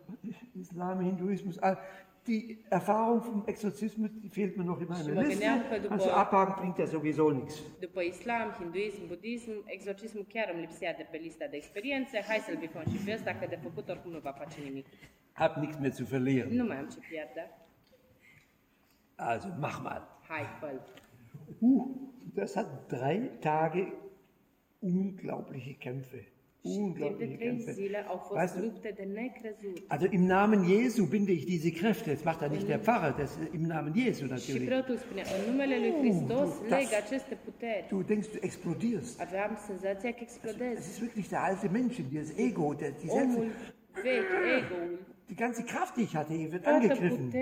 Islam, 0.53 1.01
Hinduismus, 1.03 1.57
ah, 1.61 1.77
die 2.29 2.43
Erfahrung 2.79 3.21
vom 3.29 3.43
Exorzismus, 3.53 4.11
die 4.23 4.29
fehlt 4.39 4.53
mir 4.57 4.65
noch 4.71 4.81
in 4.81 4.89
meiner 4.95 5.13
Liste. 5.13 5.29
gândeam 5.35 5.59
că 5.71 5.75
după- 5.83 5.93
Also 5.95 6.09
abhaken 6.23 6.55
bringt 6.59 6.79
ja 6.79 6.87
sowieso 6.87 7.31
nichts. 7.41 7.55
După 7.81 8.01
islam, 8.15 8.47
hinduism, 8.59 9.07
budism, 9.07 9.51
exorcismul 9.77 10.27
chiar 10.35 10.47
îmi 10.53 10.61
lipsea 10.61 10.93
de 11.01 11.07
pe 11.11 11.17
lista 11.27 11.47
de 11.53 11.57
experiențe. 11.57 12.17
Hai 12.29 12.39
să-l 12.47 12.57
bifăm 12.65 12.85
și 12.93 12.99
pe 13.05 13.13
ăsta, 13.13 13.31
că 13.41 13.47
de 13.49 13.59
făcut 13.63 13.89
oricum 13.89 14.11
nu 14.13 14.19
va 14.19 14.33
face 14.43 14.59
nimic. 14.69 14.87
Hab 15.33 15.53
nichts 15.63 15.77
mehr 15.83 15.93
zu 15.99 16.05
verlieren. 16.05 16.57
Nu 16.57 16.65
mai 16.65 16.79
am 16.79 16.89
ce 16.89 16.99
pierde. 17.11 17.43
Also 19.17 19.49
mach 19.59 19.81
mal. 19.83 20.03
Hai, 20.29 20.45
fă 20.61 20.81
Uh, 21.59 21.87
das 22.35 22.55
hat 22.55 22.87
drei 22.89 23.31
Tage 23.41 23.93
unglaubliche 24.79 25.73
Kämpfe. 25.73 26.33
Unglaubliche 26.77 27.39
Weißt 27.39 28.57
du, 28.57 28.73
also 29.89 30.07
im 30.07 30.27
Namen 30.27 30.65
Jesu 30.65 31.09
binde 31.09 31.33
ich 31.33 31.47
diese 31.47 31.73
Kräfte. 31.73 32.11
Das 32.11 32.25
macht 32.25 32.43
ja 32.43 32.49
nicht 32.49 32.69
der 32.69 32.79
Pfarrer, 32.79 33.13
das 33.13 33.37
ist 33.37 33.55
im 33.55 33.63
Namen 33.63 33.95
Jesu 33.95 34.27
natürlich. 34.27 34.69
lui 34.69 35.93
Hristos 36.01 36.63
das-. 36.69 37.89
Du 37.91 38.03
denkst, 38.03 38.29
du 38.33 38.43
explodierst. 38.43 39.21
Das 39.21 40.05
explodez. 40.05 40.79
ist 40.79 41.01
wirklich 41.01 41.29
der 41.29 41.43
alte 41.43 41.69
Mensch, 41.69 41.99
in 41.99 42.11
dir, 42.11 42.23
das 42.23 42.37
Ego, 42.39 42.75
der, 42.75 42.93
die, 42.93 43.09
ego-ul, 43.09 43.51
die 45.29 45.37
ganze 45.37 45.65
Kraft, 45.65 45.97
die 45.97 46.03
ich 46.03 46.17
hatte, 46.17 46.33
wird 46.53 46.67
angegriffen. 46.67 47.33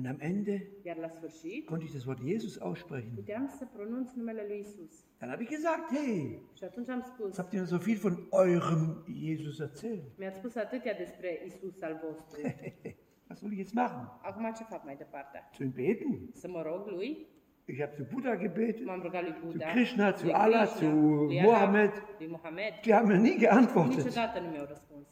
Und 0.00 0.06
am 0.08 0.20
Ende 0.20 0.62
Iar 0.82 0.96
la 0.96 1.08
sfârșit, 1.08 1.66
konnte 1.66 1.84
ich 1.84 1.92
das 1.92 2.04
Wort 2.06 2.20
Jesus 2.20 2.60
aussprechen. 2.60 3.12
puteam 3.14 3.46
să 3.58 3.64
pronunț 3.76 4.12
numele 4.12 4.44
lui 4.48 4.58
Isus. 4.58 4.92
Dann 5.18 5.30
habe 5.30 5.42
ich 5.42 5.50
gesagt, 5.56 5.90
hey, 5.96 6.38
Și 6.58 6.64
atunci 6.64 6.88
am 6.88 7.02
spus, 7.02 7.36
habt 7.36 7.52
ihr 7.52 7.64
so 7.64 7.76
viel 7.76 7.98
von 7.98 8.26
eurem 8.30 9.04
Jesus 9.24 9.58
erzählt? 9.58 10.02
mi-ați 10.18 10.36
spus 10.38 10.54
atâtea 10.54 10.94
despre 10.94 11.42
Isus 11.46 11.82
al 11.82 12.00
vostru. 12.04 12.40
Was 13.28 13.38
soll 13.38 13.50
ich 13.50 13.58
jetzt 13.58 13.72
machen? 13.74 14.18
Acum 14.22 14.52
ce 14.56 14.64
fac 14.64 14.84
mai 14.84 14.96
departe? 14.96 15.48
Zu 15.54 15.62
ihm 15.62 15.72
beten? 15.72 16.30
Să 16.34 16.48
mă 16.48 16.62
rog 16.62 16.86
lui? 16.86 17.26
Ich 17.64 17.78
habe 17.80 17.92
zu 17.94 18.04
Buddha 18.12 18.36
gebetet. 18.36 18.84
M-am 18.84 19.00
rugat 19.02 19.22
lui 19.22 19.34
Buddha, 19.44 19.66
Zu 19.66 19.72
Krishna, 19.74 20.12
zu 20.12 20.30
Allah, 20.32 20.66
Krishna, 20.66 20.88
zu 20.90 20.96
lui 20.96 21.40
Allah, 21.40 21.52
Mohammed. 21.52 21.92
lui 22.18 22.28
Mohamed. 22.28 22.72
Die 22.82 22.94
haben 22.94 23.08
mir 23.08 23.18
nie 23.18 23.36
geantwortet. 23.38 23.96
Niciodată 24.04 24.40
nu 24.40 24.48
mi-au 24.48 24.66
răspuns. 24.66 25.08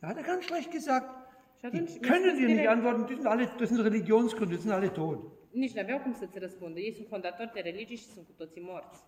Da 0.00 0.06
hat 0.08 0.16
er 0.16 0.24
ganz 0.24 0.42
schlecht 0.44 0.70
gesagt, 0.70 1.08
Die 1.70 2.00
können 2.00 2.36
dir 2.36 2.48
nicht 2.48 2.68
antworten, 2.68 3.06
die 3.06 3.14
sind 3.14 3.26
alle, 3.26 3.46
das 3.58 3.68
sind 3.68 3.80
Religionsgründe, 3.80 4.54
die 4.56 4.62
sind 4.62 4.72
alle 4.72 4.90
tot. 4.92 5.18
nici 5.52 5.72
n-aveau 5.74 5.98
cum 5.98 6.12
să-ți 6.12 6.38
răspundă. 6.38 6.78
Ei 6.80 6.92
sunt 6.94 7.06
fondatori 7.08 7.50
de 7.54 7.60
religii 7.60 7.96
și 7.96 8.04
sunt 8.04 8.26
cu 8.26 8.32
toții 8.36 8.62
morți. 8.62 9.00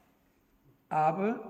Aber 0.88 1.40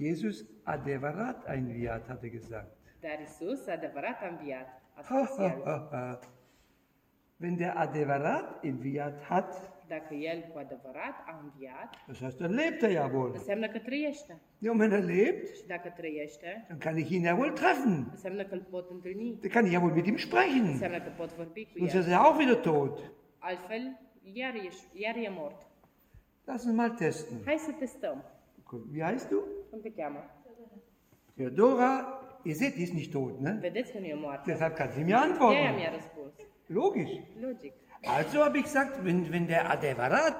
Jesus 0.00 0.44
adevărat 0.62 1.48
einviat, 1.48 2.06
hat 2.06 2.22
er 2.22 2.28
gesagt. 2.30 2.76
Dar 3.00 3.18
Isus, 3.24 3.66
adevărat, 3.66 4.22
a 4.22 4.26
înviat. 4.28 4.82
A 4.94 5.02
Ha, 5.04 5.24
ha, 5.36 5.44
el. 5.44 5.62
ha, 5.64 5.88
ha. 5.90 6.18
Wenn 7.40 7.56
der 7.56 7.72
adevărat 7.76 8.64
einviat 8.64 9.22
hat, 9.22 9.71
Dacă 9.94 10.14
El 10.14 10.38
cu 10.52 10.58
adevărat 10.58 11.16
a 11.30 11.32
înviat, 11.42 11.90
das 12.06 12.18
heißt, 12.22 12.38
dann 12.38 12.54
lebt 12.54 12.82
er 12.82 12.90
ja 12.90 13.10
wohl. 13.14 13.30
înseamnă 13.34 13.68
că 13.68 13.78
trăiește. 13.78 14.40
Ja, 14.62 14.70
und 14.70 14.80
wenn 14.80 14.92
er 14.98 15.04
lebt, 15.14 15.46
Și 15.56 15.66
dacă 15.66 15.88
trăiește, 15.96 16.64
dann 16.68 16.78
kann 16.80 16.96
ich 16.98 17.10
ihn 17.10 17.22
ja 17.24 17.34
wohl 17.34 17.50
treffen. 17.60 18.06
înseamnă 18.10 18.42
că 18.44 18.54
îl 18.54 18.64
pot 18.70 18.90
întâlni. 18.90 19.28
Dann 19.40 19.52
kann 19.54 19.64
ich 19.66 19.74
ja 19.74 19.80
wohl 19.80 19.94
mit 19.94 20.06
ihm 20.06 20.16
sprechen. 20.16 20.64
Înseamnă 20.64 21.00
că 21.06 21.10
pot 21.16 21.30
vorbi 21.34 21.62
cu 21.64 21.78
Sonst 21.78 21.94
El. 21.94 22.00
ist 22.00 22.08
er 22.10 22.16
auch 22.26 22.36
wieder 22.38 22.56
tot. 22.70 22.94
Altfel, 23.38 23.84
iar 24.22 24.54
e, 24.54 24.68
iar 24.92 25.16
e 25.16 25.28
mort. 25.40 25.60
Lass 26.44 26.64
uns 26.64 26.74
mal 26.76 26.90
testen. 26.90 27.38
Hai 27.44 27.56
să 27.58 27.70
testăm. 27.78 28.24
Wie 28.92 29.02
heißt 29.10 29.28
du? 29.28 29.38
Cum 29.70 29.80
te 29.80 29.90
cheamă? 29.96 30.22
Theodora, 31.36 31.90
ihr 32.44 32.54
seht, 32.54 32.74
die 32.74 32.82
ist 32.82 32.92
nicht 32.94 33.12
tot, 33.12 33.40
ne? 33.40 33.58
Vedeți 33.60 33.92
că 33.92 33.98
nu 33.98 34.04
e 34.04 34.14
moartă. 34.14 34.50
Deshalb 34.50 34.74
kann 34.74 34.90
sie 34.90 35.02
mir 35.04 35.08
De 35.14 35.14
aia 35.14 35.24
antworten. 35.30 35.74
mi-a 35.74 35.90
răspuns. 35.98 36.32
Logisch. 36.66 37.14
Logic. 37.40 37.72
Also 38.04 38.42
habe 38.44 38.58
ich 38.58 38.64
gesagt, 38.64 39.04
wenn, 39.04 39.30
wenn 39.32 39.46
der 39.46 39.70
Adevarat 39.70 40.36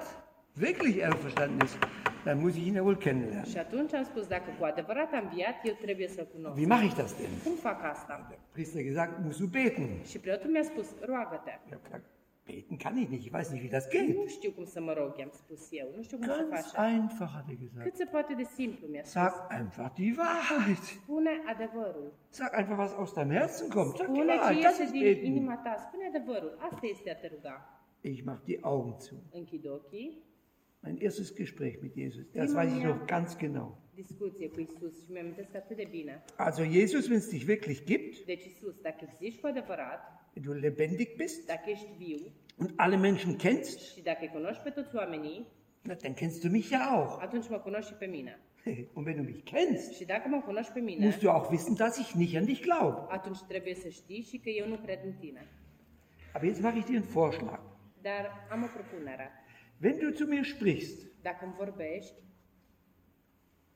wirklich 0.55 1.05
auferstanden 1.07 1.61
ist, 1.61 1.79
dann 2.25 2.41
muss 2.41 2.57
ich 2.57 2.67
ihn 2.67 2.75
ja 2.75 2.83
wohl 2.83 2.97
kennenlernen. 2.97 3.45
Și 3.45 3.59
atunci 3.59 3.95
am 3.95 4.05
spus, 4.05 4.27
dacă 4.27 4.51
cu 4.59 4.65
adevărat 4.65 5.13
a 5.13 5.19
înviat, 5.19 5.55
eu 5.63 5.75
trebuie 5.81 6.09
să-l 6.09 6.29
cunosc. 6.35 6.57
Wie 6.57 6.67
mache 6.67 6.85
ich 6.85 6.95
das 6.95 7.17
denn? 7.17 7.31
Cum 7.45 7.55
fac 7.55 7.85
asta? 7.85 8.27
Der 8.29 8.39
Priester 8.53 8.83
gesagt, 8.83 9.13
musst 9.25 9.39
du 9.39 9.47
beten. 9.47 9.89
Și 10.11 10.19
preotul 10.19 10.51
mi-a 10.51 10.63
spus, 10.63 10.87
roagă-te. 11.01 11.59
Ich 11.65 11.71
habe 11.73 11.83
gesagt, 11.85 12.05
beten 12.47 12.77
kann 12.79 12.97
ich 12.99 13.09
nicht, 13.09 13.25
ich 13.27 13.33
weiß 13.33 13.51
nicht, 13.53 13.63
wie 13.65 13.69
das 13.79 13.89
geht. 13.89 14.17
Nu 14.17 14.27
știu 14.27 14.51
cum 14.53 14.65
să 14.65 14.81
mă 14.81 14.93
rog, 14.93 15.19
i-am 15.19 15.31
spus 15.33 15.69
eu. 15.71 15.93
Nu 15.97 16.03
știu 16.03 16.17
cum 16.17 16.27
să 16.27 16.47
Ganz 16.51 16.71
faci. 16.73 16.85
einfach, 16.93 17.31
hat 17.35 17.49
er 17.49 17.57
gesagt. 17.65 17.85
Cât 17.87 17.97
se 17.97 18.05
poate 18.05 18.35
de 18.35 18.43
simplu, 18.43 18.87
mi-a 18.87 19.01
spus. 19.03 19.13
Sag 19.13 19.33
einfach 19.59 19.93
die 19.95 20.15
Wahrheit. 20.19 20.83
Spune 20.83 21.31
adevărul. 21.47 22.13
Sag 22.29 22.51
einfach, 22.55 22.79
was 22.79 22.93
aus 22.93 23.13
deinem 23.13 23.31
Herzen 23.37 23.69
kommt. 23.69 23.97
Sag 23.97 24.07
die 24.07 24.15
Spune 24.15 24.33
ce 24.33 24.39
Wahrheit, 24.39 24.63
das 24.65 24.73
iese 24.79 24.83
ist 24.83 24.93
din 24.93 25.03
beten. 25.03 25.25
inima 25.25 25.57
ta. 25.65 25.77
Spune 25.87 26.05
adevărul. 26.07 26.57
Asta 26.59 26.87
este 26.95 27.11
a 27.11 27.15
te 27.17 27.29
ruga. 27.35 27.57
Ich 28.01 28.23
mache 28.25 28.43
die 28.45 28.59
Augen 28.63 28.99
zu. 29.01 29.15
Închid 29.33 29.67
ochii, 29.69 30.23
Mein 30.85 30.97
erstes 31.01 31.35
Gespräch 31.35 31.77
mit 31.81 31.95
Jesus, 31.95 32.25
das 32.33 32.53
weiß 32.55 32.73
ich 32.77 32.83
noch 32.85 33.05
ganz 33.07 33.37
genau. 33.37 33.79
discuție 33.95 34.49
cu 34.49 34.61
Isus 34.61 35.05
și 35.05 35.13
mi-am 35.13 35.35
atât 35.55 35.77
de 35.77 35.87
bine. 35.91 36.25
Also 36.37 36.63
Jesus, 36.65 37.07
wenn 37.07 37.19
es 37.19 37.29
dich 37.29 37.45
wirklich 37.47 37.85
gibt, 37.85 38.25
Deci 38.25 38.45
Isus, 38.45 38.75
dacă 38.81 38.97
existi 39.03 39.41
cu 39.41 39.47
adevărat, 39.47 40.12
wenn 40.35 40.43
du 40.43 40.53
lebendig 40.53 41.17
bist 41.17 41.49
viu 41.99 42.31
und 42.59 42.79
alle 42.79 42.97
Menschen 42.99 43.39
kennst, 43.39 43.99
oamenii, 44.95 45.47
na, 45.85 45.95
dann 45.95 46.15
kennst 46.15 46.45
du 46.45 46.49
mich 46.49 46.71
ja 46.71 46.95
auch. 46.95 47.21
Und 48.95 49.07
wenn 49.07 49.17
du 49.17 49.25
mich 49.25 49.45
kennst, 49.45 50.01
mine, 50.77 51.07
musst 51.07 51.23
du 51.25 51.31
auch 51.31 51.51
wissen, 51.51 51.75
dass 51.77 51.99
ich 51.99 52.15
nicht 52.15 52.39
an 52.39 52.47
dich 52.47 52.63
glaube. 52.63 53.09
Aber 56.35 56.45
jetzt 56.45 56.63
mache 56.63 56.79
ich 56.79 56.85
dir 56.85 56.97
einen 56.97 57.05
Vorschlag. 57.05 57.61
Wenn 59.81 59.99
du 59.99 60.15
zu 60.15 60.27
mir 60.27 60.45
sprichst, 60.45 61.09
vorbești, 61.57 62.23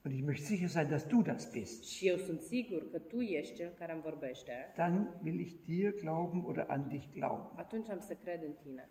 und 0.07 0.13
ich 0.15 0.23
möchte 0.23 0.47
sicher 0.47 0.69
sein, 0.69 0.89
dass 0.89 1.05
du 1.09 1.23
das 1.23 1.51
bist, 1.53 1.85
și 1.85 2.09
eu 2.09 2.17
sunt 2.17 2.41
sigur 2.41 2.91
că 2.91 2.99
tu 2.99 3.21
ești 3.21 3.55
cel 3.55 3.73
care 3.79 3.93
îmi 3.93 4.03
vorbește, 4.03 4.73
dann 4.77 5.21
will 5.25 5.41
ich 5.41 5.53
dir 5.65 5.95
glauben 5.95 6.43
oder 6.45 6.65
an 6.69 6.89
dich 6.89 7.05
glauben. 7.15 7.51
atunci 7.55 7.89
am 7.91 8.01
să 8.01 8.15
cred 8.23 8.43
în 8.43 8.53
tine. 8.63 8.89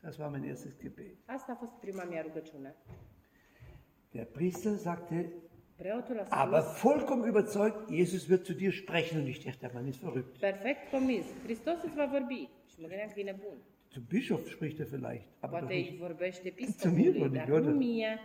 Das 0.00 0.16
war 0.16 0.30
mein 0.30 0.42
erstes 0.44 0.78
Gebet. 0.80 1.16
Asta 1.24 1.52
a 1.52 1.54
fost 1.54 1.72
prima 1.80 2.04
mea 2.04 2.22
rugăciune. 2.22 2.74
Der 4.10 4.24
Priester 4.24 4.76
sagte, 4.76 5.32
aber 6.28 6.60
vollkommen 6.82 7.28
überzeugt, 7.28 7.88
Jesus 7.90 8.28
wird 8.28 8.44
zu 8.44 8.54
dir 8.54 8.72
sprechen. 8.72 9.18
Und 9.20 9.28
ich 9.28 9.44
dachte, 9.44 9.58
der 9.60 9.72
Mann 9.74 9.86
ist 9.86 10.00
verrückt. 10.00 10.38
perfect 10.38 10.90
convins, 10.90 11.26
Hristos 11.44 11.82
îți 11.82 11.94
va 11.94 12.06
vorbi. 12.06 12.48
Și 12.70 12.80
mă 12.80 12.86
gândeam 12.86 13.10
că 13.14 13.20
e 13.20 13.22
nebun. 13.22 13.56
Zum 13.90 14.04
Bischof 14.08 14.48
spricht 14.50 14.78
er 14.78 14.86
vielleicht, 14.86 15.26
aber 15.40 15.58
doch 15.60 15.68
Poate 15.68 15.74
nicht. 15.74 15.98
vorbește 15.98 16.54
mir 16.94 17.28
dar 17.28 17.48
Iota. 17.48 17.68
nu 17.68 17.76
mie. 17.76 18.18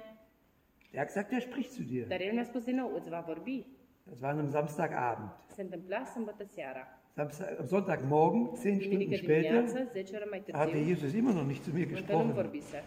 Der 0.96 1.02
hat 1.02 1.08
gesagt, 1.10 1.32
er 1.34 1.42
spricht 1.42 1.72
zu 1.74 1.84
dir. 1.84 2.08
Dar 2.08 2.22
el 2.22 2.34
mi-a 2.34 2.44
spus 2.44 2.64
din 2.64 2.76
nou, 2.76 2.96
îți 2.96 3.10
va 3.10 3.20
vorbi. 3.20 3.66
Das 4.04 4.20
war 4.22 4.38
am 4.38 4.50
Samstagabend. 4.50 5.30
Se 5.56 5.62
întâmpla 5.62 6.04
sâmbătă 6.04 6.46
seara. 6.56 6.88
Samstag, 7.16 7.60
am 7.60 7.66
Sonntagmorgen, 7.66 8.56
zehn 8.56 8.80
Stunden 8.80 8.90
Duminică 8.90 9.16
später, 9.16 9.42
dimineață, 9.42 9.90
10 9.92 10.16
ore 10.16 10.26
mai 10.30 10.44
hatte 10.52 10.72
târziu, 10.72 10.88
Jesus 10.94 11.14
immer 11.14 11.34
noch 11.34 11.48
nicht 11.48 11.64
zu 11.64 11.72
mir 11.74 11.88
încă 11.88 11.92
nu 11.92 12.06
gesprochen. 12.06 12.34
vorbise. 12.34 12.84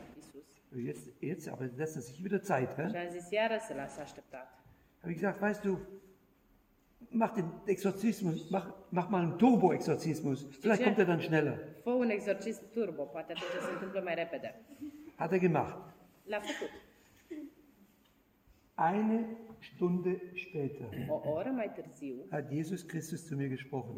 Jetzt, 0.87 1.07
jetzt 1.19 1.49
aber 1.49 1.71
lässt 1.77 1.97
er 1.97 2.03
sich 2.03 2.19
wieder 2.25 2.41
Zeit. 2.43 2.71
Și 2.71 2.97
Hä? 2.97 3.09
zis, 3.11 3.31
iară 3.31 3.57
să 3.67 3.75
lasă 3.75 4.01
așteptat. 4.01 4.47
Habe 5.01 5.13
ich 5.13 5.21
gesagt, 5.21 5.41
weißt 5.41 5.63
du, 5.63 5.79
mach 7.09 7.33
den 7.35 7.63
Exorzismus, 7.65 8.51
mach, 8.51 8.67
mach 8.89 9.09
mal 9.09 9.21
einen 9.21 9.37
Turbo-Exorzismus. 9.37 10.47
Vielleicht 10.61 10.83
kommt 10.83 10.99
er 10.99 11.05
dann 11.05 11.21
schneller. 11.21 11.59
Fă 11.83 11.91
un 11.91 12.11
exorcism 12.11 12.63
turbo, 12.73 13.03
poate 13.03 13.33
atunci 13.33 13.63
se 13.67 13.73
întâmplă 13.73 14.01
mai 14.05 14.15
repede. 14.15 14.61
Hat 15.17 15.33
er 15.33 15.39
gemacht. 15.39 15.77
L-a 16.25 16.41
făcut. 16.41 16.88
Eine 18.79 19.37
Stunde 19.61 20.21
später 20.37 20.89
târziu 21.75 22.29
hat 22.31 22.49
Jesus 22.49 22.87
Christus 22.87 23.27
zu 23.27 23.37
mir 23.37 23.49
gesprochen. 23.49 23.97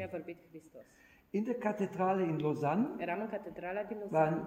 In 1.33 1.45
der 1.45 1.59
Kathedrale 1.59 2.25
in 2.25 2.41
Lausanne 2.41 2.99
war 4.11 4.27
ein 4.29 4.47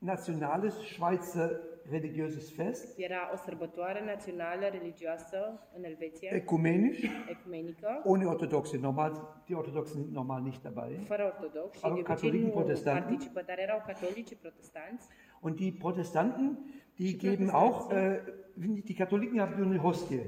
nationales 0.00 0.74
Schweizer 0.88 1.60
religiöses 1.90 2.50
Fest, 2.50 2.98
Era 2.98 3.30
o 3.32 3.36
sărbătoare 3.36 4.04
națională 4.04 4.66
religioasă 4.70 5.68
în 5.76 5.84
Elveția, 5.84 6.30
ökumenisch, 6.34 7.02
ecumenică, 7.28 8.02
ohne 8.04 8.24
Orthodoxe. 8.24 8.78
Normal, 8.78 9.42
die 9.44 9.56
Orthodoxen 9.56 10.02
sind 10.02 10.14
normal 10.14 10.42
nicht 10.42 10.62
dabei. 10.62 11.04
fără 11.06 11.24
ortodox 11.24 11.76
și 11.76 11.82
de 11.82 11.88
obicei 11.88 12.04
catolici 12.04 12.42
nu 12.42 12.48
protestanți? 12.48 13.02
participă, 13.02 13.42
dar 13.46 13.58
erau 13.58 13.82
catolici 13.86 14.34
protestanți. 14.34 15.08
Und 15.40 15.56
die 15.56 15.72
Protestanten, 15.78 16.58
die 17.02 17.18
geben 17.18 17.50
auch, 17.50 17.90
äh, 17.90 18.20
die 18.56 18.94
Katholiken 18.94 19.40
haben 19.40 19.56
nur 19.56 19.66
eine 19.66 19.82
Hostie. 19.82 20.22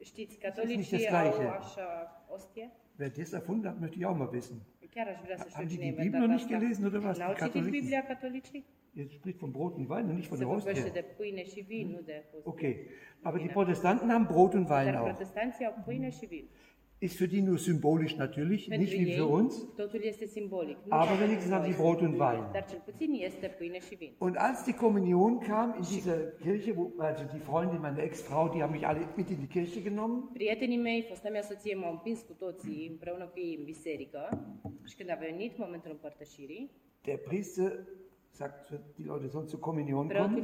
Știți, 0.00 0.38
nicht 0.38 0.42
das 0.42 0.54
catolicii 0.54 1.06
Gleiche. 1.06 1.42
au 1.42 1.58
așa 1.58 1.86
ostie? 2.28 2.70
Wer 2.96 3.10
das 3.10 3.32
erfunden 3.32 3.66
hat, 3.68 3.80
möchte 3.80 3.96
ich 3.98 4.06
auch 4.06 4.16
mal 4.16 4.32
wissen. 4.32 4.60
Haben 5.54 5.68
die 5.68 5.78
die 5.78 5.92
Bibel 5.92 6.20
noch 6.20 6.28
nicht 6.28 6.48
gelesen 6.48 6.86
oder 6.86 7.02
was? 7.04 7.18
N-au 7.18 7.34
citit? 7.34 7.70
Biblia 7.70 8.02
catolicii? 8.02 8.64
Jetzt 8.94 9.14
spricht 9.14 9.38
von 9.38 9.52
Brot 9.52 9.74
und 9.76 9.88
Wein 9.90 10.08
und 10.08 10.16
nicht 10.16 10.28
von 10.28 10.38
der 10.38 10.48
vorbește 10.48 10.70
Hostie. 10.72 11.04
Okay, 12.44 12.88
aber 13.22 13.38
die 13.38 13.48
Protestanten 13.48 14.10
haben 14.10 14.26
Brot 14.26 14.54
und 14.54 14.68
Wein 14.70 14.96
auch. 14.96 15.14
Ist 17.06 17.16
für 17.18 17.28
die 17.34 17.42
nur 17.50 17.58
symbolisch 17.70 18.14
natürlich, 18.24 18.68
Pentru 18.68 18.82
nicht 18.82 18.94
wie 19.00 19.14
für 19.18 19.26
uns. 19.38 19.52
simbolic. 20.38 20.76
Aber 20.90 21.14
wenigstens 21.20 21.52
haben 21.52 21.66
sie 21.70 21.76
Brot 21.82 22.00
und 22.02 22.18
Wein. 22.18 22.42
Und 24.18 24.36
als 24.48 24.64
die 24.64 24.72
Kommunion 24.72 25.32
kam 25.50 25.68
in 25.80 25.84
dieser 25.94 26.18
Kirche, 26.44 26.76
wo, 26.76 26.84
also 26.98 27.24
die 27.34 27.42
Freundin 27.48 27.80
meiner 27.80 28.02
Ex-Frau, 28.08 28.48
die 28.52 28.60
haben 28.62 28.72
mich 28.72 28.86
alle 28.90 29.02
mit 29.16 29.30
in 29.30 29.38
die 29.44 29.46
Kirche 29.46 29.80
genommen. 29.88 30.18
Prietenii 30.34 30.78
mei, 30.78 31.02
fosta 31.08 31.28
mea 31.30 31.42
soție, 31.42 31.74
m-au 31.74 31.92
împins 31.92 32.20
cu 32.22 32.32
toții 32.32 32.88
împreună 32.90 33.24
cu 33.32 33.38
ei 33.38 33.56
în 33.58 33.64
biserică 33.64 34.22
și 34.84 34.96
când 34.96 35.10
a 35.10 35.18
venit 35.28 35.58
momentul 35.58 35.90
împărtășirii, 35.90 36.70
Der 37.04 37.18
Priester 37.18 37.72
sagt, 38.30 38.68
die 38.96 39.04
Leute 39.04 39.28
sollen 39.28 39.48
zur 39.48 39.60
Kommunion 39.60 40.08
kommen. 40.08 40.42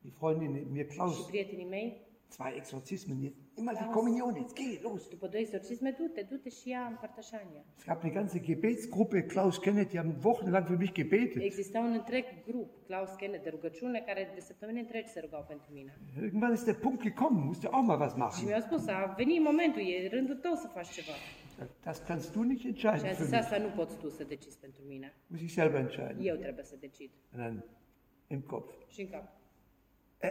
Die 0.00 0.12
Freundin 0.18 0.66
mir, 0.70 0.86
și 0.90 0.96
Klaus, 0.96 1.26
prietenii 1.26 1.64
mei, 1.64 2.07
zwei 2.36 2.52
Exorzismen, 2.56 3.20
jetzt 3.22 3.36
immer 3.60 3.74
die 3.74 3.86
Kommunion, 3.96 4.34
jetzt 4.34 4.54
geh, 4.54 4.80
los. 4.82 5.08
după 5.08 5.26
două 5.26 5.42
exorcisme, 5.42 5.90
du-te, 5.98 6.22
du-te 6.30 6.48
și 6.48 6.68
ia 6.68 6.86
împărtășania. 6.90 7.62
Es 7.78 7.84
gab 7.84 7.98
eine 8.02 8.12
ganze 8.14 8.40
Gebetsgruppe, 8.40 9.22
Klaus 9.22 9.56
Kenneth, 9.58 9.90
die 9.90 9.98
haben 9.98 10.16
wochenlang 10.24 10.66
für 10.66 10.76
mich 10.78 10.92
gebetet. 10.92 11.42
Exista 11.42 11.78
un 11.78 11.92
întreg 11.92 12.24
grup, 12.46 12.70
Klaus 12.86 13.10
Kenneth, 13.20 13.42
de 13.42 13.48
rugăciune, 13.50 14.00
care 14.06 14.30
de 14.34 14.40
săptămâni 14.40 14.78
întregi 14.80 15.08
se 15.08 15.20
rugau 15.20 15.44
pentru 15.48 15.68
mine. 15.72 15.98
Irgendwann 16.22 16.52
ist 16.54 16.64
der 16.64 16.74
Punkt 16.74 17.02
gekommen, 17.02 17.44
musst 17.44 17.60
du 17.60 17.68
auch 17.70 17.86
mal 17.86 18.00
was 18.00 18.12
Și 18.12 18.18
machen. 18.18 18.44
mi-au 18.46 18.60
spus, 18.60 18.86
a 18.86 19.14
venit 19.16 19.42
momentul, 19.42 19.80
e 19.82 20.08
rândul 20.08 20.36
tău 20.36 20.54
să 20.54 20.66
faci 20.74 20.88
ceva. 20.88 21.12
Das 21.84 21.98
kannst 22.06 22.32
du 22.32 22.42
nicht 22.42 22.60
Și 22.60 22.66
entscheiden 22.66 23.04
a 23.10 23.12
für 23.12 23.16
zis, 23.16 23.30
mich. 23.30 23.40
asta 23.40 23.58
nu 23.58 23.68
poți 23.76 23.96
tu 23.98 24.08
să 24.08 24.24
decizi 24.24 24.58
pentru 24.58 24.82
mine. 24.86 25.14
Muss 25.26 25.40
ich 25.40 25.50
selber 25.52 25.80
entscheiden. 25.80 26.16
Eu 26.26 26.36
trebuie 26.36 26.64
să 26.64 26.76
decid. 26.80 27.10
Und 27.32 27.42
dann 27.42 27.64
im 28.26 28.40
Kopf. 28.40 28.72
Și 28.88 29.00
în 29.00 29.08
cap. 29.08 29.24
Äh, 30.20 30.30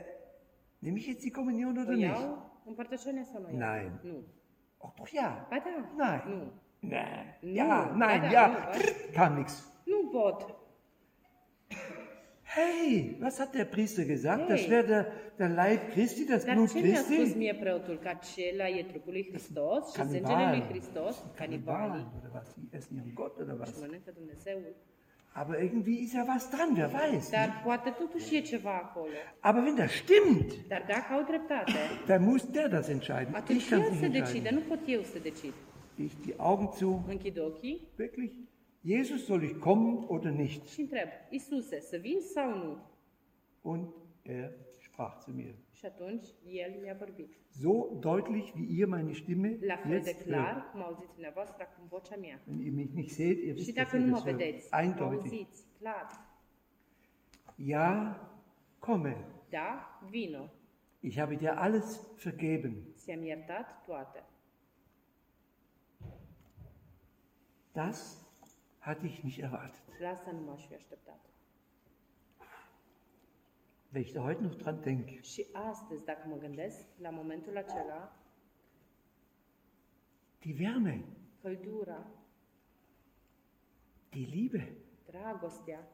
nehme 0.80 0.98
ich 0.98 1.06
jetzt 1.08 1.24
die 1.24 1.32
Kommunion 1.32 1.78
oder 1.78 1.96
nicht? 1.96 2.02
iau 2.18 2.46
împărtășania 2.66 3.24
sau 3.32 3.42
nu? 3.42 3.58
Nein. 3.58 3.92
Nu. 4.04 4.18
Doch 4.98 5.12
ja. 5.14 5.48
Ba 5.50 5.58
da. 5.66 6.06
Nein. 6.06 6.22
Nu. 6.28 6.52
Nein. 6.80 7.26
Ja, 7.56 7.66
Ba 7.98 8.06
nein, 8.06 8.22
da, 8.22 8.28
ja. 8.32 8.48
nu, 8.48 8.54
ba 8.54 8.70
Kam 9.14 9.36
nichts. 9.36 9.56
Nu 9.84 10.10
pot. 10.12 10.56
Hey, 12.44 13.18
was 13.22 13.40
hat 13.40 13.54
der 13.54 13.66
Priester 13.66 14.06
gesagt? 14.06 14.50
Das 14.50 14.60
Hey. 14.62 14.70
wäre 14.70 14.88
der, 14.88 15.04
der 15.38 15.50
Leib 15.50 15.82
Christi, 15.94 16.26
das 16.26 16.46
Dar 16.46 16.56
Blut 16.56 16.70
ce 16.72 16.80
mi-a 16.82 16.96
spus 16.96 17.08
Christi? 17.16 17.38
mie 17.38 17.54
preotul? 17.56 17.98
Că 17.98 18.08
acela 18.08 18.68
e 18.68 18.84
trupul 18.84 19.12
lui 19.12 19.28
Hristos 19.30 19.94
și 19.94 20.02
sângele 20.02 20.46
lui 20.50 20.62
Hristos, 20.70 21.24
canibalii, 21.36 22.08
oder 22.18 22.30
was? 22.34 22.54
Die 22.56 22.78
essen 22.78 22.96
ihren 22.98 23.14
Gott 23.14 23.40
oder 23.40 23.54
și 23.54 23.60
was? 23.60 23.80
mănâncă 23.80 24.12
Dumnezeul. 24.20 24.76
Aber 25.42 25.60
irgendwie 25.60 25.98
ist 26.04 26.14
ja 26.14 26.24
was 26.28 26.50
dran, 26.50 26.76
wer 26.76 26.92
weiß. 26.92 27.30
Dar 27.30 27.62
poate 27.64 27.90
totuși 27.92 28.36
e 28.36 28.42
ceva 28.42 28.74
acolo. 28.78 29.20
Aber 29.40 29.62
wenn 29.66 29.76
das 29.76 29.92
stimmt, 29.92 30.68
Dar 30.68 30.84
dacă 30.88 31.14
au 31.14 31.24
dreptate, 31.24 31.80
dann 32.08 32.24
muss 32.24 32.44
der 32.52 32.70
das 32.70 32.88
entscheiden. 32.90 33.34
Ich 33.34 33.40
atunci 33.40 33.70
kann 33.70 33.82
el 33.82 33.92
es 33.92 34.00
să 34.00 34.06
nicht 34.06 34.24
decide, 34.24 34.50
nu 34.50 34.60
pot 34.60 34.80
eu 34.86 35.02
să 35.02 35.20
decid. 35.20 35.54
Ich 35.96 36.14
die 36.24 36.34
Augen 36.38 36.70
zu, 36.78 37.04
Închid 37.08 37.40
ochii 37.40 37.88
wirklich, 37.96 38.32
Jesus, 38.82 39.26
soll 39.26 39.44
ich 39.44 39.56
kommen 39.60 40.04
oder 40.08 40.32
nicht? 40.32 40.68
și 40.68 40.80
întreb, 40.80 41.08
Isuse, 41.30 41.80
să 41.80 41.98
vin 41.98 42.20
sau 42.34 42.50
nu? 42.50 42.78
Und 43.62 43.88
er 44.22 44.52
sprach 44.98 45.20
zu 45.20 45.32
mir. 45.32 45.54
So 47.52 48.00
deutlich, 48.02 48.56
wie 48.56 48.66
ihr 48.66 48.88
meine 48.88 49.14
Stimme 49.14 49.50
jetzt 49.86 50.26
hört. 50.26 50.64
Wenn 52.46 52.62
ihr 52.62 52.72
mich 52.72 52.94
nicht 52.94 53.14
seht, 53.14 53.40
ihr 53.40 53.56
wisst, 53.56 53.78
dass 53.78 53.94
ihr 53.94 54.12
das 54.12 54.26
hört. 54.26 54.74
Eindeutig. 54.74 55.48
Ja, 57.58 58.20
komme. 58.80 59.16
Ich 61.02 61.20
habe 61.20 61.38
dir 61.38 61.60
alles 61.60 62.00
vergeben. 62.18 62.94
Das 67.74 68.26
hatte 68.82 69.06
ich 69.06 69.24
nicht 69.24 69.40
erwartet. 69.40 69.84
La 70.00 70.10
asta 70.12 70.32
nu 70.32 70.42
m-aș 70.42 70.68
fi 70.68 70.76
așteptat. 70.76 71.20
Wenn 73.92 74.02
ich 74.04 74.14
da 74.14 74.24
heute 74.24 74.42
noch 74.44 74.56
dran 74.58 74.82
denke, 74.82 75.22
Și 75.22 75.46
astăzi, 75.54 76.04
dacă 76.06 76.28
mă 76.28 76.36
gândesc, 76.38 76.86
la 77.02 77.10
momentul 77.10 77.58
acela, 77.58 78.16
die 80.40 80.56
Wärme, 80.60 81.06
căldura, 81.42 82.08
die 84.10 84.28
Liebe, 84.32 84.78
dragostea, 85.06 85.88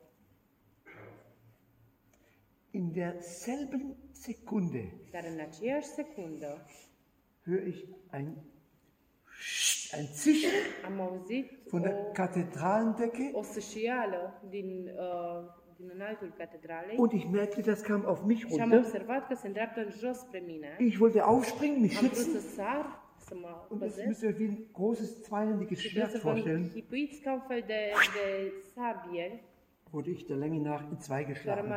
in 2.71 2.91
derselben 2.91 3.95
Sekunde 4.11 4.93
dar 5.11 5.23
în 5.23 5.39
aceeași 5.39 5.87
secundă 5.87 6.65
höre 7.45 7.67
ich 7.67 7.83
ein, 8.13 8.37
ein 9.97 10.05
Zischen 10.13 10.51
am 10.85 10.99
auzit 10.99 11.51
von 11.69 11.81
der 11.81 11.93
o, 11.93 12.11
Kathedralendecke. 12.11 13.31
o 13.33 13.41
sășială 13.43 14.41
din, 14.49 14.87
uh, 14.87 15.61
und 16.97 17.13
ich 17.13 17.27
merkte, 17.27 17.61
das 17.61 17.83
kam 17.83 18.05
auf 18.05 18.23
mich 18.25 18.45
runter. 18.49 18.83
Ich 20.79 20.99
wollte 20.99 21.25
aufspringen, 21.25 21.81
mich 21.81 21.97
schützen. 21.97 22.33
und 23.69 23.81
das 23.81 23.95
müsst 24.07 24.23
ihr 24.23 24.29
euch 24.29 24.39
wie 24.39 24.47
ein 24.47 24.73
großes 24.73 25.23
zweihändiges 25.23 25.81
Schwert 25.83 26.11
vorstellen, 26.21 26.71
wurde 29.91 30.11
ich 30.11 30.25
der 30.25 30.37
Länge 30.37 30.59
nach 30.59 30.89
in 30.91 30.99
zwei 30.99 31.23
geschlagen. 31.23 31.69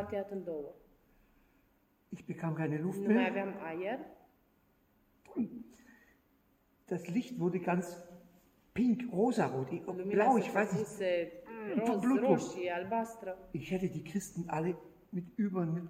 Ich 2.11 2.25
bekam 2.27 2.55
keine 2.55 2.79
Luft 2.79 3.01
mehr. 3.07 3.31
Das 6.87 7.09
Licht 7.09 7.39
wurde 7.41 7.61
ganz 7.61 8.01
pink, 8.75 9.13
rosarot, 9.13 9.71
blau, 10.11 10.37
ich 10.39 10.55
weiß 10.55 10.73
nicht. 10.75 10.87
Roz, 11.87 12.03
roșie, 12.21 12.71
albastră. 12.79 13.39
Ich 13.51 13.67
hätte 13.73 13.91
die 13.93 14.03
Christen 14.11 14.43
alle 14.47 14.77
mit 15.09 15.25
über 15.45 15.65
mit 15.75 15.83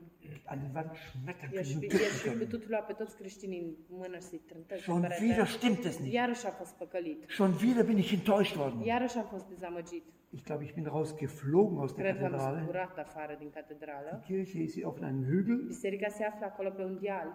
an 0.53 0.59
den 0.63 0.71
Wand 0.75 0.91
schmettern 1.11 1.51
I-aș 1.53 1.67
können 1.67 1.81
fi, 1.81 1.87
und 1.87 1.93
i-aș 1.93 2.01
drücken 2.01 2.19
fi 2.19 2.29
können. 2.29 2.39
putut 2.45 2.69
lua 2.69 2.79
pe 2.79 2.93
toți 2.93 3.17
creștinii 3.17 3.61
în 3.61 3.97
mână 4.03 4.17
și 4.17 4.23
să-i 4.23 4.41
trântăți. 4.51 4.83
Schon 4.83 5.01
pe 5.01 5.19
wieder 5.23 5.47
stimmt 5.47 5.85
es 5.85 5.99
nicht. 5.99 6.15
Iarăși 6.15 6.47
am 6.47 6.55
fost 6.59 6.75
păcălit. 6.83 7.19
Schon 7.29 7.53
wieder 7.63 7.85
bin 7.85 7.99
ich 7.99 8.13
enttäuscht 8.13 8.57
worden. 8.57 8.81
Iarăși 8.81 9.17
am 9.19 9.25
fost 9.35 9.47
dezamăgit. 9.49 10.05
Ich 10.31 10.45
glaube, 10.45 10.63
ich 10.65 10.75
bin 10.75 10.85
rausgeflogen 10.85 11.79
aus 11.79 11.93
der 11.93 12.05
Cred 12.05 12.19
că 12.19 12.25
am 12.25 12.31
Kathedrale. 12.31 12.63
zburat 12.63 12.99
afară 12.99 13.37
din 13.39 13.51
catedrală. 13.51 14.11
Die 14.27 14.37
Kirche 14.37 14.59
ist 14.63 14.73
hier 14.75 14.85
auf 14.87 14.99
einem 15.03 15.25
Hügel, 15.31 15.59
Biserica 15.67 16.09
se 16.09 16.25
află 16.25 16.47
acolo 16.47 16.71
pe 16.71 16.83
un 16.83 16.99
deal. 17.03 17.29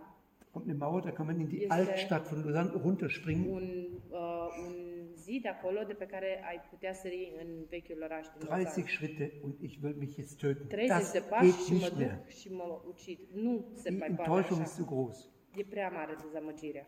kommt 0.54 0.66
eine 0.68 0.78
Mauer, 0.78 1.02
da 1.04 1.12
kann 1.12 1.26
man 1.30 1.40
in 1.40 1.48
die 1.48 1.62
Este- 1.62 1.74
Altstadt 1.74 2.28
von 2.28 2.40
Lausanne 2.44 2.72
runterspringen. 2.84 3.46
Un, 3.58 3.68
uh, 4.10 4.66
un 4.66 4.74
zid 5.28 5.44
acolo 5.48 5.80
de 5.90 5.94
pe 5.94 6.06
care 6.14 6.30
ai 6.50 6.60
putea 6.70 6.94
sări 6.94 7.32
în 7.42 7.48
vechiul 7.70 8.02
oraș 8.08 8.26
din 8.34 8.40
30 8.48 8.50
Lausanne. 8.66 8.88
Schritte 8.96 9.26
und 9.44 9.54
ich 9.68 9.76
will 9.84 9.96
mich 10.04 10.16
jetzt 10.16 10.38
töten. 10.40 10.68
30 10.68 10.88
Das 10.88 11.12
de 11.12 11.20
pași 11.30 11.46
geht 11.46 11.60
și 11.66 11.72
mă 11.74 11.78
nicht 11.78 11.98
mehr. 11.98 12.16
duc 12.16 12.28
și 12.42 12.50
mă 12.54 12.82
ucid. 12.88 13.20
Nu 13.34 13.66
se 13.74 13.90
Die 13.90 13.98
mai 13.98 14.08
poate 14.16 14.22
Enttäuschung 14.32 14.62
ist 14.66 14.76
zu 14.76 14.86
groß. 14.92 15.18
E 15.56 15.64
prea 15.74 15.90
mare 15.90 16.14
dezamăgirea. 16.24 16.86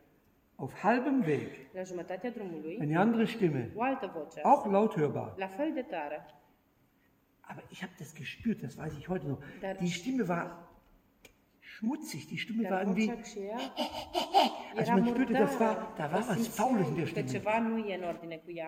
Auf 0.55 0.73
halbem 0.73 1.23
Weg 1.27 1.47
La 1.73 1.83
jumătatea 1.83 2.29
drumului, 2.31 2.77
eine 2.81 2.97
andere 2.97 3.25
Stimme, 3.25 3.71
o 3.75 3.81
altă 3.81 4.11
voce, 4.15 4.39
auch 4.43 4.65
laut 4.71 4.93
hörbar. 4.95 5.33
la 5.37 5.47
fel 5.47 5.71
de 5.73 5.81
tare, 5.81 6.25
Aber 7.41 7.63
ich 7.69 7.79
habe 7.81 7.93
das 7.97 8.13
gespürt, 8.13 8.61
das 8.61 8.75
weiß 8.77 8.93
ich 8.97 9.07
heute 9.07 9.25
noch. 9.27 9.39
Da- 9.61 9.73
Die 9.73 9.89
Stimme 9.99 10.27
war 10.27 10.72
schmutzig, 11.77 12.27
die 12.27 12.37
Stimme 12.37 12.63
war 12.69 12.81
irgendwie, 12.81 13.07
Also 14.77 14.91
man 14.91 15.03
spürte, 15.15 15.33
das 15.33 15.59
war- 15.59 15.93
da 15.97 16.11
war 16.11 16.27
was 16.29 16.47
Faules 16.47 16.87
in 16.87 16.95
der 16.95 17.05
Stimme. 17.07 17.43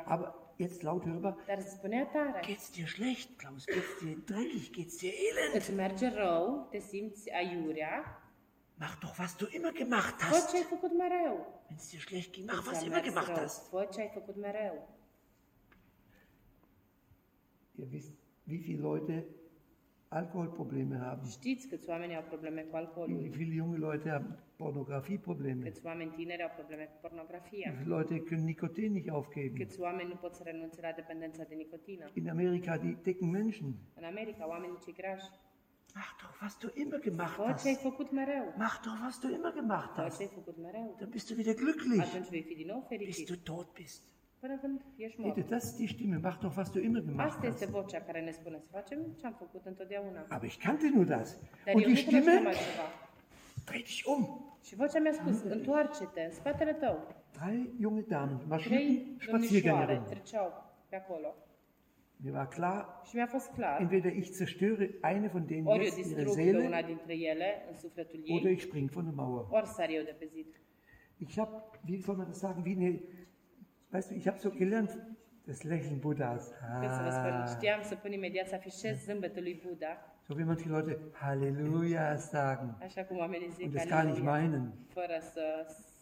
aber 0.06 0.54
jetzt 0.58 0.84
laut 0.84 1.06
hörbar, 1.06 1.38
geht's 2.42 2.72
dir 2.72 2.88
schlecht, 2.88 3.38
Klaus, 3.40 3.66
geht's 3.66 4.00
dir 4.02 4.18
dreckig, 4.26 4.72
geht's 4.74 4.98
dir 4.98 5.12
elend? 5.14 5.56
Mach 8.78 8.96
doch, 8.98 9.18
was 9.20 9.38
du 9.38 9.46
immer 9.48 9.72
gemacht 9.72 10.16
hast. 10.22 10.52
mereu. 10.98 11.38
Wenn's 11.70 11.90
dir 11.90 12.00
schlecht 12.00 12.34
ging, 12.34 12.46
mach, 12.46 12.66
was 12.68 12.80
du 12.82 12.86
immer 12.88 13.02
gemacht 13.02 13.32
hast. 13.42 13.72
Ihr 17.78 17.92
wisst, 17.92 18.14
wie 18.46 18.60
viele 18.60 18.82
Leute 18.82 19.24
Alkoholprobleme 20.22 20.96
haben. 21.06 21.30
Știți 21.30 21.68
câți 21.68 21.90
oameni 21.90 22.16
au 22.16 22.24
probleme 22.32 22.62
cu 22.62 22.76
Wie 22.76 22.80
alcoolul, 22.84 23.28
viele 23.40 23.54
junge 23.56 23.78
Leute 23.78 24.10
haben 24.10 24.40
Pornografieprobleme. 24.56 25.64
câți 25.64 25.82
oameni 25.86 26.12
tineri 26.20 26.44
au 26.44 26.52
probleme 26.60 26.84
cu 26.84 26.92
Wie 27.00 27.02
pornografia, 27.10 27.72
viele 27.78 27.96
Leute 27.96 28.16
können 28.28 28.46
Nikotin 28.52 28.92
nicht 28.92 29.10
aufgeben. 29.10 29.58
câți 29.62 29.80
oameni 29.80 30.10
nu 30.10 30.16
pot 30.16 30.34
să 30.36 30.42
renunțe 30.46 30.80
la 30.82 30.92
dependența 30.96 31.44
de 31.50 31.56
nicotină. 31.56 32.06
In 32.14 32.30
Amerika 32.30 32.78
die 32.78 32.98
dicken 33.04 33.30
Menschen. 33.30 33.70
În 34.00 34.04
America, 34.04 34.48
oamenii 34.48 34.78
cei 34.84 34.94
grași, 34.94 35.28
Mach 35.98 36.12
doch, 36.22 36.42
was 36.42 36.58
du 36.62 36.68
immer 36.84 37.00
gemacht 37.00 37.34
fă 37.36 37.42
ce 37.62 37.68
ai 37.68 37.74
hast. 37.74 37.82
făcut 37.82 38.12
mereu. 38.12 38.46
Mach 38.58 38.78
doch, 38.86 39.00
was 39.06 39.20
du 39.22 39.28
immer 39.38 39.54
gemacht 39.60 39.94
Fă 39.94 40.02
ce 40.02 40.08
hast. 40.08 40.20
ai 40.20 40.32
făcut 40.40 40.58
mereu. 40.66 40.96
Dann 41.00 41.10
bist 41.10 41.28
du 41.30 41.34
wieder 41.40 41.56
glücklich, 41.64 42.06
Atunci 42.10 42.30
vei 42.30 42.42
fi 42.50 42.56
din 42.62 42.68
nou 42.72 42.80
bis 42.80 42.88
fericit. 42.98 43.28
du 43.32 43.36
tot 43.54 43.68
bist. 43.74 44.02
Până 44.40 44.58
când 44.58 44.82
ești 44.96 45.22
Bitte, 45.22 45.40
mort. 45.40 45.50
das 45.50 45.64
ist 45.64 45.76
die 45.78 45.88
Stimme. 45.88 46.18
Mach 46.18 46.40
doch, 46.40 46.56
was 46.58 46.70
du 46.72 46.80
immer 46.80 47.02
gemacht 47.04 47.28
Asta 47.30 47.46
este 47.48 47.66
hast. 47.66 47.76
vocea 47.78 48.00
care 48.02 48.22
ne 48.22 48.32
spune 48.32 48.58
să 48.60 48.68
facem 48.72 49.00
ce 49.20 49.26
am 49.26 49.34
făcut 49.38 49.66
întotdeauna. 49.66 50.26
Aber 50.30 50.48
ich 50.50 50.58
kannte 50.66 50.90
nur 50.94 51.06
das. 51.06 51.38
Dar 51.66 51.76
Und 51.76 51.84
eu 51.84 51.92
die 51.94 52.04
nu 52.04 52.10
cunoșteam 52.10 52.22
Stimme 52.22 52.48
altceva. 52.50 52.88
dreh 53.66 53.84
dich 53.84 54.02
um. 54.06 54.22
Și 54.64 54.76
vocea 54.76 55.00
mi-a 55.00 55.14
spus, 55.14 55.42
întoarce-te 55.42 56.22
în 56.22 56.32
spatele 56.32 56.74
tău. 56.74 57.08
Drei 57.40 57.74
junge 57.80 58.02
Damen 58.08 58.38
Trei 58.38 58.48
marschierten 58.50 59.18
domnișoare 59.32 59.96
Spaziergängerinnen. 59.98 60.06
treceau 60.10 60.48
pe 60.90 60.96
acolo. 60.96 61.36
Mir 62.24 62.34
war 62.34 62.48
klar, 62.48 63.02
Și 63.08 63.16
mi-a 63.16 63.26
fost 63.28 63.50
clar, 63.52 63.80
entweder 63.82 64.16
ich 64.16 64.30
zerstöre 64.30 64.90
eine 65.04 65.28
von 65.28 65.46
denen 65.46 65.66
ori 65.66 65.78
eu 65.78 65.84
jetzt 65.84 65.98
ihre 65.98 66.08
distrug 66.24 66.36
pe 66.36 66.42
Seele 66.42 66.66
una 66.66 66.82
dintre 66.82 67.14
ele 67.14 67.66
în 67.72 67.76
sufletul 67.78 68.20
oder 68.36 68.46
ei, 68.46 68.54
ich 68.54 68.62
spring 68.62 68.90
von 68.90 69.04
der 69.04 69.14
Mauer. 69.14 69.46
ori 69.50 69.68
sar 69.68 69.90
eu 69.90 70.04
de 70.04 70.16
pe 70.20 70.26
zid. 70.26 70.46
Ich 71.18 71.38
habe, 71.38 71.52
wie 71.88 72.02
soll 72.02 72.16
man 72.18 72.26
das 72.26 72.40
sagen, 72.40 72.64
wie 72.66 72.76
eine, 72.78 73.00
weißt 73.96 74.10
du, 74.12 74.16
ich 74.16 74.26
habe 74.30 74.40
so 74.46 74.50
gelernt, 74.62 74.92
das 75.48 75.60
Lächeln 75.64 76.00
Buddhas. 76.06 76.44
Cât 76.82 76.92
să 76.98 77.02
vă 77.08 77.12
spun, 77.20 77.34
Ah, 77.42 77.48
știam 77.56 77.82
să 77.90 77.96
pun 77.96 78.12
imediat 78.12 78.48
să 78.48 78.56
afișez 78.56 78.96
zâmbetul 79.08 79.44
lui 79.48 79.62
Buddha, 79.66 79.94
so 80.28 80.34
wie 80.38 80.44
manche 80.44 80.70
Leute 80.70 80.94
Halleluja 81.22 82.16
sagen 82.16 82.70
așa 82.88 83.02
cum 83.08 83.18
oamenii 83.18 83.50
zic 83.58 83.66
und 83.66 83.74
das 83.74 83.86
gar 83.88 84.04
nicht 84.06 84.22
meinen. 84.24 84.64
fără 84.98 85.18
să, 85.34 85.44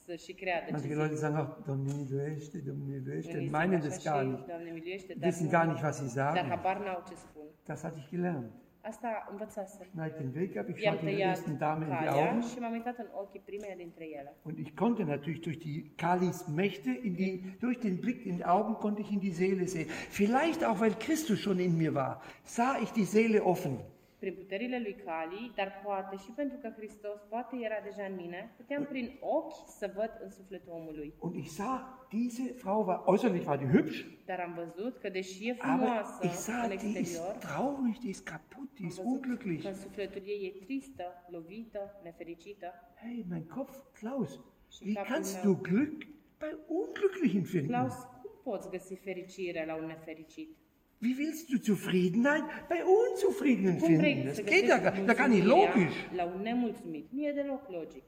să 0.06 0.16
și 0.16 0.34
creadă 0.34 0.66
ce 0.66 0.72
Manche. 0.72 0.96
Leute 0.96 1.16
sagen 1.16 1.36
auch, 1.38 1.66
Doamne 1.66 1.92
miluiește, 1.98 2.58
Doamne 2.58 2.84
miluiește, 2.94 3.38
meinen 3.58 3.80
das 3.80 4.04
gar 4.04 4.24
nicht, 4.24 4.46
Doamne 4.48 4.70
miluiește, 4.78 5.14
dar, 5.20 5.26
wissen 5.30 5.50
gar 5.50 5.66
nicht, 5.68 5.84
was 5.84 5.96
sie 5.98 6.12
dar 6.16 6.34
sagen. 6.36 6.50
habar 6.50 6.78
n-au 6.86 7.04
ce 7.10 7.16
spun. 7.16 7.48
Das 7.66 7.80
hatte 7.84 7.98
ich 8.02 8.10
gelernt. 8.16 8.52
Asta 8.86 9.28
învățasem. 9.32 9.86
Schneid 9.90 10.14
den 10.14 10.32
Weg 10.36 10.58
ab, 10.58 10.68
ich 10.70 10.82
der 10.82 10.96
tăiat 10.96 11.30
ersten 11.30 11.58
Dame 11.58 11.86
in 11.86 11.96
die 12.00 12.10
Augen 12.10 12.42
și 12.42 12.60
m-am 12.60 12.72
uitat 12.72 12.98
în 12.98 13.10
ochii 13.22 13.42
primeia 13.46 13.76
dintre 13.76 14.06
ele. 14.20 14.36
und 14.44 14.58
ich 14.58 14.72
konnte 14.76 15.04
natürlich 15.04 15.42
durch 15.48 15.60
die 15.68 15.80
Kalis 15.96 16.40
Mächte, 16.48 16.92
in 17.08 17.14
die, 17.16 17.34
durch 17.60 17.80
den 17.80 17.96
Blick 18.04 18.26
in 18.26 18.36
die 18.36 18.46
Augen 18.46 18.74
konnte 18.84 19.02
ich 19.02 19.12
in 19.12 19.20
die 19.20 19.32
Seele 19.42 19.66
sehen. 19.68 19.88
Vielleicht 20.20 20.62
auch, 20.68 20.80
weil 20.80 20.96
Christus 21.06 21.40
schon 21.40 21.60
in 21.60 21.78
mir 21.78 21.94
war, 21.94 22.22
sah 22.44 22.74
ich 22.84 22.92
die 23.00 23.06
Seele 23.06 23.40
offen. 23.54 23.80
Prin 24.24 24.36
puterile 24.36 24.80
lui 24.80 24.96
Cali, 25.06 25.52
dar 25.56 25.82
poate 25.86 26.16
și 26.16 26.32
pentru 26.32 26.58
că 26.62 26.70
Hristos 26.78 27.20
poate 27.30 27.56
era 27.62 27.76
deja 27.84 28.04
în 28.10 28.16
mine, 28.16 28.54
puteam 28.58 28.84
prin 28.86 29.18
ochi 29.20 29.68
să 29.80 29.92
văd 29.96 30.12
în 30.24 30.30
sufletul 30.30 30.72
omului. 30.74 31.14
Und 31.20 31.36
ich 31.36 31.48
sah, 31.48 31.80
diese 32.10 32.44
Frau 32.54 32.86
war, 32.88 33.00
äußerlich 33.12 33.46
war 33.46 33.58
die 33.58 33.68
hübsch, 33.76 34.06
Dar 34.26 34.40
am 34.40 34.54
văzut 34.54 34.98
că 34.98 35.10
deși 35.10 35.48
e 35.48 35.56
aber 35.60 35.86
frumoasă 35.86 36.26
ich 36.26 36.34
sah, 36.34 36.62
în 36.64 36.78
die 36.78 36.88
ist 36.88 36.98
exterior, 36.98 37.32
traurig, 37.36 37.98
die 37.98 38.10
ist 38.10 38.26
kaputt, 38.26 38.74
die 38.76 38.84
am 38.86 38.90
ist 38.90 38.98
văzut 39.02 39.22
că 39.22 39.28
unglücklich. 39.28 39.64
în 39.66 39.74
sufletul 39.76 40.22
ei 40.26 40.54
e 40.56 40.64
tristă, 40.66 41.06
lovită, 41.30 42.00
nefericită. 42.04 42.68
Hey, 43.02 43.26
mein 43.30 43.46
Kopf, 43.56 43.76
Klaus, 44.00 44.40
Și 44.76 44.84
wie 44.86 44.94
capul 44.94 45.12
kannst 45.12 45.44
meu. 45.44 45.54
du 45.54 45.62
Glück 45.70 45.98
bei 46.40 46.56
Unglücklichen 46.80 47.44
finden? 47.52 47.68
Claus, 47.68 47.94
cum 48.22 48.32
poți 48.44 48.70
găsi 48.70 48.96
fericire 48.96 49.66
la 49.66 49.76
un 49.76 49.86
nefericit? 49.86 50.58
Wie 51.04 51.16
willst 51.18 51.46
du 51.52 51.58
Zufriedenheit 51.70 52.44
bei 52.70 52.82
Unzufriedenen 53.00 53.78
Cum 53.80 53.88
finden? 53.88 54.26
Das 54.26 54.38
geht 54.52 54.68
ja 54.68 54.78
gar, 54.78 54.92
găsești 54.92 55.06
da 55.06 55.14
gar 55.14 55.28
nicht 55.28 55.46
mulțumirea 55.46 55.74
logisch. 55.76 55.98
la 56.16 56.24
un 56.26 56.42
nemulțumit? 56.42 57.06
Nu 57.12 57.22
e 57.28 57.32
deloc 57.32 57.70
logic. 57.70 58.04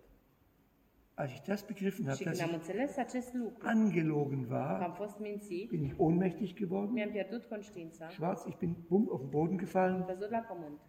Als 1.17 1.31
ich 1.31 1.41
das 1.47 1.61
begriffen 1.65 2.05
habe, 2.05 2.17
Și 2.17 2.23
dass 2.23 2.37
când 2.37 2.49
am 2.49 2.55
ich 2.55 2.67
înțeles 2.67 2.97
acest 2.97 3.33
lucru, 3.33 3.67
angelogen 3.67 4.47
că 4.47 4.53
am 4.53 4.79
war, 4.79 4.93
fost 4.95 5.17
mințit, 5.19 5.69
bin 5.69 5.83
ich 5.83 5.93
ohnmächtig 5.97 6.53
geworden. 6.53 6.91
mi-am 6.93 7.09
pierdut 7.09 7.43
conștiința, 7.43 8.09
Schwarz, 8.09 8.45
ich 8.47 8.57
bin 8.57 8.75
bumm 8.87 9.07
auf 9.11 9.19
den 9.19 9.29
Boden 9.29 9.51
am 9.51 9.57
gefallen 9.57 10.05
căzut 10.05 10.29
la 10.29 10.37
pământ. 10.39 10.79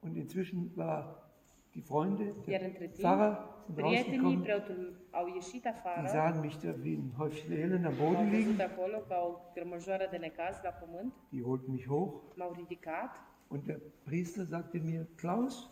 und 0.00 0.16
inzwischen 0.16 0.58
war 0.76 1.27
die 1.74 1.82
Freunde, 1.82 2.34
der 2.46 2.70
Pfarrer 2.90 3.64
sind 3.66 3.78
rausgekommen. 3.78 4.46
afară, 5.64 6.08
sahen 6.08 6.40
mich 6.40 6.56
da 6.58 6.74
wie 6.82 6.94
ein 6.96 7.12
Häufchen 7.18 7.52
Elend 7.52 7.86
am 7.86 7.96
Boden 7.96 8.30
liegen. 8.30 8.56
Die 11.30 11.42
holten 11.42 11.72
mich 11.72 11.88
hoch 11.88 12.22
und 13.48 13.66
der 13.66 13.80
Priester 14.04 14.44
sagte 14.44 14.78
mir, 14.78 15.06
Klaus, 15.16 15.68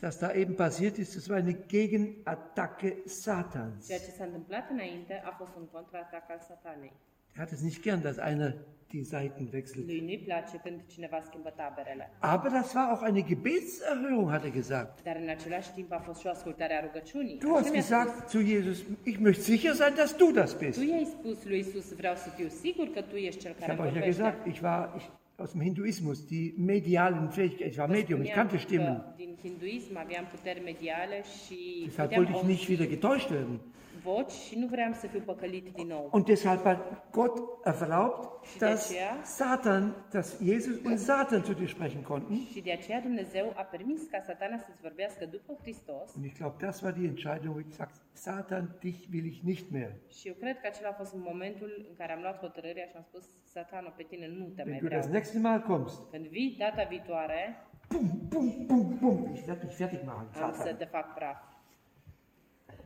das 0.00 0.18
da 0.18 0.32
eben 0.32 0.56
passiert 0.56 0.98
ist, 0.98 1.14
das 1.16 1.28
war 1.28 1.36
eine 1.36 1.54
Gegenattacke 1.54 3.02
Satans. 3.06 3.86
ceea 3.86 3.98
ce 3.98 4.10
s-a 4.10 4.24
întâmplat 4.24 4.70
înainte 4.70 5.22
a 5.24 5.30
fost 5.30 5.54
un 5.56 5.66
contraatac 5.72 6.30
al 6.30 6.40
satanei. 6.40 6.92
Er 7.34 7.40
hat 7.42 7.52
es 7.52 7.62
nicht 7.62 7.82
gern, 7.82 8.02
dass 8.02 8.18
einer 8.18 8.54
die 8.92 9.02
Seiten 9.02 9.48
wechselt. 9.52 9.86
Lui 9.86 10.00
nu-i 10.00 10.18
place 10.18 10.60
când 10.64 10.80
cineva 10.86 11.20
schimbă 11.28 11.52
taberele. 11.56 12.10
Aber 12.18 12.50
das 12.50 12.72
war 12.74 12.90
auch 12.92 13.02
eine 13.02 13.22
Gebetserhörung, 13.22 14.30
hat 14.30 14.44
er 14.44 14.50
gesagt. 14.50 15.02
Dar 15.02 15.16
în 15.22 15.28
același 15.28 15.70
timp 15.72 15.92
a 15.92 15.98
fost 15.98 16.20
și 16.20 16.26
o 16.26 16.30
ascultare 16.30 16.74
a 16.74 16.80
rugăciunii. 16.80 17.38
Du 17.38 17.48
hast 17.54 17.72
gesagt 17.72 18.28
zu 18.28 18.40
Jesus, 18.40 18.78
ich 19.02 19.18
möchte 19.18 19.40
sicher 19.42 19.74
sein, 19.74 19.94
dass 19.94 20.16
du 20.16 20.30
das 20.32 20.52
bist. 20.54 20.78
Tu 20.78 20.84
i-ai 20.84 21.04
spus 21.18 21.44
lui 21.44 21.58
Isus, 21.58 21.94
vreau 21.94 22.14
să 22.14 22.28
fiu 22.36 22.48
sigur 22.48 22.86
că 22.94 23.00
tu 23.00 23.16
ești 23.16 23.40
cel 23.40 23.50
Ich 23.50 23.58
care 23.60 23.72
habe 23.72 23.82
euch 23.82 23.94
ja 23.94 24.00
vorbește. 24.00 24.22
gesagt, 24.22 24.46
ich 24.46 24.60
war 24.62 24.94
ich, 24.98 25.06
aus 25.36 25.50
dem 25.52 25.60
Hinduismus, 25.62 26.18
die 26.26 26.54
medialen 26.72 27.28
Fähigkeiten, 27.28 27.68
ich 27.72 27.78
war 27.78 27.88
Medium, 27.88 28.20
ich 28.22 28.32
kannte 28.32 28.56
Stimmen. 28.56 28.94
că 28.96 29.12
Din 29.16 29.36
hinduism 29.42 29.96
aveam 30.04 30.24
puteri 30.30 30.60
mediale 30.64 31.18
și 31.44 31.58
Deshalb 31.84 32.10
wollte 32.16 32.32
ich 32.36 32.42
nicht 32.52 32.68
wieder 32.68 32.86
getäuscht 32.94 33.30
werden. 33.30 33.60
Voci 34.02 34.30
și 34.32 34.58
nu 34.58 34.66
vreau 34.66 34.92
să 34.92 35.06
fiu 35.06 35.20
păcălit 35.20 35.74
din 35.74 35.86
nou. 35.86 36.08
Und 36.12 36.24
deshalb 36.24 36.62
hat 36.62 37.10
Gott 37.10 37.66
erlaubt, 37.66 38.44
Și 38.44 38.58
dass 38.58 38.88
aceea- 38.90 39.20
Satan, 39.22 39.94
dass 40.10 40.38
Jesus 40.44 40.76
und 40.84 40.98
Satan 40.98 41.42
zu 41.42 41.52
dir 41.52 41.68
sprechen 41.68 42.02
konnten. 42.02 42.36
Și 42.52 42.60
de 42.60 42.72
aceea 42.72 43.00
Dumnezeu 43.00 43.52
a 43.56 43.62
permis 43.62 44.00
ca 44.10 44.20
satana 44.26 44.56
să-ți 44.58 44.80
vorbească 44.82 45.24
după 45.24 45.56
Hristos 45.62 46.14
Und 46.16 46.24
ich 46.24 46.36
glaube, 46.36 46.54
das 46.66 46.80
war 46.80 46.92
die 46.92 47.06
Entscheidung, 47.06 47.54
wo 47.54 47.60
ich 47.60 47.68
gesagt 47.68 47.94
Satan, 48.12 48.76
dich 48.80 48.98
will 49.12 49.26
ich 49.26 49.40
nicht 49.42 49.70
mehr. 49.70 49.92
și 50.08 50.28
eu 50.28 50.34
cred 50.40 50.56
că 50.60 50.66
acela 50.66 50.88
a 50.88 50.92
fost 50.92 51.14
momentul 51.16 51.86
în 51.88 51.94
care 51.98 52.12
am 52.12 52.20
luat 52.20 52.38
hotărârea 52.40 52.84
și 52.86 52.96
am 52.96 53.02
spus 53.08 53.24
Satana, 53.44 53.88
pe 53.88 54.02
tine 54.02 54.26
nu 54.38 54.44
te 54.56 54.62
mai 54.62 54.70
Wenn 54.70 54.78
du 54.80 54.86
vreau. 54.86 55.00
das 55.00 55.10
nächste 55.10 55.38
Mal 55.38 55.60
kommst, 55.60 56.00
Când 56.10 56.26
vii 56.26 56.56
data 56.58 56.82
viitoare, 56.88 57.66
bum, 57.88 58.06
bum, 58.28 58.66
bum, 58.66 58.96
bum, 59.00 59.30
ich 59.34 59.46
werde 59.46 59.66
dich 59.66 59.76
fertig 59.76 60.00
machen, 60.04 60.42
am 60.42 60.52
să 60.54 60.74
te 60.78 60.84
fac 60.84 61.14
praf. 61.14 61.36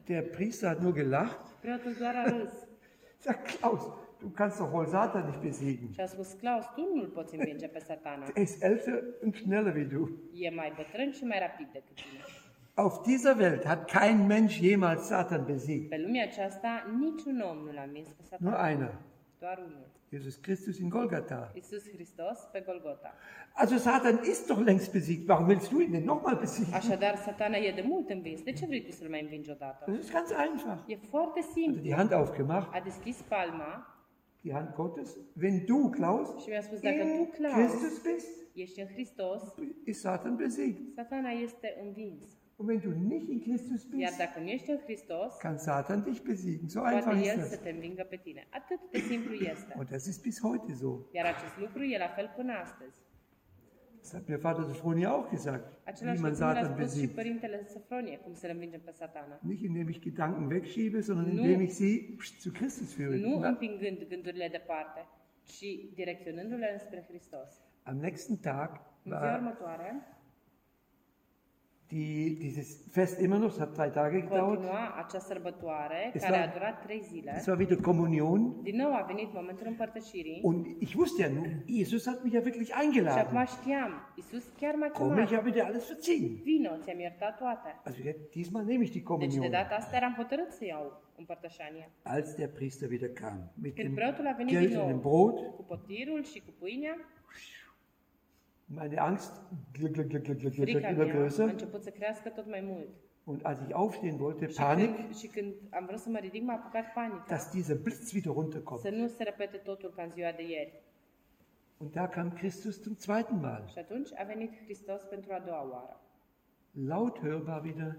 Der 0.09 0.23
Priester 0.23 0.69
hat 0.71 0.81
nur 0.83 0.93
gelacht, 0.95 1.39
sagt 3.19 3.45
Klaus, 3.59 3.83
du 4.21 4.31
kannst 4.31 4.61
doch 4.61 4.73
wohl 4.73 4.87
Satan 4.87 5.27
nicht 5.27 5.41
besiegen. 5.41 5.89
Și 5.93 6.01
a 6.01 6.07
spus, 6.07 6.33
Claus, 6.33 6.65
tu 6.75 6.81
nu-l 6.95 7.07
poți 7.09 7.35
învinge 7.35 7.67
pe 7.67 7.79
satana. 7.79 8.27
Er 8.35 8.43
ist 8.43 8.63
älter 8.63 9.03
und 9.23 9.35
schneller 9.35 9.75
wie 9.75 9.85
du. 9.85 10.11
E 10.35 10.51
mai 10.51 10.73
bătrân 10.77 11.13
și 11.13 11.25
mai 11.25 11.39
rapid 11.39 11.67
decât 11.73 11.95
tine. 11.95 12.21
Auf 12.75 13.03
dieser 13.07 13.37
Welt 13.37 13.65
hat 13.65 13.91
kein 13.91 14.27
Mensch 14.27 14.61
jemals 14.61 15.07
Satan 15.07 15.45
besiegt. 15.45 15.89
Pe 15.89 15.99
lumea 15.99 16.25
aceasta, 16.25 16.87
niciun 17.01 17.41
om 17.41 17.57
nu 17.65 17.73
l-a 17.73 17.83
învins 17.83 18.09
pe 18.09 18.37
Nur 18.39 18.53
satana. 18.53 18.69
einer. 18.69 18.95
Doar 19.39 19.59
unul. 19.59 19.87
Jesus 20.17 20.37
Christus 20.45 20.79
in 20.79 20.89
Golgatha. 20.89 21.51
Iisus 21.55 21.85
Hristos 21.95 22.39
pe 22.53 22.61
Golgota. 22.67 23.11
Also 23.63 23.77
Satan 23.77 24.17
ist 24.33 24.45
doch 24.51 24.61
längst 24.71 24.93
besiegt. 24.93 25.29
Warum 25.29 25.47
willst 25.49 25.71
du 25.73 25.81
ihn 25.81 25.93
denn 25.93 26.05
nochmal 26.05 26.37
besiegen? 26.37 26.75
Așadar, 26.75 27.17
satana 27.17 27.57
e 27.57 27.73
de 27.73 27.83
mult 27.93 28.09
învins. 28.11 28.43
De 28.43 28.53
ce 28.53 28.67
vrei 28.67 28.83
tu 28.85 28.91
să-l 28.93 29.09
mai 29.09 29.23
învingi 29.23 29.51
odată? 29.51 29.85
Das 29.91 29.99
ist 30.05 30.13
ganz 30.13 30.31
einfach. 30.31 30.79
E 30.87 30.97
foarte 30.97 31.39
Also 31.41 31.51
simplu. 31.53 31.81
die 31.83 31.95
Hand 31.95 32.13
aufgemacht, 32.13 32.69
A 32.75 32.81
deschis 32.81 33.17
palma 33.29 33.91
die 34.41 34.53
Hand 34.53 34.75
Gottes. 34.75 35.17
Wenn 35.43 35.65
du, 35.67 35.89
Klaus, 35.91 36.29
și 36.43 36.49
mi-a 36.49 36.61
spus, 36.61 36.81
dacă 36.81 37.03
tu, 37.17 37.31
Claus, 37.37 37.55
Christus 37.55 38.03
bist, 38.13 38.29
ești 38.55 38.81
în 38.81 38.87
Hristos, 38.87 39.43
ist 39.85 40.01
Satan 40.01 40.37
besiegt. 40.37 40.95
satana 40.95 41.31
este 41.31 41.69
învins. 41.87 42.25
Und 42.59 42.69
wenn 42.69 42.81
du 42.81 42.91
nicht 43.13 43.29
in 43.29 43.41
Christus 43.41 43.83
Iar 43.85 43.91
bist, 44.11 44.19
dacă 44.19 44.41
nu 44.41 44.47
ești 44.49 44.71
în 44.71 44.79
Hristos, 44.85 45.37
kann 45.37 45.59
Satan 45.59 46.03
dich 46.03 46.21
besiegen. 46.23 46.69
So 46.69 46.81
poate 46.81 46.95
einfach 46.97 47.21
ist 47.21 47.31
să 47.33 47.37
das. 47.57 47.61
te 47.63 47.71
învingă 47.71 48.03
pe 48.13 48.17
tine. 48.17 48.47
Atât 48.51 48.81
de 48.91 48.99
simplu 48.99 49.33
este. 49.35 49.75
Und 49.79 49.89
das 49.91 50.07
ist 50.07 50.23
bis 50.23 50.41
heute 50.41 50.73
so. 50.75 50.91
Iar 51.13 51.27
acest 51.35 51.59
lucru 51.59 51.83
e 51.83 51.99
la 51.99 52.09
fel 52.09 52.33
până 52.37 52.53
astăzi. 52.53 52.95
Das 54.01 54.13
hat 54.15 54.27
mir 54.29 54.39
Vater 54.39 54.65
Sofronia 54.65 55.09
auch 55.11 55.29
gesagt, 55.31 55.65
wie 55.67 55.81
Același 55.85 56.21
man 56.21 56.31
lucru 56.31 56.45
mi 56.47 56.53
l-a 56.53 56.55
Satan 56.55 56.65
spus 56.65 56.77
și 56.79 56.83
besiegt. 56.95 57.15
părintele 57.15 57.67
Săfronie, 57.67 58.17
cum 58.25 58.35
să-l 58.35 58.51
învingem 58.53 58.81
pe 58.85 58.91
satana. 58.91 59.39
Nicht 59.43 59.63
indem 59.63 59.89
ich 59.89 59.99
Gedanken 60.01 60.47
wegschiebe, 60.47 61.01
sondern 61.01 61.29
Nu. 61.35 61.41
indem 61.43 61.61
ich 61.61 61.73
sie 61.73 62.17
zu 62.41 62.51
Christus 62.53 62.95
führe. 62.95 63.17
Nu 63.17 63.39
Na, 63.39 63.49
împingând 63.49 63.99
gândurile 64.09 64.49
departe, 64.49 65.01
ci 65.43 65.67
direcționându-le 65.95 66.71
înspre 66.73 67.05
Hristos. 67.09 67.51
Am 67.83 67.97
nächsten 68.07 68.37
Tag 68.41 68.71
În 69.03 69.11
ziua 69.11 69.21
war 69.21 69.39
următoare, 69.39 70.16
die, 71.91 72.37
dieses 72.39 72.69
Fest 72.91 73.21
immer 73.21 73.39
noch, 73.39 73.53
es 73.53 73.59
hat 73.61 73.73
drei 73.77 73.89
Tage 73.91 74.21
gedauert. 74.21 74.47
continua 74.47 74.95
acea 75.05 75.19
sărbătoare 75.19 76.11
Es 76.15 76.23
care 76.23 76.37
war- 76.37 76.49
a 76.49 76.53
durat 76.53 76.83
trei 76.85 77.01
zile. 77.03 77.33
Es 77.37 77.47
war 77.47 77.59
wieder 77.59 77.77
Kommunion. 77.81 78.63
Din 78.63 78.77
nou 78.77 78.93
a 78.95 79.05
venit 79.07 79.33
momentul 79.33 79.67
împărtășirii 79.67 80.41
Und 80.43 80.67
ich 80.79 80.95
wusste 80.97 81.23
ja 81.23 81.29
nun, 81.29 81.63
Jesus 81.67 82.07
hat 82.07 82.23
mich 82.23 82.35
ja 82.35 82.41
wirklich 82.41 82.67
și 82.67 82.73
acum 82.73 82.85
eingeladen. 82.85 83.45
știam, 83.47 83.93
Iisus 84.15 84.45
chiar 84.61 84.75
m-a 84.75 84.89
Komm, 84.89 85.19
ich 85.19 85.35
habe 85.35 85.51
dir 85.51 85.63
alles 85.63 85.87
verziehen. 85.87 86.41
Vino, 86.43 86.71
ți-am 86.83 86.99
iertat 86.99 87.37
toate. 87.39 87.81
Also 87.85 88.01
diesmal 88.33 88.65
nehme 88.65 88.83
ich 88.85 88.91
die 88.93 89.03
Deci 89.05 89.09
de 89.19 89.27
Kommunion. 89.27 89.51
data 89.51 89.75
asta 89.75 89.97
eram 89.97 90.15
hotărât 90.17 90.51
să 90.53 90.65
iau 90.65 90.85
împărtășania. 91.17 91.89
Als 92.03 92.35
der 92.35 92.49
Priester 92.49 92.89
wieder 92.91 93.09
kam, 93.21 93.51
mit 93.63 93.75
Când 93.75 93.95
dem 93.95 94.47
Geld 94.47 94.77
und 94.77 94.87
dem 94.87 95.01
Brot, 95.01 95.37
cu 95.57 95.63
potirul 95.63 96.25
și 96.25 96.39
cu 96.47 96.53
pâinea, 96.59 96.97
meine 98.69 99.01
Angst 99.01 99.33
glück, 99.73 99.95
glück, 99.95 100.11
glück, 100.11 100.25
glück, 100.25 100.39
glück, 100.41 100.55
glück, 100.55 100.71
frica 100.71 100.89
immer 100.89 101.07
größer. 101.07 101.47
Und 103.25 103.45
als 103.45 103.61
ich 103.63 103.75
aufstehen 103.75 104.21
wollte, 104.21 104.47
Panik, 104.49 104.91
dass 107.29 107.51
dieser 107.51 107.75
Blitz 107.75 108.15
wieder 108.15 108.31
runterkommt. 108.31 108.83
Und 111.79 111.95
da 111.95 112.07
kam 112.07 112.35
Christus 112.35 112.83
zum 112.83 112.99
zweiten 112.99 113.41
Mal. 113.41 113.67
Laut 116.75 117.23
hörbar 117.23 117.65
wieder, 117.65 117.97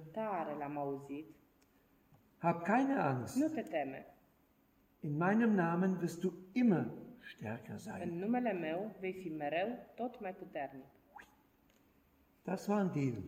hab 2.42 2.64
keine 2.66 3.02
Angst. 3.04 3.38
In 5.02 5.18
meinem 5.18 5.56
Namen 5.56 6.02
wirst 6.02 6.24
du 6.24 6.32
immer 6.54 6.90
stärker 7.28 7.72
În 7.72 7.78
sein. 7.78 8.20
numele 8.20 8.52
meu 8.54 8.96
vei 9.00 9.14
fi 9.14 9.30
mereu 9.30 9.68
tot 9.96 10.22
mai 10.22 10.34
puternic. 10.34 10.86
Das 12.44 12.68
war 12.68 12.80
ein 12.80 12.92
Deal. 12.94 13.24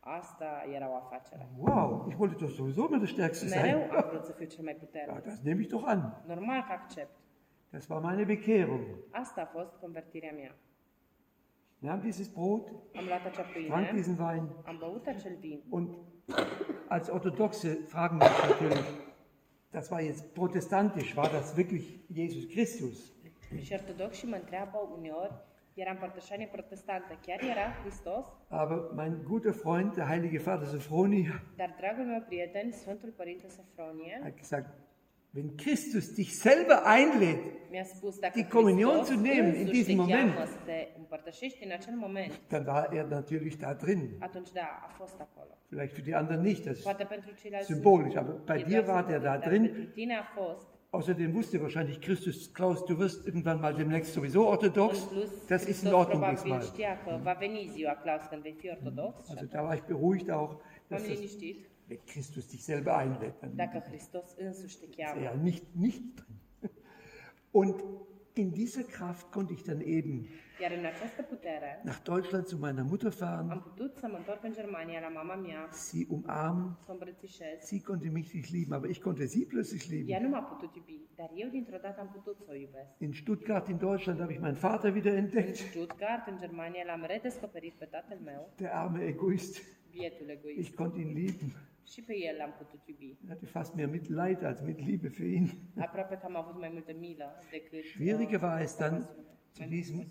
Asta 0.00 0.64
era 0.74 0.88
o 0.90 0.94
afacere. 0.94 1.48
Wow, 1.56 2.06
ich 2.08 2.16
wollte 2.18 2.36
doch 2.44 2.50
sowieso 2.50 2.86
immer 2.86 2.98
der 2.98 3.06
Stärkste 3.08 3.44
Mereu 3.48 3.78
sein. 3.78 3.90
am 3.90 4.08
vrut 4.10 4.24
să 4.24 4.32
fiu 4.32 4.46
cel 4.46 4.64
mai 4.64 4.72
Ja, 4.72 4.78
puternic. 4.84 5.24
das 5.24 5.40
nehme 5.42 5.60
ich 5.60 5.68
doch 5.68 5.84
an. 5.86 6.22
Normal 6.26 6.62
că 6.66 6.72
accept. 6.72 7.16
Das 7.70 7.86
war 7.88 8.00
meine 8.00 8.24
Bekehrung. 8.24 8.84
Asta 9.10 9.40
a 9.40 9.46
fost 9.46 9.74
convertirea 9.80 10.32
mea. 10.32 10.54
Nahm 11.78 12.00
dieses 12.00 12.28
Brot, 12.28 12.68
Am 12.94 13.04
luat 13.04 13.24
acea 13.26 13.42
trank 13.42 13.52
pâine, 13.52 13.90
diesen 13.94 14.16
Wein 14.18 14.48
am 14.64 14.76
băut 14.78 15.06
acel 15.06 15.36
vin 15.40 15.62
und 15.68 15.96
als 16.88 17.08
Orthodoxe 17.08 17.68
fragen 17.86 18.16
mich 18.16 18.48
natürlich, 18.48 18.84
das 19.70 19.90
war 19.90 20.00
jetzt 20.00 20.32
protestantisch, 20.32 21.14
war 21.16 21.28
das 21.30 21.56
wirklich 21.56 22.00
Jesus 22.08 22.46
Christus? 22.48 23.12
Și 23.56 23.72
ortodoxii 23.72 24.28
mă 24.28 24.34
întreabă 24.34 24.78
uneori, 24.98 25.32
era 25.74 25.90
împărtășanie 25.90 26.48
protestantă, 26.52 27.18
chiar 27.26 27.42
era 27.42 27.66
Hristos? 27.82 28.24
Aber 28.48 28.78
mein 28.94 29.22
guter 29.28 29.52
Freund, 29.52 29.94
der 29.94 30.06
heilige 30.06 30.38
Vater 30.38 30.66
Sophronia, 30.66 31.42
Dar 31.56 31.74
dragul 31.80 32.04
meu 32.04 32.20
prieten, 32.28 32.72
Sfântul 32.72 33.12
Părinte 33.16 33.48
Sofronie, 33.48 34.20
hat 34.22 34.36
gesagt, 34.36 34.68
wenn 35.34 35.56
Christus 35.56 36.14
dich 36.14 36.30
selber 36.34 36.82
einlädt, 36.84 37.40
spus, 37.84 38.20
Die 38.34 38.48
Communion 38.48 38.96
Hristos 38.96 39.16
zu 39.16 39.20
nehmen 39.20 39.54
in 39.54 39.66
diesem 39.66 39.96
Moment. 39.96 40.34
moment, 41.96 42.40
dann 42.48 42.66
war 42.66 42.92
er 42.92 43.04
natürlich 43.06 43.58
da 43.58 43.74
drin. 43.74 44.16
atunci 44.20 44.52
da. 44.52 44.68
Vielleicht 45.68 45.92
für 45.92 46.02
die 46.02 46.14
anderen 46.14 46.42
nicht, 46.42 46.66
das 46.66 46.78
ist 46.78 47.66
symbolisch, 47.66 48.16
aber 48.16 48.32
bei 48.32 48.58
e 48.60 48.64
dir 48.64 48.86
war 48.86 49.06
der 49.06 49.20
da 49.20 49.38
drin. 49.38 49.92
Außerdem 50.90 51.34
wusste 51.34 51.60
wahrscheinlich 51.60 52.00
Christus, 52.00 52.52
Klaus, 52.54 52.84
du 52.86 52.98
wirst 52.98 53.26
irgendwann 53.26 53.60
mal 53.60 53.74
demnächst 53.74 54.14
sowieso 54.14 54.46
orthodox. 54.46 55.06
Das 55.46 55.66
ist 55.66 55.84
in 55.84 55.92
Ordnung 55.92 56.24
diesmal. 56.30 56.62
Și 56.62 56.68
Also 59.28 59.46
da 59.46 59.64
war 59.64 59.74
ich 59.74 59.82
beruhigt 59.82 60.30
auch, 60.30 60.60
dass 60.88 61.06
das, 61.06 61.18
wenn 61.88 62.04
Christus 62.06 62.48
dich 62.48 62.64
selber 62.64 62.96
einlädt, 62.96 63.34
dann 63.40 63.54
ist 63.94 64.14
er 64.14 65.20
ja 65.20 65.34
nicht, 65.34 65.76
nicht 65.76 66.02
drin. 66.16 66.70
Und 67.52 67.82
in 68.38 68.52
dieser 68.52 68.84
Kraft 68.84 69.30
konnte 69.32 69.52
ich 69.54 69.62
dann 69.64 69.80
eben 69.80 70.28
putere 71.28 71.78
nach 71.84 72.00
Deutschland 72.00 72.48
zu 72.48 72.58
meiner 72.58 72.84
Mutter 72.84 73.12
fahren, 73.12 73.62
mea, 75.42 75.68
sie 75.70 76.06
umarmen. 76.06 76.76
Sie 77.60 77.80
konnte 77.80 78.10
mich 78.10 78.34
nicht 78.34 78.50
lieben, 78.50 78.72
aber 78.72 78.88
ich 78.88 79.00
konnte 79.00 79.26
sie 79.28 79.44
plötzlich 79.44 79.88
lieben. 79.88 80.08
iubi, 81.34 81.66
eu. 82.48 82.68
In 82.98 83.14
Stuttgart, 83.14 83.68
in 83.68 83.78
Deutschland, 83.78 84.20
habe 84.20 84.32
ich 84.32 84.40
meinen 84.40 84.56
Vater 84.56 84.94
wieder 84.94 85.14
entdeckt. 85.14 85.56
Stuttgart, 85.58 86.26
în 86.26 86.38
Germania, 86.40 86.84
l-am 86.84 87.04
redescoperit 87.04 87.74
pe 87.74 87.84
tatăl 87.84 88.18
meu, 88.24 88.52
Der 88.56 88.70
arme 88.70 89.04
egoist. 89.04 89.62
Ich 90.56 90.74
konnte 90.74 91.00
ihn 91.00 91.12
lieben. 91.12 91.54
Și 91.92 92.02
pe 92.02 92.14
el 92.16 92.36
l-am 92.36 92.54
putut 92.58 92.80
iubi. 92.86 93.04
Ich 93.04 93.28
hatte 93.28 93.46
fast 93.46 93.74
mehr 93.74 93.88
Mitleid 93.88 94.42
als 94.44 94.60
mit 94.60 94.78
Liebe 94.78 95.08
für 95.08 95.26
ihn. 95.36 95.46
Aproape 95.78 96.14
că 96.14 96.24
am 96.24 96.36
avut 96.36 96.58
mai 96.58 96.70
multă 96.72 96.92
milă 96.98 97.42
decât 97.50 97.84
Schwieriger 97.94 98.42
war 98.42 98.60
es 98.60 98.76
dann, 98.76 99.08
zu 99.54 99.64
diesem. 99.68 100.06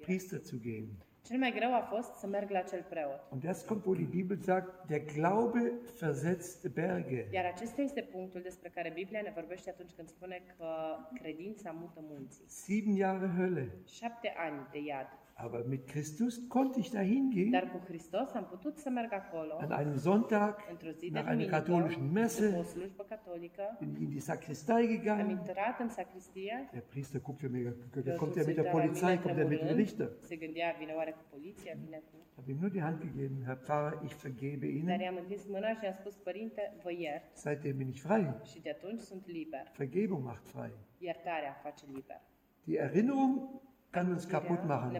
Priester 0.00 0.40
zu 0.40 0.58
gehen. 0.60 0.88
Cel 1.26 1.38
mai 1.38 1.52
greu 1.52 1.74
a 1.74 1.80
fost 1.80 2.12
să 2.14 2.26
merg 2.26 2.50
la 2.50 2.60
cel 2.60 2.82
preot. 2.88 3.20
Und 3.30 3.44
das 3.44 3.62
kommt, 3.62 3.84
wo 3.84 3.94
die 3.94 4.04
Bibel 4.04 4.38
sagt, 4.38 4.88
der 4.88 5.00
Glaube 5.00 5.72
versetzt 5.98 6.68
Berge. 6.68 7.26
Iar 7.32 7.44
acesta 7.44 7.82
este 7.82 8.00
punctul 8.00 8.40
despre 8.42 8.68
care 8.68 8.90
Biblia 8.94 9.20
ne 9.20 9.32
vorbește 9.34 9.70
atunci 9.70 9.92
când 9.96 10.08
spune 10.08 10.42
că 10.56 10.66
credința 11.20 11.70
mută 11.70 12.00
munții. 12.08 12.44
Sieben 12.46 12.96
Jahre 12.96 13.30
Hölle. 13.38 13.68
Șapte 13.88 14.34
ani 14.36 14.68
de 14.72 14.78
iad. 14.78 15.06
Aber 15.36 15.64
mit 15.66 15.86
Christus 15.88 16.48
konnte 16.48 16.78
ich 16.78 16.90
da 16.90 17.00
hingehen, 17.00 17.50
Dar 17.50 17.70
cu 17.70 17.78
Hristos 17.86 18.32
am 18.34 18.44
putut 18.44 18.76
să 18.78 18.90
merg 18.90 19.12
acolo, 19.12 19.56
an 19.60 19.70
einem 19.70 19.96
Sonntag, 19.96 20.56
nach 21.10 21.26
einer 21.26 21.46
katholischen 21.48 22.12
Messe, 22.12 22.64
bin 23.80 23.94
ich 23.94 24.00
in 24.00 24.08
die 24.10 24.20
Sakristei 24.20 24.74
am 24.84 24.86
gegangen. 24.96 25.28
intrat 25.30 25.80
în 25.80 25.88
sacristie, 25.88 26.68
Der 26.72 26.80
Priester 26.80 27.20
guckte 27.20 27.48
mir, 27.48 27.74
kommt 28.16 28.36
er 28.36 28.46
mit 28.46 28.54
der 28.56 28.70
Polizei, 28.70 29.18
kommt 29.18 29.38
er 29.38 29.46
mit 29.46 29.60
dem 29.60 29.76
Richter. 29.76 30.10
se 30.20 30.36
gândea, 30.36 30.74
vine 30.78 30.92
oare 30.92 31.10
cu 31.10 31.24
poliția, 31.30 31.72
vine 31.84 32.02
cu... 32.10 32.16
Ich 32.28 32.40
habe 32.40 32.50
ihm 32.50 32.58
nur 32.60 32.70
die 32.70 32.82
Hand 32.82 33.00
gegeben, 33.00 33.42
Herr 33.44 33.58
Pfarrer, 33.58 34.00
ich 34.04 34.14
vergebe 34.22 34.66
Dar 34.66 34.74
Ihnen. 34.76 35.00
i-am 35.00 35.16
întins 35.16 35.46
mâna 35.46 35.68
și 35.74 35.84
i-am 35.84 35.94
spus, 36.00 36.14
părinte, 36.16 36.74
vă 36.82 36.92
iert 36.92 37.24
Seitdem 37.36 37.76
bin 37.76 37.88
ich 37.88 38.00
frei. 38.00 38.26
și 38.50 38.60
de 38.60 38.70
atunci 38.70 39.00
sunt 39.00 39.26
liber. 39.26 39.72
Vergebung 39.76 40.24
macht 40.24 40.46
frei. 40.48 40.72
Iertarea 40.98 41.52
face 41.62 41.84
liber. 41.94 42.20
Die 42.64 42.78
Erinnerung 42.78 43.38
kann 43.94 44.06
uns 44.14 44.24
kaputt 44.28 44.62
machen. 44.72 44.90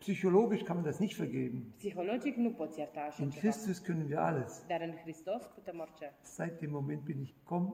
Psychologisch 0.00 0.64
kann 0.64 0.76
man 0.78 0.84
das 0.84 1.00
nicht 1.00 1.16
vergeben. 1.16 1.72
Psihologic 1.78 2.36
nu 2.36 2.50
poți 2.50 2.78
ierta 2.78 3.00
așa 3.00 3.22
In. 3.22 3.30
Christus 3.30 3.82
können 3.86 4.08
wir 4.08 4.18
alles. 4.18 4.64
Dar 4.68 4.80
în 4.80 4.94
Hristos 5.02 5.42
putem 5.54 5.78
orice. 5.80 6.14
Seit 6.20 6.58
dem 6.58 6.70
Moment 6.70 7.02
bin 7.02 7.20
ich 7.20 7.32
kom 7.44 7.64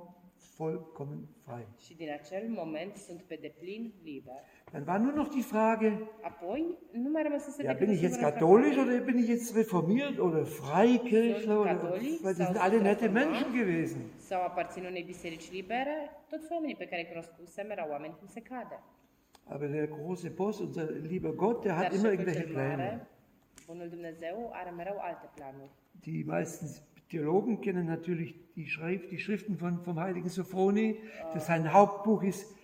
vollkommen 0.57 1.29
frei. 1.45 1.67
Și 1.85 1.95
din 1.97 2.11
acel 2.21 2.49
moment 2.49 2.97
sunt 2.97 3.23
pe 3.23 3.39
deplin 3.41 3.93
liber. 4.03 4.41
Dann 4.73 4.85
war 4.87 4.99
nur 4.99 5.13
noch 5.13 5.29
die 5.29 5.43
Frage, 5.43 6.11
Apoi, 6.23 6.79
nu 6.93 7.11
mai 7.11 7.23
rămăsese 7.23 7.63
ja, 7.63 7.73
bin 7.73 7.91
ich 7.91 8.01
jetzt 8.01 8.21
katholisch 8.21 8.79
oder 8.79 9.01
bin 9.05 9.19
ich 9.19 9.29
jetzt 9.29 9.55
reformiert 9.55 10.19
oder 10.19 10.45
Freikirchler? 10.45 11.59
Oder, 11.59 11.81
weil 12.25 12.35
sau 12.35 12.45
sind 12.45 12.57
alle 12.57 12.81
nette? 12.81 13.07
Menschen 13.09 13.53
gewesen. 13.61 14.01
Sau 14.17 14.43
aparțin 14.43 14.85
unei 14.85 15.03
biserici 15.03 15.51
libere, 15.51 16.11
toți 16.29 16.53
oamenii 16.53 16.77
pe 16.77 16.87
care 16.87 17.01
îi 17.03 17.09
cunoscusem 17.09 17.71
erau 17.71 17.91
oameni 17.91 18.15
cum 18.19 18.29
se 18.29 18.41
cade. 18.41 18.79
Aber 19.47 19.69
der 19.69 19.87
große 19.87 20.31
Boss, 20.31 20.61
unser 20.61 20.91
lieber 20.91 21.33
Gott, 21.33 21.65
der 21.65 21.75
Dar 21.75 21.85
hat 21.87 21.95
immer 21.95 22.11
irgendwelche 22.11 22.47
Pläne. 22.47 23.07
mare. 24.73 25.71
Die 26.05 26.25
meisten 26.25 26.67
Theologen 27.09 27.61
kennen 27.61 27.87
natürlich 27.87 28.35
die, 28.55 28.67
Schrift, 28.67 29.11
die 29.11 29.19
Schriften 29.19 29.57
von, 29.57 29.83
vom 29.83 30.01
heiligen 30.01 30.29
Sophroni. 30.29 31.01
Das 31.33 31.47
sein 31.47 31.73
Hauptbuch 31.73 32.23
ist 32.23 32.55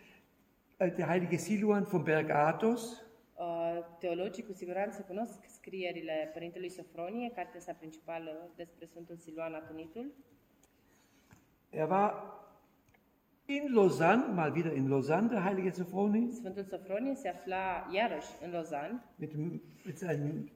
äh, 0.79 0.91
der 0.91 1.09
heilige 1.09 1.39
Siluan 1.39 1.87
vom 1.87 2.05
Berg 2.05 2.31
Athos. 2.31 3.05
Uh, 3.37 3.83
Teologii 3.99 4.43
cu 4.43 4.53
siguranță 4.53 5.03
cunosc 5.03 5.45
scrierile 5.49 6.31
Părintelui 6.33 6.69
Sofronie, 6.69 7.31
cartea 7.35 7.61
sa 7.61 7.73
principală 7.73 8.51
despre 8.57 8.87
Sfântul 8.87 9.17
Siluan 9.17 9.55
Atunitul. 9.55 10.13
Er 11.71 11.89
war 11.89 12.42
in 13.47 13.73
Lausanne, 13.75 14.33
mal 14.35 14.55
wieder 14.55 14.73
in 14.73 14.89
Lausanne, 14.89 15.29
der 15.29 15.45
heilige 15.45 15.73
Sophroni, 15.73 16.33
Sfântul 16.33 16.65
Sofronie 16.65 17.15
se 17.15 17.29
afla 17.29 17.89
iarăși 17.95 18.29
în 18.45 18.51
Lausanne, 18.51 19.03
mit, 19.17 19.33
mit 19.85 19.99
seinem 19.99 20.51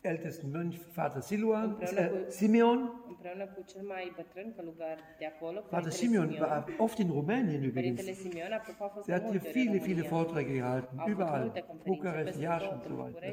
ältesten 0.00 0.50
Mönch, 0.50 0.76
Vater 0.94 1.20
Siluan, 1.22 1.78
äh, 1.80 2.10
Simeon. 2.28 2.78
împreună 3.08 3.44
cu 3.54 3.64
cel 3.72 3.82
mai 3.86 4.12
bătrân 4.16 4.52
călugăr 4.56 4.96
de 5.18 5.26
acolo, 5.26 5.58
Vater 5.70 5.90
Simeon 5.92 6.36
war 6.40 6.64
oft 6.78 6.98
in 6.98 7.08
Rumänien 7.10 7.62
übrigens. 7.62 8.18
Simeon, 8.18 8.52
apropo, 8.52 8.84
a 8.84 8.88
fost 8.88 9.06
Der 9.06 9.18
de 9.18 9.24
hat 9.24 9.30
hier 9.30 9.52
viele, 9.52 9.78
viele. 9.78 10.02
Vorträge 10.08 10.52
gehalten, 10.52 10.98
überall. 11.08 11.52
Bukarest, 11.84 12.40
Iași 12.40 12.68
und 12.72 12.82
so 12.82 12.94
weiter. 13.02 13.32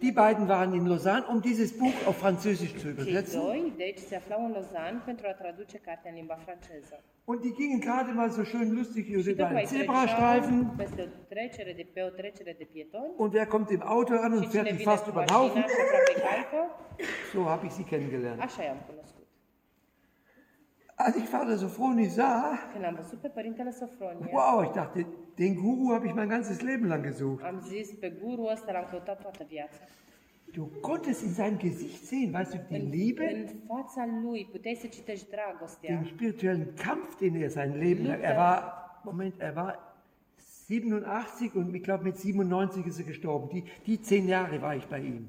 Die 0.00 0.12
beiden 0.12 0.44
waren 0.48 0.72
in 0.74 0.86
Lausanne, 0.86 1.24
um 1.32 1.40
dieses 1.40 1.70
Buch 1.78 1.96
auf 2.06 2.16
Französisch 2.24 2.74
zu 2.82 2.86
Cei 2.86 2.92
übersetzen. 2.92 3.40
doi, 3.40 3.72
deci, 3.76 3.98
se 3.98 4.16
aflau 4.16 4.44
în 4.44 4.52
Lausanne 4.52 5.00
pentru 5.04 5.26
a 5.28 5.32
traduce 5.42 5.76
cartea 5.78 6.10
în 6.10 6.16
limba 6.16 6.34
franceză. 6.34 6.94
Und 7.24 7.44
die 7.44 7.52
gingen 7.52 7.80
gerade 7.80 8.12
mal 8.12 8.30
so 8.30 8.44
schön 8.44 8.70
lustig 8.70 9.08
über 9.08 9.46
einen 9.46 9.66
Zebrastreifen. 9.66 10.70
Und 13.16 13.32
wer 13.32 13.46
kommt 13.46 13.70
im 13.70 13.82
Auto 13.82 14.14
an 14.14 14.32
und 14.32 14.46
fährt 14.46 14.70
die 14.70 14.84
fast 14.84 15.06
über 15.06 15.24
den 15.24 15.34
Haufen? 15.36 15.64
So 17.32 17.48
habe 17.48 17.66
ich 17.66 17.72
sie 17.72 17.84
kennengelernt. 17.84 18.42
Als 20.96 21.16
ich 21.16 21.24
Vater 21.24 21.56
Sophroni 21.56 22.08
sah, 22.08 22.58
wow, 24.30 24.64
ich 24.64 24.70
dachte, 24.70 25.06
den 25.38 25.56
Guru 25.56 25.94
habe 25.94 26.06
ich 26.06 26.14
mein 26.14 26.28
ganzes 26.28 26.60
Leben 26.62 26.86
lang 26.86 27.02
gesucht. 27.02 27.42
am 27.44 27.60
zis, 27.60 27.94
pe 28.00 28.10
guru 28.10 28.48
ăsta 28.52 28.72
l-am 28.72 28.86
căutat 28.90 29.20
toată 29.22 29.44
viața. 29.48 29.82
Du 30.52 30.70
konntest 30.80 31.22
in 31.22 31.32
seinem 31.32 31.58
Gesicht 31.58 32.04
sehen, 32.06 32.32
weißt 32.34 32.52
du, 32.52 32.58
die 32.68 32.78
În, 32.78 32.88
Liebe, 32.90 33.26
în 33.34 33.46
fața 33.66 34.06
lui 34.22 34.48
puteai 34.50 34.74
să 34.80 34.86
citești 34.86 35.26
dragostea, 35.30 35.94
den 35.94 36.04
spirituellen 36.04 36.72
Kampf, 36.84 37.18
den 37.18 37.34
er 37.34 37.48
sein 37.50 37.76
Leben 37.78 38.06
lang, 38.06 38.22
er 38.22 38.36
war, 38.36 38.62
Moment, 39.04 39.34
er 39.40 39.52
war 39.56 39.78
87 40.68 41.54
und 41.54 41.74
ich 41.74 41.82
glaube 41.82 42.04
mit 42.04 42.16
97 42.16 42.86
ist 42.86 42.98
er 42.98 43.04
gestorben. 43.04 43.48
Die, 43.48 43.64
die 43.86 44.00
zehn 44.00 44.28
Jahre 44.28 44.60
war 44.62 44.74
ich 44.76 44.86
bei 44.86 45.00
ihm. 45.00 45.26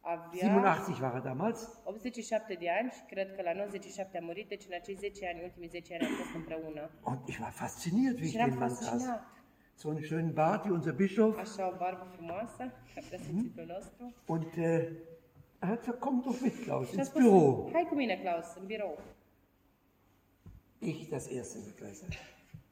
avea 0.00 0.48
87 0.48 1.00
war 1.02 1.14
er 1.14 1.20
damals. 1.22 1.58
87 1.84 2.56
de 2.58 2.68
ani 2.80 2.90
și 2.90 3.02
cred 3.08 3.34
că 3.36 3.42
la 3.42 3.52
97 3.52 4.18
a 4.18 4.20
murit, 4.24 4.48
deci 4.48 4.64
în 4.68 4.74
acei 4.80 4.94
10 4.94 5.26
ani, 5.32 5.40
ultimii 5.42 5.68
10 5.68 5.94
ani 5.94 6.06
am 6.08 6.14
fost 6.22 6.34
împreună. 6.34 6.90
Und 7.04 7.18
ich 7.28 7.38
war 7.40 7.50
fasziniert, 7.50 8.16
wie 8.18 8.24
Și 8.28 8.34
ich 8.34 8.36
eram 8.38 8.50
den 8.50 8.58
Mann 8.58 8.70
saß. 8.74 8.88
fascinat. 8.88 9.22
So 9.82 9.90
einen 9.90 10.04
schönen 10.04 10.32
Bart 10.32 10.64
wie 10.64 10.70
unser 10.70 10.92
Bischof. 10.92 11.36
Nostru. 11.36 11.74
Und 14.28 14.56
äh, 14.56 14.92
er 15.60 15.68
hat 15.68 15.80
gesagt, 15.80 16.00
komm 16.00 16.22
doch 16.22 16.40
mit, 16.40 16.62
Klaus, 16.62 16.94
ins 16.94 17.10
Büro. 17.10 17.68
hai 17.72 17.84
cu 17.88 17.94
mine, 17.94 18.16
Claus, 18.16 18.46
în 18.60 18.66
birou. 18.66 18.98
Ich 20.78 21.08
das 21.08 21.26
erste 21.26 21.58
gleich 21.76 21.96
sagen. 21.96 22.16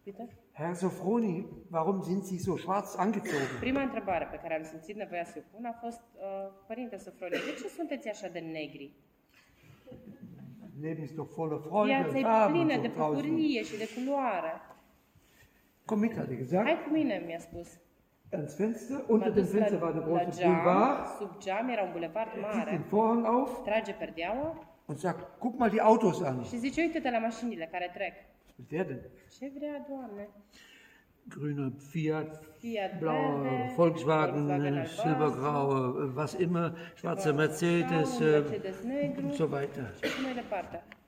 Uite. 0.05 0.29
Herr 0.53 0.75
Sofroni, 0.75 1.47
warum 1.71 2.03
sind 2.03 2.25
Sie 2.25 2.39
so 2.39 2.57
schwarz 2.57 2.95
angezogen? 2.97 3.59
Prima 3.61 3.83
întrebare 3.83 4.29
pe 4.31 4.37
care 4.43 4.55
am 4.57 4.65
simțit 4.65 4.97
nevoia 4.97 5.25
să 5.25 5.35
o 5.37 5.41
pun 5.57 5.65
a 5.65 5.73
fost, 5.81 6.03
uh, 6.15 6.23
Părinte 6.67 6.97
Sofronie, 6.97 7.39
de 7.47 7.61
ce 7.61 7.69
sunteți 7.69 8.09
așa 8.09 8.29
de 8.29 8.39
negri? 8.39 8.93
Leben 10.81 11.03
ist 11.03 11.15
doch 11.15 11.31
voller 11.35 11.59
Freude 11.59 12.09
Viața 12.13 12.47
e 12.47 12.51
plină 12.51 12.81
de 12.81 12.89
bucurie 12.89 13.63
și 13.63 13.77
de 13.77 13.89
culoare. 13.95 14.70
Komm 15.91 16.01
mit, 16.01 16.17
hat 16.17 16.29
er 16.31 16.37
gesagt. 16.37 16.69
Hai 16.69 16.77
cu 16.85 16.91
mine, 16.91 17.19
mi-a 17.27 17.39
spus. 17.39 17.69
Ans 18.31 18.55
Fenster. 18.55 18.97
M-a 18.97 19.13
Unter 19.15 19.31
dem 19.31 19.45
dus 19.45 19.53
Fenster 19.55 19.79
la, 19.79 19.83
war 19.83 19.93
der 19.93 20.01
la 20.01 20.07
große 20.07 20.41
geam, 20.41 20.55
Boulevard. 20.55 21.09
sub 21.19 21.41
geam 21.45 21.69
era 21.69 21.83
un 21.83 21.93
bulevard 21.93 22.31
Zieht 22.33 22.43
mare, 22.43 22.71
den 22.71 22.85
Vorhang 22.85 23.27
auf 23.27 23.65
trage 23.65 23.93
perdeaua 24.03 24.49
und 24.87 24.99
sagt, 25.01 25.41
guck 25.41 25.59
mal 25.59 25.71
die 25.71 25.83
Autos 25.83 26.23
an. 26.23 26.43
și 26.45 26.57
zice, 26.59 26.81
uite-te 26.81 27.11
la 27.11 27.19
mașinile 27.19 27.69
care 27.73 27.91
trec. 27.95 28.15
Der 28.69 28.87
denn? 28.87 29.01
Ce 29.39 29.51
vrea, 29.57 29.87
Doamne? 29.89 30.29
Grüner 31.29 31.73
Fiat, 31.91 32.45
Fiat 32.59 32.99
blauer 32.99 33.41
verde, 33.43 33.73
Volkswagen, 33.75 34.47
Volkswagen 34.47 34.51
albastru, 34.51 35.03
silbergrauer, 35.03 36.03
äh, 36.03 36.17
was 36.17 36.35
immer, 36.35 36.75
schwarzer 36.95 37.33
Mercedes 37.33 38.21
äh, 38.21 38.25
Mercedes 38.25 38.83
negru 38.85 39.23
und 39.23 39.35
so 39.35 39.51
weiter. 39.51 39.85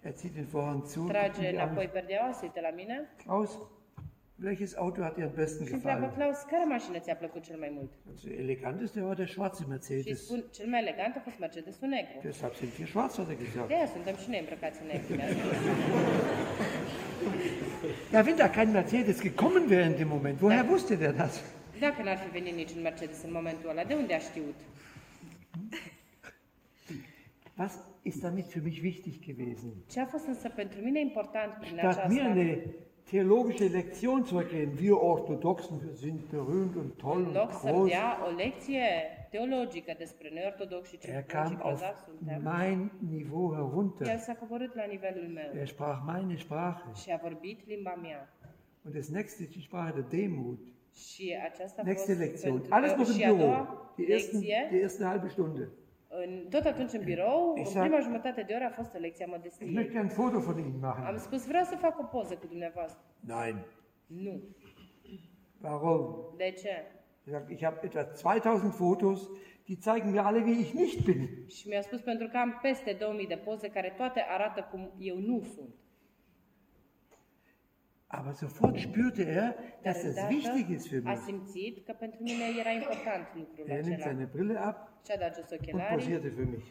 Er 0.03 0.15
zieht 0.15 0.35
den 0.35 0.47
Vorhang 0.47 0.85
zu. 0.85 1.07
Trage 1.07 1.49
înapoi 1.53 1.89
perdeaua, 1.89 2.33
se 2.33 2.45
uită 2.45 2.61
la 2.61 2.71
mine 2.71 3.09
Klaus, 3.25 3.59
welches 4.43 4.75
Auto 4.77 5.03
hat 5.03 5.15
dir 5.15 5.25
am 5.25 5.33
besten 5.35 5.67
și 5.67 5.73
întreabă, 5.73 6.07
gefallen? 6.07 6.29
Claus, 6.31 6.39
care 6.51 6.65
mașină 6.65 6.99
ți-a 6.99 7.15
plăcut 7.15 7.43
cel 7.43 7.59
mai 7.59 7.71
mult? 7.79 7.91
Also 8.11 8.29
eleganteste 8.45 9.01
war 9.01 9.15
der 9.15 9.29
schwarze 9.29 9.63
Și 9.63 9.69
Mercedes. 9.69 10.25
spun, 10.25 10.45
cel 10.57 10.69
mai 10.73 10.81
elegant 10.81 11.17
a 11.17 11.21
fost 11.27 11.39
Mercedesul 11.39 11.89
negru. 11.89 12.17
Deshalb 12.23 12.55
sind 12.55 12.73
wir 12.79 12.87
schwarz, 12.87 13.17
hat 13.17 13.29
er 13.29 13.37
gesagt. 13.45 13.69
De 13.69 13.75
aia 13.75 13.87
suntem 13.87 14.17
și 14.23 14.29
noi 14.29 14.39
îmbrăcați 14.39 14.79
în 14.83 14.87
negru. 14.93 15.15
de 15.17 15.23
asta. 15.23 15.43
Ja, 18.13 18.21
wenn 18.27 18.37
da 18.37 18.51
kein 18.51 18.71
Mercedes 18.71 19.23
gekommen 19.23 19.65
wäre 19.71 19.85
in 19.91 19.97
dem 19.97 20.09
Moment, 20.09 20.41
woher 20.41 20.65
wusste 20.71 20.95
der 20.95 21.13
das? 21.15 21.35
Dacă 21.81 22.03
n-ar 22.03 22.19
fi 22.25 22.29
venit 22.39 22.55
niciun 22.55 22.81
Mercedes 22.83 23.23
în 23.23 23.33
momentul 23.33 23.69
ăla, 23.69 23.85
de 23.85 23.95
unde 23.95 24.15
a 24.15 24.19
știut? 24.19 24.59
Was 27.59 27.79
ist 28.03 28.21
damit 28.21 28.47
für 28.53 28.63
mich 28.63 28.83
wichtig 28.83 29.15
gewesen? 29.25 29.73
Ce 29.91 30.01
a 30.01 30.07
fost 30.07 30.27
însă 30.27 30.49
pentru 30.49 30.81
mine 30.81 31.01
important 31.01 31.53
prin 31.61 31.77
Statt 31.77 32.09
mir 32.09 32.21
aceasta, 32.21 32.39
eine 32.41 32.63
theologische 33.07 33.69
Lektion 33.69 34.25
zu 34.25 34.39
ergeben, 34.39 34.79
wir 34.79 34.97
Orthodoxen 34.99 35.95
sind 35.95 36.31
berühmt 36.31 36.77
und 36.77 36.99
toll 36.99 37.27
und 37.27 37.35
groß, 37.35 37.91
er 41.05 41.23
kam 41.23 41.61
auf 41.63 41.83
mein 42.41 42.91
Niveau 43.01 43.55
herunter. 43.55 44.05
Er 45.55 45.67
sprach 45.67 46.05
meine 46.05 46.39
Sprache. 46.39 46.83
Und 48.85 48.97
das 48.97 49.09
nächste 49.11 49.45
ist 49.45 49.55
die 49.55 49.63
Sprache 49.63 49.95
der 49.95 50.03
Demut. 50.05 50.59
Nächste 51.85 52.15
Lektion. 52.15 52.63
Alles 52.71 52.97
noch 52.97 53.09
im 53.09 53.17
Büro. 53.39 53.67
Die, 53.97 54.11
ersten, 54.11 54.41
die 54.41 54.49
erste 54.81 55.09
halbe 55.09 55.31
Stunde. 55.31 55.71
În, 56.25 56.47
tot 56.51 56.65
atunci 56.65 56.93
în 56.93 57.05
birou, 57.05 57.53
în 57.55 57.59
Exact. 57.61 57.87
prima 57.87 58.01
jumătate 58.03 58.43
de 58.43 58.53
oră 58.55 58.65
a 58.65 58.71
fost 58.71 58.95
o 58.95 58.99
lecție 58.99 59.25
a 59.25 59.29
Ich 59.29 59.37
modestiei. 59.37 59.75
möchte 59.85 59.97
ein 59.97 60.09
Foto 60.09 60.39
von 60.39 60.59
Ihnen 60.59 60.85
Am 60.85 60.95
machen. 60.99 61.19
spus, 61.19 61.47
vreau 61.47 61.65
să 61.65 61.77
fac 61.77 61.99
o 61.99 62.05
poză 62.05 62.35
cu 62.35 62.47
dumneavoastră. 62.47 63.01
Nein. 63.21 63.57
Nu. 64.07 64.41
Warum? 65.63 66.35
De 66.37 66.55
ce? 66.63 66.69
Er 67.25 67.33
sagt, 67.33 67.51
ich 67.51 67.63
habe 67.65 67.79
etwa 67.83 68.03
2000 68.03 68.71
Fotos, 68.71 69.29
die 69.65 69.77
zeigen 69.81 70.11
mir 70.11 70.21
alle, 70.21 70.39
wie 70.45 70.59
ich 70.61 70.73
nicht 70.73 71.05
bin. 71.05 71.29
Și 71.49 71.69
mi-a 71.69 71.81
spus 71.83 72.01
pentru 72.01 72.27
că 72.29 72.37
am 72.37 72.59
peste 72.63 72.97
2000 72.99 73.27
de 73.27 73.35
poze 73.45 73.69
care 73.69 73.95
toate 73.97 74.25
arată 74.29 74.69
cum 74.71 74.93
eu 74.99 75.17
nu 75.19 75.43
sunt. 75.55 75.75
Aber 78.15 78.33
sofort 78.35 78.79
spürte 78.79 79.25
er, 79.25 79.55
dass 79.83 80.03
das 80.03 80.17
îndată 80.17 80.35
wichtig 80.35 80.69
ist 80.77 80.87
für 80.89 81.01
mich. 81.01 81.19
Er 83.67 83.83
nimmt 83.83 84.01
seine 84.01 84.27
Brille 84.27 84.61
ab 84.61 84.79
und 85.73 85.83
posierte 85.95 86.31
für 86.31 86.45
mich. 86.45 86.65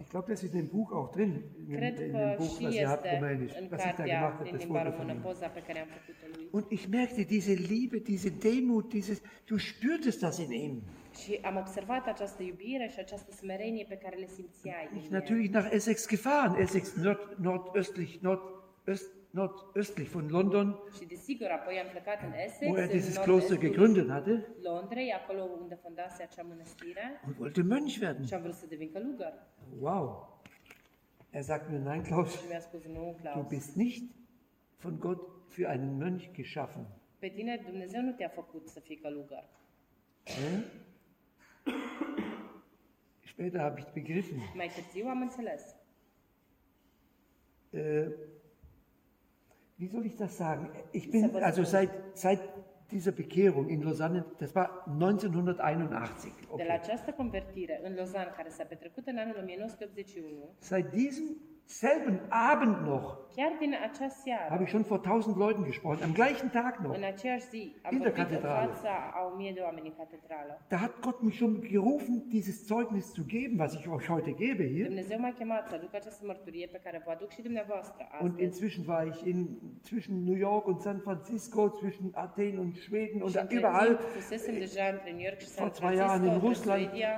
Ich 0.00 0.08
glaube, 0.10 0.28
das 0.32 0.42
ist 0.42 0.54
dem 0.54 0.68
Buch 0.68 0.92
auch 0.92 1.10
drin, 1.10 1.32
in, 1.68 1.74
in 1.74 1.96
dem 1.96 2.36
Buch, 2.36 2.62
was 2.62 2.74
ihr 2.74 2.88
habt, 2.88 3.04
Rumänisch, 3.04 3.52
was 3.70 3.84
ich 3.84 3.92
da 3.92 4.04
gemacht 4.04 4.38
habe, 4.38 4.50
das 4.50 4.64
Foto 4.64 4.92
von 4.92 5.08
ihm. 5.10 5.24
Und 6.52 6.72
ich 6.72 6.88
merkte 6.88 7.26
diese 7.26 7.54
Liebe, 7.54 8.00
diese 8.00 8.30
Demut, 8.30 8.92
dieses, 8.92 9.20
du 9.46 9.58
spürtest 9.58 10.22
das 10.22 10.38
in 10.38 10.52
ihm. 10.52 10.82
Și 11.24 11.40
am 11.42 11.56
observat 11.56 12.06
această 12.06 12.42
iubire 12.42 12.86
și 12.92 12.98
această 12.98 13.32
smerenie 13.32 13.84
pe 13.88 13.96
care 13.96 14.16
le 14.16 14.26
simțeai. 14.26 14.88
Ich 14.96 15.08
natürlich 15.10 15.50
nach 15.50 15.68
Essex 15.72 16.08
gefahren, 16.08 16.60
Essex 16.60 16.94
nord, 16.94 17.36
nordöstlich, 17.38 18.18
nordöst, 18.20 19.21
nordöstlich 19.32 20.08
von 20.10 20.28
London, 20.28 20.78
Și 20.98 21.04
desigur, 21.04 21.48
apoi 21.50 21.78
am 21.78 21.88
plecat 21.90 22.22
în 22.22 22.32
Essex, 22.32 22.70
wo 22.70 22.76
er 22.78 22.88
dieses 22.88 23.16
Kloster 23.16 23.58
gegründet 23.58 24.08
hatte 24.08 24.46
Londrei, 24.62 25.10
acolo 25.12 25.42
unde 25.60 25.74
fondase 25.74 26.22
acea 26.22 26.42
mănăstire 26.42 27.20
und 27.26 27.38
wollte 27.38 27.60
Mönch 27.62 28.00
werden. 28.00 28.24
și 28.26 28.34
am 28.34 28.42
vrut 28.42 28.54
să 28.54 28.66
devin 28.66 28.90
călugăr. 28.92 29.32
Wow. 29.80 30.40
Er 31.30 31.42
sagt 31.42 31.70
mir, 31.70 31.80
nein, 31.80 32.02
Klaus, 32.02 32.44
du 33.34 33.42
bist 33.48 33.74
nicht 33.76 34.02
von 34.80 34.98
Gott 34.98 35.20
für 35.52 35.66
einen 35.68 35.96
Mönch 36.02 36.30
geschaffen. 36.32 36.86
Pe 37.18 37.28
tine 37.28 37.62
Dumnezeu 37.66 38.00
nu 38.02 38.12
te-a 38.12 38.28
făcut 38.28 38.68
să 38.68 38.80
fii 38.80 38.96
călugăr. 38.96 39.44
Später 43.24 43.60
habe 43.60 43.80
ich 43.80 43.92
begriffen, 43.92 44.38
Mai 44.54 44.70
târziu 44.74 45.06
am 45.08 45.20
înțeles. 45.20 45.74
äh, 47.72 48.06
wie 49.82 49.88
soll 49.88 50.06
ich 50.06 50.16
das 50.16 50.36
sagen? 50.36 50.70
Ich 50.92 51.10
bin 51.10 51.34
also 51.48 51.64
seit, 51.64 51.90
seit 52.14 52.40
dieser 52.92 53.10
Bekehrung 53.10 53.68
in 53.68 53.82
Lausanne, 53.82 54.24
das 54.38 54.54
war 54.54 54.68
1981. 54.86 56.32
De 56.32 56.46
la 56.46 56.52
Okay. 56.54 56.68
această 56.82 57.10
convertire 57.10 57.80
în 57.84 57.94
Lozan, 57.94 58.32
care 58.36 58.48
s-a 58.48 58.64
petrecut 58.64 59.06
în 59.06 59.16
anul 59.18 59.36
1981, 59.40 60.54
Seit 60.58 60.86
diesem 60.90 61.36
selben 61.64 62.20
Abend 62.28 62.76
noch 62.86 63.20
chiar 63.36 63.52
din 63.58 63.74
acea 63.88 64.08
seară, 64.08 64.46
habe 64.54 64.62
ich 64.62 64.70
schon 64.72 64.82
vor 64.82 65.00
1000 65.00 65.34
Leuten 65.42 65.64
gesprochen, 65.64 66.02
am 66.08 66.12
gleichen 66.12 66.48
Tag 66.50 66.74
noch. 66.84 66.96
în 66.96 67.04
aceeași 67.12 67.46
zi, 67.48 67.62
am 67.82 67.92
In 67.94 67.98
der 68.00 68.08
vorbit 68.12 68.18
în 68.18 68.30
Kathedrale. 68.30 68.66
fața 68.72 68.94
a 69.18 69.20
o 69.32 69.36
mie 69.36 69.52
de 69.56 69.60
oameni 69.60 69.86
în 69.86 69.94
catedrală. 70.02 70.52
Da 70.68 70.76
hat 70.76 70.94
Gott 71.00 71.22
mich 71.22 71.36
schon 71.36 71.54
gerufen, 71.72 72.16
dieses 72.28 72.56
Zeugnis 72.66 73.06
zu 73.16 73.22
geben, 73.34 73.58
was 73.58 73.72
ich 73.74 73.84
euch 73.86 74.06
heute 74.14 74.32
gebe 74.44 74.64
hier. 74.74 74.86
Dumnezeu 74.86 75.18
m-a 75.18 75.32
chemat 75.38 75.68
să 75.68 75.74
aduc 75.74 75.94
această 75.94 76.22
mărturie 76.26 76.66
pe 76.72 76.80
care 76.84 77.02
vă 77.04 77.10
aduc 77.10 77.30
și 77.36 77.42
dumneavoastră 77.42 78.02
Und 78.22 78.30
astăzi. 78.30 78.42
inzwischen 78.48 78.82
war 78.88 79.06
ich 79.06 79.20
in, 79.32 79.38
zwischen 79.88 80.14
New 80.28 80.38
York 80.48 80.66
und 80.66 80.78
San 80.80 80.98
Francisco, 81.06 81.60
zwischen 81.80 82.08
Athen 82.14 82.58
und 82.58 82.72
Schweden 82.76 83.20
und 83.22 83.28
Și 83.30 83.34
da 83.36 83.40
între 83.40 83.56
überall 83.56 83.86
timp 83.96 84.00
fusesem 84.18 84.54
deja 84.58 84.84
între 84.96 85.10
New 85.10 85.26
York 85.30 85.38
și 85.38 85.46
San 85.48 85.64
Vor 85.66 85.74
zwei 85.78 85.96
Jahren 85.96 86.24
in 86.32 86.38
Russland. 86.46 86.80
Suedia 86.82 87.12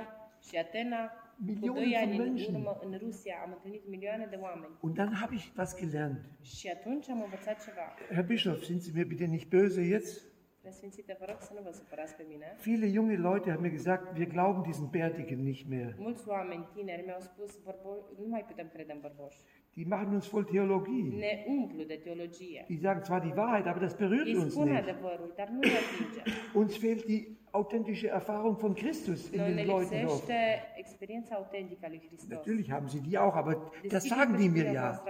și 0.47 0.55
Atena. 0.57 1.01
Cu 1.37 1.43
Millionen 1.45 1.83
doi 1.83 1.91
von 1.93 2.01
ani 2.03 2.17
în 2.17 2.23
Menschen. 2.23 2.53
urmă, 2.55 2.79
în 2.85 2.97
Rusia, 3.03 3.35
am 3.45 3.51
întâlnit 3.55 3.83
milioane 3.89 4.27
de 4.29 4.37
oameni. 4.41 4.73
Und 4.85 4.93
dann 4.95 5.13
habe 5.21 5.35
ich 5.35 5.47
was 5.57 5.71
gelernt. 5.79 6.21
Și 6.41 6.67
atunci 6.75 7.09
am 7.09 7.21
învățat 7.21 7.63
ceva. 7.65 7.85
Herr 8.15 8.25
Bischof, 8.27 8.61
sind 8.63 8.81
Sie 8.81 8.91
mir 8.95 9.05
bitte 9.05 9.25
nicht 9.25 9.49
böse 9.49 9.81
jetzt? 9.93 10.33
Preasfințite, 10.61 11.15
vă 11.19 11.25
rog 11.29 11.37
să 11.41 11.51
nu 11.55 11.61
vă 11.65 11.71
supărați 11.79 12.15
pe 12.15 12.25
mine. 12.31 12.47
Viele 12.63 12.87
junge 12.95 13.15
Leute 13.15 13.49
haben 13.49 13.63
mir 13.65 13.73
gesagt, 13.79 14.17
wir 14.17 14.27
glauben 14.35 14.61
diesen 14.69 14.87
Bärtigen 14.91 15.39
nicht 15.43 15.65
mehr. 15.69 15.95
Mulți 15.97 16.23
oameni 16.27 16.67
tineri 16.75 17.03
mi-au 17.05 17.19
spus, 17.19 17.51
bărbo- 17.67 18.05
nu 18.21 18.27
mai 18.27 18.43
putem 18.49 18.67
crede 18.73 18.91
în 18.91 18.99
bărboși. 19.01 19.39
Die 19.73 19.85
machen 19.87 20.13
uns 20.13 20.27
voll 20.29 20.43
Theologie. 20.43 21.09
Ne 21.25 21.33
umplu 21.47 21.83
de 21.83 21.97
teologie. 22.03 22.63
Die 22.67 22.79
sagen 22.85 23.03
zwar 23.03 23.21
die 23.27 23.33
Wahrheit, 23.39 23.65
aber 23.65 23.81
das 23.87 23.93
berührt 24.03 24.27
Ei 24.27 24.35
uns 24.35 24.51
spun 24.53 24.67
nicht. 24.69 24.81
adevărul, 24.81 25.33
dar 25.35 25.47
nu 25.49 25.59
ne 25.59 25.75
atinge. 25.81 26.21
Uns 26.61 26.77
fehlt 26.77 27.05
die 27.05 27.21
authentische 27.55 28.07
Erfahrung 28.07 28.55
von 28.63 28.73
Christus 28.81 29.29
in 29.29 29.41
ne 29.41 29.53
den 29.53 29.67
Leuten 29.67 30.05
oft. 30.05 30.13
lipsește 30.13 30.37
experiența 30.75 31.35
autentică 31.35 31.85
a 31.85 31.87
lui 31.87 32.01
Hristos. 32.07 32.29
Natürlich 32.29 32.69
haben 32.75 32.87
sie 32.89 33.01
die 33.01 33.17
auch, 33.17 33.35
aber 33.35 33.53
das 33.53 33.71
Deschideți 33.81 34.07
sagen 34.07 34.35
die 34.37 34.49
mir 34.49 34.71
ja. 34.71 35.03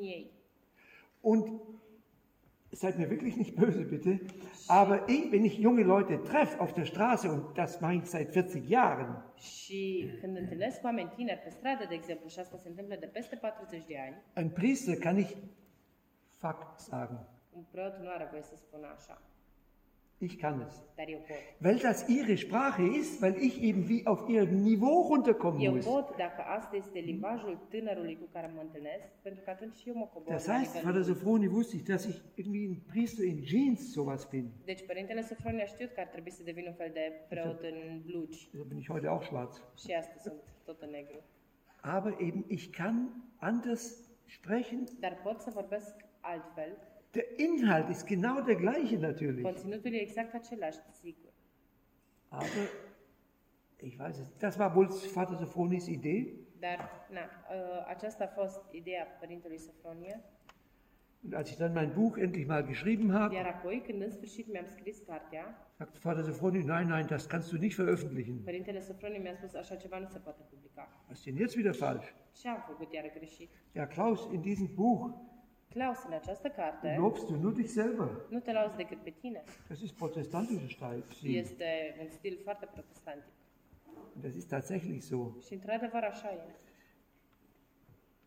e. 0.00 0.26
Und 1.20 1.44
seid 2.74 2.98
mir 2.98 3.08
wirklich 3.10 3.36
nicht 3.36 3.54
böse, 3.56 3.84
bitte. 3.84 4.20
Aber 4.68 5.08
ich, 5.08 5.30
wenn 5.32 5.44
ich 5.44 5.58
junge 5.58 5.82
Leute 5.82 6.22
treffe 6.22 6.60
auf 6.60 6.72
der 6.72 6.84
Straße, 6.84 7.30
und 7.30 7.56
das 7.56 7.80
mache 7.80 7.94
ich 7.94 8.06
seit 8.06 8.32
40 8.32 8.68
Jahren, 8.68 9.22
Și 9.36 10.10
când 10.20 10.36
întâlnesc 10.36 10.84
oameni 10.84 11.12
tineri 11.16 11.38
pe 11.38 11.50
stradă, 11.50 11.84
de 11.88 11.94
exemplu, 11.94 12.28
și 12.28 12.38
asta 12.38 12.56
se 12.56 12.68
întâmplă 12.68 12.96
de 13.00 13.06
peste 13.06 13.36
40 13.36 13.84
de 13.86 13.98
ani, 13.98 14.16
ein 14.36 14.48
Priester 14.48 14.96
kann 14.98 15.18
ich 15.18 15.32
Fakt 16.36 16.80
sagen. 16.80 17.18
un 17.52 17.64
preot 17.70 17.98
nu 18.02 18.08
are 18.08 18.28
voie 18.30 18.42
să 18.42 18.56
spună 18.56 18.86
așa, 18.96 19.22
Ich 20.24 20.38
kann 20.38 20.60
es. 20.62 20.74
Weil 21.60 21.78
das 21.78 22.08
ihre 22.08 22.36
Sprache 22.44 22.82
ist, 23.00 23.20
weil 23.20 23.36
ich 23.48 23.54
eben 23.68 23.82
wie 23.90 24.06
auf 24.06 24.20
ihr 24.28 24.44
Niveau 24.46 24.96
runterkommen 25.12 25.60
Eu 25.60 25.72
muss. 25.72 25.84
pot 25.84 26.08
Das 30.26 30.48
heißt, 30.48 30.76
Vater 30.78 30.92
lui. 30.92 31.04
Sophroni 31.04 31.48
wusste 31.52 31.76
ich, 31.76 31.84
dass 31.84 32.06
ich 32.06 32.22
irgendwie 32.36 32.64
ein 32.70 32.84
Priester 32.92 33.22
in 33.22 33.42
Jeans 33.42 33.92
sowas 33.92 34.22
bin. 34.30 34.44
Deci 34.66 34.86
Părintele 34.86 35.22
Sofronie 35.22 35.62
a 35.62 35.66
știut 35.66 35.90
că 35.92 36.00
ar 36.00 36.06
trebui 36.06 36.30
să 36.30 36.42
devin 36.42 36.66
un 36.66 36.74
fel 36.74 36.90
de 36.92 37.12
preot 37.28 37.60
în 37.62 38.02
blugi 38.06 38.48
Da 38.52 38.62
bin 38.68 38.78
ich 38.78 38.88
heute 38.88 39.06
auch 39.06 39.24
schwarz. 39.24 39.62
și 39.78 39.92
astăzi 39.92 40.22
sunt 40.22 40.40
tot 40.64 40.80
în 40.82 40.90
negru. 40.90 41.22
Aber 41.80 42.12
eben, 42.18 42.44
ich 42.48 42.70
kann 42.76 42.96
anders 43.36 43.82
sprechen. 44.26 44.84
Dar 45.00 45.20
pot 45.22 45.40
să 45.40 45.50
vorbesc 45.54 45.94
altfel. 46.20 46.76
Der 47.14 47.38
Inhalt 47.38 47.88
ist 47.90 48.06
genau 48.06 48.40
der 48.40 48.56
gleiche 48.56 48.98
natürlich. 48.98 49.42
Conținutul 49.42 49.92
e 49.92 50.00
exact 50.00 50.34
același, 50.34 50.78
sigur. 51.02 51.32
Aber 52.28 52.68
ich 53.80 53.98
weiß 53.98 54.18
es, 54.18 54.36
das 54.38 54.58
war 54.58 54.74
wohl 54.74 54.88
Vater 54.88 55.36
Sophronis 55.36 55.86
Idee. 55.86 56.22
Dar, 56.60 57.06
na, 57.10 57.20
ă, 57.20 57.84
aceasta 57.86 58.24
a 58.24 58.26
fost 58.26 58.60
ideea 58.70 59.04
Părintelui 59.20 59.58
Sofronie. 59.58 60.24
Und 61.24 61.34
als 61.34 61.50
ich 61.50 61.56
dann 61.56 61.72
mein 61.72 61.92
Buch 61.92 62.18
endlich 62.18 62.46
mal 62.46 62.62
geschrieben 62.64 63.12
habe, 63.12 63.34
Iar 63.34 63.46
apoi, 63.46 63.82
când 63.86 64.02
în 64.02 64.10
sfârșit 64.10 64.52
mi-am 64.52 64.66
scris 64.68 64.98
cartea, 65.06 65.68
sagte 65.76 65.98
Vater 66.02 66.24
Sophroni, 66.24 66.62
nein, 66.62 66.86
nein, 66.88 67.06
das 67.06 67.26
kannst 67.26 67.50
du 67.52 67.56
nicht 67.58 67.76
veröffentlichen. 67.76 68.42
Părintele 68.44 68.80
Sofronie 68.80 69.18
mi-a 69.18 69.34
spus 69.34 69.54
așa 69.54 69.74
ceva 69.74 69.98
nu 69.98 70.06
se 70.08 70.18
poate 70.18 70.42
publica. 70.50 71.04
Was 71.08 71.16
ist 71.16 71.24
denn 71.24 71.36
jetzt 71.36 71.56
wieder 71.56 71.74
falsch? 71.74 72.14
Ce 72.40 72.48
am 72.48 72.64
făcut 72.66 72.92
iar 72.92 73.10
greșit? 73.14 73.50
Ja, 73.72 73.86
Klaus, 73.86 74.28
in 74.32 74.40
diesem 74.40 74.70
Buch 74.74 75.00
Klaus, 75.74 76.04
în 76.06 76.12
această 76.12 76.48
carte, 76.48 76.96
lobst 76.98 77.26
du 77.26 77.36
nur 77.36 77.52
dich 77.52 77.68
selber. 77.68 78.08
nu 78.28 78.38
te 78.40 78.52
lauzi 78.52 78.76
decât 78.76 78.98
pe 79.02 79.10
tine. 79.10 79.42
Das 79.68 79.80
ist 79.80 79.94
protestantischer 79.94 81.04
Stil. 81.08 81.36
Este 81.36 81.96
un 82.00 82.08
stil 82.08 82.38
foarte 82.42 82.68
protestantic. 82.72 83.32
Das 84.12 84.34
ist 84.34 84.48
tatsächlich 84.48 85.02
so. 85.02 85.30
Și 85.46 85.52
într-adevăr 85.52 86.02
așa 86.02 86.30
e. 86.30 86.38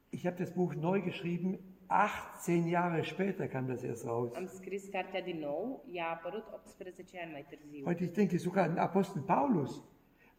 Ich 0.10 0.24
habe 0.24 0.44
das 0.44 0.52
Buch 0.52 0.74
neu 0.74 1.02
geschrieben, 1.02 1.60
18 1.88 2.68
Jahre 2.70 3.02
später 3.02 3.48
kam 3.48 3.66
das 3.68 3.82
erst 3.82 4.04
raus. 4.04 4.36
Am 4.36 4.46
scris 4.46 4.88
cartea 4.92 5.22
din 5.22 5.40
nou, 5.40 5.86
ea 5.92 6.06
a 6.06 6.10
apărut 6.10 6.46
18 6.54 7.22
ani 7.22 7.32
mai 7.32 7.46
târziu. 7.50 7.86
Heute, 7.86 8.04
ich 8.04 8.14
denke 8.14 8.38
sogar 8.38 8.70
an 8.70 8.78
Apostel 8.78 9.22
Paulus. 9.22 9.84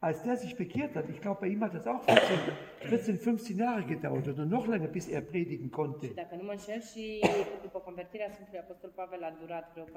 Als 0.01 0.23
der 0.23 0.37
sich 0.37 0.55
bekehrt 0.57 0.95
hat, 0.95 1.09
ich 1.09 1.20
glaube, 1.20 1.41
bei 1.41 1.49
ihm 1.49 1.61
hat 1.65 1.75
das 1.75 1.87
auch 1.87 2.03
14, 2.05 2.39
14 2.83 3.19
15 3.19 3.59
Jahre 3.59 3.85
gedauert 3.85 4.29
oder 4.29 4.47
noch 4.47 4.66
länger, 4.69 4.87
bis 4.87 5.09
er 5.09 5.23
predigen 5.23 5.70
konnte. 5.70 6.07
dacă 6.15 6.35
nu 6.37 6.43
mă 6.43 6.51
înșel 6.51 6.81
și 6.81 7.20
după 7.62 7.79
convertirea 7.79 8.31
Sfântului 8.31 8.61
Apostol 8.61 8.91
Pavel 8.95 9.23
a 9.25 9.37
durat 9.41 9.73
vreo 9.73 9.85
14-15 9.85 9.89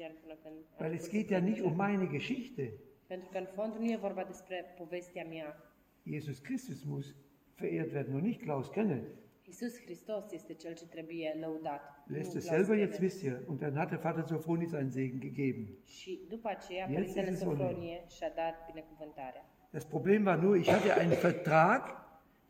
ani 0.00 0.16
până 0.22 0.34
când... 0.42 0.54
a 0.78 0.82
Weil 0.84 0.94
es 0.94 1.10
geht 1.10 1.28
ja 1.30 1.38
nicht 1.38 1.60
um 1.60 1.74
meine 1.76 2.06
Geschichte. 2.06 2.72
E. 3.08 3.22
Jesus 6.02 6.38
Christus 6.38 6.84
muss 6.84 7.14
verehrt 7.56 7.92
werden 7.92 8.14
und 8.14 8.22
nicht 8.22 8.40
Klaus 8.42 8.68
Kenne. 8.70 9.02
Iisus 9.48 9.80
Hristos 9.84 10.32
este 10.32 10.54
cel 10.54 10.74
ce 10.74 10.86
trebuie 10.86 11.36
lăudat. 11.40 11.80
Lässt 12.06 12.32
nu 12.32 12.38
es 12.38 12.44
Klaus 12.44 12.56
selber, 12.56 12.76
jetzt 12.76 12.98
wisst 12.98 13.22
ihr. 13.22 13.42
Und 13.46 13.60
dann 13.60 13.76
hat 13.76 13.88
der 13.88 13.98
Vater 13.98 14.24
Sophronis 14.28 14.72
einen 14.72 14.90
Segen 14.90 15.18
gegeben. 15.20 15.68
Și 15.84 16.20
după 16.28 16.48
aceea, 16.48 16.86
Jetzt 16.90 17.14
Părintele. 17.14 17.36
Sofronie 17.36 18.04
și-a 18.08 18.30
dat 18.34 18.54
binecuvântarea. 18.66 19.44
Das 19.70 19.84
Problem 19.84 20.24
war 20.24 20.38
nur, 20.38 20.56
ich 20.56 20.70
hatte 20.70 20.92
einen 21.00 21.16
Vertrag 21.26 21.82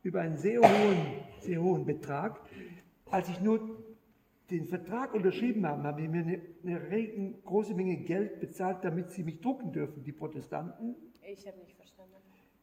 über 0.03 0.21
einen 0.21 0.37
sehr 0.37 0.61
hohen, 0.61 0.99
sehr 1.41 1.61
hohen 1.61 1.85
Betrag. 1.85 2.41
Als 3.11 3.29
ich 3.29 3.41
nur 3.41 3.59
den 4.51 4.65
Vertrag 4.67 5.15
unterschrieben 5.15 5.67
habe, 5.67 5.83
haben 5.83 5.97
die 6.03 6.09
mir 6.09 6.23
eine, 6.23 6.41
eine 6.65 6.91
regen, 6.91 7.43
große 7.45 7.75
Menge 7.75 7.97
Geld 7.97 8.41
bezahlt, 8.41 8.79
damit 8.85 9.11
sie 9.11 9.23
mich 9.23 9.41
drucken 9.41 9.73
dürfen, 9.73 10.03
die 10.03 10.13
Protestanten. 10.13 10.95
Ich 11.23 11.47
habe 11.47 11.59
nicht 11.59 11.77
verstanden. 11.77 12.15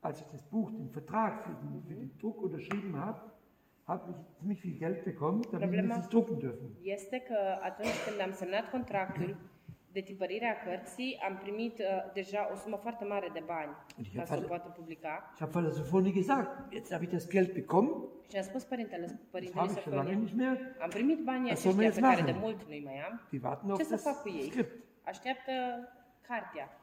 Als 0.02 0.22
ich 0.22 0.28
das 0.28 0.44
Buch, 0.44 0.72
den 0.72 0.90
Vertrag 0.90 1.44
für 1.44 1.56
den, 1.62 1.84
für 1.88 1.94
den 1.94 2.18
Druck 2.18 2.42
unterschrieben 2.42 2.98
habe, 2.98 3.22
habe 3.84 4.04
ich 4.10 4.16
ziemlich 4.40 4.62
viel 4.62 4.78
Geld 4.78 5.04
bekommen, 5.04 5.42
damit 5.52 5.62
Problema- 5.70 5.94
sie 5.96 6.02
es 6.04 6.08
drucken 6.08 6.38
dürfen. 6.40 6.70
Este 6.82 7.18
că 7.28 7.38
atunci 7.62 7.98
când 8.08 8.22
am 8.22 8.32
semnat 8.32 8.70
contractul 8.70 9.36
de 9.92 10.02
tipărire 10.02 10.46
a 10.46 10.64
cărții, 10.70 11.20
am 11.28 11.38
primit 11.44 11.80
uh, 11.80 11.86
deja 12.14 12.50
o 12.54 12.56
sumă 12.56 12.76
foarte 12.82 13.06
mare 13.06 13.30
de 13.34 13.44
bani 13.46 13.72
ca 14.16 14.26
să 14.26 14.40
o 14.44 14.48
poată 14.48 14.68
publica. 14.78 15.30
Ich 15.34 15.40
habe 15.40 15.52
Vater 15.52 15.72
Sophronie 15.72 16.12
gesagt, 16.12 16.74
jetzt 16.74 16.92
habe 16.92 17.04
ich 17.04 17.12
das 17.12 17.28
Geld 17.30 17.54
bekommen, 17.54 17.94
Și 18.30 18.38
am 18.38 18.44
spus 18.44 18.64
părintele, 18.64 19.06
das 19.06 19.16
părintele 19.32 20.20
mehr. 20.36 20.58
am 20.80 20.90
primit 20.90 21.20
banii 21.24 21.42
wir 21.44 21.52
aceștia 21.52 21.90
pe 21.92 22.00
care 22.00 22.22
de 22.22 22.36
mult 22.40 22.64
nu-i 22.68 22.82
mai 22.84 23.00
am. 23.10 23.22
Die 23.30 23.40
warten 23.44 23.70
auf 23.70 23.78
Ce 23.80 23.84
să 23.86 23.92
das 23.92 24.04
fac 24.04 24.22
cu 24.22 24.30
ei? 24.30 24.66
Așteaptă 25.04 25.52
cartea. 26.28 26.78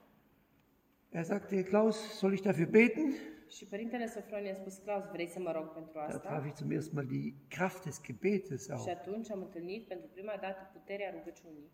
Er 1.10 1.22
sagte, 1.22 1.64
Klaus, 1.64 1.96
soll 2.18 2.32
ich 2.32 2.42
dafür 2.42 2.68
beten? 2.70 3.14
Și 3.50 3.64
părintele 3.66 4.06
Sofronie 4.06 4.50
a 4.50 4.54
spus, 4.54 4.76
Claus, 4.76 5.04
vrei 5.12 5.26
să 5.26 5.38
mă 5.40 5.52
rog 5.52 5.72
pentru 5.72 5.92
Da 5.94 6.00
asta? 6.04 6.18
traf 6.28 6.46
ich 6.46 6.54
zum 6.56 6.70
ersten 6.70 6.94
Mal 6.96 7.06
die 7.06 7.34
Kraft 7.48 7.84
des 7.84 8.00
Gebetes 8.02 8.64
Și 8.64 8.70
auch. 8.70 8.88
atunci 8.88 9.30
am 9.30 9.40
întâlnit 9.40 9.86
pentru 9.86 10.08
prima 10.12 10.34
dată 10.40 10.70
puterea 10.72 11.10
rugăciunii. 11.10 11.70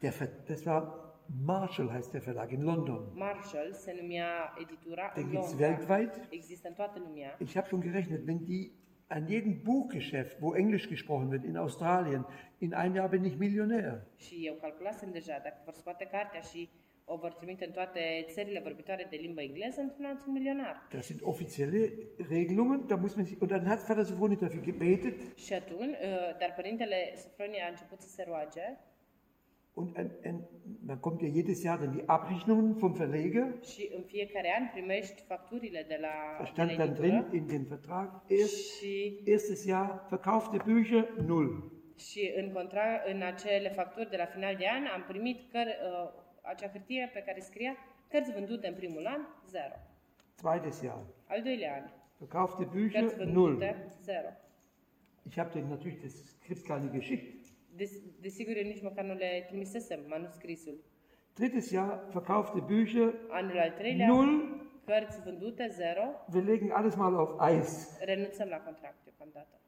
Der 0.00 0.12
das 0.48 0.64
war 0.64 1.08
Marshall 1.44 1.88
heißt 1.90 2.10
der 2.12 2.20
Verlag 2.20 2.50
in 2.52 2.62
London. 2.62 3.10
Marshall 3.14 3.72
se 3.72 3.92
numea 4.00 4.54
editura 4.60 5.12
Den 5.14 5.28
gibt's 5.30 5.32
Londra. 5.50 5.66
weltweit. 5.66 6.26
Există 6.30 6.68
în 6.68 6.74
toată 6.74 6.98
lumea. 6.98 7.36
Ich 7.40 7.54
habe 7.54 7.66
schon 7.66 7.80
gerechnet, 7.80 8.26
wenn 8.26 8.44
die 8.44 8.70
an 9.06 9.26
jedem 9.28 9.62
Buchgeschäft, 9.62 10.36
wo 10.40 10.56
Englisch 10.56 10.88
gesprochen 10.88 11.28
wird, 11.28 11.44
in 11.44 11.56
Australien, 11.56 12.26
in 12.58 12.74
einem 12.74 12.94
Jahr 12.94 13.08
bin 13.08 13.24
ich 13.24 13.36
Millionär. 13.38 14.06
Și 14.16 14.46
eu 14.46 14.54
calculasem 14.54 15.10
deja, 15.12 15.38
dacă 15.42 15.60
vor 15.64 15.74
scoate 15.74 16.04
cartea 16.04 16.40
și 16.40 16.68
o 17.12 17.16
vor 17.16 17.32
trimite 17.32 17.64
în 17.64 17.72
toate 17.72 18.00
țările 18.34 18.60
vorbitoare 18.60 19.06
de 19.10 19.16
limba 19.16 19.42
engleză 19.42 19.80
într-un 19.80 20.04
alt 20.04 20.26
milionar. 20.26 20.76
Das 20.92 21.04
sind 21.06 21.20
offizielle 21.22 21.80
Regelungen, 22.28 22.80
da 22.86 22.94
muss 22.96 23.14
man 23.14 23.24
sich, 23.24 23.40
und 23.42 23.50
dann 23.50 23.66
hat 23.66 23.80
Vater 23.86 24.04
Sophronie 24.04 24.38
dafür 24.44 24.60
gebetet 24.68 25.16
Și 25.38 25.52
atunci, 25.52 25.90
uh, 25.90 26.38
dar 26.40 26.52
părintele 26.56 26.96
Sofronie 27.22 27.62
a 27.66 27.68
început 27.68 28.00
să 28.00 28.08
se 28.08 28.24
roage 28.28 28.78
und 29.74 29.96
ein, 29.96 30.10
ein, 30.24 30.38
dann 30.86 31.00
kommt 31.00 31.20
ja 31.22 31.28
jedes 31.38 31.62
Jahr 31.62 31.78
dann 31.78 31.92
die 31.96 32.02
Abrechnungen 32.06 32.72
vom 32.82 32.92
Verleger. 32.92 33.46
și 33.72 33.90
în 33.96 34.02
fiecare 34.02 34.48
an 34.58 34.68
primești 34.72 35.22
facturile 35.26 35.84
de 35.88 35.98
la, 36.00 36.14
Da 36.38 36.42
de 36.44 36.50
stand 36.52 36.70
la 36.70 36.76
dann 36.76 36.94
drin 36.94 37.14
editură 37.14 37.36
in 37.36 37.46
dem 37.46 37.64
Vertrag, 37.68 38.22
erst, 38.26 38.74
și, 38.76 39.20
erstes 39.24 39.66
Jahr 39.66 40.06
verkaufte 40.08 40.56
Bücher, 40.66 41.08
null. 41.26 41.72
și 41.98 42.32
în, 42.36 42.52
contra, 42.52 43.02
în 43.12 43.22
acele 43.22 43.68
facturi 43.68 44.10
de 44.10 44.16
la 44.16 44.24
final 44.24 44.54
de 44.56 44.66
an 44.76 44.84
am 44.94 45.04
primit 45.08 45.38
căr, 45.52 45.66
uh, 45.66 46.19
acea 46.54 46.68
hârtie 46.70 47.10
pe 47.12 47.22
care 47.26 47.40
scria 47.40 47.76
cărți 48.08 48.32
vândute 48.32 48.66
în 48.68 48.74
primul 48.74 49.06
an, 49.06 49.20
zero. 49.46 49.74
Zweites 50.38 50.82
Jahr, 50.82 51.02
Al 51.26 51.42
doilea 51.42 51.74
an, 51.74 51.90
verkaufte 52.18 52.64
Bücher, 52.64 53.16
null. 53.36 53.54
zero. 54.02 54.28
Ich 55.28 55.36
habe 55.38 55.50
denen 55.52 55.68
natürlich 55.68 56.00
das 56.02 56.14
Skript 56.26 56.66
gar 56.66 56.78
nicht 56.80 56.92
geschickt. 56.92 57.46
Des, 57.76 57.90
desigur, 58.20 58.56
eu 58.56 58.62
nici 58.62 58.82
măcar 58.82 59.04
nu 59.04 59.14
le 59.14 59.44
trimisesem 59.48 60.00
manuscrisul. 60.08 60.76
Drittes 61.34 61.70
Jahr, 61.70 62.04
verkaufte 62.12 62.60
Bücher, 62.60 63.14
Anul 63.28 63.58
al 63.58 63.70
treilea, 63.70 64.06
null. 64.06 64.60
cărți 64.84 65.22
vândute, 65.22 65.68
zero. 65.70 66.02
Wir 66.32 66.42
legen 66.44 66.70
alles 66.70 66.94
mal 66.94 67.14
auf 67.16 67.50
Eis. 67.50 67.98
Renunțăm 68.04 68.48
la 68.48 68.56
contract 68.60 69.04
deocamdată. 69.04 69.60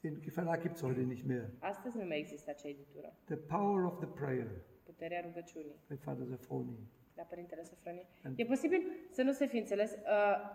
Den 0.00 0.18
Verlag 0.34 0.60
gibt 0.60 0.74
es 0.74 0.82
heute 0.82 1.00
nicht 1.00 1.24
mehr. 1.26 1.44
Astăzi 1.58 1.96
nu 1.96 2.04
mai 2.04 2.18
există 2.18 2.50
acea 2.50 2.68
editură. 2.68 3.16
The 3.24 3.36
Power 3.36 3.84
of 3.84 3.98
the 3.98 4.06
Prayer 4.06 4.50
Puterea 5.02 5.26
rugăciunii 5.26 5.76
bei 5.88 5.98
Vater 6.04 6.26
Sophroni. 6.26 6.78
la 7.14 7.22
Părintele 7.22 7.64
Sofronie. 7.64 8.06
E 8.36 8.44
posibil 8.44 8.82
să 9.10 9.22
nu 9.22 9.32
se 9.32 9.46
fi 9.46 9.56
înțeles. 9.56 9.90
Uh, 9.90 9.98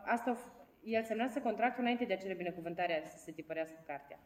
asta, 0.06 0.38
el 0.84 1.04
semnase 1.04 1.42
contractul 1.42 1.82
înainte 1.82 2.06
de 2.06 2.14
a 2.14 2.18
cere 2.18 2.34
binecuvântarea 2.34 3.04
să 3.06 3.18
se 3.18 3.32
tipărească 3.32 3.84
cartea. 3.86 4.20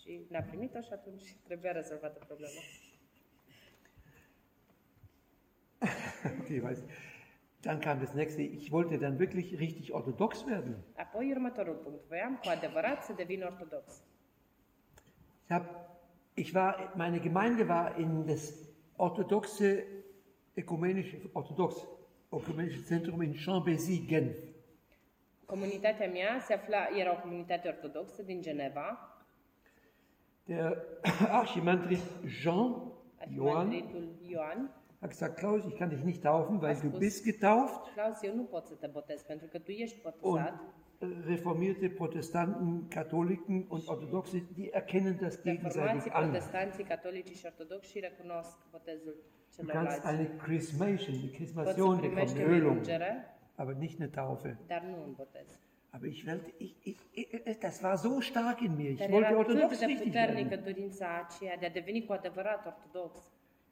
Și 0.00 0.20
n-a 0.28 0.40
primit-o 0.40 0.80
și 0.80 0.92
atunci 0.92 1.36
trebuia 1.46 1.72
rezolvată 1.72 2.24
problema. 2.26 2.60
Okay, 6.40 6.60
weiß. 6.60 6.78
Dann 7.60 7.78
kam 7.78 7.98
das 7.98 8.12
nächste. 8.12 8.42
Ich 8.42 8.72
wollte 8.72 8.96
dann 8.96 9.18
wirklich 9.18 9.58
richtig 9.58 9.94
orthodox 9.94 10.44
werden. 10.44 10.76
Apoi, 10.96 11.30
următorul 11.30 11.74
punct. 11.74 12.04
Voiam 12.08 12.36
cu 12.36 12.48
adevărat 12.48 13.04
să 13.04 13.12
devin 13.12 13.42
ortodox. 13.42 14.02
Ich, 15.42 15.48
hab, 15.48 15.64
ich 16.34 16.54
war, 16.54 16.92
meine 16.96 17.20
Gemeinde 17.20 17.62
war 17.62 17.98
in 17.98 18.26
das 18.26 18.67
orthodoxe, 18.98 19.86
ökumenische, 20.56 21.16
orthodox, 21.32 21.86
ökumenische 22.32 22.82
Zentrum 22.82 23.22
in 23.22 23.34
Chambézy, 23.34 24.06
Genf. 24.06 24.36
Comunitatea 25.46 26.08
mea 26.08 26.40
se 26.40 26.54
afla, 26.54 26.88
era 26.96 27.12
o 27.12 27.20
comunitate 27.20 27.68
ortodoxă 27.68 28.22
din 28.22 28.40
Geneva, 28.40 29.18
Der 30.48 30.76
Archimandrit 31.40 32.02
Jean, 32.42 32.92
Johann, 33.34 33.68
arhimandritul 33.68 34.08
Ioan. 34.28 34.70
Hat 35.00 35.10
gesagt, 35.10 35.36
Klaus, 35.38 35.64
ich 35.66 35.76
kann 35.76 35.90
dich 35.90 36.02
nicht 36.04 36.22
taufen, 36.22 36.60
weil 36.60 36.74
du 36.74 36.86
Ascult. 36.88 36.98
bist 36.98 37.24
getauft 37.24 37.92
Claus, 37.94 38.22
eu 38.22 38.34
nu 38.34 38.42
pot 38.42 38.66
să 38.66 38.74
te 38.74 38.86
botez 38.86 39.22
pentru 39.22 39.46
că 39.46 39.58
tu 39.58 39.70
ești 39.70 39.98
und 40.04 40.14
botezat. 40.20 40.60
reformierte 41.26 41.88
Protestanten, 41.88 42.88
Katholiken 42.88 43.64
und 43.68 43.82
Orthodoxe, 43.86 44.42
die 44.54 44.70
erkennen 44.72 45.16
das 45.20 45.42
gegenseitig 45.42 46.12
an. 46.12 46.22
protestanții, 46.30 46.84
catolici 46.84 47.36
și 47.36 47.46
ortodoxi 47.46 47.98
recunosc 48.00 48.56
botezul 48.70 49.16
Du 49.56 49.66
kannst 49.66 50.04
eine 50.04 50.30
Chrismation, 50.42 51.14
să 51.14 51.26
Chrismation 51.34 52.00
bekommen, 52.00 52.28
eine 52.28 52.44
Ölung, 52.44 52.80
aber 53.56 53.74
nicht 53.74 54.00
eine 54.00 54.08
Taufe. 54.10 54.58
dar 54.66 54.82
nu 54.82 55.02
un 55.06 55.12
botez. 55.16 55.60
Aber 55.90 56.06
ich 56.06 56.22
wollte, 56.26 56.52
ich, 56.58 56.74
ich, 56.82 56.98
ich, 57.12 57.58
das 57.58 57.80
war 57.82 57.96
so 57.96 58.20
stark 58.20 58.60
in 58.60 58.76
mir. 58.76 58.90
Ich 58.90 58.98
Dar 58.98 59.10
wollte 59.10 59.36
orthodox 59.36 59.80
richtig 59.80 60.12
werden. 60.14 60.50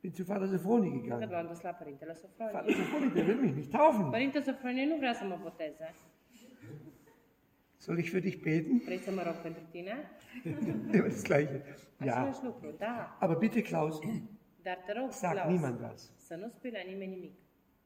Bin 0.00 0.12
zu 0.12 0.22
Vater 0.24 0.46
Sophroni 0.46 0.88
Când 0.90 1.02
gegangen. 1.02 1.28
m-am 1.32 1.46
dus 1.46 1.60
la 1.60 1.70
Părintele 1.70 2.16
Vater 2.38 2.72
Sofronie. 2.74 3.08
Der 3.14 3.24
will 3.26 3.40
mich 3.40 3.54
nicht 3.54 3.70
taufen. 3.70 4.10
Părinte 4.10 4.40
Sofronie 4.40 4.86
nu 4.86 4.96
vrea 4.96 5.12
să 5.14 5.24
mă 5.24 5.38
boteze. 5.42 5.94
Soll 7.76 7.98
ich 7.98 8.10
für 8.10 8.20
dich 8.20 8.36
beten? 8.42 8.78
Vrei 8.84 8.98
să 8.98 9.10
mă 9.10 9.22
rog 9.22 9.34
pentru 9.34 9.62
tine? 9.70 9.94
Immer 10.92 11.08
das 11.08 11.22
Gleiche. 11.22 11.64
Ja. 12.04 12.16
Același 12.16 12.44
lucru, 12.44 12.74
da. 12.78 13.16
Aber 13.20 13.36
bitte, 13.36 13.62
Klaus, 13.62 13.98
Dar 14.62 14.76
te 14.86 14.92
rog, 14.92 15.10
sag 15.12 15.48
niemand 15.48 15.80
was. 15.80 16.12
să 16.16 16.34
nu 16.34 16.48
spui 16.48 16.70
la 16.70 16.78
nimeni 16.86 17.10
nimic. 17.10 17.32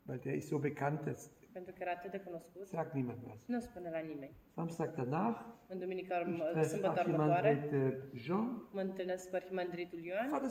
Weil 0.06 0.20
der 0.22 0.34
ist 0.34 0.48
so 0.48 0.58
bekannt, 0.58 1.04
das 1.04 1.30
Pentru 1.52 1.72
că 1.72 1.78
era 1.82 1.90
atât 1.90 2.10
de 2.10 2.18
cunoscut, 2.18 2.66
sagt 2.66 2.94
niemand 2.94 3.18
was. 3.26 3.38
nu 3.46 3.60
spune 3.60 3.90
la 3.90 3.98
nimeni. 3.98 4.34
Samstag 4.54 4.94
danach 4.94 5.40
În 5.66 5.78
duminica 5.78 6.18
urmă, 6.26 6.62
sâmbătă 6.62 7.04
următoare, 7.06 7.70
Jean. 8.14 8.68
mă 8.72 8.80
întâlnesc 8.80 9.28
cu 9.30 9.34
arhimandritul 9.34 9.98
Ioan. 10.04 10.28
Vater, 10.30 10.50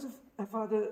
Vater 0.49 0.83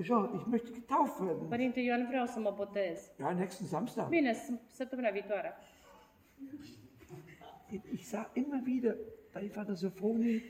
Jean, 0.00 0.30
ich 0.34 0.44
möchte 0.54 0.70
getauft 0.72 1.20
werden. 1.20 1.48
Părinte 1.48 1.80
Ioan, 1.80 2.06
vreau 2.08 2.26
să 2.26 2.38
mă 2.38 2.52
botez. 2.56 3.12
Ja, 3.18 3.32
nächsten 3.32 3.66
Samstag. 3.66 4.08
Bine, 4.08 4.34
săptămâna 4.66 5.10
viitoare. 5.10 5.52
Ich 7.92 8.04
sah 8.04 8.26
immer 8.34 8.60
wieder 8.66 8.96
bei 9.32 9.48
Vater 9.48 9.74
Sophroni 9.74 10.42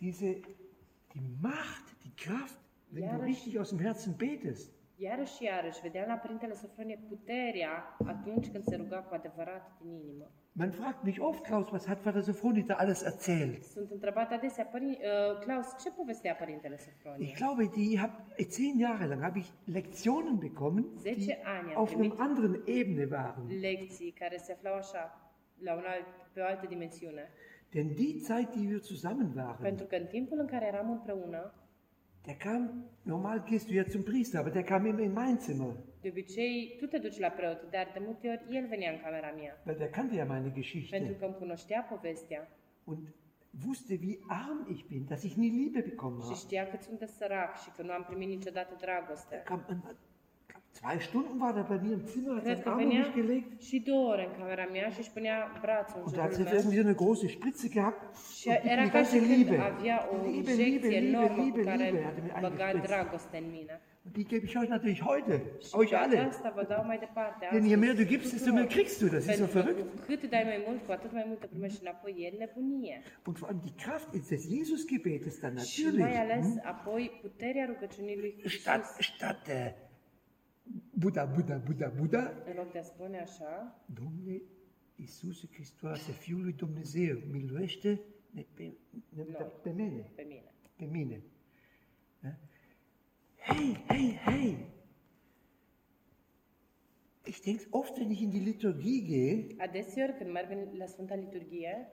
diese, 0.00 0.34
die 1.14 1.22
Macht, 1.40 1.84
die 2.04 2.14
Kraft, 2.16 2.58
wenn 2.90 3.08
du 3.10 3.22
richtig 3.24 3.58
aus 3.58 3.68
dem 3.70 3.78
Herzen 3.78 4.16
betest. 4.16 4.70
Iarăși 5.02 5.34
și 5.36 5.44
iarăși, 5.44 5.80
vedeam 5.80 6.08
la 6.08 6.14
Părintele 6.14 6.54
Sofronie 6.54 6.98
puterea 7.08 7.96
atunci 8.06 8.46
când 8.52 8.64
se 8.64 8.76
ruga 8.76 8.96
cu 8.96 9.14
adevărat 9.14 9.64
din 9.82 9.92
inimă. 9.92 10.26
Man 10.52 10.70
fragt 10.70 11.02
mich 11.04 11.18
oft, 11.20 11.42
Klaus, 11.42 11.70
was 11.70 11.86
hat 11.86 12.00
Vater 12.00 12.22
Sophroni 12.22 12.62
da 12.62 12.74
alles 12.74 13.02
erzählt? 13.04 13.62
Sunt 13.62 13.90
întrebat 13.90 14.32
adesea, 14.32 14.64
Părin, 14.64 14.88
uh, 14.88 15.38
Claus, 15.44 15.66
ce 15.82 15.90
povestea 15.90 16.34
Părintele 16.34 16.76
Sofronie? 16.76 17.26
Ich 17.26 17.36
glaube, 17.36 17.64
die 17.76 17.98
hab, 17.98 18.10
zehn 18.48 18.78
Jahre 18.80 19.06
lang 19.06 19.22
habe 19.22 19.38
ich 19.38 19.48
Lektionen 19.64 20.38
bekommen, 20.38 20.84
die 21.02 21.36
auf 21.74 21.90
einer 21.90 21.98
primit 21.98 22.18
anderen 22.18 22.54
Ebene 22.66 23.06
waren. 23.10 23.44
lecții 23.60 24.10
care 24.18 24.36
se 24.36 24.52
aflau 24.52 24.74
așa, 24.74 25.32
la 25.62 25.72
un 25.74 25.84
alt, 25.86 26.06
pe 26.32 26.40
o 26.40 26.44
altă 26.44 26.66
dimensiune. 26.68 27.28
Denn 27.74 27.94
die 27.94 28.18
Zeit, 28.28 28.48
die 28.56 28.68
wir 28.68 28.80
zusammen 28.80 29.32
waren, 29.36 29.62
Pentru 29.62 29.86
că 29.86 29.96
în 29.96 30.06
timpul 30.06 30.38
în 30.38 30.46
care 30.46 30.66
eram 30.66 30.90
împreună, 30.90 31.54
der 32.26 32.36
kam, 32.36 32.84
normal 33.02 33.38
gehst 33.50 33.68
du 33.68 33.72
ja 33.74 33.84
zum 33.84 34.02
Priester, 34.02 34.38
aber 34.38 34.50
der 34.50 34.62
kam 34.64 34.86
immer 34.86 35.00
in 35.02 35.12
mein 35.12 35.38
Zimmer, 35.38 35.72
de 36.02 36.08
obicei 36.10 36.76
tu 36.78 36.86
te 36.86 36.98
duci 36.98 37.18
la 37.18 37.28
preot, 37.30 37.70
dar 37.70 37.90
de 37.94 38.00
multe 38.06 38.28
ori 38.28 38.56
el 38.56 38.66
venea 38.66 38.90
în 38.92 39.00
camera 39.00 39.30
mea. 39.40 39.62
weil 39.66 39.76
der 39.78 39.90
kannte 39.90 40.14
ja 40.14 40.24
meine 40.24 40.40
Pentru 40.42 40.60
Geschichte 40.60 41.16
că 41.18 41.24
îmi 41.24 41.34
cunoștea 41.34 41.80
povestea 41.90 42.48
und 42.84 42.98
wusste, 43.66 43.98
wie 44.02 44.18
arm 44.28 44.66
ich 44.74 44.84
bin, 44.88 45.04
dass 45.08 45.22
ich 45.22 45.34
nie 45.34 45.50
Liebe 45.50 45.80
bekommen 45.80 46.20
și 46.20 46.24
habe. 46.26 46.38
știa 46.38 46.66
cât 46.68 46.82
sunt 46.82 46.98
de 46.98 47.06
sărac 47.06 47.56
și 47.62 47.70
că 47.76 47.82
nu 47.82 47.92
am 47.92 48.04
primit 48.08 48.28
niciodată 48.28 48.72
dragoste. 48.80 49.34
Er 49.34 49.42
kam, 49.42 49.60
zwei 50.78 50.98
Stunden 51.08 51.34
war 51.40 51.56
er 51.56 51.64
bei 51.70 51.78
mir 51.84 51.92
im 51.98 52.04
Zimmer, 52.12 52.34
hat 52.34 52.44
seinen 52.44 52.68
Arm 52.68 52.80
um 52.80 52.88
mich 52.88 53.12
gelegt 53.14 53.60
și 53.68 53.76
două 53.88 54.08
ore 54.12 54.24
în 54.28 54.32
camera 54.38 54.66
mea 54.72 54.88
și 54.94 54.98
își 55.02 55.10
punea 55.16 55.36
brațul 55.62 56.02
und 56.04 56.14
da 56.14 56.20
hat 56.22 56.32
er 56.32 56.38
meu. 56.44 56.54
irgendwie 56.54 56.80
so 56.80 56.86
eine 56.86 56.96
große 57.02 57.26
Spritze 57.36 57.68
gehabt 57.74 58.00
Și 58.40 58.48
era 58.74 58.82
ca 58.82 58.84
și 58.84 58.90
ganze 58.92 59.16
când 59.18 59.30
Liebe. 59.30 59.56
avea 59.70 59.98
o 60.12 60.14
Liebe, 60.26 60.52
Liebe, 60.52 60.62
injecție 60.64 60.98
Liebe, 60.98 61.06
enormă 61.16 61.42
Liebe, 61.42 61.58
cu 61.60 61.64
care 61.70 61.82
Liebe, 61.84 62.02
hat 62.08 62.16
er 62.18 62.22
mir 62.26 62.32
băga 62.46 62.66
eingespritzt. 62.68 62.86
dragoste 62.90 63.36
în 63.44 63.48
mine. 63.58 63.74
Und 64.04 64.12
die 64.16 64.26
gebe 64.32 64.44
ich 64.48 64.54
euch 64.60 64.70
natürlich 64.76 65.00
heute, 65.10 65.34
Și 65.66 65.72
euch 65.80 65.90
pe 65.94 65.96
alle. 66.02 66.16
aceasta 66.18 66.48
vă 66.58 66.64
dau 66.72 66.82
mai 66.90 66.98
departe. 67.06 67.42
Denn 67.54 67.64
je 67.70 67.74
astăzi 67.74 67.80
mehr 67.84 67.94
du 68.00 68.04
gibst, 68.12 68.28
desto 68.34 68.50
mehr 68.58 68.66
kriegst 68.74 68.96
du. 69.02 69.06
Das 69.14 69.24
ist 69.26 69.28
so 69.30 69.44
Pentru 69.44 69.52
că 69.54 69.58
verrückt. 69.60 69.80
cu 69.94 69.98
cât 70.08 70.22
dai 70.34 70.44
mai 70.52 70.60
mult, 70.66 70.80
cu 70.86 70.92
atât 70.98 71.12
mai 71.18 71.24
mult 71.28 71.38
te 71.42 71.46
primești 71.54 71.78
înapoi. 71.84 72.12
E 72.24 72.28
nebunie. 72.42 72.96
Und 73.26 73.34
vor 73.40 73.46
allem 73.48 73.60
die 73.68 73.76
Kraft 73.84 74.08
des 74.16 74.26
Jesusgebetes 74.56 75.34
dann 75.42 75.56
Și 75.58 75.82
natürlich. 75.82 76.04
mai 76.06 76.16
ales 76.24 76.46
apoi 76.74 77.02
puterea 77.24 77.64
rugăciunii 77.72 78.16
lui 78.22 78.32
Statt, 78.60 78.84
statt 79.12 79.44
äh, 79.48 79.54
Buddha, 80.94 81.24
Buddha, 81.24 81.56
Buddha, 81.56 81.88
Buddha, 81.88 82.42
În 82.46 82.52
loc 82.56 82.72
de 82.72 82.78
a 82.78 82.82
spune 82.82 83.18
așa, 83.20 83.82
Domnule 83.94 84.42
Iisuse 84.94 85.48
Hristoase, 85.52 86.12
Fiul 86.12 86.42
lui 86.42 86.52
Dumnezeu, 86.52 87.18
miluiește 87.30 88.00
ne 88.30 88.44
pe, 88.54 88.72
ne, 89.08 89.24
Noi. 89.28 89.50
pe 89.62 89.70
mine, 89.70 90.10
pe 90.14 90.22
mine. 90.22 90.52
pe 90.76 90.84
mine. 90.84 91.22
Ja? 92.22 92.36
Hey, 93.36 93.84
hey, 93.86 94.18
hey! 94.24 94.66
Ich 97.24 97.40
denke 97.40 97.66
oft, 97.70 97.96
wenn 97.96 98.10
ich 98.10 98.20
in 98.20 98.30
die 98.30 98.40
Liturgie 98.40 99.02
gehe, 99.02 99.54
Adeseori 99.58 100.14
când 100.14 100.30
merg 100.30 100.76
la 100.76 100.86
Sfânta 100.86 101.14
Liturghie, 101.14 101.88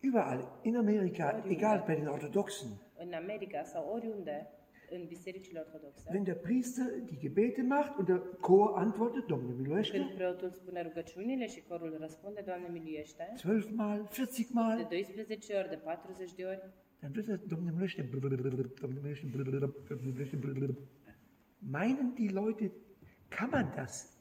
überall, 0.00 0.58
in 0.62 0.76
Amerika, 0.76 1.44
egal 1.48 1.82
bei 1.86 1.96
den 1.96 2.06
Orthodoxen, 2.06 2.68
în 2.98 3.12
America 3.12 3.62
sau 3.64 3.88
oriunde, 3.92 4.50
în 4.94 5.06
bisericile 5.06 5.58
ortodoxe, 5.58 6.08
wenn 6.10 6.24
der 6.24 6.34
Priester 6.34 6.86
die 7.04 7.18
Gebete 7.18 7.62
macht 7.62 7.98
und 7.98 8.06
der 8.06 8.20
Chor 8.40 8.72
antwortet, 8.74 9.26
când 9.26 9.58
miluiește, 9.58 10.12
preotul 10.14 10.50
spune 10.50 10.82
rugăciunile 10.82 11.46
și 11.46 11.62
corul 11.68 11.96
răspunde, 12.00 12.40
Doamne 12.46 12.68
miluiește, 12.68 13.32
12 13.42 13.74
Mal, 13.74 13.98
40 13.98 14.36
de 14.36 14.50
Mal, 14.52 14.86
12 14.90 15.54
ori, 15.54 15.68
de 15.68 15.76
40 15.76 16.34
de 16.34 16.44
ori, 16.44 16.60
dann 17.00 17.12
wird 17.14 17.26
das 17.26 17.40
Domnule 17.46 17.70
miluiește, 17.70 18.02
Domnule 18.12 18.36
miluiește, 18.42 18.76
Domnule 18.80 19.00
miluiește, 20.02 20.76
Meinen 21.70 22.14
die 22.14 22.30
Leute, 22.30 22.72
kann 23.28 23.50
man 23.50 23.72
das? 23.76 24.20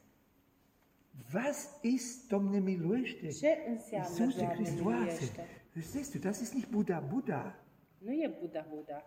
Was 1.33 1.79
ist 1.81 2.29
Domne 2.29 2.59
miluiește? 2.59 3.27
Ce 3.27 3.57
înseamnă 3.67 4.07
Iisuse 4.07 4.37
Doamne 4.37 4.55
Hristoase. 4.55 4.99
miluiește? 4.99 5.45
Verstehst 5.73 6.13
du, 6.13 6.19
das 6.19 6.41
ist 6.41 6.53
nicht 6.53 6.69
Buddha 6.69 6.99
Buddha. 6.99 7.63
Nu 7.97 8.11
e 8.11 8.37
Buddha 8.39 8.65
Buddha. 8.69 8.99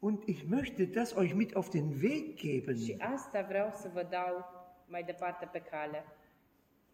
Und 0.00 0.28
ich 0.28 0.48
möchte 0.48 0.86
das 0.86 1.16
euch 1.16 1.34
mit 1.34 1.56
auf 1.56 1.70
den 1.70 2.00
Weg 2.00 2.36
geben. 2.36 2.76
Și 2.76 2.96
asta 2.98 3.42
vreau 3.48 3.70
să 3.74 3.90
vă 3.92 4.06
dau 4.10 4.44
mai 4.86 5.02
departe 5.02 5.48
pe 5.52 5.62
cale. 5.70 6.04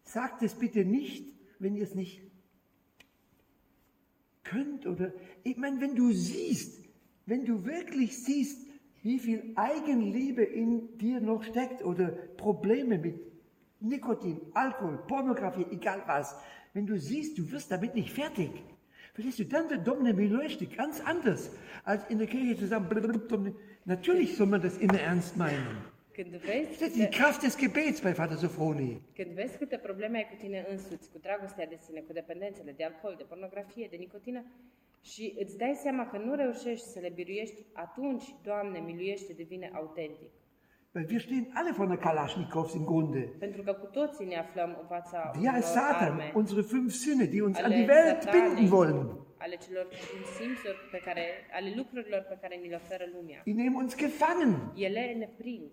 Sagt 0.01 0.41
es 0.41 0.53
bitte 0.53 0.81
nicht, 0.81 1.23
wenn 1.59 1.75
ihr 1.75 1.83
es 1.83 1.93
nicht 1.93 2.21
könnt 4.43 4.85
oder 4.85 5.13
ich 5.43 5.57
meine, 5.57 5.79
wenn 5.81 5.95
du 5.95 6.11
siehst, 6.11 6.83
wenn 7.25 7.45
du 7.45 7.65
wirklich 7.65 8.23
siehst, 8.23 8.67
wie 9.03 9.19
viel 9.19 9.53
Eigenliebe 9.55 10.43
in 10.43 10.97
dir 10.97 11.21
noch 11.21 11.43
steckt 11.43 11.83
oder 11.83 12.07
Probleme 12.37 12.97
mit 12.97 13.19
Nikotin, 13.79 14.41
Alkohol, 14.53 14.97
Pornografie, 15.07 15.65
egal 15.71 16.03
was, 16.07 16.35
wenn 16.73 16.85
du 16.85 16.97
siehst, 16.97 17.37
du 17.37 17.51
wirst 17.51 17.71
damit 17.71 17.95
nicht 17.95 18.11
fertig. 18.11 18.51
Verstehst 19.17 19.39
du, 19.39 19.45
dann 19.45 19.67
wird 19.71 19.83
Domine 19.87 20.13
Miloeste 20.13 20.65
ganz 20.67 21.01
anders, 21.01 21.41
als 21.83 22.01
in 22.11 22.17
der 22.19 22.27
Kirche 22.27 22.55
zu 22.61 22.67
sagen, 22.67 22.85
blablabla, 22.87 23.17
Domine. 23.27 23.55
natürlich 23.85 24.35
soll 24.37 24.45
man 24.47 24.61
das 24.61 24.77
immer 24.77 24.99
ernst 24.99 25.35
meinen. 25.37 25.65
Vezi, 26.15 26.79
Das 26.79 26.81
ist 26.89 26.95
die 26.95 27.09
Kraft 27.19 27.41
des 27.43 27.55
Gebets 27.57 27.99
bei 28.01 28.13
Vater 28.13 28.37
Sophroni. 28.37 29.01
când 29.15 29.31
vezi 29.31 29.57
câte 29.57 29.77
probleme 29.77 30.17
ai 30.17 30.27
cu 30.31 30.35
tine 30.43 30.65
însuți, 30.69 31.11
cu 31.11 31.17
dragostea 31.21 31.65
de 31.67 31.77
sine, 31.85 31.99
cu 31.99 32.13
dependențele 32.13 32.71
de 32.77 32.83
alcool, 32.83 33.15
de 33.17 33.23
pornografie, 33.23 33.87
de 33.89 33.95
nicotină, 33.95 34.43
și 35.01 35.33
îți 35.39 35.57
dai 35.57 35.75
seama 35.83 36.07
că 36.07 36.17
nu 36.17 36.35
reușești 36.35 36.85
să 36.87 36.99
le 36.99 37.11
biruiești, 37.15 37.65
atunci, 37.73 38.23
Doamne, 38.43 38.79
miluiește, 38.79 39.33
devine 39.33 39.71
autentic. 39.73 40.29
Weil 40.97 41.09
wir 41.09 41.19
stehen 41.19 41.45
alle 41.59 41.71
vor 41.77 41.85
einer 41.85 41.97
Kalaschnikows 42.07 42.73
im 42.73 42.85
Grunde. 42.85 43.19
Pentru 43.45 43.61
că 43.63 43.73
cu 43.73 43.85
toții 43.85 44.25
ne 44.25 44.37
aflăm 44.45 44.77
în 44.81 44.87
fața 44.87 45.31
unor 45.39 45.57
ist 45.57 45.67
Satan, 45.67 46.11
arme, 46.11 46.31
unsere 46.35 46.61
fünf 46.61 46.93
Sinne, 46.93 47.25
die 47.25 47.41
uns 47.43 47.57
an 47.57 47.69
die 47.69 47.85
Welt 47.93 48.21
satanei, 48.21 48.41
binden 48.55 48.71
wollen. 48.71 48.99
ale 49.37 49.55
celor 49.65 49.87
cinci 49.89 50.25
simțuri 50.37 50.77
pe 50.91 50.99
care, 51.05 51.23
ale 51.57 51.73
lucrurilor 51.75 52.21
pe 52.29 52.37
care 52.41 52.55
ni 52.61 52.69
le 52.69 52.75
oferă 52.75 53.03
lumea. 53.15 53.41
Die 53.43 53.53
nehmen 53.53 53.73
uns 53.83 53.95
gefangen. 53.97 54.53
Ele 54.75 55.13
ne 55.17 55.29
prind 55.37 55.71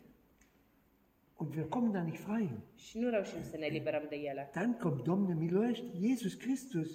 Und 1.37 1.55
wir 1.55 1.67
kommen 1.69 1.93
da 1.93 2.03
nicht 2.03 2.23
frei. 2.23 2.51
și 2.75 2.99
nu 2.99 3.09
reușim 3.11 3.43
să 3.51 3.57
ne 3.57 3.67
eliberăm 3.67 4.05
de 4.09 4.17
ele. 4.17 4.51
Dann 4.55 4.73
kommt 4.77 5.03
Domine 5.05 5.35
Miloest, 5.35 5.83
Jesus 6.03 6.35
Christus, 6.35 6.91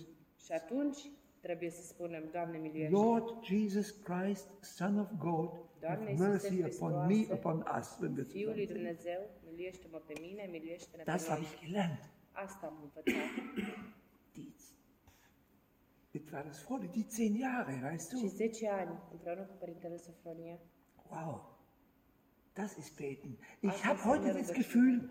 Și 0.45 0.51
atunci 0.51 0.97
trebuie 1.39 1.69
să 1.69 1.81
spunem, 1.83 2.23
Doamne, 2.31 2.57
miluiește. 2.57 2.93
Lord 2.95 3.43
Jesus 3.43 3.89
Christ, 3.89 4.47
Son 4.61 4.97
of 4.99 5.09
God, 5.17 5.49
have 5.83 6.01
mercy 6.17 6.63
upon 6.63 7.07
me, 7.07 7.27
upon 7.31 7.63
us. 7.63 7.97
Wenn 7.99 8.15
wir 8.17 8.25
zusammen 8.25 8.97
Das 11.05 11.29
habe 11.29 11.41
ich 11.41 11.61
gelernt. 11.61 11.99
Die, 16.13 16.31
war 16.31 16.43
das 16.43 16.59
vor 16.59 16.79
die 16.79 17.07
zehn 17.07 17.35
Jahre, 17.35 17.81
weißt 17.81 18.13
du? 18.13 18.29
10 18.29 18.67
ani, 18.69 18.97
împreună 19.11 19.41
cu 19.41 19.55
Părintele 19.59 19.97
Sofronie, 19.97 20.59
Wow, 21.09 21.41
das 22.53 22.77
ist 22.77 22.95
Beten. 22.97 23.37
Ich 23.61 23.85
habe 23.85 23.99
heute 24.05 24.33
das 24.33 24.51
Gefühl, 24.53 25.09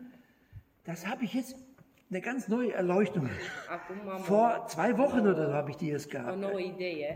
das 0.84 1.06
habe 1.06 1.24
ich 1.24 1.34
jetzt 1.34 1.56
eine 2.10 2.20
ganz 2.22 2.48
neue 2.48 2.72
Erleuchtung. 2.72 3.28
Vor 4.24 4.66
zwei 4.68 4.96
Wochen 4.96 5.20
oder 5.20 5.48
so 5.48 5.52
habe 5.52 5.70
ich 5.70 5.76
die 5.76 5.90
erst 5.90 6.06
o 6.06 6.10
gehabt. 6.10 6.38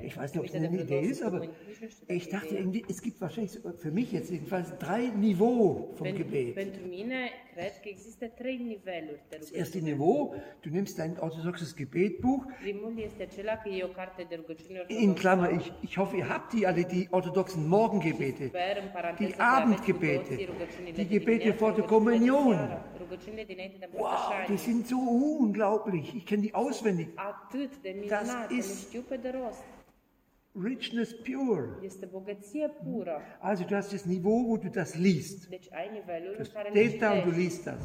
Ich 0.03 0.17
weiß 0.17 0.35
nicht, 0.35 0.41
ob 0.41 0.47
es 0.47 0.55
eine 0.55 0.69
Idee 0.69 1.01
ist, 1.01 1.23
aber 1.23 1.43
ich 2.09 2.29
dachte 2.29 2.57
irgendwie, 2.57 2.85
es 2.89 3.01
gibt 3.01 3.21
wahrscheinlich 3.21 3.59
für 3.79 3.91
mich 3.91 4.13
jetzt 4.13 4.31
jedenfalls 4.31 4.77
drei 4.79 5.09
Niveau 5.09 5.95
vom 5.97 6.15
Gebet. 6.15 6.57
Das 9.31 9.51
erste. 9.51 9.83
Niveau, 9.83 10.35
du 10.63 10.71
nimmst 10.71 10.99
dein 10.99 11.19
orthodoxes 11.19 11.75
Gebetbuch, 11.75 12.47
in. 14.89 15.15
Klammer, 15.15 15.51
ich, 15.51 15.73
ich 15.83 15.99
hoffe, 15.99 16.19
ihr 16.19 16.29
habt 16.29 16.53
die 16.53 16.67
alle, 16.67 16.85
die 16.85 17.09
orthodoxen 17.11 17.67
Morgengebete, 17.69 18.51
die 19.19 19.35
Abendgebete, 19.41 20.37
die 20.97 21.07
Gebete 21.07 21.55
vor 21.55 21.73
der 21.75 21.85
Kommunion. 21.85 22.59
Wow, 23.93 24.33
die 24.49 24.57
împărtășanie. 24.57 24.82
Sind 24.87 24.89
so 24.89 24.99
unglaublich. 25.41 26.15
Ich 26.15 26.27
kenne 26.27 26.43
die 26.43 26.55
auswendig. 26.55 27.09
Minunate, 28.29 28.55
ist-. 28.55 28.93
Richness 30.55 31.15
pure. 31.23 31.77
Also 33.41 33.65
du 33.65 33.75
hast 33.75 33.93
das 33.93 34.05
Niveau, 34.07 34.47
wo 34.49 34.57
du 34.59 34.71
das 34.71 34.95
liest. 34.97 35.49
Du 35.51 36.45
stehst 36.73 37.01
da 37.03 37.13
und 37.13 37.25
du 37.27 37.31
liest 37.31 37.67
das. 37.67 37.81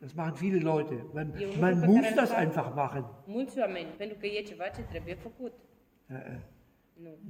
Das 0.00 0.14
machen 0.14 0.36
viele 0.36 0.58
Leute. 0.58 1.02
Man, 1.14 1.32
Ihr 1.38 1.48
man 1.58 1.80
muss 1.80 2.04
das 2.14 2.30
einfach- 2.30 2.74
machen. 2.74 3.04
E. 6.10 6.14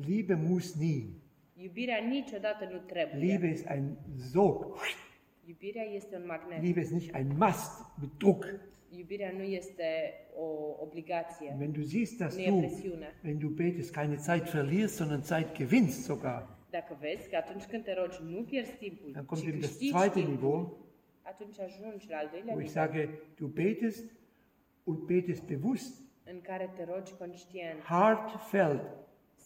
Liebe 0.01 0.37
muss 0.37 0.75
nie. 0.75 1.21
Liebe 3.21 3.49
ist 3.49 3.67
ein 3.69 3.97
Sog. 4.17 4.77
Iubirea 5.47 5.83
este 5.83 6.16
un 6.16 6.27
magnet. 6.27 6.62
Liebe 6.62 6.81
ist 6.81 6.93
nicht 6.93 7.15
ein 7.15 7.37
Mast 7.37 7.85
mit 8.01 8.11
Druck. 8.19 8.45
Iubirea 8.91 9.33
nu 9.33 9.43
este 9.43 9.85
o 10.37 10.77
obligație. 10.81 11.57
Wenn 11.59 11.73
du 11.73 11.83
siehst, 11.83 12.21
dass 12.21 12.37
e 12.37 12.47
du, 12.47 12.71
wenn 13.23 13.39
du 13.39 13.49
betest, 13.51 13.93
keine 13.93 14.16
Zeit 14.16 14.49
verlierst, 14.49 14.95
sondern 14.95 15.23
Zeit 15.23 15.55
gewinnst 15.57 16.05
sogar, 16.05 16.49
Dacă 16.71 16.97
vezi 17.01 17.29
că 17.29 17.37
atunci 17.37 17.65
când 17.65 17.85
te 17.85 17.95
rogi 17.95 18.19
nu 18.23 18.43
pierzi 18.43 18.77
timpul, 18.77 19.11
dann 19.12 19.25
kommt 19.25 19.43
eben 19.47 19.61
das 19.61 19.79
zweite 19.79 20.12
timpul, 20.15 20.31
Niveau, 20.33 20.79
atunci 21.23 21.59
ajungi 21.59 22.09
la 22.09 22.16
al 22.16 22.29
doilea 22.33 22.55
wo 22.55 22.61
ich 22.61 22.71
sage, 22.71 23.09
du 23.37 23.47
betest 23.47 24.05
und 24.85 24.99
betest 25.07 25.43
bewusst, 25.43 25.95
în 26.25 26.41
care 26.41 26.73
te 26.77 26.85
rogi 26.85 27.12
conștient. 27.19 27.81
heartfelt. 27.83 28.83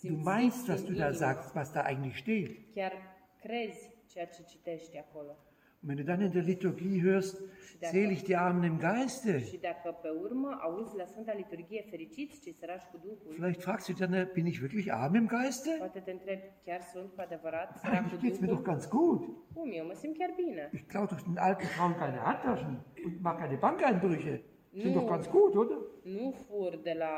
Du 0.02 0.14
meinst, 0.14 0.68
was 0.68 0.84
du 0.84 0.92
da 0.92 1.12
sagst, 1.12 1.54
was 1.54 1.72
da 1.72 1.80
eigentlich 1.82 2.16
steht. 2.16 2.74
Chiar 2.74 2.92
crezi 3.40 3.90
ceea 4.06 4.26
ce 4.26 4.42
citești 4.48 4.98
acolo. 4.98 5.36
Und 5.80 5.88
wenn 5.90 5.96
du 5.96 6.04
dann 6.04 6.20
in 6.20 6.32
der 6.32 6.42
Liturgie 6.42 7.00
hörst, 7.02 7.40
selig 7.80 8.24
die 8.24 8.36
Armen 8.36 8.64
im 8.64 8.78
Geiste, 8.78 9.40
Și 9.40 9.58
dacă 9.58 9.98
pe 10.02 10.08
urmă 10.08 10.58
auzi 10.60 10.96
la 10.96 11.04
Sfânta 11.04 11.32
Liturghie 11.32 11.86
fericiți 11.90 12.40
cei 12.40 12.52
săraci 12.52 12.82
cu 12.90 12.96
Duhul, 13.02 13.32
vielleicht 13.34 13.62
fragst 13.62 13.86
du 13.86 13.92
dich 13.92 14.06
dann, 14.08 14.30
bin 14.34 14.46
ich 14.46 14.58
wirklich 14.60 14.88
arm 14.90 15.14
im 15.14 15.28
Geiste? 15.28 15.74
poate 15.78 15.98
te 16.00 16.10
întrebi, 16.10 16.42
chiar 16.64 16.80
sunt 16.92 17.08
cu 17.14 17.20
adevărat 17.20 17.78
sărac 17.78 17.94
cu 17.94 18.04
Eigentlich 18.04 18.22
geht 18.22 18.32
es 18.32 18.38
mir 18.38 18.50
doch 18.54 18.62
ganz 18.70 18.88
gut. 18.88 19.20
Cum, 19.54 19.70
eu 19.72 19.86
mă 19.86 19.94
simt 19.94 20.16
chiar 20.18 20.32
bine. 20.36 20.70
Ich 20.72 20.86
klaue 20.86 21.06
doch 21.10 21.22
den 21.28 21.38
alten 21.38 21.66
Frauen 21.74 21.94
keine 22.02 22.18
Handtaschen 22.28 22.74
und 23.04 23.14
mache 23.22 23.38
keine 23.40 23.56
Bankeinbrüche. 23.66 24.34
Sind 24.82 24.94
doch 24.94 25.08
ganz 25.14 25.26
gut, 25.36 25.54
oder? 25.62 25.78
Nu 26.02 26.30
fur 26.46 26.70
de 26.82 26.94
la 27.02 27.14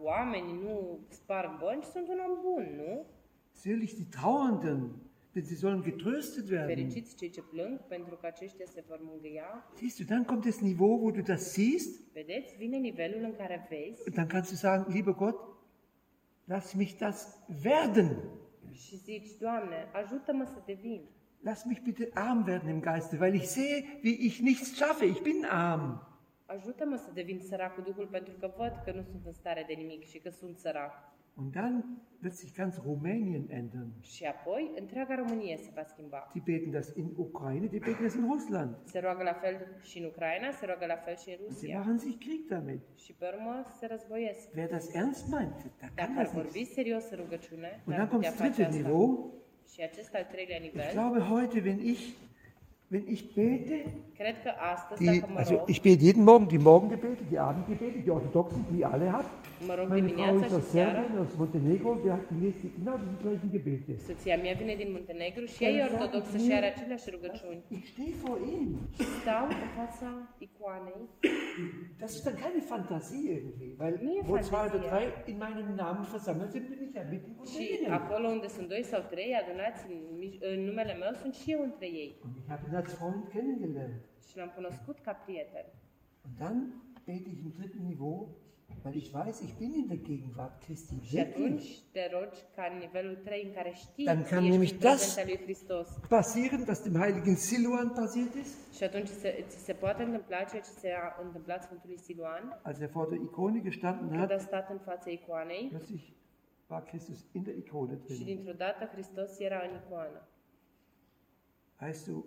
oameni, 0.00 0.52
nu 0.64 0.98
sparg 1.10 1.50
bănci, 1.60 1.84
sunt 1.84 2.08
un 2.08 2.18
om 2.28 2.34
bun, 2.42 2.64
nu? 2.76 3.06
Selig 3.52 3.92
die 3.94 4.08
Trauernden, 4.16 4.80
denn 5.34 5.44
sie 5.44 5.56
sollen 5.56 5.82
getröstet 5.82 6.50
werden. 6.50 6.68
Fericiți 6.76 7.16
cei 7.16 7.30
ce 7.30 7.42
plâng, 7.42 7.80
pentru 7.88 8.16
că 8.16 8.26
aceștia 8.26 8.66
se 8.66 8.84
vor 8.88 8.98
mângâia. 9.02 9.70
Siehst 9.74 9.98
du, 9.98 10.04
dann 10.04 10.24
kommt 10.24 10.44
das 10.44 10.60
Niveau, 10.60 11.00
wo 11.02 11.10
du 11.10 11.20
das 11.20 11.52
siehst 11.52 12.12
Vedeți? 12.12 12.56
Vine 12.56 12.76
nivelul 12.76 13.22
în 13.22 13.34
care 13.36 13.66
vezi 13.70 14.02
und 14.06 14.14
dann 14.14 14.28
kannst 14.28 14.50
du 14.50 14.56
sagen, 14.56 14.92
lieber 14.92 15.14
Gott, 15.14 15.38
lass 16.44 16.72
mich 16.72 16.92
das 16.98 17.38
werden. 17.64 18.16
și 18.72 18.96
zici, 18.96 19.28
Doamne, 19.38 19.88
ajută-mă 19.92 20.44
să 20.44 20.62
devin. 20.66 21.02
Lass 21.40 21.64
mich 21.64 21.80
bitte 21.80 22.08
arm 22.14 22.44
werden 22.46 22.68
im 22.74 22.82
Geiste, 22.82 23.16
weil 23.20 23.34
ich 23.34 23.44
sehe, 23.44 23.98
wie 24.04 24.16
ich 24.20 24.38
nichts 24.38 24.74
schaffe. 24.74 25.04
Ich 25.04 25.22
bin 25.22 25.44
arm. 25.48 26.06
Ajută-mă 26.46 26.96
să 26.96 27.10
devin 27.14 27.40
sărac 27.48 27.74
cu 27.74 27.80
Duhul 27.80 28.06
pentru 28.06 28.34
că 28.40 28.52
văd 28.56 28.82
că 28.84 28.92
nu 28.92 29.02
sunt 29.02 29.26
în 29.26 29.32
stare 29.32 29.64
de 29.66 29.72
nimic 29.72 30.04
și 30.04 30.18
că 30.18 30.30
sunt 30.30 30.58
sărac. 30.58 30.92
Und 31.36 31.54
dann 31.54 31.84
wird 32.22 32.34
sich 32.34 32.54
ganz 32.54 32.78
Rumänien 32.86 33.46
ändern. 33.50 33.90
Și 34.02 34.24
apoi, 34.24 34.70
întreaga 34.80 35.14
Românie 35.14 35.56
se 35.56 35.70
va 35.74 35.84
schimba. 35.92 36.30
Die 36.32 36.42
beten 36.44 36.70
das 36.70 36.88
in 36.96 37.08
Ukraine, 37.16 37.66
die 37.66 37.78
beten 37.78 38.02
das 38.02 38.14
in 38.14 38.26
Russland. 38.32 38.76
Se 38.84 38.98
roagă 38.98 39.22
la 39.22 39.32
fel 39.32 39.56
și 39.82 39.98
în 39.98 40.04
Ucraina, 40.04 40.50
se 40.50 40.66
roagă 40.66 40.86
la 40.86 40.96
fel 40.96 41.16
și 41.16 41.28
în 41.28 41.36
Und 41.46 41.56
sie 41.56 41.66
Rusia. 41.66 41.78
machen 41.78 41.98
sich 41.98 42.18
Krieg 42.24 42.42
damit. 42.48 42.80
Și 43.04 43.12
pe 43.18 43.24
urmă 43.34 43.54
se 43.78 43.86
războiesc. 43.86 44.48
Wer 44.56 44.68
das 44.68 44.94
ernst 44.94 45.28
meint, 45.30 45.56
da 45.80 45.86
kann 45.94 46.14
das 46.14 46.32
vorbi 46.32 46.58
nicht. 46.58 46.72
serios 46.72 47.04
în 47.10 47.16
rugăciune, 47.16 47.70
Und 47.86 47.96
dann 47.96 48.08
kommt 48.08 48.22
das 48.24 48.36
dritte. 48.36 48.68
Niveau. 48.76 49.34
Și 49.72 49.80
acest 49.82 50.14
al 50.14 50.24
treilea 50.32 50.56
Ich 50.56 50.64
nivel, 50.72 50.92
glaube 50.92 51.18
heute, 51.20 51.56
wenn 51.66 51.80
ich, 51.92 52.02
wenn 52.90 53.06
ich 53.14 53.22
bete, 53.34 53.78
Cred 54.22 54.36
că 54.44 54.50
astăzi, 54.74 54.98
Die, 55.02 55.10
dacă 55.20 55.32
mă 55.32 55.38
also 55.42 55.54
rog, 55.56 55.68
ich 55.72 55.80
bete 55.86 56.02
jeden 56.08 56.22
Morgen 56.30 56.48
die 56.54 56.62
Morgengebete, 56.70 57.22
die 57.30 57.38
Abendgebete, 57.48 57.98
die 58.06 58.12
orthodoxen, 58.18 58.60
die 58.72 58.84
alle 58.92 59.06
habt. 59.16 59.30
mă 59.70 59.74
rog 59.78 59.86
Meine 59.88 60.00
Frau 60.00 60.08
dimineața 60.08 60.44
ist 60.46 60.48
și 60.52 60.54
aus 60.58 60.66
seara, 60.74 61.00
Serbien, 61.00 61.18
aus 61.24 61.34
Montenegro, 61.42 61.88
wir 62.04 62.12
hatten 62.16 62.36
jetzt 62.46 62.60
genau 62.76 62.96
die 63.04 63.16
gleichen 63.22 63.48
Gebete. 63.54 63.92
soția 64.10 64.36
mea 64.44 64.54
vine 64.62 64.74
din 64.82 64.90
Muntenegru 64.96 65.44
și 65.52 65.58
ea 65.64 65.70
e 65.78 65.80
ortodoxă 65.90 66.34
și 66.44 66.50
are 66.58 66.68
aceleași 66.74 67.06
rugăciuni. 67.14 67.60
Ich 67.76 67.86
stehe 67.92 68.14
vor 68.24 68.38
ihnen. 68.52 68.82
Și 68.96 69.04
stau 69.20 69.44
în 69.64 69.68
fața 69.78 70.08
icoanei 70.46 71.02
Das 72.00 72.10
ist 72.16 72.22
dann 72.26 72.38
keine 72.44 72.60
Fantasie 72.74 73.22
irgendwie, 73.38 73.70
weil 73.80 73.94
Nee, 74.08 74.20
wo 74.28 74.34
zwei 74.50 74.64
oder 74.68 74.82
drei 74.90 75.06
in 75.32 75.36
meinem 75.44 75.68
Namen 75.82 76.04
versammelt 76.14 76.50
sind, 76.54 76.64
bin 76.72 76.80
ich 76.86 76.92
ja 76.98 77.02
mitten 77.12 77.32
unter 77.38 77.52
și 77.54 77.62
ihnen. 77.74 77.92
acolo 78.00 78.26
unde 78.36 78.48
sunt 78.56 78.66
doi 78.74 78.82
sau 78.92 79.00
trei 79.12 79.30
adunați 79.42 79.80
în, 79.92 79.96
mij- 80.20 80.40
în 80.52 80.58
numele 80.68 80.94
meu, 81.02 81.12
sunt 81.22 81.34
și 81.40 81.46
eu 81.54 81.60
între 81.70 81.86
ei. 82.02 82.10
Und 82.24 82.32
ich 82.40 82.46
habe 82.52 82.62
ihn 82.68 82.74
als 82.80 82.90
Freund 82.98 83.22
kennengelernt. 83.32 84.00
Și 84.28 84.36
l-am 84.36 84.52
cunoscut 84.54 84.98
ca 84.98 85.12
prieten. 85.12 85.64
Und 86.26 86.34
dann 86.38 86.82
bete 87.04 87.28
ich 87.28 87.40
im 87.44 87.52
dritten 87.58 87.82
Niveau, 87.86 88.28
weil 88.84 88.96
ich 88.96 89.10
weiß, 89.12 89.40
ich 89.40 89.54
bin 89.58 89.72
in 89.74 89.86
der 89.86 90.00
Gegenwart 90.10 90.62
Christi. 90.64 90.94
Și 91.02 91.18
atunci 91.18 91.62
Wirklich. 91.62 91.78
te 91.92 92.10
rogi 92.12 92.38
ca 92.56 92.64
în 92.72 92.78
nivelul 92.78 93.16
3 93.24 93.44
în 93.46 93.52
care 93.52 93.72
știi 93.74 94.04
Dann 94.04 94.22
că 94.22 94.28
kann 94.28 94.42
ești 94.44 94.50
nämlich 94.52 94.72
în 94.72 94.78
das- 94.78 94.96
prezența 95.14 95.24
lui 95.30 95.38
Hristos. 95.44 95.88
Passieren, 96.08 96.64
was 96.68 96.82
dem 96.82 97.00
heiligen 97.00 97.36
Siluan 97.36 97.88
passiert 97.90 98.34
ist, 98.34 98.72
Și 98.76 98.82
atunci 98.84 99.08
se, 99.08 99.44
ți 99.48 99.56
se 99.64 99.72
poate 99.72 100.02
întâmpla 100.02 100.42
ceea 100.50 100.62
ce 100.62 100.70
s-a 100.70 101.16
întâmplat 101.24 101.62
Sfântului 101.62 101.98
Siluan, 101.98 102.60
als 102.62 102.80
er 102.80 102.88
vor 102.88 103.08
der 103.08 103.18
Ikone 103.20 103.60
gestanden 103.60 104.08
când 104.08 104.20
hat. 104.20 104.30
a 104.30 104.38
stat 104.38 104.70
în 104.70 104.78
fața 104.78 105.10
icoanei 105.10 105.70
Plötzlich 105.74 106.06
war 106.66 106.82
Christus 106.82 107.24
in 107.32 107.42
der 107.42 107.56
Ikone 107.56 107.98
și 108.08 108.22
drin. 108.22 108.26
dintr-o 108.26 108.52
dată 108.56 108.84
Hristos 108.92 109.38
era 109.38 109.60
în 109.70 109.74
icoană. 109.84 110.20
Weißt 111.82 112.06
du, 112.06 112.26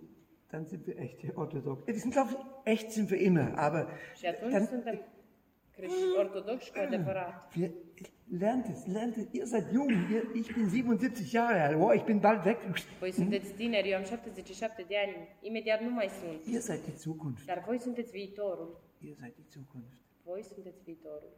dann 0.55 0.65
sind 0.67 0.87
wir 0.87 0.97
echt 0.97 1.17
orthodox. 1.35 1.85
Wir 1.85 1.99
sind, 1.99 2.11
glaube 2.13 2.31
ich, 2.31 2.37
echt 2.73 2.91
sind 2.91 3.07
wir 3.11 3.19
immer, 3.29 3.47
aber 3.57 3.81
dann, 4.21 4.67
suntem 4.67 4.99
creștini 5.75 6.17
ortodoxi 6.17 6.71
cu 6.71 6.79
adevărat. 6.79 7.53
wir, 7.55 7.71
lernt 8.43 8.65
es, 8.73 8.85
lernt 8.85 9.15
es. 9.17 9.27
Ihr 9.31 9.45
seid 9.45 9.65
jung, 9.71 9.89
ihr, 10.13 10.23
ich 10.33 10.49
bin 10.55 10.69
77 10.69 11.31
Jahre 11.31 11.59
alt, 11.65 11.77
oh, 11.83 11.93
ich 11.93 12.03
bin 12.03 12.19
bald 12.19 12.43
weg. 12.45 12.57
Voi 12.99 13.11
sunteți 13.11 13.53
tineri, 13.53 13.89
eu 13.89 13.97
am 13.97 14.03
77 14.03 14.85
de 14.87 14.95
ani, 15.05 15.15
imediat 15.41 15.81
nu 15.81 15.89
mai 15.89 16.09
sunt. 16.19 16.53
Ihr 16.55 16.61
seid 16.61 16.83
die 16.83 16.95
Zukunft. 16.95 17.45
Dar 17.45 17.63
voi 17.65 17.79
sunteți 17.79 18.11
viitorul. 18.11 18.81
Ihr 18.99 19.15
seid 19.19 19.33
die 19.35 19.47
Zukunft. 19.49 20.01
Voi 20.23 20.43
sunteți 20.43 20.83
viitorul. 20.83 21.31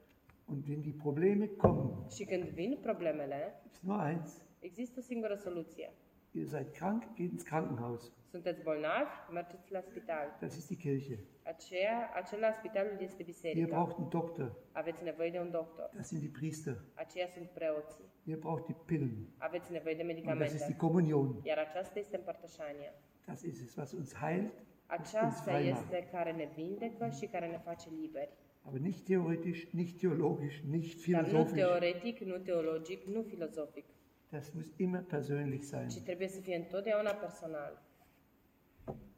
Und 0.46 0.68
wenn 0.68 0.82
die 0.82 0.96
Probleme 1.04 1.46
kommen, 1.46 2.10
Și 2.16 2.24
când 2.24 2.44
vin 2.44 2.78
problemele, 2.82 3.60
gibt 3.64 3.76
es 3.76 3.82
nur 3.82 4.00
eins. 4.10 4.42
există 4.60 4.96
o 5.00 5.02
singură 5.02 5.36
soluție. 5.36 5.94
Ihr 6.32 6.48
seid 6.48 6.70
krank, 6.72 7.04
geht 7.16 7.32
ins 7.32 7.44
Krankenhaus. 7.44 8.12
Sunteți 8.32 8.62
bolnavi, 8.64 9.10
mergeți 9.32 9.72
la 9.72 9.82
spital. 9.82 10.38
Das 10.40 10.56
ist 10.58 10.68
die 10.68 10.78
Kirche. 10.78 11.20
Aceea, 11.44 12.12
acela 12.16 12.52
spitalul 12.52 12.98
este 13.00 13.22
Ihr 13.22 13.26
biserica. 13.26 13.68
braucht 13.76 13.98
einen 13.98 14.10
Doktor. 14.10 14.56
Aveți 14.72 15.04
nevoie 15.04 15.30
de 15.32 15.40
un 15.40 15.52
doctor. 15.52 15.90
Das 15.96 16.08
sind 16.08 16.22
die 16.22 16.30
Priester. 16.40 16.76
Aceia 16.94 17.28
sunt 17.36 17.50
preoții. 17.50 18.06
Ihr 18.24 18.38
braucht 18.40 18.66
die 18.66 18.76
Pillen. 18.86 19.28
Aveți 19.38 19.72
nevoie 19.72 19.96
de 19.96 20.02
Und 20.02 20.10
das 20.10 20.20
ist 20.20 20.28
medicamente. 20.28 20.66
die 20.66 20.76
Kommunion. 20.76 21.40
Iar 21.44 21.58
aceasta 21.58 22.00
este 22.00 22.16
împărtășania. 22.18 22.94
Das 23.26 23.42
ist 23.42 23.62
es, 23.66 23.76
was 23.76 23.92
uns 23.92 24.16
heilt, 24.16 24.54
Aceasta 24.86 25.60
este 25.60 26.08
care 26.12 26.32
ne 26.32 26.50
vindecă 26.56 27.10
și 27.10 27.26
care 27.26 27.48
ne 27.48 27.58
face 27.64 27.88
liberi. 28.02 28.30
Aber 28.62 28.80
nicht 28.80 29.06
theoretisch, 29.06 29.62
nicht 29.72 30.00
theologisch, 30.00 30.58
nicht 30.70 31.12
Dar 31.12 31.22
nu 31.22 31.28
philosophisch. 31.28 31.66
teoretic, 31.66 32.20
nu 32.20 32.38
teologic, 32.38 33.04
nu 33.06 33.22
filozofic, 33.22 33.86
Das 34.30 34.50
muss 34.54 34.72
immer 34.78 35.02
persönlich 35.04 35.64
sein. 35.64 35.88
ci 35.88 36.02
trebuie 36.02 36.28
să 36.28 36.40
fie 36.42 36.56
întotdeauna 36.56 37.12
personal. 37.12 37.82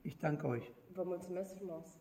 Ich 0.10 0.18
danke 0.18 0.48
euch. 0.48 0.72
Vă 0.94 1.04
mulțumesc 1.06 1.56
frumos! 1.56 1.99